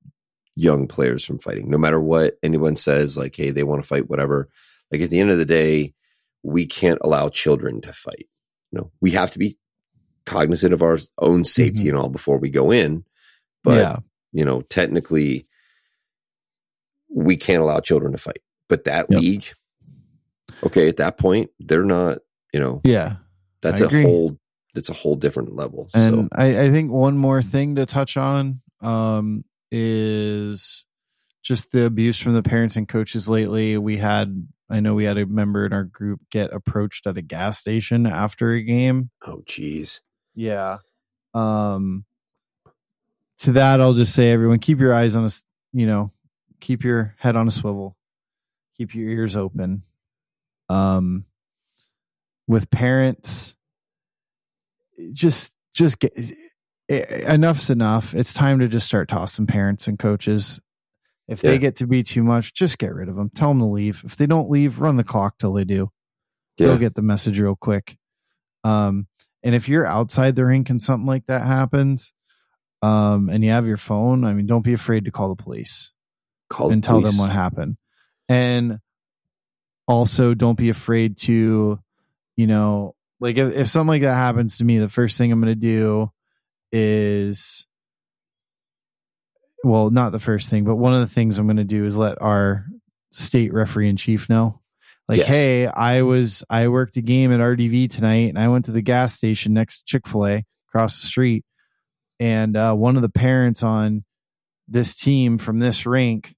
young 0.57 0.87
players 0.89 1.25
from 1.25 1.39
fighting, 1.39 1.71
no 1.71 1.79
matter 1.79 2.01
what 2.01 2.35
anyone 2.43 2.77
says. 2.77 3.17
Like, 3.17 3.35
hey, 3.37 3.51
they 3.51 3.63
want 3.65 3.83
to 3.83 3.89
fight, 3.89 4.09
whatever. 4.09 4.49
Like 4.91 5.01
at 5.01 5.11
the 5.11 5.21
end 5.21 5.31
of 5.31 5.39
the 5.39 5.45
day, 5.47 5.95
we 6.43 6.67
can't 6.67 6.99
allow 7.03 7.29
children 7.29 7.81
to 7.83 7.93
fight. 7.93 8.29
You 8.71 8.79
know, 8.81 8.93
we 9.01 9.11
have 9.13 9.31
to 9.33 9.39
be 9.39 9.59
cognizant 10.27 10.73
of 10.75 10.83
our 10.83 10.99
own 11.19 11.45
safety 11.45 11.85
Mhm. 11.85 11.89
and 11.91 11.97
all 11.99 12.09
before 12.09 12.39
we 12.39 12.51
go 12.51 12.71
in. 12.71 13.05
But 13.65 13.79
yeah 13.79 13.99
you 14.35 14.47
know, 14.47 14.63
technically, 14.63 15.47
we 17.15 17.37
can't 17.37 17.63
allow 17.63 17.81
children 17.81 18.13
to 18.13 18.19
fight. 18.19 18.39
But 18.69 18.85
that 18.85 19.07
Yep. 19.11 19.21
league, 19.21 19.45
okay, 20.65 20.89
at 20.89 20.99
that 20.99 21.19
point, 21.19 21.51
they're 21.61 21.85
not. 21.85 22.19
You 22.53 22.61
know, 22.61 22.81
yeah 22.85 23.17
that's 23.63 23.81
I 23.81 23.85
a 23.85 23.89
agree. 23.89 24.03
whole. 24.03 24.39
That's 24.75 24.89
a 24.89 24.95
whole 24.95 25.17
different 25.17 25.55
level. 25.55 25.89
And 25.95 26.15
so 26.15 26.29
I, 26.33 26.63
I 26.63 26.71
think 26.71 26.91
one 26.91 27.17
more 27.19 27.43
thing 27.43 27.75
to 27.75 27.85
touch 27.85 28.17
on 28.17 28.63
um, 28.81 29.45
is 29.71 30.87
just 31.43 31.73
the 31.73 31.85
abuse 31.85 32.19
from 32.19 32.33
the 32.33 32.43
parents 32.43 32.77
and 32.77 32.89
coaches 32.89 33.29
lately. 33.29 33.77
We 33.77 33.99
had, 33.99 34.49
I 34.71 34.81
know 34.81 34.95
we 34.95 35.05
had 35.05 35.19
a 35.19 35.27
member 35.27 35.67
in 35.67 35.75
our 35.75 35.85
group 35.85 36.21
get 36.31 36.55
approached 36.55 37.07
at 37.07 37.19
a 37.19 37.23
gas 37.23 37.59
station 37.59 38.07
after 38.07 38.53
a 38.53 38.63
game. 38.63 39.11
oh, 39.27 39.43
geez, 39.47 40.01
Yeah. 40.35 40.79
Um, 41.35 42.07
to 43.41 43.53
that, 43.53 43.83
I'll 43.83 43.93
just 43.93 44.15
say, 44.15 44.31
everyone, 44.31 44.59
keep 44.59 44.81
your 44.81 44.95
eyes 44.95 45.17
on 45.17 45.25
us. 45.25 45.45
You 45.75 45.87
know, 45.87 46.13
keep 46.61 46.83
your 46.83 47.15
head 47.19 47.37
on 47.37 47.47
a 47.47 47.51
swivel, 47.51 47.97
keep 48.77 48.95
your 48.95 49.11
ears 49.11 49.37
open. 49.37 49.83
Um, 50.73 51.27
with 52.49 52.71
parents, 52.71 53.55
just 55.13 55.55
just 55.75 55.99
get 55.99 56.13
enough's 56.89 57.71
enough. 57.71 58.15
It's 58.15 58.35
time 58.35 58.59
to 58.61 58.69
just 58.69 58.87
start 58.87 59.09
tossing 59.09 59.47
parents 59.47 59.87
and 59.87 59.99
coaches. 59.99 60.61
If 61.29 61.41
they 61.41 61.53
Yeah. 61.53 61.59
get 61.59 61.77
to 61.77 61.87
be 61.87 62.03
too 62.03 62.23
much, 62.23 62.53
just 62.53 62.79
get 62.79 62.95
rid 62.95 63.09
of 63.09 63.17
them. 63.17 63.31
Tell 63.31 63.51
them 63.51 63.61
to 63.61 63.67
leave. 63.67 64.03
If 64.05 64.17
they 64.17 64.27
don't 64.27 64.51
leave, 64.51 64.81
run 64.81 64.97
the 64.97 65.05
clock 65.05 65.39
till 65.39 65.53
they 65.53 65.65
do. 65.65 65.91
Yeah. 66.59 66.69
They'll 66.69 66.79
get 66.79 66.95
the 66.95 67.03
message 67.03 67.41
real 67.41 67.57
quick. 67.57 67.97
Um, 68.65 69.07
and 69.43 69.55
if 69.55 69.69
you're 69.69 69.87
outside 69.87 70.35
the 70.37 70.45
rink 70.45 70.69
and 70.69 70.83
something 70.83 71.07
like 71.07 71.27
that 71.27 71.43
happens, 71.47 72.13
um, 72.83 73.29
and 73.29 73.43
you 73.45 73.51
have 73.51 73.67
your 73.67 73.77
phone, 73.77 74.25
I 74.25 74.35
mean, 74.35 74.47
don't 74.47 74.65
be 74.65 74.73
afraid 74.73 75.05
to 75.05 75.11
call 75.11 75.29
the 75.35 75.43
police 75.43 75.93
Call 76.51 76.69
the 76.69 76.75
and 76.75 76.85
tell 76.85 77.01
them 77.01 77.17
what 77.17 77.31
happened. 77.31 77.77
And 78.29 78.79
also 79.87 80.35
don't 80.35 80.59
be 80.59 80.69
afraid 80.71 81.17
to, 81.19 81.79
you 82.37 82.47
know, 82.47 82.95
like 83.21 83.37
if, 83.37 83.55
if 83.55 83.69
something 83.69 83.89
like 83.89 84.03
that 84.03 84.15
happens 84.15 84.59
to 84.59 84.65
me, 84.65 84.79
the 84.79 84.89
first 84.89 85.19
thing 85.19 85.31
I'm 85.33 85.41
going 85.41 85.53
to 85.53 85.61
do 85.61 86.09
is, 86.73 87.67
well, 89.65 89.91
not 89.91 90.11
the 90.13 90.19
first 90.19 90.51
thing, 90.51 90.65
but 90.65 90.77
one 90.77 90.95
of 90.95 91.01
the 91.01 91.07
things 91.07 91.39
I'm 91.39 91.47
going 91.47 91.57
to 91.57 91.65
do 91.65 91.85
is 91.85 91.97
let 91.97 92.21
our 92.21 92.67
state 93.13 93.53
referee 93.53 93.89
in 93.89 93.97
chief 93.97 94.29
know. 94.29 94.61
Like, 95.09 95.19
Yes. 95.19 95.29
hey, 95.29 95.67
I 95.67 96.03
was, 96.03 96.43
I 96.49 96.69
worked 96.69 96.97
a 96.97 97.03
game 97.03 97.33
at 97.33 97.41
RDV 97.41 97.91
tonight 97.91 98.29
and 98.29 98.39
I 98.39 98.49
went 98.49 98.65
to 98.67 98.73
the 98.73 98.83
gas 98.83 99.13
station 99.15 99.53
next 99.53 99.81
to 99.81 99.85
Chick 99.85 100.07
fil 100.09 100.27
A 100.27 100.45
across 100.69 101.01
the 101.01 101.07
street. 101.07 101.45
And 102.19 102.57
uh, 102.57 102.75
one 102.75 102.97
of 102.97 103.03
the 103.03 103.09
parents 103.09 103.63
on 103.63 104.05
this 104.69 104.95
team 104.95 105.39
from 105.39 105.59
this 105.59 105.87
rink 105.87 106.35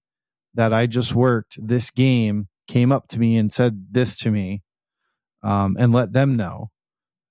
that 0.54 0.72
I 0.72 0.86
just 0.86 1.14
worked 1.14 1.56
this 1.58 1.90
game 1.90 2.48
came 2.68 2.92
up 2.92 3.08
to 3.08 3.18
me 3.18 3.36
and 3.36 3.52
said 3.52 3.86
this 3.90 4.16
to 4.18 4.30
me 4.30 4.62
um, 5.42 5.76
and 5.78 5.92
let 5.92 6.12
them 6.12 6.36
know 6.36 6.70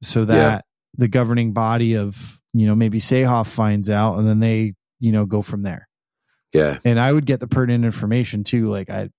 so 0.02 0.26
that 0.26 0.66
the 0.98 1.08
governing 1.08 1.54
body 1.54 1.96
of, 1.96 2.40
you 2.54 2.68
know, 2.68 2.76
maybe 2.76 3.00
Sayhoff 3.00 3.48
finds 3.48 3.90
out 3.90 4.18
and 4.18 4.28
then 4.28 4.40
they, 4.40 4.74
you 5.00 5.12
know, 5.12 5.26
go 5.26 5.42
from 5.42 5.64
there. 5.64 5.88
Yeah. 6.54 6.78
And 6.86 7.00
I 7.00 7.12
would 7.12 7.26
get 7.26 7.40
the 7.40 7.48
pertinent 7.48 7.84
information 7.86 8.44
too. 8.44 8.68
Like 8.68 8.90
I, 8.92 9.10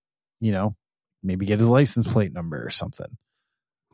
you 0.41 0.53
know, 0.53 0.77
maybe 1.23 1.47
get 1.47 1.59
his 1.59 1.69
license 1.69 2.07
plate 2.07 2.33
number 2.33 2.65
or 2.65 2.71
something. 2.71 3.17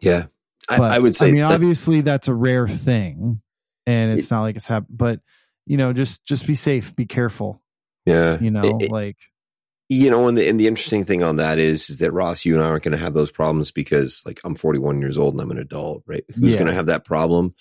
Yeah. 0.01 0.27
I, 0.69 0.77
But 0.79 0.93
I 0.93 0.99
would 0.99 1.17
say 1.17 1.29
I 1.29 1.33
mean, 1.33 1.41
that's- 1.43 1.55
obviously 1.55 2.01
that's 2.03 2.29
a 2.29 2.35
rare 2.35 2.69
thing 2.69 3.41
and 3.87 4.13
it's 4.13 4.31
not 4.31 4.43
like 4.43 4.57
it's 4.57 4.67
happened, 4.67 4.99
but 4.99 5.21
you 5.67 5.77
know, 5.79 5.93
just, 5.95 6.25
just 6.27 6.47
be 6.47 6.55
safe, 6.55 6.95
be 6.97 7.07
careful, 7.07 7.63
yeah. 8.05 8.39
you 8.41 8.51
know, 8.51 8.63
It- 8.63 8.83
it- 8.87 8.93
like, 8.93 9.17
you 9.91 10.09
know, 10.09 10.29
and 10.29 10.39
the 10.39 10.49
and 10.49 10.59
the 10.59 10.69
interesting 10.69 11.05
thing 11.05 11.23
on 11.25 11.37
that 11.37 11.59
is 11.59 11.91
is 11.91 11.99
that 11.99 12.13
Ross, 12.13 12.45
you 12.45 12.55
and 12.55 12.63
I 12.65 12.69
aren't 12.69 12.85
going 12.85 12.93
to 12.97 12.99
have 12.99 13.13
those 13.13 13.33
problems 13.33 13.73
because 13.73 14.23
like 14.25 14.41
I'm 14.45 14.55
41 14.55 15.01
years 15.01 15.19
old 15.19 15.35
and 15.35 15.43
I'm 15.43 15.51
an 15.51 15.59
adult, 15.59 16.05
right? 16.07 16.25
Who's 16.37 16.53
Yeah. 16.53 16.59
going 16.61 16.69
to 16.69 16.75
have 16.75 16.87
that 16.87 17.05
problem? 17.05 17.55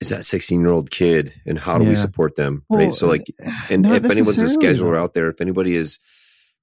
Is 0.00 0.10
that 0.10 0.24
16 0.24 0.60
year 0.60 0.70
old 0.70 0.92
kid, 0.92 1.34
and 1.44 1.58
how 1.58 1.76
do 1.76 1.84
we 1.84 1.96
support 1.96 2.36
them, 2.36 2.64
Well, 2.68 2.78
right? 2.78 2.94
So 2.94 3.08
like, 3.08 3.26
and 3.70 3.84
if 3.84 4.04
anyone's 4.04 4.38
a 4.40 4.44
scheduler 4.44 4.96
out 4.96 5.14
there, 5.14 5.28
if 5.28 5.40
anybody 5.40 5.74
is, 5.74 5.98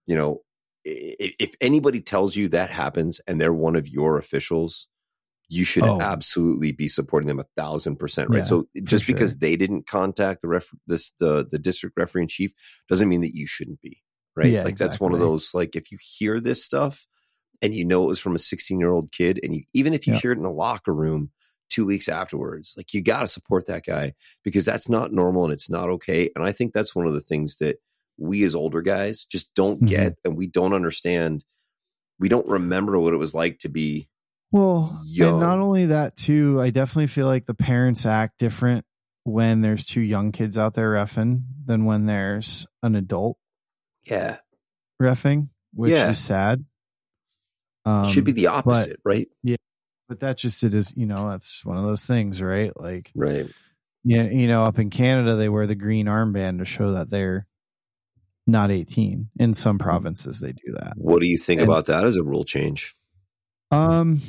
you 0.08 0.16
know, 0.16 0.42
if, 0.86 1.36
if 1.40 1.56
anybody 1.60 2.00
tells 2.00 2.38
you 2.38 2.48
that 2.50 2.70
happens 2.70 3.20
and 3.28 3.40
they're 3.42 3.54
one 3.54 3.76
of 3.76 3.90
your 3.90 4.18
officials, 4.18 4.88
you 5.50 5.66
should 5.66 5.84
Oh. 5.84 6.00
absolutely 6.00 6.72
be 6.72 6.88
supporting 6.88 7.28
them 7.28 7.40
a 7.42 7.46
thousand 7.58 7.98
percent, 7.98 8.30
right? 8.30 8.38
Yeah, 8.38 8.44
so 8.46 8.68
just 8.86 9.04
sure. 9.04 9.14
because 9.14 9.38
they 9.40 9.58
didn't 9.58 9.88
contact 9.88 10.42
the 10.42 10.48
ref, 10.48 10.70
this 10.88 11.12
the 11.20 11.46
the 11.46 11.60
district 11.60 11.98
referee 11.98 12.22
in 12.22 12.28
chief 12.30 12.54
doesn't 12.88 13.10
mean 13.10 13.22
that 13.22 13.36
you 13.36 13.46
shouldn't 13.46 13.82
be, 13.82 14.02
right? 14.36 14.52
Yeah, 14.52 14.64
like 14.64 14.78
that's 14.78 15.00
one 15.00 15.14
of 15.14 15.20
those 15.20 15.54
like 15.54 15.76
if 15.76 15.92
you 15.92 15.98
hear 16.02 16.40
this 16.40 16.64
stuff 16.64 17.06
and 17.62 17.74
you 17.74 17.86
know 17.86 18.04
it 18.04 18.08
was 18.08 18.20
from 18.20 18.36
a 18.36 18.40
16 18.40 18.80
year 18.80 18.92
old 18.92 19.12
kid, 19.12 19.40
and 19.44 19.54
you 19.56 19.64
even 19.74 19.94
if 19.94 20.08
you 20.08 20.14
Yeah. 20.14 20.20
hear 20.20 20.32
it 20.34 20.38
in 20.38 20.46
a 20.46 20.52
locker 20.52 20.94
room 20.94 21.32
two 21.70 21.86
weeks 21.86 22.08
afterwards, 22.08 22.74
like 22.78 22.94
you 22.94 23.02
got 23.02 23.22
to 23.22 23.28
support 23.28 23.66
that 23.68 23.86
guy 23.86 24.14
because 24.44 24.66
that's 24.66 24.88
not 24.90 25.12
normal 25.12 25.46
and 25.46 25.54
it's 25.54 25.70
not 25.70 25.90
okay. 25.90 26.30
And 26.36 26.46
I 26.46 26.52
think 26.52 26.74
that's 26.74 26.96
one 26.96 27.08
of 27.08 27.14
the 27.14 27.20
things 27.22 27.58
that 27.58 27.78
we 28.18 28.44
as 28.44 28.56
older 28.56 28.82
guys 28.82 29.26
just 29.26 29.54
don't 29.56 29.82
Mhm. 29.82 29.88
get 29.88 30.16
and 30.24 30.38
we 30.38 30.48
don't 30.48 30.74
understand. 30.74 31.44
We 32.20 32.30
don't 32.30 32.48
remember 32.48 33.00
what 33.00 33.14
it 33.14 33.18
was 33.18 33.34
like 33.34 33.60
to 33.60 33.70
be 33.70 34.08
Well, 34.52 35.02
young. 35.06 35.32
and 35.32 35.40
not 35.40 35.58
only 35.60 35.88
that 35.88 36.16
too, 36.16 36.62
I 36.62 36.70
definitely 36.70 37.08
feel 37.08 37.26
like 37.28 37.46
the 37.46 37.54
parents 37.54 38.06
act 38.06 38.38
different 38.38 38.86
when 39.24 39.62
there's 39.62 39.86
two 39.86 40.02
young 40.02 40.32
kids 40.32 40.58
out 40.58 40.76
there 40.76 40.94
refing 40.94 41.44
than 41.66 41.84
when 41.86 42.06
there's 42.06 42.68
an 42.84 42.96
adult 42.96 43.38
yeah. 44.06 44.38
refing, 45.02 45.50
which 45.74 45.92
Yeah. 45.92 46.10
is 46.10 46.18
sad. 46.20 46.64
Um, 47.86 48.08
should 48.08 48.24
be 48.24 48.32
the 48.32 48.48
opposite, 48.48 49.00
right? 49.06 49.28
Yeah, 49.44 49.58
but 50.10 50.20
that 50.22 50.38
just 50.38 50.64
it 50.64 50.74
is. 50.74 50.94
You 50.96 51.06
know, 51.06 51.30
that's 51.30 51.64
one 51.66 51.78
of 51.78 51.84
those 51.84 52.06
things, 52.06 52.42
right? 52.42 52.72
Like, 52.80 53.12
Right. 53.14 53.48
yeah, 54.04 54.24
you 54.24 54.48
know, 54.48 54.64
up 54.64 54.80
in 54.80 54.90
Canada, 54.90 55.36
they 55.36 55.50
wear 55.50 55.68
the 55.68 55.76
green 55.76 56.08
armband 56.08 56.60
to 56.60 56.66
show 56.66 56.94
that 56.94 57.10
they're 57.10 57.46
not 58.48 58.72
18. 58.72 59.30
In 59.40 59.54
some 59.54 59.78
provinces, 59.78 60.40
they 60.40 60.54
do 60.54 60.72
that. 60.74 60.94
What 60.98 61.20
do 61.22 61.28
you 61.28 61.38
think 61.38 61.62
And- 61.62 61.70
about 61.70 61.86
that 61.88 62.04
as 62.06 62.16
a 62.16 62.24
rule 62.24 62.44
change? 62.46 62.96
Um, 63.72 64.22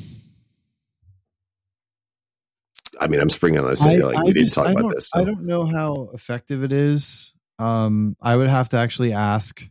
I 3.00 3.08
mean, 3.08 3.20
I'm 3.20 3.30
springing 3.30 3.60
on 3.60 3.66
this. 3.68 3.82
I, 3.82 3.96
like 3.96 4.16
I 4.16 4.22
we 4.22 4.32
didn't 4.32 4.52
talk 4.52 4.66
I 4.68 4.72
about 4.72 4.94
this. 4.94 5.10
I 5.14 5.22
don't 5.24 5.42
know 5.44 5.64
how 5.66 6.10
effective 6.14 6.62
it 6.64 6.72
is. 6.72 7.34
Um, 7.58 8.16
I 8.20 8.36
would 8.36 8.48
have 8.48 8.68
to 8.70 8.76
actually 8.76 9.12
ask 9.12 9.62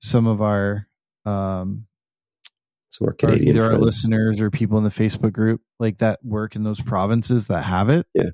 some 0.00 0.26
of 0.26 0.40
our 0.42 0.86
um 1.26 1.86
So 2.90 3.04
our 3.04 3.10
our- 3.10 3.14
Canadian 3.14 3.56
either 3.56 3.70
our 3.72 3.78
listeners 3.78 4.40
or 4.40 4.50
people 4.50 4.78
in 4.78 4.84
the 4.84 4.90
Facebook 4.90 5.32
group 5.32 5.60
like 5.78 5.98
that 5.98 6.20
work 6.24 6.56
in 6.56 6.62
those 6.62 6.80
provinces 6.80 7.46
that 7.48 7.62
have 7.64 7.88
it. 7.90 8.06
Yeah. 8.14 8.30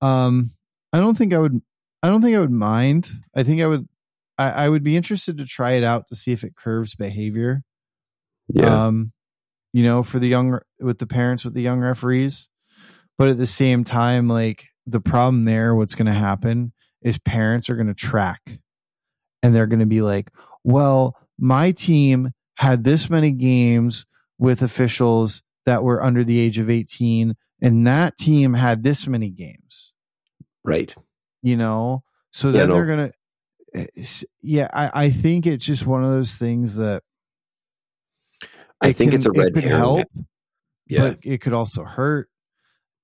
Um, 0.00 0.52
I 0.92 1.00
don't 1.00 1.16
think 1.16 1.32
I 1.34 1.38
would. 1.38 1.60
I 2.02 2.08
don't 2.08 2.22
think 2.22 2.36
I 2.36 2.40
would 2.40 2.50
mind. 2.52 3.10
I 3.34 3.42
think 3.42 3.60
I 3.60 3.66
would. 3.66 3.88
I, 4.38 4.50
I 4.50 4.68
would 4.68 4.84
be 4.84 4.96
interested 4.96 5.36
to 5.38 5.44
try 5.46 5.72
it 5.72 5.82
out 5.84 6.06
to 6.08 6.14
see 6.14 6.30
if 6.32 6.44
it 6.44 6.54
curves 6.54 6.94
behavior. 6.94 7.62
yeah, 8.48 8.86
Um, 8.86 9.12
you 9.72 9.82
know, 9.82 10.02
for 10.04 10.18
the 10.20 10.28
young 10.28 10.60
with 10.78 10.98
the 10.98 11.06
parents 11.08 11.44
with 11.44 11.54
the 11.54 11.60
young 11.62 11.80
referees, 11.80 12.48
but 13.18 13.28
at 13.28 13.36
the 13.38 13.46
same 13.46 13.82
time, 13.84 14.28
like 14.28 14.66
the 14.86 15.00
problem 15.00 15.42
there, 15.44 15.74
what's 15.74 15.94
going 15.96 16.06
to 16.06 16.12
happen 16.12 16.72
is 17.02 17.18
parents 17.18 17.68
are 17.70 17.76
going 17.76 17.86
to 17.88 17.94
track, 17.94 18.58
and 19.42 19.54
they're 19.54 19.66
going 19.66 19.78
to 19.80 19.86
be 19.86 20.02
like, 20.02 20.30
"Well, 20.64 21.16
my 21.38 21.72
team 21.72 22.30
had 22.56 22.82
this 22.84 23.08
many 23.08 23.30
games 23.32 24.04
with 24.38 24.62
officials 24.62 25.42
that 25.66 25.82
were 25.82 26.02
under 26.02 26.24
the 26.24 26.38
age 26.40 26.58
of 26.58 26.68
eighteen, 26.70 27.36
and 27.60 27.86
that 27.86 28.16
team 28.16 28.54
had 28.54 28.82
this 28.82 29.06
many 29.06 29.30
games." 29.30 29.94
right. 30.64 30.94
you 31.42 31.56
know 31.56 32.02
so 32.30 32.48
Yeah, 32.48 32.60
then 32.60 32.68
no. 32.68 32.74
they're 32.74 32.86
gonna 32.86 33.12
eh, 33.74 33.86
yeah 34.42 34.68
I, 34.72 35.04
I 35.04 35.10
think 35.10 35.46
it's 35.46 35.64
just 35.64 35.86
one 35.86 36.04
of 36.04 36.10
those 36.10 36.34
things 36.34 36.76
that 36.76 37.02
I 38.82 38.88
it 38.88 38.96
think 38.96 39.12
can- 39.12 39.16
it's 39.18 39.26
a 39.26 39.30
red 39.32 39.48
it 39.48 39.54
could 39.54 39.64
herring. 39.64 39.78
help 39.78 40.06
Yeah, 40.86 41.00
but 41.10 41.18
it 41.22 41.40
could 41.40 41.52
also 41.54 41.84
hurt 41.84 42.28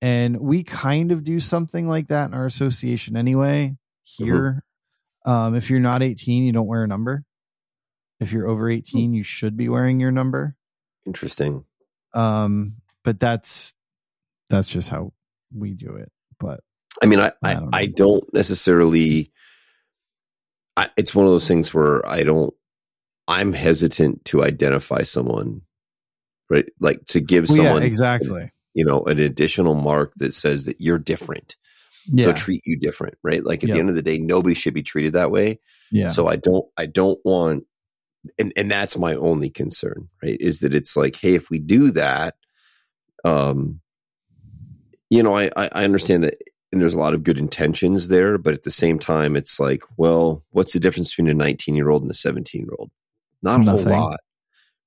and 0.01 0.37
we 0.39 0.63
kind 0.63 1.11
of 1.11 1.23
do 1.23 1.39
something 1.39 1.87
like 1.87 2.07
that 2.09 2.25
in 2.25 2.33
our 2.35 2.45
association 2.45 3.15
anyway 3.17 3.75
Mm-hmm. 4.05 4.25
here 4.25 4.63
um 5.25 5.55
if 5.55 5.69
you're 5.69 5.79
not 5.79 6.03
18 6.03 6.43
you 6.43 6.51
don't 6.51 6.67
wear 6.67 6.83
a 6.83 6.87
number 6.87 7.23
if 8.19 8.31
you're 8.31 8.47
over 8.47 8.69
18 8.69 9.13
you 9.13 9.23
should 9.23 9.57
be 9.57 9.69
wearing 9.69 9.99
your 9.99 10.11
number 10.11 10.55
interesting. 11.05 11.65
um 12.13 12.75
but 13.03 13.19
that's 13.19 13.73
that's 14.49 14.67
just 14.67 14.89
how 14.89 15.11
we 15.53 15.73
do 15.73 15.95
it 15.95 16.11
but 16.39 16.61
I 17.03 17.07
mean, 17.07 17.19
I 17.19 17.33
I 17.43 17.51
I, 17.51 17.53
don't. 17.55 17.75
I 17.75 17.85
don't 17.87 18.33
necessarily. 18.33 19.33
I, 20.77 20.89
it's 20.95 21.13
one 21.13 21.25
of 21.25 21.31
those 21.31 21.45
things 21.45 21.73
where 21.73 22.07
I 22.07 22.23
don't. 22.23 22.53
I'm 23.27 23.51
hesitant 23.51 24.23
to 24.25 24.45
identify 24.45 25.01
someone, 25.01 25.63
right? 26.49 26.65
Like 26.79 27.05
to 27.07 27.19
give 27.19 27.49
well, 27.49 27.57
someone 27.57 27.81
yeah 27.81 27.87
exactly 27.87 28.49
you 28.75 28.85
know, 28.85 29.03
an 29.05 29.19
additional 29.19 29.73
mark 29.73 30.13
that 30.17 30.33
says 30.33 30.65
that 30.65 30.79
you're 30.79 30.99
different. 30.99 31.55
Yeah 32.11 32.25
So 32.25 32.33
treat 32.33 32.61
you 32.65 32.77
different, 32.77 33.17
right? 33.23 33.43
Like 33.43 33.63
at 33.63 33.69
Yep. 33.69 33.73
the 33.75 33.79
end 33.79 33.89
of 33.89 33.95
the 33.95 34.01
day, 34.01 34.17
nobody 34.17 34.55
should 34.55 34.73
be 34.73 34.83
treated 34.83 35.13
that 35.13 35.31
way. 35.31 35.59
yeah 35.91 36.07
So 36.09 36.27
I 36.27 36.35
don't, 36.35 36.65
I 36.77 36.85
don't 36.85 37.19
want, 37.25 37.65
and 38.39 38.51
and 38.55 38.69
that's 38.71 38.97
my 38.97 39.13
only 39.15 39.49
concern, 39.49 40.09
right? 40.23 40.37
Is 40.39 40.59
that 40.61 40.73
it's 40.73 40.95
like, 40.97 41.15
hey, 41.15 41.35
if 41.35 41.49
we 41.49 41.59
do 41.59 41.91
that, 41.91 42.35
um, 43.23 43.81
you 45.09 45.21
know, 45.23 45.37
I 45.37 45.49
I 45.55 45.83
understand 45.83 46.23
that, 46.23 46.35
and 46.71 46.81
there's 46.81 46.93
a 46.95 46.99
lot 46.99 47.13
of 47.13 47.23
good 47.23 47.37
intentions 47.37 48.07
there, 48.07 48.37
but 48.37 48.53
at 48.53 48.63
the 48.63 48.71
same 48.71 48.97
time, 48.99 49.35
it's 49.35 49.59
like, 49.59 49.83
well, 49.97 50.43
what's 50.51 50.73
the 50.73 50.79
difference 50.79 51.09
between 51.11 51.29
a 51.29 51.33
19 51.33 51.75
year 51.75 51.89
old 51.89 52.01
and 52.01 52.11
a 52.11 52.15
17 52.15 52.61
year 52.61 52.73
old? 52.79 52.91
Not 53.43 53.61
a 53.61 53.63
Nothing. 53.63 53.83
whole 53.85 54.01
lot, 54.01 54.19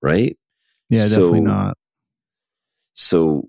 right? 0.03 0.37
yeah 0.91 1.05
definitely 1.05 1.41
so- 1.41 1.45
not 1.45 1.77
So, 2.95 3.49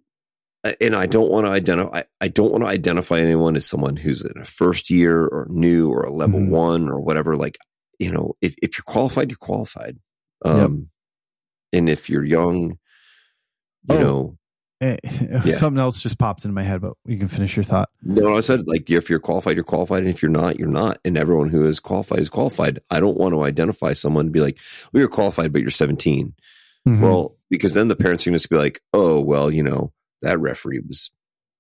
and 0.82 0.96
I 0.96 1.06
don't 1.06 1.30
want 1.32 1.46
to 1.48 1.52
identify. 1.52 2.04
I 2.20 2.28
don't 2.28 2.52
want 2.52 2.64
to 2.64 2.70
identify 2.70 3.20
anyone 3.20 3.56
as 3.56 3.66
someone 3.66 3.96
who's 3.96 4.22
in 4.22 4.40
a 4.42 4.46
first 4.46 4.90
year 4.90 5.22
or 5.26 5.48
new 5.50 5.90
or 5.90 6.02
a 6.04 6.12
level 6.14 6.40
Mhm. 6.40 6.50
one 6.50 6.90
or 6.90 7.00
whatever. 7.00 7.38
Like, 7.38 7.58
you 7.98 8.12
know, 8.12 8.36
if 8.42 8.56
if 8.62 8.78
you're 8.78 8.84
qualified, 8.86 9.30
you're 9.30 9.38
qualified. 9.38 9.98
Um, 10.44 10.90
and 11.74 11.90
if 11.90 12.10
you're 12.10 12.24
young, 12.26 12.78
you 13.90 13.96
Oh. 13.96 14.00
know, 14.02 14.38
eh, 14.82 14.98
something 15.52 15.80
else 15.80 16.02
just 16.02 16.18
popped 16.18 16.44
into 16.46 16.54
my 16.56 16.64
head, 16.64 16.82
but 16.82 16.94
you 17.06 17.18
can 17.18 17.28
finish 17.28 17.56
your 17.56 17.64
thought. 17.64 17.90
No, 18.04 18.34
I 18.36 18.40
said 18.42 18.68
like 18.68 18.90
if 18.90 19.10
you're 19.10 19.20
qualified, 19.20 19.56
you're 19.56 19.64
qualified, 19.64 20.00
and 20.04 20.10
if 20.10 20.22
you're 20.22 20.32
not, 20.32 20.60
you're 20.60 20.68
not. 20.68 20.98
And 21.06 21.18
everyone 21.18 21.50
who 21.50 21.66
is 21.68 21.80
qualified 21.80 22.20
is 22.20 22.30
qualified. 22.30 22.80
I 22.90 23.00
don't 23.00 23.18
want 23.18 23.34
to 23.34 23.44
identify 23.44 23.94
someone 23.94 24.26
to 24.26 24.32
be 24.32 24.42
like, 24.42 24.60
"Well, 24.92 25.00
you're 25.02 25.10
qualified, 25.10 25.52
but 25.54 25.62
you're 25.62 25.70
17." 25.72 26.34
Mhm. 26.88 27.02
Well, 27.02 27.38
because 27.50 27.74
then 27.74 27.88
the 27.88 27.96
parents 27.96 28.26
are 28.26 28.30
going 28.32 28.40
to 28.40 28.50
be 28.50 28.56
like, 28.58 28.82
"Oh, 28.94 29.20
well, 29.22 29.50
you 29.52 29.64
know 29.64 29.92
that 30.22 30.40
referee 30.40 30.80
was 30.88 31.12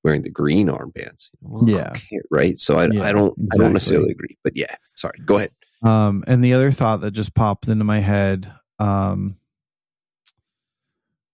wearing 0.03 0.21
the 0.21 0.29
green 0.29 0.67
armbands." 0.67 1.29
Well, 1.41 1.67
Yeah. 1.67 1.89
okay, 1.91 2.19
right. 2.31 2.59
So 2.59 2.77
I, 2.77 2.89
Yeah, 2.91 3.03
I 3.03 3.11
don't, 3.11 3.37
I 3.53 3.57
don't 3.57 3.73
necessarily 3.73 4.11
agree. 4.11 4.37
But 4.43 4.55
yeah, 4.55 4.75
sorry. 4.95 5.19
Go 5.25 5.37
ahead. 5.37 5.51
Um, 5.81 6.23
and 6.27 6.43
the 6.43 6.53
other 6.53 6.71
thought 6.71 7.01
that 7.01 7.11
just 7.11 7.33
popped 7.33 7.67
into 7.69 7.85
my 7.85 7.99
head 7.99 8.51
um, 8.79 9.37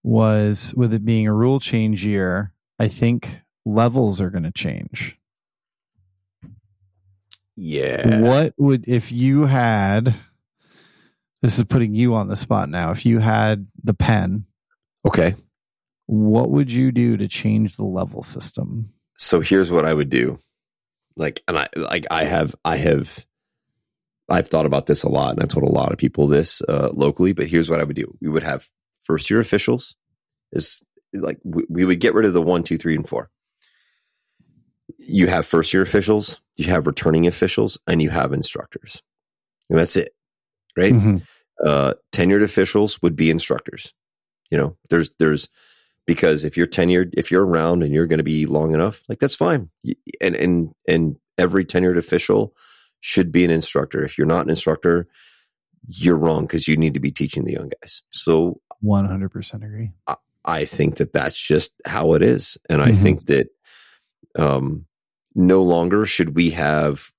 was 0.04 0.72
with 0.76 0.94
it 0.94 1.04
being 1.04 1.26
a 1.26 1.32
rule 1.34 1.58
change 1.58 2.04
year, 2.04 2.52
I 2.78 2.86
think 2.88 3.42
levels 3.64 4.20
are 4.20 4.30
going 4.30 4.44
to 4.44 4.52
change. 4.52 5.18
Yeah. 7.56 8.20
What 8.20 8.54
would, 8.58 8.86
if 8.86 9.10
you 9.10 9.46
had, 9.46 10.14
this 11.42 11.58
is 11.58 11.64
putting 11.64 11.94
you 11.94 12.14
on 12.14 12.28
the 12.28 12.36
spot 12.36 12.68
now, 12.68 12.90
if 12.92 13.06
you 13.06 13.18
had 13.18 13.66
the 13.82 13.94
pen, 13.94 14.44
Okay. 15.04 15.34
What 16.06 16.50
would 16.50 16.72
you 16.72 16.92
do 16.92 17.16
to 17.16 17.28
change 17.28 17.76
the 17.76 17.84
level 17.84 18.22
system? 18.22 18.90
so 19.18 19.40
here's 19.40 19.70
what 19.70 19.86
I 19.86 19.94
would 19.94 20.10
do. 20.10 20.38
Like, 21.16 21.42
and 21.48 21.58
I 21.58 21.68
like 21.76 22.06
I 22.10 22.24
have 22.24 22.54
I 22.64 22.76
have 22.76 23.24
I've 24.28 24.46
thought 24.48 24.66
about 24.66 24.86
this 24.86 25.02
a 25.02 25.08
lot, 25.08 25.32
and 25.32 25.42
I've 25.42 25.48
told 25.48 25.64
a 25.64 25.72
lot 25.72 25.92
of 25.92 25.98
people 25.98 26.26
this 26.26 26.60
uh, 26.68 26.90
locally. 26.92 27.32
But 27.32 27.46
here's 27.46 27.70
what 27.70 27.80
I 27.80 27.84
would 27.84 27.96
do: 27.96 28.16
we 28.20 28.28
would 28.28 28.42
have 28.42 28.68
first 29.00 29.30
year 29.30 29.40
officials. 29.40 29.96
Is 30.52 30.82
like 31.14 31.38
we, 31.44 31.64
we 31.68 31.84
would 31.84 32.00
get 32.00 32.12
rid 32.14 32.26
of 32.26 32.34
the 32.34 32.42
one, 32.42 32.62
two, 32.62 32.76
three, 32.76 32.94
and 32.94 33.08
four. 33.08 33.30
You 34.98 35.26
have 35.28 35.46
first 35.46 35.72
year 35.72 35.82
officials, 35.82 36.40
you 36.56 36.66
have 36.66 36.86
returning 36.86 37.26
officials, 37.26 37.78
and 37.86 38.02
you 38.02 38.10
have 38.10 38.32
instructors, 38.32 39.02
and 39.70 39.78
that's 39.78 39.96
it, 39.96 40.14
right? 40.76 40.92
Mhm. 40.92 41.22
uh, 41.64 41.94
tenured 42.12 42.42
officials 42.42 43.00
would 43.02 43.16
be 43.16 43.30
instructors. 43.30 43.94
You 44.50 44.58
know, 44.58 44.76
there's 44.90 45.12
there's 45.18 45.48
because 46.06 46.44
if 46.44 46.56
you're 46.56 46.66
tenured, 46.66 47.10
if 47.14 47.30
you're 47.30 47.44
around 47.46 47.82
and 47.82 47.92
you're 47.92 48.06
going 48.06 48.18
to 48.18 48.24
be 48.24 48.46
long 48.46 48.72
enough, 48.74 49.02
like 49.08 49.18
that's 49.18 49.34
fine. 49.34 49.70
And 50.20 50.34
and 50.36 50.72
and 50.88 51.16
every 51.38 51.64
tenured 51.64 51.98
official 51.98 52.54
should 53.00 53.30
be 53.32 53.44
an 53.44 53.50
instructor. 53.50 54.04
If 54.04 54.16
you're 54.16 54.26
not 54.26 54.44
an 54.44 54.50
instructor, 54.50 55.06
you're 55.88 56.16
wrong 56.16 56.46
because 56.46 56.66
you 56.66 56.76
need 56.76 56.94
to 56.94 57.00
be 57.00 57.10
teaching 57.10 57.44
the 57.44 57.52
young 57.52 57.70
guys. 57.82 58.02
So 58.10 58.60
100% 58.84 59.64
agree. 59.64 59.92
I 60.44 60.64
think 60.64 60.96
that 60.96 61.12
that's 61.12 61.40
just 61.40 61.72
how 61.86 62.12
it 62.14 62.22
is, 62.22 62.56
and 62.70 62.80
I 62.80 62.90
Mhm. 62.90 63.02
think 63.02 63.26
that 63.26 63.48
um, 64.38 64.86
no 65.34 65.62
longer 65.62 66.04
should 66.06 66.34
we 66.36 66.50
have 66.50 67.10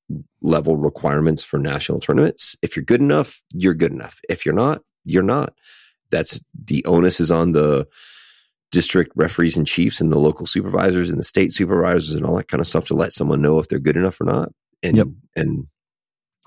level 0.41 0.77
requirements 0.77 1.43
for 1.43 1.57
national 1.57 1.99
tournaments. 1.99 2.55
If 2.61 2.75
you're 2.75 2.85
good 2.85 3.01
enough, 3.01 3.41
you're 3.53 3.73
good 3.73 3.91
enough. 3.91 4.21
If 4.29 4.45
you're 4.45 4.55
not, 4.55 4.83
you're 5.03 5.23
not. 5.23 5.53
That's 6.11 6.39
the 6.65 6.85
onus 6.85 7.19
is 7.19 7.31
on 7.31 7.51
the 7.51 7.87
district 8.71 9.11
referees 9.15 9.55
and 9.57 9.65
chiefs 9.65 10.01
and 10.01 10.11
the 10.11 10.19
local 10.19 10.45
supervisors 10.45 11.09
and 11.09 11.19
the 11.19 11.23
state 11.23 11.53
supervisors 11.53 12.11
and 12.11 12.25
all 12.25 12.35
that 12.35 12.47
kind 12.49 12.59
of 12.61 12.67
stuff 12.67 12.87
to 12.87 12.93
let 12.93 13.13
someone 13.13 13.41
know 13.41 13.59
if 13.59 13.67
they're 13.67 13.79
good 13.79 13.95
enough 13.97 14.19
or 14.19 14.25
not. 14.25 14.51
And 14.83 14.97
Yep. 14.97 15.07
and 15.35 15.67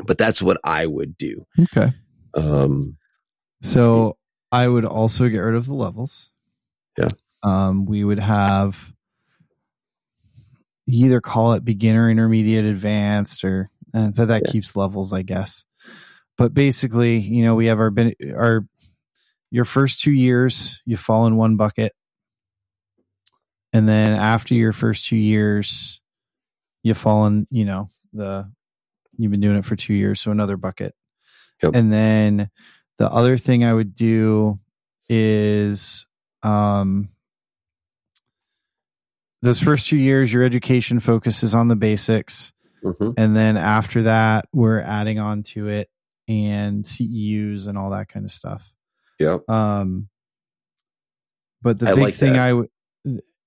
but 0.06 0.18
that's 0.18 0.40
what 0.42 0.58
I 0.64 0.86
would 0.86 1.16
do. 1.16 1.46
Okay. 1.58 1.92
Um, 2.34 2.96
So 3.62 4.16
I 4.52 4.66
would 4.66 4.84
also 4.84 5.28
get 5.28 5.38
rid 5.38 5.54
of 5.54 5.66
the 5.66 5.74
levels. 5.74 6.30
Yeah. 6.98 7.08
Um, 7.42 7.84
we 7.86 8.04
would 8.04 8.18
have 8.18 8.92
either 10.86 11.20
call 11.20 11.52
it 11.54 11.64
beginner, 11.64 12.10
intermediate, 12.10 12.64
advanced, 12.64 13.44
or 13.44 13.70
uh, 13.94 14.10
but 14.10 14.28
that 14.28 14.42
Yeah. 14.46 14.52
keeps 14.52 14.76
levels, 14.76 15.12
I 15.12 15.22
guess. 15.22 15.64
But 16.38 16.54
basically, 16.54 17.18
you 17.18 17.44
know, 17.44 17.54
we 17.54 17.66
have 17.66 17.78
our 17.80 17.92
our 18.36 18.66
your 19.50 19.64
first 19.64 20.00
two 20.00 20.12
years, 20.12 20.80
you 20.86 20.96
fall 20.96 21.26
in 21.26 21.36
one 21.36 21.56
bucket, 21.56 21.92
and 23.72 23.88
then 23.88 24.10
after 24.10 24.54
your 24.54 24.72
first 24.72 25.06
two 25.06 25.16
years, 25.16 26.00
you 26.82 26.94
fall 26.94 27.26
in, 27.26 27.46
you 27.50 27.64
know, 27.64 27.88
the 28.12 28.50
you've 29.16 29.30
been 29.30 29.40
doing 29.40 29.56
it 29.56 29.64
for 29.64 29.76
two 29.76 29.94
years, 29.94 30.20
so 30.20 30.30
another 30.30 30.56
bucket, 30.56 30.94
Yep. 31.62 31.74
and 31.74 31.92
then 31.92 32.50
the 32.98 33.10
other 33.10 33.36
thing 33.36 33.64
I 33.64 33.72
would 33.74 33.94
do 33.94 34.58
is 35.08 36.06
um 36.42 37.08
those 39.42 39.60
first 39.60 39.88
two 39.88 39.96
years 39.96 40.32
your 40.32 40.42
education 40.42 41.00
focuses 41.00 41.54
on 41.54 41.68
the 41.68 41.76
basics 41.76 42.52
mhm. 42.84 43.14
and 43.16 43.36
then 43.36 43.56
after 43.56 44.04
that 44.04 44.46
we're 44.52 44.80
adding 44.80 45.18
on 45.18 45.42
to 45.42 45.66
it 45.68 45.88
and 46.28 46.84
CEUs 46.84 47.66
and 47.66 47.76
all 47.76 47.90
that 47.90 48.08
kind 48.08 48.24
of 48.24 48.30
stuff. 48.30 48.72
Yeah. 49.18 49.38
Um 49.48 50.08
but 51.62 51.78
the 51.78 51.88
I 51.90 51.94
big 51.94 52.04
like 52.04 52.14
thing 52.14 52.34
that. 52.34 52.42
I 52.42 52.52
would 52.52 52.68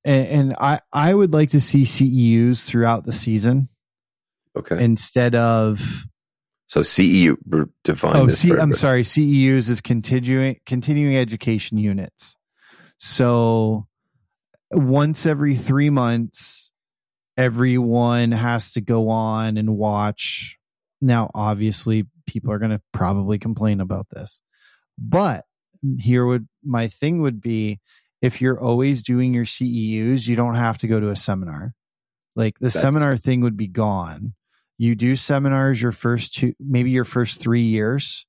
and, 0.06 0.28
and 0.28 0.56
I 0.60 0.80
I 0.92 1.14
would 1.14 1.34
like 1.34 1.50
to 1.52 1.60
see 1.60 1.84
CEUs 1.84 2.66
throughout 2.66 3.06
the 3.06 3.14
season 3.14 3.70
Okay. 4.56 4.84
instead 4.84 5.34
of 5.36 6.06
so 6.68 6.82
CE 6.82 7.30
re- 7.48 7.66
define 7.84 8.16
oh. 8.16 8.28
C, 8.30 8.52
I'm 8.52 8.74
sorry. 8.74 9.04
CEUs 9.04 9.70
is 9.70 9.82
continuing 9.82 10.60
continuing 10.66 11.16
education 11.16 11.78
units. 11.78 12.36
So 12.98 13.88
once 14.72 15.26
every 15.26 15.56
three 15.56 15.90
months, 15.90 16.72
everyone 17.38 18.32
has 18.32 18.74
to 18.74 18.82
go 18.82 19.10
on 19.10 19.58
and 19.58 19.78
watch. 19.78 20.58
Now, 21.02 21.30
obviously, 21.36 22.08
people 22.26 22.52
are 22.52 22.60
going 22.60 22.72
to 22.72 22.82
probably 22.92 23.38
complain 23.38 23.82
about 23.82 24.08
this, 24.10 24.42
but 24.98 25.46
here 26.00 26.26
would 26.26 26.48
my 26.64 26.88
thing 26.88 27.22
would 27.22 27.42
be 27.42 27.80
if 28.24 28.42
you're 28.42 28.60
always 28.60 29.04
doing 29.04 29.34
your 29.34 29.46
CEUs, 29.46 30.28
you 30.28 30.36
don't 30.36 30.56
have 30.56 30.78
to 30.80 30.88
go 30.88 31.00
to 31.00 31.10
a 31.10 31.16
seminar. 31.16 31.76
Like 32.36 32.58
the 32.58 32.68
That's- 32.68 32.82
seminar 32.82 33.18
thing 33.18 33.42
would 33.42 33.58
be 33.58 33.68
gone. 33.68 34.34
You 34.80 34.96
do 34.96 35.16
seminars 35.16 35.82
your 35.82 35.92
first 35.92 36.34
two, 36.34 36.54
maybe 36.60 36.90
your 36.90 37.06
first 37.06 37.40
three 37.40 37.62
years. 37.62 38.26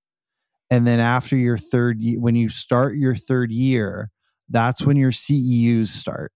And 0.70 0.86
then 0.86 1.00
after 1.00 1.36
your 1.36 1.56
third, 1.56 2.00
when 2.16 2.34
you 2.34 2.48
start 2.48 2.96
your 2.96 3.14
third 3.14 3.50
year, 3.50 4.10
that's 4.50 4.82
when 4.82 4.96
your 4.96 5.10
CEUs 5.10 5.86
start. 5.88 6.32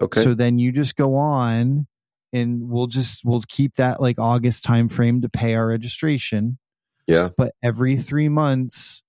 Okay. 0.00 0.22
So 0.22 0.34
then 0.34 0.58
you 0.58 0.70
just 0.70 0.94
go 0.94 1.16
on 1.16 1.86
and 2.32 2.68
we'll 2.68 2.86
just, 2.86 3.24
we'll 3.24 3.42
keep 3.48 3.76
that 3.76 4.00
like 4.00 4.18
August 4.18 4.64
timeframe 4.64 5.22
to 5.22 5.28
pay 5.28 5.54
our 5.54 5.66
registration 5.66 6.58
yeah. 7.06 7.30
but 7.36 7.54
every 7.62 7.96
three 7.96 8.28
months, 8.28 9.02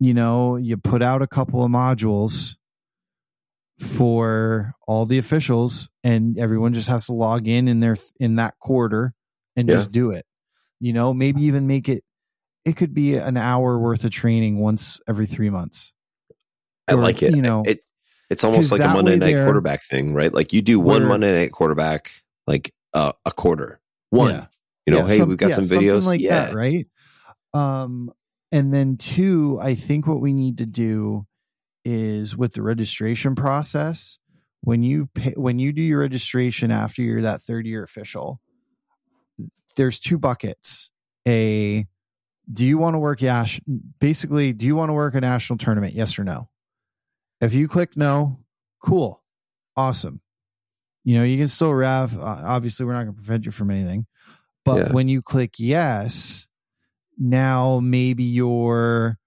you 0.00 0.14
know, 0.14 0.56
you 0.56 0.76
put 0.76 1.02
out 1.02 1.22
a 1.22 1.26
couple 1.26 1.64
of 1.64 1.70
modules 1.70 2.56
for 3.78 4.74
all 4.86 5.06
the 5.06 5.18
officials, 5.18 5.88
and 6.04 6.38
everyone 6.38 6.74
just 6.74 6.88
has 6.88 7.06
to 7.06 7.12
log 7.12 7.46
in 7.48 7.68
in 7.68 7.80
their 7.80 7.96
in 8.18 8.36
that 8.36 8.58
quarter 8.58 9.14
and 9.56 9.68
Yeah. 9.68 9.76
just 9.76 9.92
do 9.92 10.10
it. 10.10 10.26
You 10.80 10.92
know, 10.92 11.14
maybe 11.14 11.42
even 11.44 11.66
make 11.66 11.88
it. 11.88 12.04
It 12.64 12.76
could 12.76 12.92
be 12.92 13.14
an 13.14 13.36
hour 13.36 13.78
worth 13.78 14.04
of 14.04 14.10
training 14.10 14.58
once 14.58 15.00
every 15.08 15.26
three 15.26 15.48
months. 15.50 15.92
I 16.86 16.94
Or, 16.94 16.96
like 17.02 17.22
it. 17.22 17.34
you 17.34 17.42
know, 17.42 17.62
it 17.66 17.80
it's 18.30 18.44
almost 18.44 18.72
like 18.72 18.80
a 18.82 18.88
Monday 18.88 19.16
night 19.16 19.36
quarterback 19.36 19.82
thing, 19.82 20.12
right? 20.12 20.32
Like 20.34 20.52
you 20.52 20.60
do 20.60 20.80
one 20.80 21.06
Monday 21.06 21.32
night 21.32 21.52
quarterback, 21.52 22.10
like 22.46 22.74
uh, 22.94 23.12
a 23.24 23.30
quarter, 23.30 23.80
one. 24.10 24.34
Yeah. 24.34 24.46
You 24.86 24.92
know, 24.94 24.98
Yeah, 25.00 25.08
hey, 25.08 25.18
some- 25.18 25.28
we've 25.28 25.38
got 25.38 25.52
some 25.52 25.64
videos, 25.64 26.04
like 26.06 26.20
yeah, 26.20 26.46
that, 26.46 26.54
right? 26.54 26.86
Um, 27.54 28.10
and 28.50 28.72
then 28.72 28.96
two, 28.96 29.58
I 29.60 29.74
think 29.74 30.06
what 30.06 30.20
we 30.20 30.32
need 30.32 30.58
to 30.58 30.66
do 30.66 31.26
is 31.88 32.36
with 32.36 32.52
the 32.52 32.62
registration 32.62 33.34
process. 33.34 34.18
When 34.60 34.82
you 34.82 35.08
pay, 35.14 35.32
when 35.36 35.58
you 35.58 35.72
do 35.72 35.80
your 35.82 36.00
registration 36.00 36.70
after 36.70 37.00
you're 37.02 37.22
that 37.22 37.40
third 37.40 37.66
year 37.66 37.82
official, 37.82 38.40
there's 39.76 40.00
two 40.00 40.18
buckets. 40.18 40.90
A, 41.26 41.86
do 42.52 42.66
you 42.66 42.76
want 42.78 42.94
to 42.94 42.98
work 42.98 43.22
Yash? 43.22 43.60
Basically, 44.00 44.52
do 44.52 44.66
you 44.66 44.74
want 44.76 44.88
to 44.90 44.94
work 44.94 45.14
a 45.14 45.20
national 45.20 45.58
tournament? 45.58 45.94
Yes 45.94 46.18
or 46.18 46.24
no. 46.24 46.48
If 47.40 47.54
you 47.54 47.68
click 47.68 47.96
no, 47.96 48.40
cool, 48.82 49.22
awesome. 49.76 50.20
You 51.04 51.18
know, 51.18 51.24
you 51.24 51.38
can 51.38 51.48
still 51.48 51.72
rev. 51.72 52.18
Obviously, 52.18 52.84
we're 52.84 52.92
not 52.94 53.04
going 53.04 53.14
to 53.14 53.22
prevent 53.22 53.46
you 53.46 53.52
from 53.52 53.70
anything. 53.70 54.06
But 54.64 54.76
Yeah. 54.76 54.92
when 54.92 55.08
you 55.08 55.22
click 55.22 55.54
yes, 55.58 56.48
now 57.16 57.80
maybe 57.80 58.24
you're, 58.24 59.17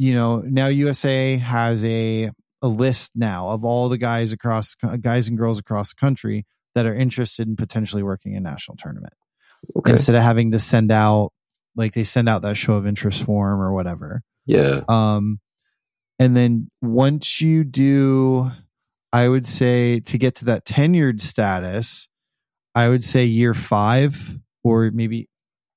you 0.00 0.14
know, 0.14 0.38
now 0.38 0.68
USA 0.68 1.36
has 1.36 1.84
a 1.84 2.30
a 2.62 2.68
list 2.68 3.12
now 3.14 3.50
of 3.50 3.66
all 3.66 3.90
the 3.90 3.98
guys 3.98 4.32
across 4.32 4.74
guys 5.02 5.28
and 5.28 5.36
girls 5.36 5.58
across 5.58 5.90
the 5.90 6.00
country 6.00 6.46
that 6.74 6.86
are 6.86 6.94
interested 6.94 7.46
in 7.46 7.54
potentially 7.54 8.02
working 8.02 8.34
a 8.34 8.40
national 8.40 8.78
tournament. 8.78 9.12
Okay, 9.76 9.92
instead 9.92 10.14
of 10.14 10.22
having 10.22 10.52
to 10.52 10.58
send 10.58 10.90
out 10.90 11.32
like 11.76 11.92
they 11.92 12.04
send 12.04 12.30
out 12.30 12.40
that 12.40 12.56
show 12.56 12.74
of 12.74 12.86
interest 12.86 13.22
form 13.24 13.60
or 13.60 13.74
whatever. 13.74 14.22
yeah, 14.46 14.80
Um, 14.88 15.38
and 16.18 16.34
then 16.34 16.70
once 16.80 17.42
you 17.42 17.62
do, 17.62 18.50
I 19.12 19.28
would 19.28 19.46
say 19.46 20.00
to 20.00 20.16
get 20.16 20.36
to 20.36 20.46
that 20.46 20.64
tenured 20.64 21.20
status, 21.20 22.08
I 22.74 22.88
would 22.88 23.04
say 23.04 23.26
year 23.26 23.52
five 23.52 24.38
or 24.64 24.90
maybe, 24.90 25.28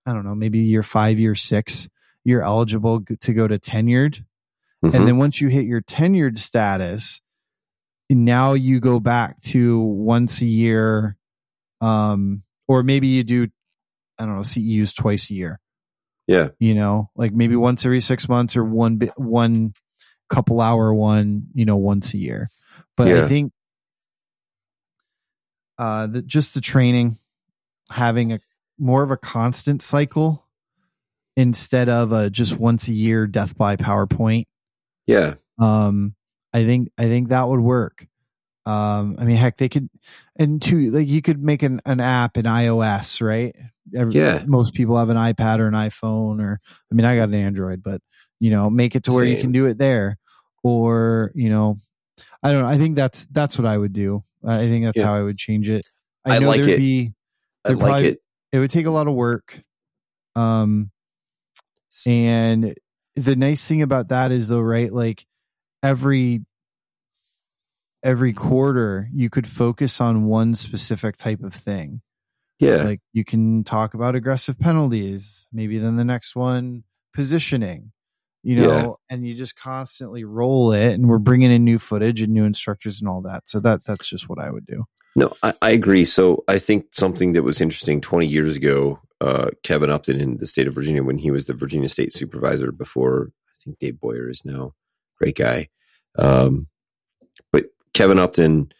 I 0.05 0.13
don't 0.13 0.23
know, 0.23 0.35
maybe 0.35 0.59
year 0.59 0.83
five, 0.83 1.19
year 1.19 1.35
six, 1.35 1.89
you're 2.23 2.41
eligible 2.43 3.01
to 3.19 3.33
go 3.33 3.47
to 3.47 3.59
tenured. 3.59 4.23
Mhm. 4.83 4.93
And 4.93 5.07
then 5.07 5.17
once 5.17 5.39
you 5.41 5.47
hit 5.49 5.65
your 5.65 5.81
tenured 5.81 6.37
status, 6.37 7.21
now 8.09 8.53
you 8.53 8.79
go 8.79 8.99
back 8.99 9.41
to 9.41 9.79
once 9.79 10.41
a 10.41 10.45
year, 10.45 11.17
um, 11.81 12.43
or 12.67 12.83
maybe 12.83 13.07
you 13.07 13.23
do, 13.23 13.47
I 14.19 14.25
don't 14.25 14.35
know, 14.35 14.41
CEUs 14.43 14.93
twice 14.93 15.29
a 15.31 15.33
year. 15.33 15.59
yeah, 16.27 16.49
You 16.59 16.73
know, 16.75 17.09
like 17.15 17.33
maybe 17.33 17.55
once 17.55 17.85
every 17.85 17.99
six 18.01 18.29
months 18.29 18.55
or 18.55 18.63
one 18.63 18.99
one 19.17 19.73
couple 20.29 20.61
hour 20.61 20.93
one, 20.93 21.47
you 21.53 21.65
know, 21.65 21.75
once 21.75 22.13
a 22.13 22.17
year. 22.17 22.49
But 22.95 23.07
Yeah. 23.07 23.25
I 23.25 23.27
think, 23.27 23.51
uh, 25.77 26.07
the, 26.07 26.21
just 26.21 26.53
the 26.53 26.61
training, 26.61 27.17
having 27.89 28.31
a 28.31 28.39
more 28.77 29.03
of 29.03 29.11
a 29.11 29.17
constant 29.17 29.81
cycle 29.81 30.42
instead 31.35 31.89
of 31.89 32.11
a 32.11 32.29
just 32.29 32.57
once 32.57 32.87
a 32.87 32.93
year 32.93 33.27
death 33.27 33.57
by 33.57 33.75
PowerPoint. 33.75 34.45
Yeah, 35.07 35.35
um 35.59 36.15
i 36.53 36.63
think 36.65 36.89
i 36.97 37.03
think 37.05 37.29
that 37.29 37.47
would 37.47 37.59
work. 37.59 38.05
Um 38.65 39.17
i 39.19 39.25
mean 39.25 39.35
heck 39.35 39.57
they 39.57 39.67
could 39.69 39.89
and 40.37 40.61
two 40.61 40.91
like 40.91 41.07
you 41.07 41.21
could 41.21 41.43
make 41.43 41.63
an, 41.63 41.81
an 41.85 41.99
app 41.99 42.37
in 42.37 42.45
ios 42.45 43.21
right? 43.21 43.55
Every- 43.95 44.13
Yeah. 44.13 44.43
most 44.47 44.73
people 44.73 44.97
have 44.97 45.09
an 45.09 45.17
ipad 45.17 45.59
or 45.59 45.67
an 45.67 45.73
iphone 45.73 46.41
or 46.41 46.59
i 46.91 46.95
mean 46.95 47.05
i 47.05 47.15
got 47.17 47.27
an 47.29 47.33
android 47.35 47.83
but 47.83 48.01
you 48.39 48.49
know 48.51 48.69
make 48.69 48.95
it 48.95 49.03
to 49.03 49.11
where 49.11 49.25
you 49.25 49.37
can 49.41 49.51
do 49.51 49.65
it 49.65 49.77
there. 49.77 50.17
Or 50.63 51.31
you 51.35 51.49
know 51.49 51.79
i 52.41 52.51
don't 52.51 52.61
know 52.61 52.69
i 52.69 52.77
think 52.77 52.95
that's 52.95 53.25
that's 53.25 53.57
what 53.57 53.65
i 53.67 53.77
would 53.77 53.91
do. 53.93 54.23
I 54.45 54.59
think 54.59 54.85
that's 54.85 54.97
Yeah. 54.99 55.07
how 55.07 55.15
i 55.15 55.21
would 55.21 55.37
change 55.37 55.67
it. 55.69 55.89
I, 56.23 56.37
I 56.37 56.39
know 56.39 56.47
like 56.47 56.61
there'd 56.61 56.69
it. 56.71 56.77
be 56.77 57.13
I 57.65 57.69
like 57.71 57.79
probably- 57.79 58.07
it. 58.07 58.19
it 58.53 58.59
would 58.59 58.69
take 58.69 58.85
a 58.85 58.91
lot 58.91 59.07
of 59.07 59.13
work. 59.13 59.61
Um 60.37 60.89
and 62.07 62.73
the 63.15 63.35
nice 63.35 63.67
thing 63.67 63.81
about 63.81 64.09
that 64.09 64.31
is 64.31 64.47
though, 64.47 64.59
right? 64.59 64.91
Like 64.91 65.25
every 65.81 66.45
every 68.03 68.33
quarter 68.33 69.07
you 69.13 69.29
could 69.29 69.47
focus 69.47 70.01
on 70.01 70.25
one 70.25 70.55
specific 70.55 71.15
type 71.15 71.41
of 71.41 71.53
thing. 71.53 72.01
yeah, 72.59 72.83
Like 72.83 72.99
you 73.13 73.23
can 73.23 73.63
talk 73.63 73.93
about 73.93 74.15
aggressive 74.15 74.59
penalties, 74.59 75.47
maybe 75.53 75.77
then 75.77 75.95
the 75.95 76.03
next 76.05 76.35
one 76.35 76.83
positioning. 77.13 77.91
You 78.45 78.57
know, 78.57 78.67
Yeah. 78.67 78.87
and 79.15 79.25
you 79.25 79.35
just 79.35 79.55
constantly 79.55 80.25
roll 80.25 80.73
it 80.73 80.93
and 80.95 81.07
we're 81.07 81.17
bringing 81.17 81.49
in 81.49 81.63
new 81.63 81.79
footage 81.79 82.21
and 82.21 82.33
new 82.33 82.43
instructors 82.43 82.99
and 82.99 83.07
all 83.07 83.21
that. 83.21 83.47
So 83.47 83.61
that 83.61 83.85
that's 83.85 84.05
just 84.05 84.27
what 84.27 84.37
I 84.37 84.51
would 84.51 84.65
do. 84.65 84.83
No, 85.15 85.31
I, 85.41 85.53
I 85.61 85.69
agree. 85.69 86.03
So 86.03 86.43
I 86.49 86.59
think 86.59 86.87
something 86.91 87.33
that 87.33 87.43
was 87.43 87.61
interesting 87.61 88.01
20 88.01 88.27
years 88.27 88.57
ago, 88.57 88.99
uh, 89.23 89.51
Kevin 89.63 89.89
Upton 89.89 90.19
in 90.19 90.37
the 90.37 90.45
state 90.45 90.67
of 90.67 90.75
Virginia, 90.75 91.01
when 91.01 91.17
he 91.17 91.31
was 91.31 91.45
the 91.45 91.53
Virginia 91.53 91.87
state 91.87 92.11
supervisor 92.11 92.71
before, 92.71 93.31
I 93.31 93.55
think 93.63 93.79
Dave 93.79 93.99
Boyer 93.99 94.29
is 94.29 94.43
now, 94.43 94.73
great 95.17 95.37
guy. 95.37 95.69
Um, 96.19 96.67
but 97.51 97.67
Kevin 97.93 98.19
Upton, 98.19 98.71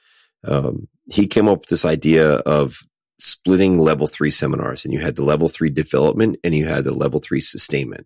um, 0.43 0.89
he 1.09 1.27
came 1.27 1.47
up 1.47 1.61
with 1.61 1.69
this 1.69 1.85
idea 1.85 2.35
of 2.39 2.79
splitting 3.19 3.79
level 3.79 4.05
three 4.05 4.31
seminars 4.31 4.83
and 4.83 4.93
you 4.93 4.99
had 4.99 5.15
the 5.15 5.23
level 5.23 5.47
three 5.47 5.69
development 5.69 6.35
and 6.43 6.53
you 6.53 6.65
had 6.65 6.83
the 6.83 6.93
level 6.93 7.21
three 7.21 7.39
sustainment. 7.39 8.05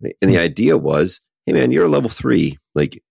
And 0.00 0.30
the 0.30 0.38
idea 0.38 0.78
was, 0.78 1.20
Hey 1.46 1.52
man, 1.52 1.72
you're 1.72 1.86
a 1.86 1.90
level 1.90 2.10
three. 2.10 2.58
Like 2.74 3.02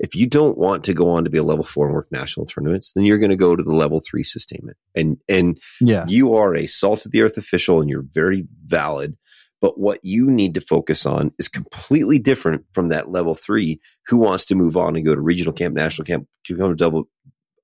if 0.00 0.14
you 0.16 0.26
don't 0.26 0.58
want 0.58 0.82
to 0.84 0.94
go 0.94 1.08
on 1.08 1.22
to 1.24 1.30
be 1.30 1.38
a 1.38 1.42
level 1.42 1.62
four 1.62 1.86
and 1.86 1.94
work 1.94 2.10
national 2.10 2.46
tournaments, 2.46 2.92
then 2.94 3.04
you're 3.04 3.18
going 3.18 3.30
to 3.30 3.36
go 3.36 3.54
to 3.54 3.62
the 3.62 3.74
level 3.74 4.00
three 4.00 4.22
sustainment. 4.24 4.76
And 4.96 5.18
and 5.28 5.58
Yeah. 5.80 6.06
you 6.08 6.34
are 6.34 6.54
a 6.56 6.66
salt 6.66 7.04
of 7.06 7.12
the 7.12 7.22
earth 7.22 7.36
official 7.36 7.80
and 7.80 7.88
you're 7.88 8.04
very 8.10 8.46
valid. 8.64 9.16
But 9.60 9.78
what 9.78 9.98
you 10.02 10.26
need 10.30 10.54
to 10.54 10.60
focus 10.62 11.04
on 11.04 11.32
is 11.38 11.46
completely 11.48 12.18
different 12.18 12.64
from 12.72 12.88
that 12.88 13.10
level 13.10 13.34
three 13.34 13.78
who 14.06 14.16
wants 14.16 14.46
to 14.46 14.54
move 14.54 14.74
on 14.76 14.96
and 14.96 15.04
go 15.04 15.14
to 15.14 15.20
regional 15.20 15.52
camp, 15.52 15.74
national 15.74 16.06
camp, 16.06 16.26
to 16.44 16.56
go 16.56 16.70
to 16.70 16.74
double 16.74 17.08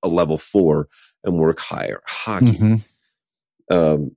a 0.03 0.07
level 0.07 0.37
four 0.37 0.87
and 1.23 1.39
work 1.39 1.59
higher 1.59 2.01
hockey. 2.05 2.45
Mhm. 2.45 2.83
Um, 3.71 4.15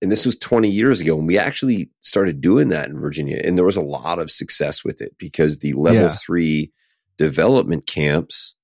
and 0.00 0.10
this 0.10 0.24
was 0.24 0.38
20 0.38 0.70
years 0.70 1.00
ago, 1.00 1.18
and 1.18 1.26
we 1.26 1.36
actually 1.36 1.90
started 2.00 2.40
doing 2.40 2.68
that 2.68 2.88
in 2.88 2.98
Virginia, 2.98 3.40
and 3.44 3.58
there 3.58 3.64
was 3.66 3.76
a 3.76 3.82
lot 3.82 4.18
of 4.18 4.30
success 4.30 4.82
with 4.84 5.00
it 5.02 5.14
because 5.18 5.58
the 5.58 5.74
level 5.74 6.02
Yeah. 6.04 6.08
three 6.14 6.72
development 7.18 7.86
camps 7.86 8.54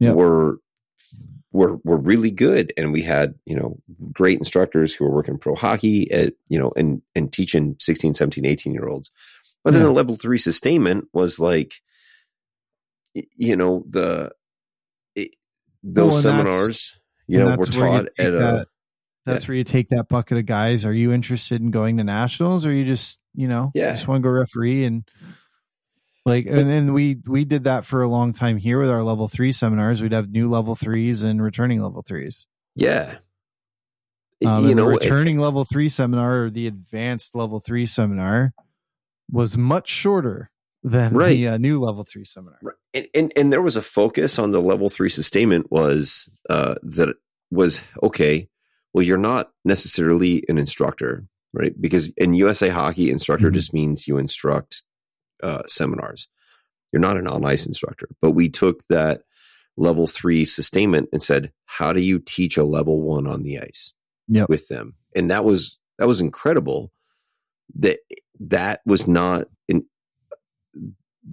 Yep. 0.00 0.14
were 0.16 0.58
were 1.52 1.76
were 1.84 1.96
really 1.98 2.30
good, 2.30 2.72
and 2.76 2.92
we 2.92 3.02
had 3.02 3.34
you 3.46 3.54
know 3.56 3.78
great 4.12 4.38
instructors 4.38 4.94
who 4.94 5.04
were 5.04 5.10
working 5.14 5.38
pro 5.38 5.54
hockey 5.54 6.10
at 6.10 6.34
you 6.48 6.58
know 6.58 6.72
and 6.76 7.02
and 7.14 7.32
teaching 7.32 7.76
16, 7.78 8.14
17, 8.14 8.44
18 8.46 8.72
year 8.74 8.88
olds. 8.88 9.10
But 9.64 9.72
then 9.72 9.82
Yeah. 9.82 9.88
the 9.88 9.92
level 9.92 10.16
three 10.16 10.38
sustainment 10.38 11.08
was 11.12 11.38
like, 11.38 11.74
you 13.14 13.56
know 13.56 13.84
the 13.88 14.30
it, 15.14 15.34
those 15.82 16.24
oh, 16.24 16.30
Well, 16.30 16.36
seminars, 16.44 16.96
you 17.26 17.38
know, 17.38 17.48
were 17.56 17.66
you 17.66 17.72
taught 17.72 18.06
at 18.18 18.34
a 18.34 18.38
that- 18.38 18.68
that's 19.26 19.46
where 19.46 19.56
you 19.58 19.64
take 19.64 19.88
that 19.90 20.08
bucket 20.08 20.38
of 20.38 20.46
guys. 20.46 20.86
Are 20.86 20.92
you 20.94 21.12
interested 21.12 21.60
in 21.60 21.70
going 21.70 21.98
to 21.98 22.04
nationals, 22.04 22.64
or 22.64 22.72
you 22.72 22.84
just 22.86 23.18
you 23.34 23.48
know 23.48 23.70
Yeah. 23.74 23.90
just 23.92 24.08
want 24.08 24.22
to 24.22 24.26
go 24.26 24.32
referee 24.32 24.84
and 24.84 25.06
like 26.28 26.46
and 26.46 26.68
then 26.70 26.92
we 26.92 27.18
we 27.26 27.44
did 27.44 27.64
that 27.64 27.84
for 27.84 28.02
a 28.02 28.08
long 28.08 28.32
time 28.32 28.56
here 28.58 28.78
with 28.80 28.90
our 28.90 29.02
level 29.02 29.26
three 29.28 29.52
seminars. 29.52 30.00
We'd 30.02 30.12
have 30.12 30.30
new 30.30 30.48
level 30.50 30.74
threes 30.74 31.22
and 31.22 31.42
returning 31.42 31.82
level 31.82 32.02
threes. 32.02 32.46
Yeah. 32.76 33.18
Um, 34.44 34.66
you 34.68 34.74
know, 34.74 34.86
the 34.90 34.96
it- 34.96 35.02
returning 35.02 35.38
level 35.38 35.64
three 35.64 35.88
seminar 35.88 36.44
or 36.44 36.50
the 36.50 36.66
advanced 36.68 37.34
level 37.34 37.58
three 37.58 37.86
seminar 37.86 38.52
was 39.30 39.58
much 39.58 39.88
shorter 39.88 40.50
than 40.84 41.12
Right. 41.12 41.30
the 41.34 41.48
uh, 41.48 41.56
new 41.58 41.80
level 41.80 42.04
three 42.04 42.24
seminar. 42.24 42.58
Right. 42.62 42.76
and, 42.94 43.06
and 43.14 43.32
and 43.36 43.52
there 43.52 43.60
was 43.62 43.76
a 43.76 43.82
focus 43.82 44.38
on 44.38 44.52
the 44.52 44.62
level 44.62 44.88
three 44.88 45.08
sustainment 45.08 45.70
was 45.72 46.28
uh, 46.48 46.76
that 46.82 47.16
was 47.50 47.82
okay. 48.02 48.48
Well, 48.94 49.04
you're 49.04 49.18
not 49.18 49.50
necessarily 49.64 50.44
an 50.48 50.56
instructor, 50.56 51.26
right? 51.52 51.74
Because 51.78 52.10
in 52.10 52.32
USA 52.34 52.68
Hockey, 52.68 53.10
instructor 53.10 53.50
Mhm. 53.50 53.54
just 53.54 53.74
means 53.74 54.06
you 54.06 54.18
instruct 54.18 54.82
uh, 55.42 55.62
seminars. 55.66 56.28
You're 56.92 57.00
not 57.00 57.16
an 57.16 57.26
on 57.26 57.44
ice 57.44 57.66
instructor. 57.66 58.08
But 58.20 58.32
we 58.32 58.48
took 58.48 58.82
that 58.88 59.22
level 59.76 60.06
three 60.06 60.44
sustainment 60.44 61.08
and 61.12 61.22
said, 61.22 61.52
how 61.66 61.92
do 61.92 62.00
you 62.00 62.18
teach 62.18 62.56
a 62.56 62.64
level 62.64 63.00
one 63.00 63.26
on 63.26 63.42
the 63.42 63.58
ice 63.58 63.94
Yep. 64.28 64.48
with 64.48 64.68
them? 64.68 64.94
And 65.14 65.30
that 65.30 65.44
was 65.44 65.78
that 65.98 66.06
was 66.08 66.20
incredible. 66.20 66.92
That 67.76 67.98
that 68.40 68.80
was 68.86 69.06
not 69.06 69.48
in 69.68 69.84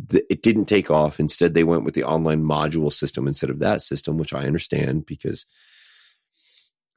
the, 0.10 0.24
it 0.30 0.42
didn't 0.42 0.66
take 0.66 0.92
off. 0.92 1.20
Instead, 1.20 1.54
they 1.54 1.64
went 1.64 1.86
with 1.86 1.94
the 1.94 2.04
online 2.04 2.44
module 2.44 2.92
system 2.92 3.28
instead 3.28 3.50
of 3.50 3.60
that 3.60 3.82
system, 3.82 4.18
which 4.18 4.34
I 4.34 4.46
understand 4.46 5.06
because 5.06 5.46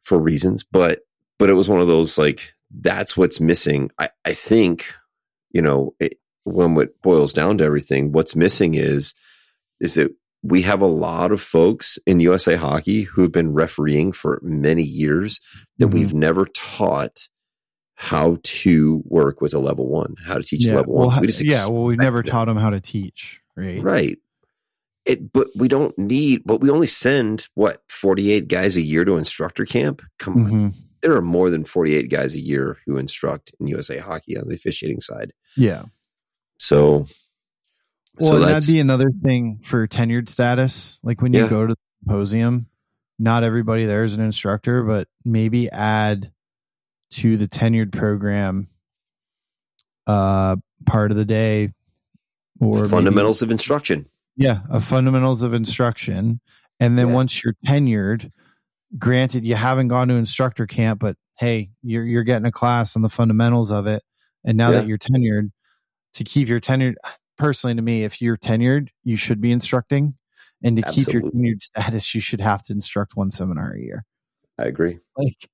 for 0.03 0.19
reasons. 0.19 0.65
But 0.65 1.01
but 1.39 1.51
it 1.51 1.55
was 1.55 1.69
one 1.69 1.81
of 1.81 1.89
those 1.89 2.19
like 2.19 2.55
that's 2.81 3.17
what's 3.17 3.41
missing. 3.41 3.91
I 3.99 4.11
I 4.25 4.33
think 4.33 4.93
you 5.51 5.63
know 5.63 5.95
it, 6.01 6.19
when 6.49 6.75
what 6.75 7.01
boils 7.03 7.33
down 7.33 7.59
to 7.59 7.65
everything, 7.65 8.13
what's 8.13 8.35
missing 8.37 8.75
is 8.75 9.15
is 9.81 9.95
that 9.95 10.11
we 10.43 10.63
have 10.63 10.81
a 10.83 10.87
lot 10.87 11.31
of 11.33 11.41
folks 11.41 11.99
in 12.07 12.21
USA 12.21 12.57
Hockey 12.57 13.03
who 13.03 13.23
have 13.23 13.33
been 13.33 13.53
refereeing 13.55 14.13
for 14.13 14.39
many 14.43 14.83
years 14.83 15.41
that 15.79 15.87
Mhm. 15.89 15.93
we've 15.93 16.15
never 16.15 16.47
taught 16.47 17.29
how 17.95 18.39
to 18.45 19.03
work 19.07 19.41
with 19.41 19.53
a 19.55 19.59
level 19.59 19.89
one, 19.89 20.15
how 20.25 20.35
to 20.37 20.43
teach 20.45 20.67
yeah, 20.67 20.77
level 20.77 20.95
well, 20.95 21.07
one. 21.07 21.15
ha- 21.17 21.21
We 21.21 21.27
just 21.27 21.43
yeah. 21.45 21.67
Well, 21.67 21.85
we 21.85 21.97
never 21.97 22.23
them. 22.23 22.31
taught 22.31 22.45
them 22.47 22.57
how 22.57 22.71
to 22.71 22.81
teach, 22.81 23.41
right? 23.57 23.83
Right. 23.83 24.19
It, 25.05 25.33
but 25.33 25.49
we 25.57 25.69
don't 25.69 25.97
need, 25.99 26.43
but 26.45 26.61
we 26.61 26.71
only 26.71 26.87
send 26.87 27.49
what, 27.55 27.83
48 27.89 28.47
guys 28.47 28.77
a 28.77 28.83
year 28.83 29.05
to 29.05 29.17
instructor 29.17 29.65
camp? 29.65 30.03
Come 30.19 30.35
on. 30.45 30.51
Mhm. 30.51 30.75
There 31.03 31.17
are 31.17 31.23
more 31.23 31.49
than 31.51 31.65
48 31.65 32.11
guys 32.11 32.35
a 32.35 32.41
year 32.41 32.77
who 32.87 32.97
instruct 32.99 33.53
in 33.59 33.69
USA 33.69 33.99
hockey 33.99 34.37
on 34.37 34.49
the 34.49 34.55
officiating 34.55 35.01
side. 35.01 35.33
Yeah. 35.57 35.85
So, 36.59 37.07
Well, 38.21 38.31
so 38.33 38.39
that'd 38.41 38.67
be 38.69 38.81
another 38.81 39.11
thing 39.23 39.61
for 39.63 39.87
tenured 39.87 40.29
status. 40.29 40.99
Like 41.03 41.23
when 41.23 41.33
you 41.33 41.43
Yeah. 41.45 41.49
go 41.49 41.67
to 41.67 41.75
the 41.75 41.81
symposium, 42.05 42.67
not 43.19 43.45
everybody 43.45 43.85
there 43.85 44.05
is 44.05 44.15
an 44.15 44.21
instructor, 44.21 44.83
but 44.83 45.09
maybe 45.25 45.71
add 45.71 46.33
to 47.11 47.37
the 47.37 47.49
tenured 47.49 47.93
program 47.93 48.69
uh 50.07 50.57
part 50.87 51.11
of 51.11 51.17
the 51.17 51.25
day 51.25 51.73
or 52.61 52.77
maybe- 52.79 52.89
fundamentals 52.89 53.41
of 53.43 53.51
instruction. 53.51 54.07
yeah, 54.37 54.61
a 54.71 54.81
fundamentals 54.81 55.43
of 55.43 55.53
instruction. 55.55 56.41
And 56.81 56.97
then 56.99 57.09
Yeah. 57.09 57.15
once 57.15 57.43
you're 57.45 57.57
tenured, 57.67 58.31
granted 58.99 59.45
you 59.45 59.55
haven't 59.55 59.89
gone 59.89 60.09
to 60.09 60.15
instructor 60.15 60.67
camp, 60.67 61.01
but 61.01 61.17
hey, 61.39 61.71
you're 61.83 62.05
you're 62.05 62.25
getting 62.25 62.47
a 62.47 62.53
class 62.53 62.97
on 62.97 63.03
the 63.03 63.09
fundamentals 63.09 63.71
of 63.71 63.87
it. 63.87 64.03
And 64.45 64.57
now 64.57 64.71
Yeah. 64.71 64.79
that 64.81 64.87
you're 64.89 64.99
tenured, 64.99 65.51
to 66.15 66.25
keep 66.25 66.49
your 66.49 66.61
tenured 66.61 66.95
personally 67.37 67.75
to 67.77 67.83
me, 67.83 68.05
if 68.05 68.21
you're 68.21 68.37
tenured, 68.37 68.89
you 69.05 69.17
should 69.17 69.41
be 69.41 69.53
instructing. 69.53 70.15
And 70.63 70.77
to 70.77 70.83
keep 70.83 71.13
your 71.13 71.23
Absolutely. 71.23 71.41
tenured 71.41 71.63
status, 71.63 72.15
you 72.15 72.21
should 72.21 72.41
have 72.41 72.63
to 72.65 72.73
instruct 72.73 73.17
one 73.17 73.31
seminar 73.31 73.73
a 73.75 73.81
year. 73.81 74.05
I 74.59 74.65
agree. 74.65 74.99
Like 75.17 75.49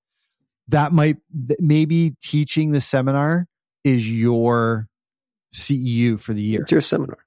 that 0.69 0.93
might 0.93 1.19
maybe 1.59 2.17
teaching 2.23 2.73
the 2.73 2.81
seminar 2.81 3.47
is 3.85 4.11
your 4.11 4.89
CEU 5.55 6.19
for 6.19 6.33
the 6.33 6.41
year. 6.41 6.63
It's 6.63 6.73
your 6.73 6.81
seminar. 6.81 7.19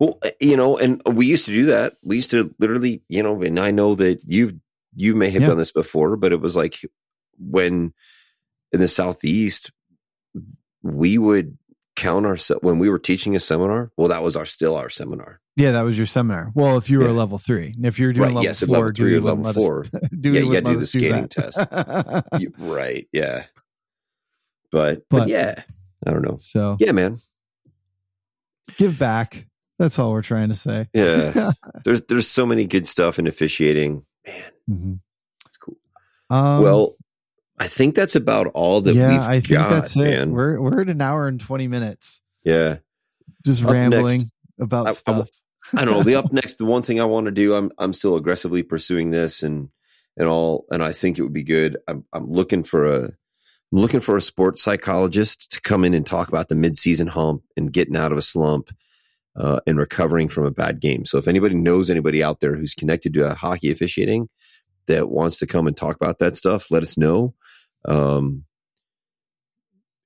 Well, 0.00 0.18
uh, 0.24 0.30
you 0.40 0.56
know, 0.56 0.78
and 0.78 1.00
we 1.06 1.26
used 1.26 1.44
to 1.46 1.52
do 1.52 1.66
that. 1.66 1.96
We 2.02 2.16
used 2.16 2.30
to 2.30 2.54
literally, 2.58 3.02
you 3.08 3.22
know, 3.22 3.40
and 3.42 3.60
I 3.60 3.70
know 3.70 3.94
that 3.96 4.20
you've 4.26 4.54
you 4.96 5.14
may 5.14 5.30
have 5.30 5.42
Yeah. 5.42 5.48
done 5.48 5.58
this 5.58 5.72
before, 5.72 6.16
but 6.16 6.32
it 6.32 6.40
was 6.40 6.56
like 6.56 6.80
when 7.38 7.92
in 8.72 8.80
the 8.80 8.88
southeast 8.88 9.70
we 10.82 11.18
would 11.18 11.58
count 11.96 12.26
our 12.26 12.36
when 12.60 12.78
we 12.78 12.88
were 12.90 12.98
teaching 12.98 13.36
a 13.36 13.40
seminar. 13.40 13.90
Well, 13.96 14.08
that 14.08 14.22
was 14.22 14.36
our 14.36 14.46
still 14.46 14.76
our 14.76 14.90
seminar. 14.90 15.40
Yeah, 15.56 15.70
that 15.72 15.82
was 15.82 15.96
your 15.96 16.06
seminar. 16.06 16.50
Well, 16.54 16.76
if 16.78 16.90
you 16.90 16.98
were 16.98 17.04
Yeah. 17.06 17.12
a 17.12 17.14
level 17.14 17.38
three, 17.38 17.72
and 17.76 17.86
if 17.86 17.98
you're 17.98 18.12
doing 18.12 18.22
Right, 18.28 18.34
level 18.34 18.42
yes, 18.44 18.60
four, 18.60 18.68
level 18.76 18.88
do 18.90 19.02
three 19.02 19.14
or 19.14 19.20
level 19.20 19.44
let 19.44 19.56
us- 19.56 19.64
four. 19.64 19.82
do 20.20 20.32
Yeah, 20.32 20.40
you 20.40 20.52
gotta 20.52 20.74
do 20.74 20.80
the 20.80 20.86
skating 20.86 21.28
that? 21.36 22.24
You- 22.40 22.52
right? 22.58 23.06
Yeah, 23.12 23.44
but, 24.72 25.04
but 25.08 25.18
But- 25.20 25.28
yeah, 25.28 25.62
I 26.06 26.10
don't 26.10 26.22
know. 26.22 26.36
so 26.38 26.76
Yeah, 26.80 26.92
man. 26.92 27.18
give 28.76 28.98
back. 28.98 29.46
That's 29.78 29.98
all 29.98 30.12
we're 30.12 30.22
trying 30.22 30.48
to 30.48 30.54
say. 30.54 30.88
Yeah, 30.94 31.52
there's 31.84 32.02
there's 32.02 32.28
so 32.28 32.46
many 32.46 32.66
good 32.66 32.86
stuff 32.86 33.18
in 33.18 33.26
officiating. 33.26 34.04
Man, 34.26 34.50
Mhm. 34.70 35.00
it's 35.46 35.56
cool. 35.56 35.76
Um, 36.30 36.62
well, 36.62 36.96
I 37.58 37.66
think 37.66 37.94
that's 37.94 38.16
about 38.16 38.48
all 38.48 38.80
that 38.82 38.94
yeah, 38.94 39.08
we've 39.10 39.20
I 39.20 39.40
think 39.40 39.52
got, 39.52 39.70
that's 39.70 39.96
it. 39.96 40.00
man. 40.00 40.32
We're 40.32 40.60
we're 40.60 40.80
at 40.82 40.88
an 40.88 41.00
hour 41.00 41.28
and 41.28 41.40
twenty 41.40 41.68
minutes, 41.68 42.20
yeah, 42.42 42.78
just 43.44 43.62
Up 43.64 43.70
rambling 43.70 44.18
next, 44.18 44.26
about 44.60 44.86
I- 44.86 44.90
I 44.90 44.92
stuff. 44.92 45.30
I 45.76 45.84
don't 45.84 45.94
know. 45.94 46.02
The 46.02 46.16
up 46.16 46.32
next, 46.32 46.56
the 46.56 46.64
one 46.66 46.82
thing 46.82 47.00
I 47.00 47.04
want 47.04 47.26
to 47.26 47.30
do, 47.32 47.54
I'm 47.54 47.70
I'm 47.78 47.92
still 47.92 48.16
aggressively 48.16 48.62
pursuing 48.62 49.10
this 49.10 49.42
and 49.42 49.70
and 50.16 50.28
all, 50.28 50.66
and 50.70 50.82
I 50.82 50.92
think 50.92 51.18
it 51.18 51.22
would 51.22 51.32
be 51.32 51.42
good. 51.44 51.76
I'm 51.88 52.04
I'm 52.12 52.30
looking 52.30 52.62
for 52.64 52.86
a 52.86 53.04
I'm 53.04 53.80
looking 53.80 54.00
for 54.00 54.16
a 54.16 54.20
sports 54.20 54.62
psychologist 54.62 55.52
to 55.52 55.60
come 55.60 55.84
in 55.84 55.94
and 55.94 56.06
talk 56.06 56.28
about 56.28 56.48
the 56.48 56.54
midseason 56.54 57.08
hump 57.08 57.42
and 57.56 57.72
getting 57.72 57.96
out 57.96 58.12
of 58.12 58.18
a 58.18 58.22
slump 58.22 58.70
uh, 59.36 59.60
and 59.66 59.78
recovering 59.78 60.28
from 60.28 60.44
a 60.44 60.50
bad 60.50 60.80
game. 60.80 61.04
So 61.04 61.18
if 61.18 61.26
anybody 61.26 61.54
knows 61.56 61.88
anybody 61.90 62.22
out 62.22 62.40
there 62.40 62.54
who's 62.56 62.74
connected 62.74 63.14
to 63.14 63.30
a 63.30 63.34
hockey 63.34 63.70
officiating 63.72 64.28
that 64.86 65.08
wants 65.08 65.38
to 65.38 65.46
come 65.46 65.66
and 65.66 65.76
talk 65.76 65.96
about 65.96 66.18
that 66.20 66.36
stuff, 66.36 66.70
let 66.70 66.82
us 66.82 66.96
know. 66.96 67.34
Um, 67.86 68.44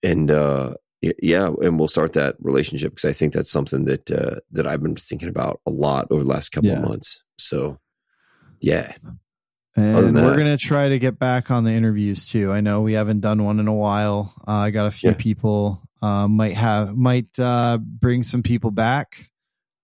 and 0.03 0.31
uh, 0.31 0.75
yeah, 1.01 1.49
and 1.63 1.79
we'll 1.79 1.89
start 1.89 2.13
that 2.15 2.37
relationship 2.41 2.93
because 2.95 3.09
I 3.09 3.13
think 3.13 3.33
that's 3.33 3.51
something 3.51 3.85
that 3.85 4.11
uh, 4.11 4.37
that 4.53 4.67
I've 4.67 4.83
been 4.83 4.97
thinking 4.97 5.29
about 5.29 5.61
a 5.67 5.71
lot 5.71 6.09
over 6.11 6.23
the 6.25 6.29
last 6.29 6.51
couple 6.51 6.71
Yeah. 6.71 6.77
of 6.79 6.89
months. 6.89 7.23
So 7.39 7.79
yeah, 8.61 8.93
And 9.77 10.15
we're 10.15 10.37
gonna 10.37 10.57
try 10.57 10.89
to 10.89 10.99
get 10.99 11.19
back 11.19 11.51
on 11.53 11.63
the 11.65 11.71
interviews 11.73 12.29
too. 12.29 12.53
I 12.53 12.61
know 12.61 12.81
we 12.81 12.95
haven't 12.95 13.21
done 13.21 13.45
one 13.45 13.61
in 13.61 13.69
a 13.69 13.75
while. 13.75 14.35
Uh, 14.47 14.53
I 14.53 14.71
got 14.71 14.87
a 14.87 14.91
few 14.91 15.11
Yeah. 15.11 15.17
people 15.17 15.83
uh, 16.03 16.27
might 16.29 16.55
have 16.55 16.97
might 16.97 17.39
uh, 17.39 17.79
bring 17.79 18.23
some 18.23 18.43
people 18.43 18.71
back. 18.73 19.31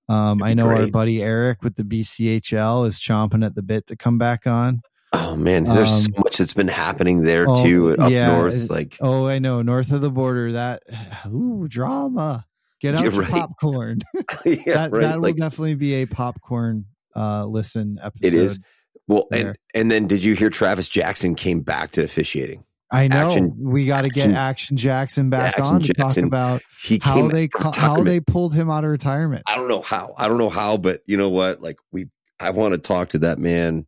Um, 0.09 0.43
I 0.43 0.55
know 0.55 0.67
our 0.67 0.87
buddy 0.89 1.23
Eric 1.23 1.63
with 1.63 1.77
the 1.77 1.83
BCHL 1.85 2.87
is 2.87 2.99
chomping 3.01 3.45
at 3.45 3.55
the 3.55 3.63
bit 3.63 3.87
to 3.87 3.97
come 3.97 4.19
back 4.19 4.47
on. 4.47 4.83
Oh 5.15 5.37
man, 5.37 5.65
there's 5.65 5.91
Um, 5.91 6.13
so 6.15 6.23
much 6.23 6.39
that's 6.39 6.55
been 6.55 6.69
happening 6.69 7.25
there 7.25 7.47
oh, 7.49 7.63
too 7.63 7.97
up 7.99 8.11
yeah, 8.11 8.37
north. 8.37 8.71
Like 8.71 8.97
Oh, 9.01 9.27
I 9.27 9.39
know, 9.39 9.63
north 9.63 9.93
of 9.93 10.01
the 10.01 10.11
border. 10.11 10.53
That 10.53 10.83
ooh 11.27 11.67
drama. 11.69 12.47
Get 12.81 12.95
out 12.97 13.03
your 13.05 13.13
right. 13.13 13.31
popcorn. 13.31 14.01
yeah, 14.45 14.57
that 14.67 14.91
right. 14.93 15.01
that 15.03 15.21
will 15.21 15.33
definitely 15.33 15.75
be 15.77 15.95
a 16.03 16.07
popcorn 16.07 16.87
uh, 17.17 17.47
listen 17.47 17.99
episode. 18.03 18.27
it 18.27 18.35
is. 18.35 18.61
Well, 19.07 19.27
there. 19.31 19.49
and 19.49 19.59
and 19.75 19.91
then 19.91 20.07
did 20.07 20.25
you 20.25 20.35
hear 20.35 20.51
Travis 20.51 20.89
Jackson 20.89 21.35
came 21.35 21.61
back 21.61 21.93
to 21.93 22.03
officiating? 22.03 22.65
I 22.91 23.09
know 23.09 23.27
Action- 23.29 23.55
we 23.59 23.87
got 23.87 24.03
to 24.05 24.09
get 24.11 24.31
Action- 24.31 24.77
Jackson 24.77 25.29
back 25.31 25.59
Action 25.59 25.75
on 25.77 25.81
to 25.83 25.95
talk 25.95 26.17
about 26.17 26.61
how 27.03 27.27
they 27.29 27.45
out 27.45 27.67
of 27.67 27.73
ca- 27.75 27.81
how 27.81 28.03
they 28.05 28.21
pulled 28.21 28.55
him 28.55 28.71
out 28.71 28.85
of 28.85 28.91
retirement. 28.91 29.43
I 29.47 29.57
don't 29.57 29.69
know 29.69 29.83
how. 29.83 30.15
I 30.17 30.29
don't 30.29 30.39
know 30.39 30.51
how, 30.51 30.77
but 30.77 31.01
you 31.07 31.17
know 31.17 31.31
what? 31.31 31.61
Like 31.61 31.79
we, 31.91 32.07
I 32.41 32.51
want 32.51 32.75
to 32.75 32.79
talk 32.79 33.11
to 33.11 33.19
that 33.21 33.39
man. 33.39 33.87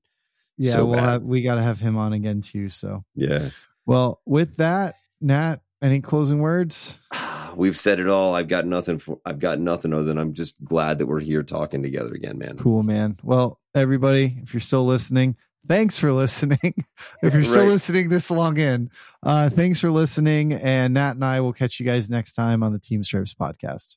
Yeah, 0.58 0.72
so 0.72 0.86
we'll 0.86 0.96
bad. 0.96 1.08
have, 1.08 1.22
we 1.24 1.42
got 1.42 1.56
to 1.56 1.62
have 1.62 1.80
him 1.80 1.96
on 1.96 2.12
again 2.12 2.40
too. 2.40 2.68
So, 2.68 3.04
Yeah, 3.14 3.50
well, 3.84 4.20
with 4.26 4.56
that, 4.56 4.96
Nat, 5.20 5.60
any 5.82 6.00
closing 6.00 6.40
words? 6.40 6.98
we've 7.56 7.76
said 7.76 8.00
it 8.00 8.08
all. 8.08 8.34
I've 8.34 8.48
got 8.48 8.66
nothing. 8.66 8.98
For, 8.98 9.18
I've 9.24 9.38
got 9.38 9.58
nothing 9.60 9.92
other 9.92 10.04
than 10.04 10.18
I'm 10.18 10.32
just 10.34 10.62
glad 10.64 10.98
that 10.98 11.06
we're 11.06 11.20
here 11.20 11.42
talking 11.42 11.82
together 11.82 12.12
again, 12.14 12.38
man. 12.38 12.56
Cool, 12.58 12.82
man. 12.82 13.18
Well, 13.22 13.60
everybody, 13.74 14.38
if 14.42 14.52
you're 14.54 14.60
still 14.60 14.84
listening, 14.86 15.36
thanks 15.66 15.98
for 15.98 16.12
listening. 16.24 16.74
if 17.22 17.34
you're 17.34 17.44
still 17.44 17.62
Right. 17.62 17.68
listening 17.68 18.08
this 18.08 18.30
long 18.30 18.56
in, 18.56 18.90
uh, 19.22 19.50
thanks 19.50 19.80
for 19.80 19.90
listening. 19.90 20.52
And 20.54 20.94
Nat 20.94 21.12
and 21.12 21.24
I 21.24 21.40
will 21.40 21.52
catch 21.52 21.78
you 21.80 21.86
guys 21.86 22.08
next 22.10 22.32
time 22.32 22.62
on 22.62 22.72
the 22.72 22.78
Team 22.78 23.02
Stripes 23.04 23.34
podcast. 23.34 23.96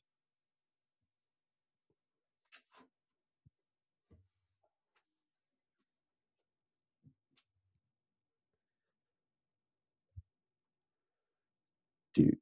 Dude. 12.14 12.38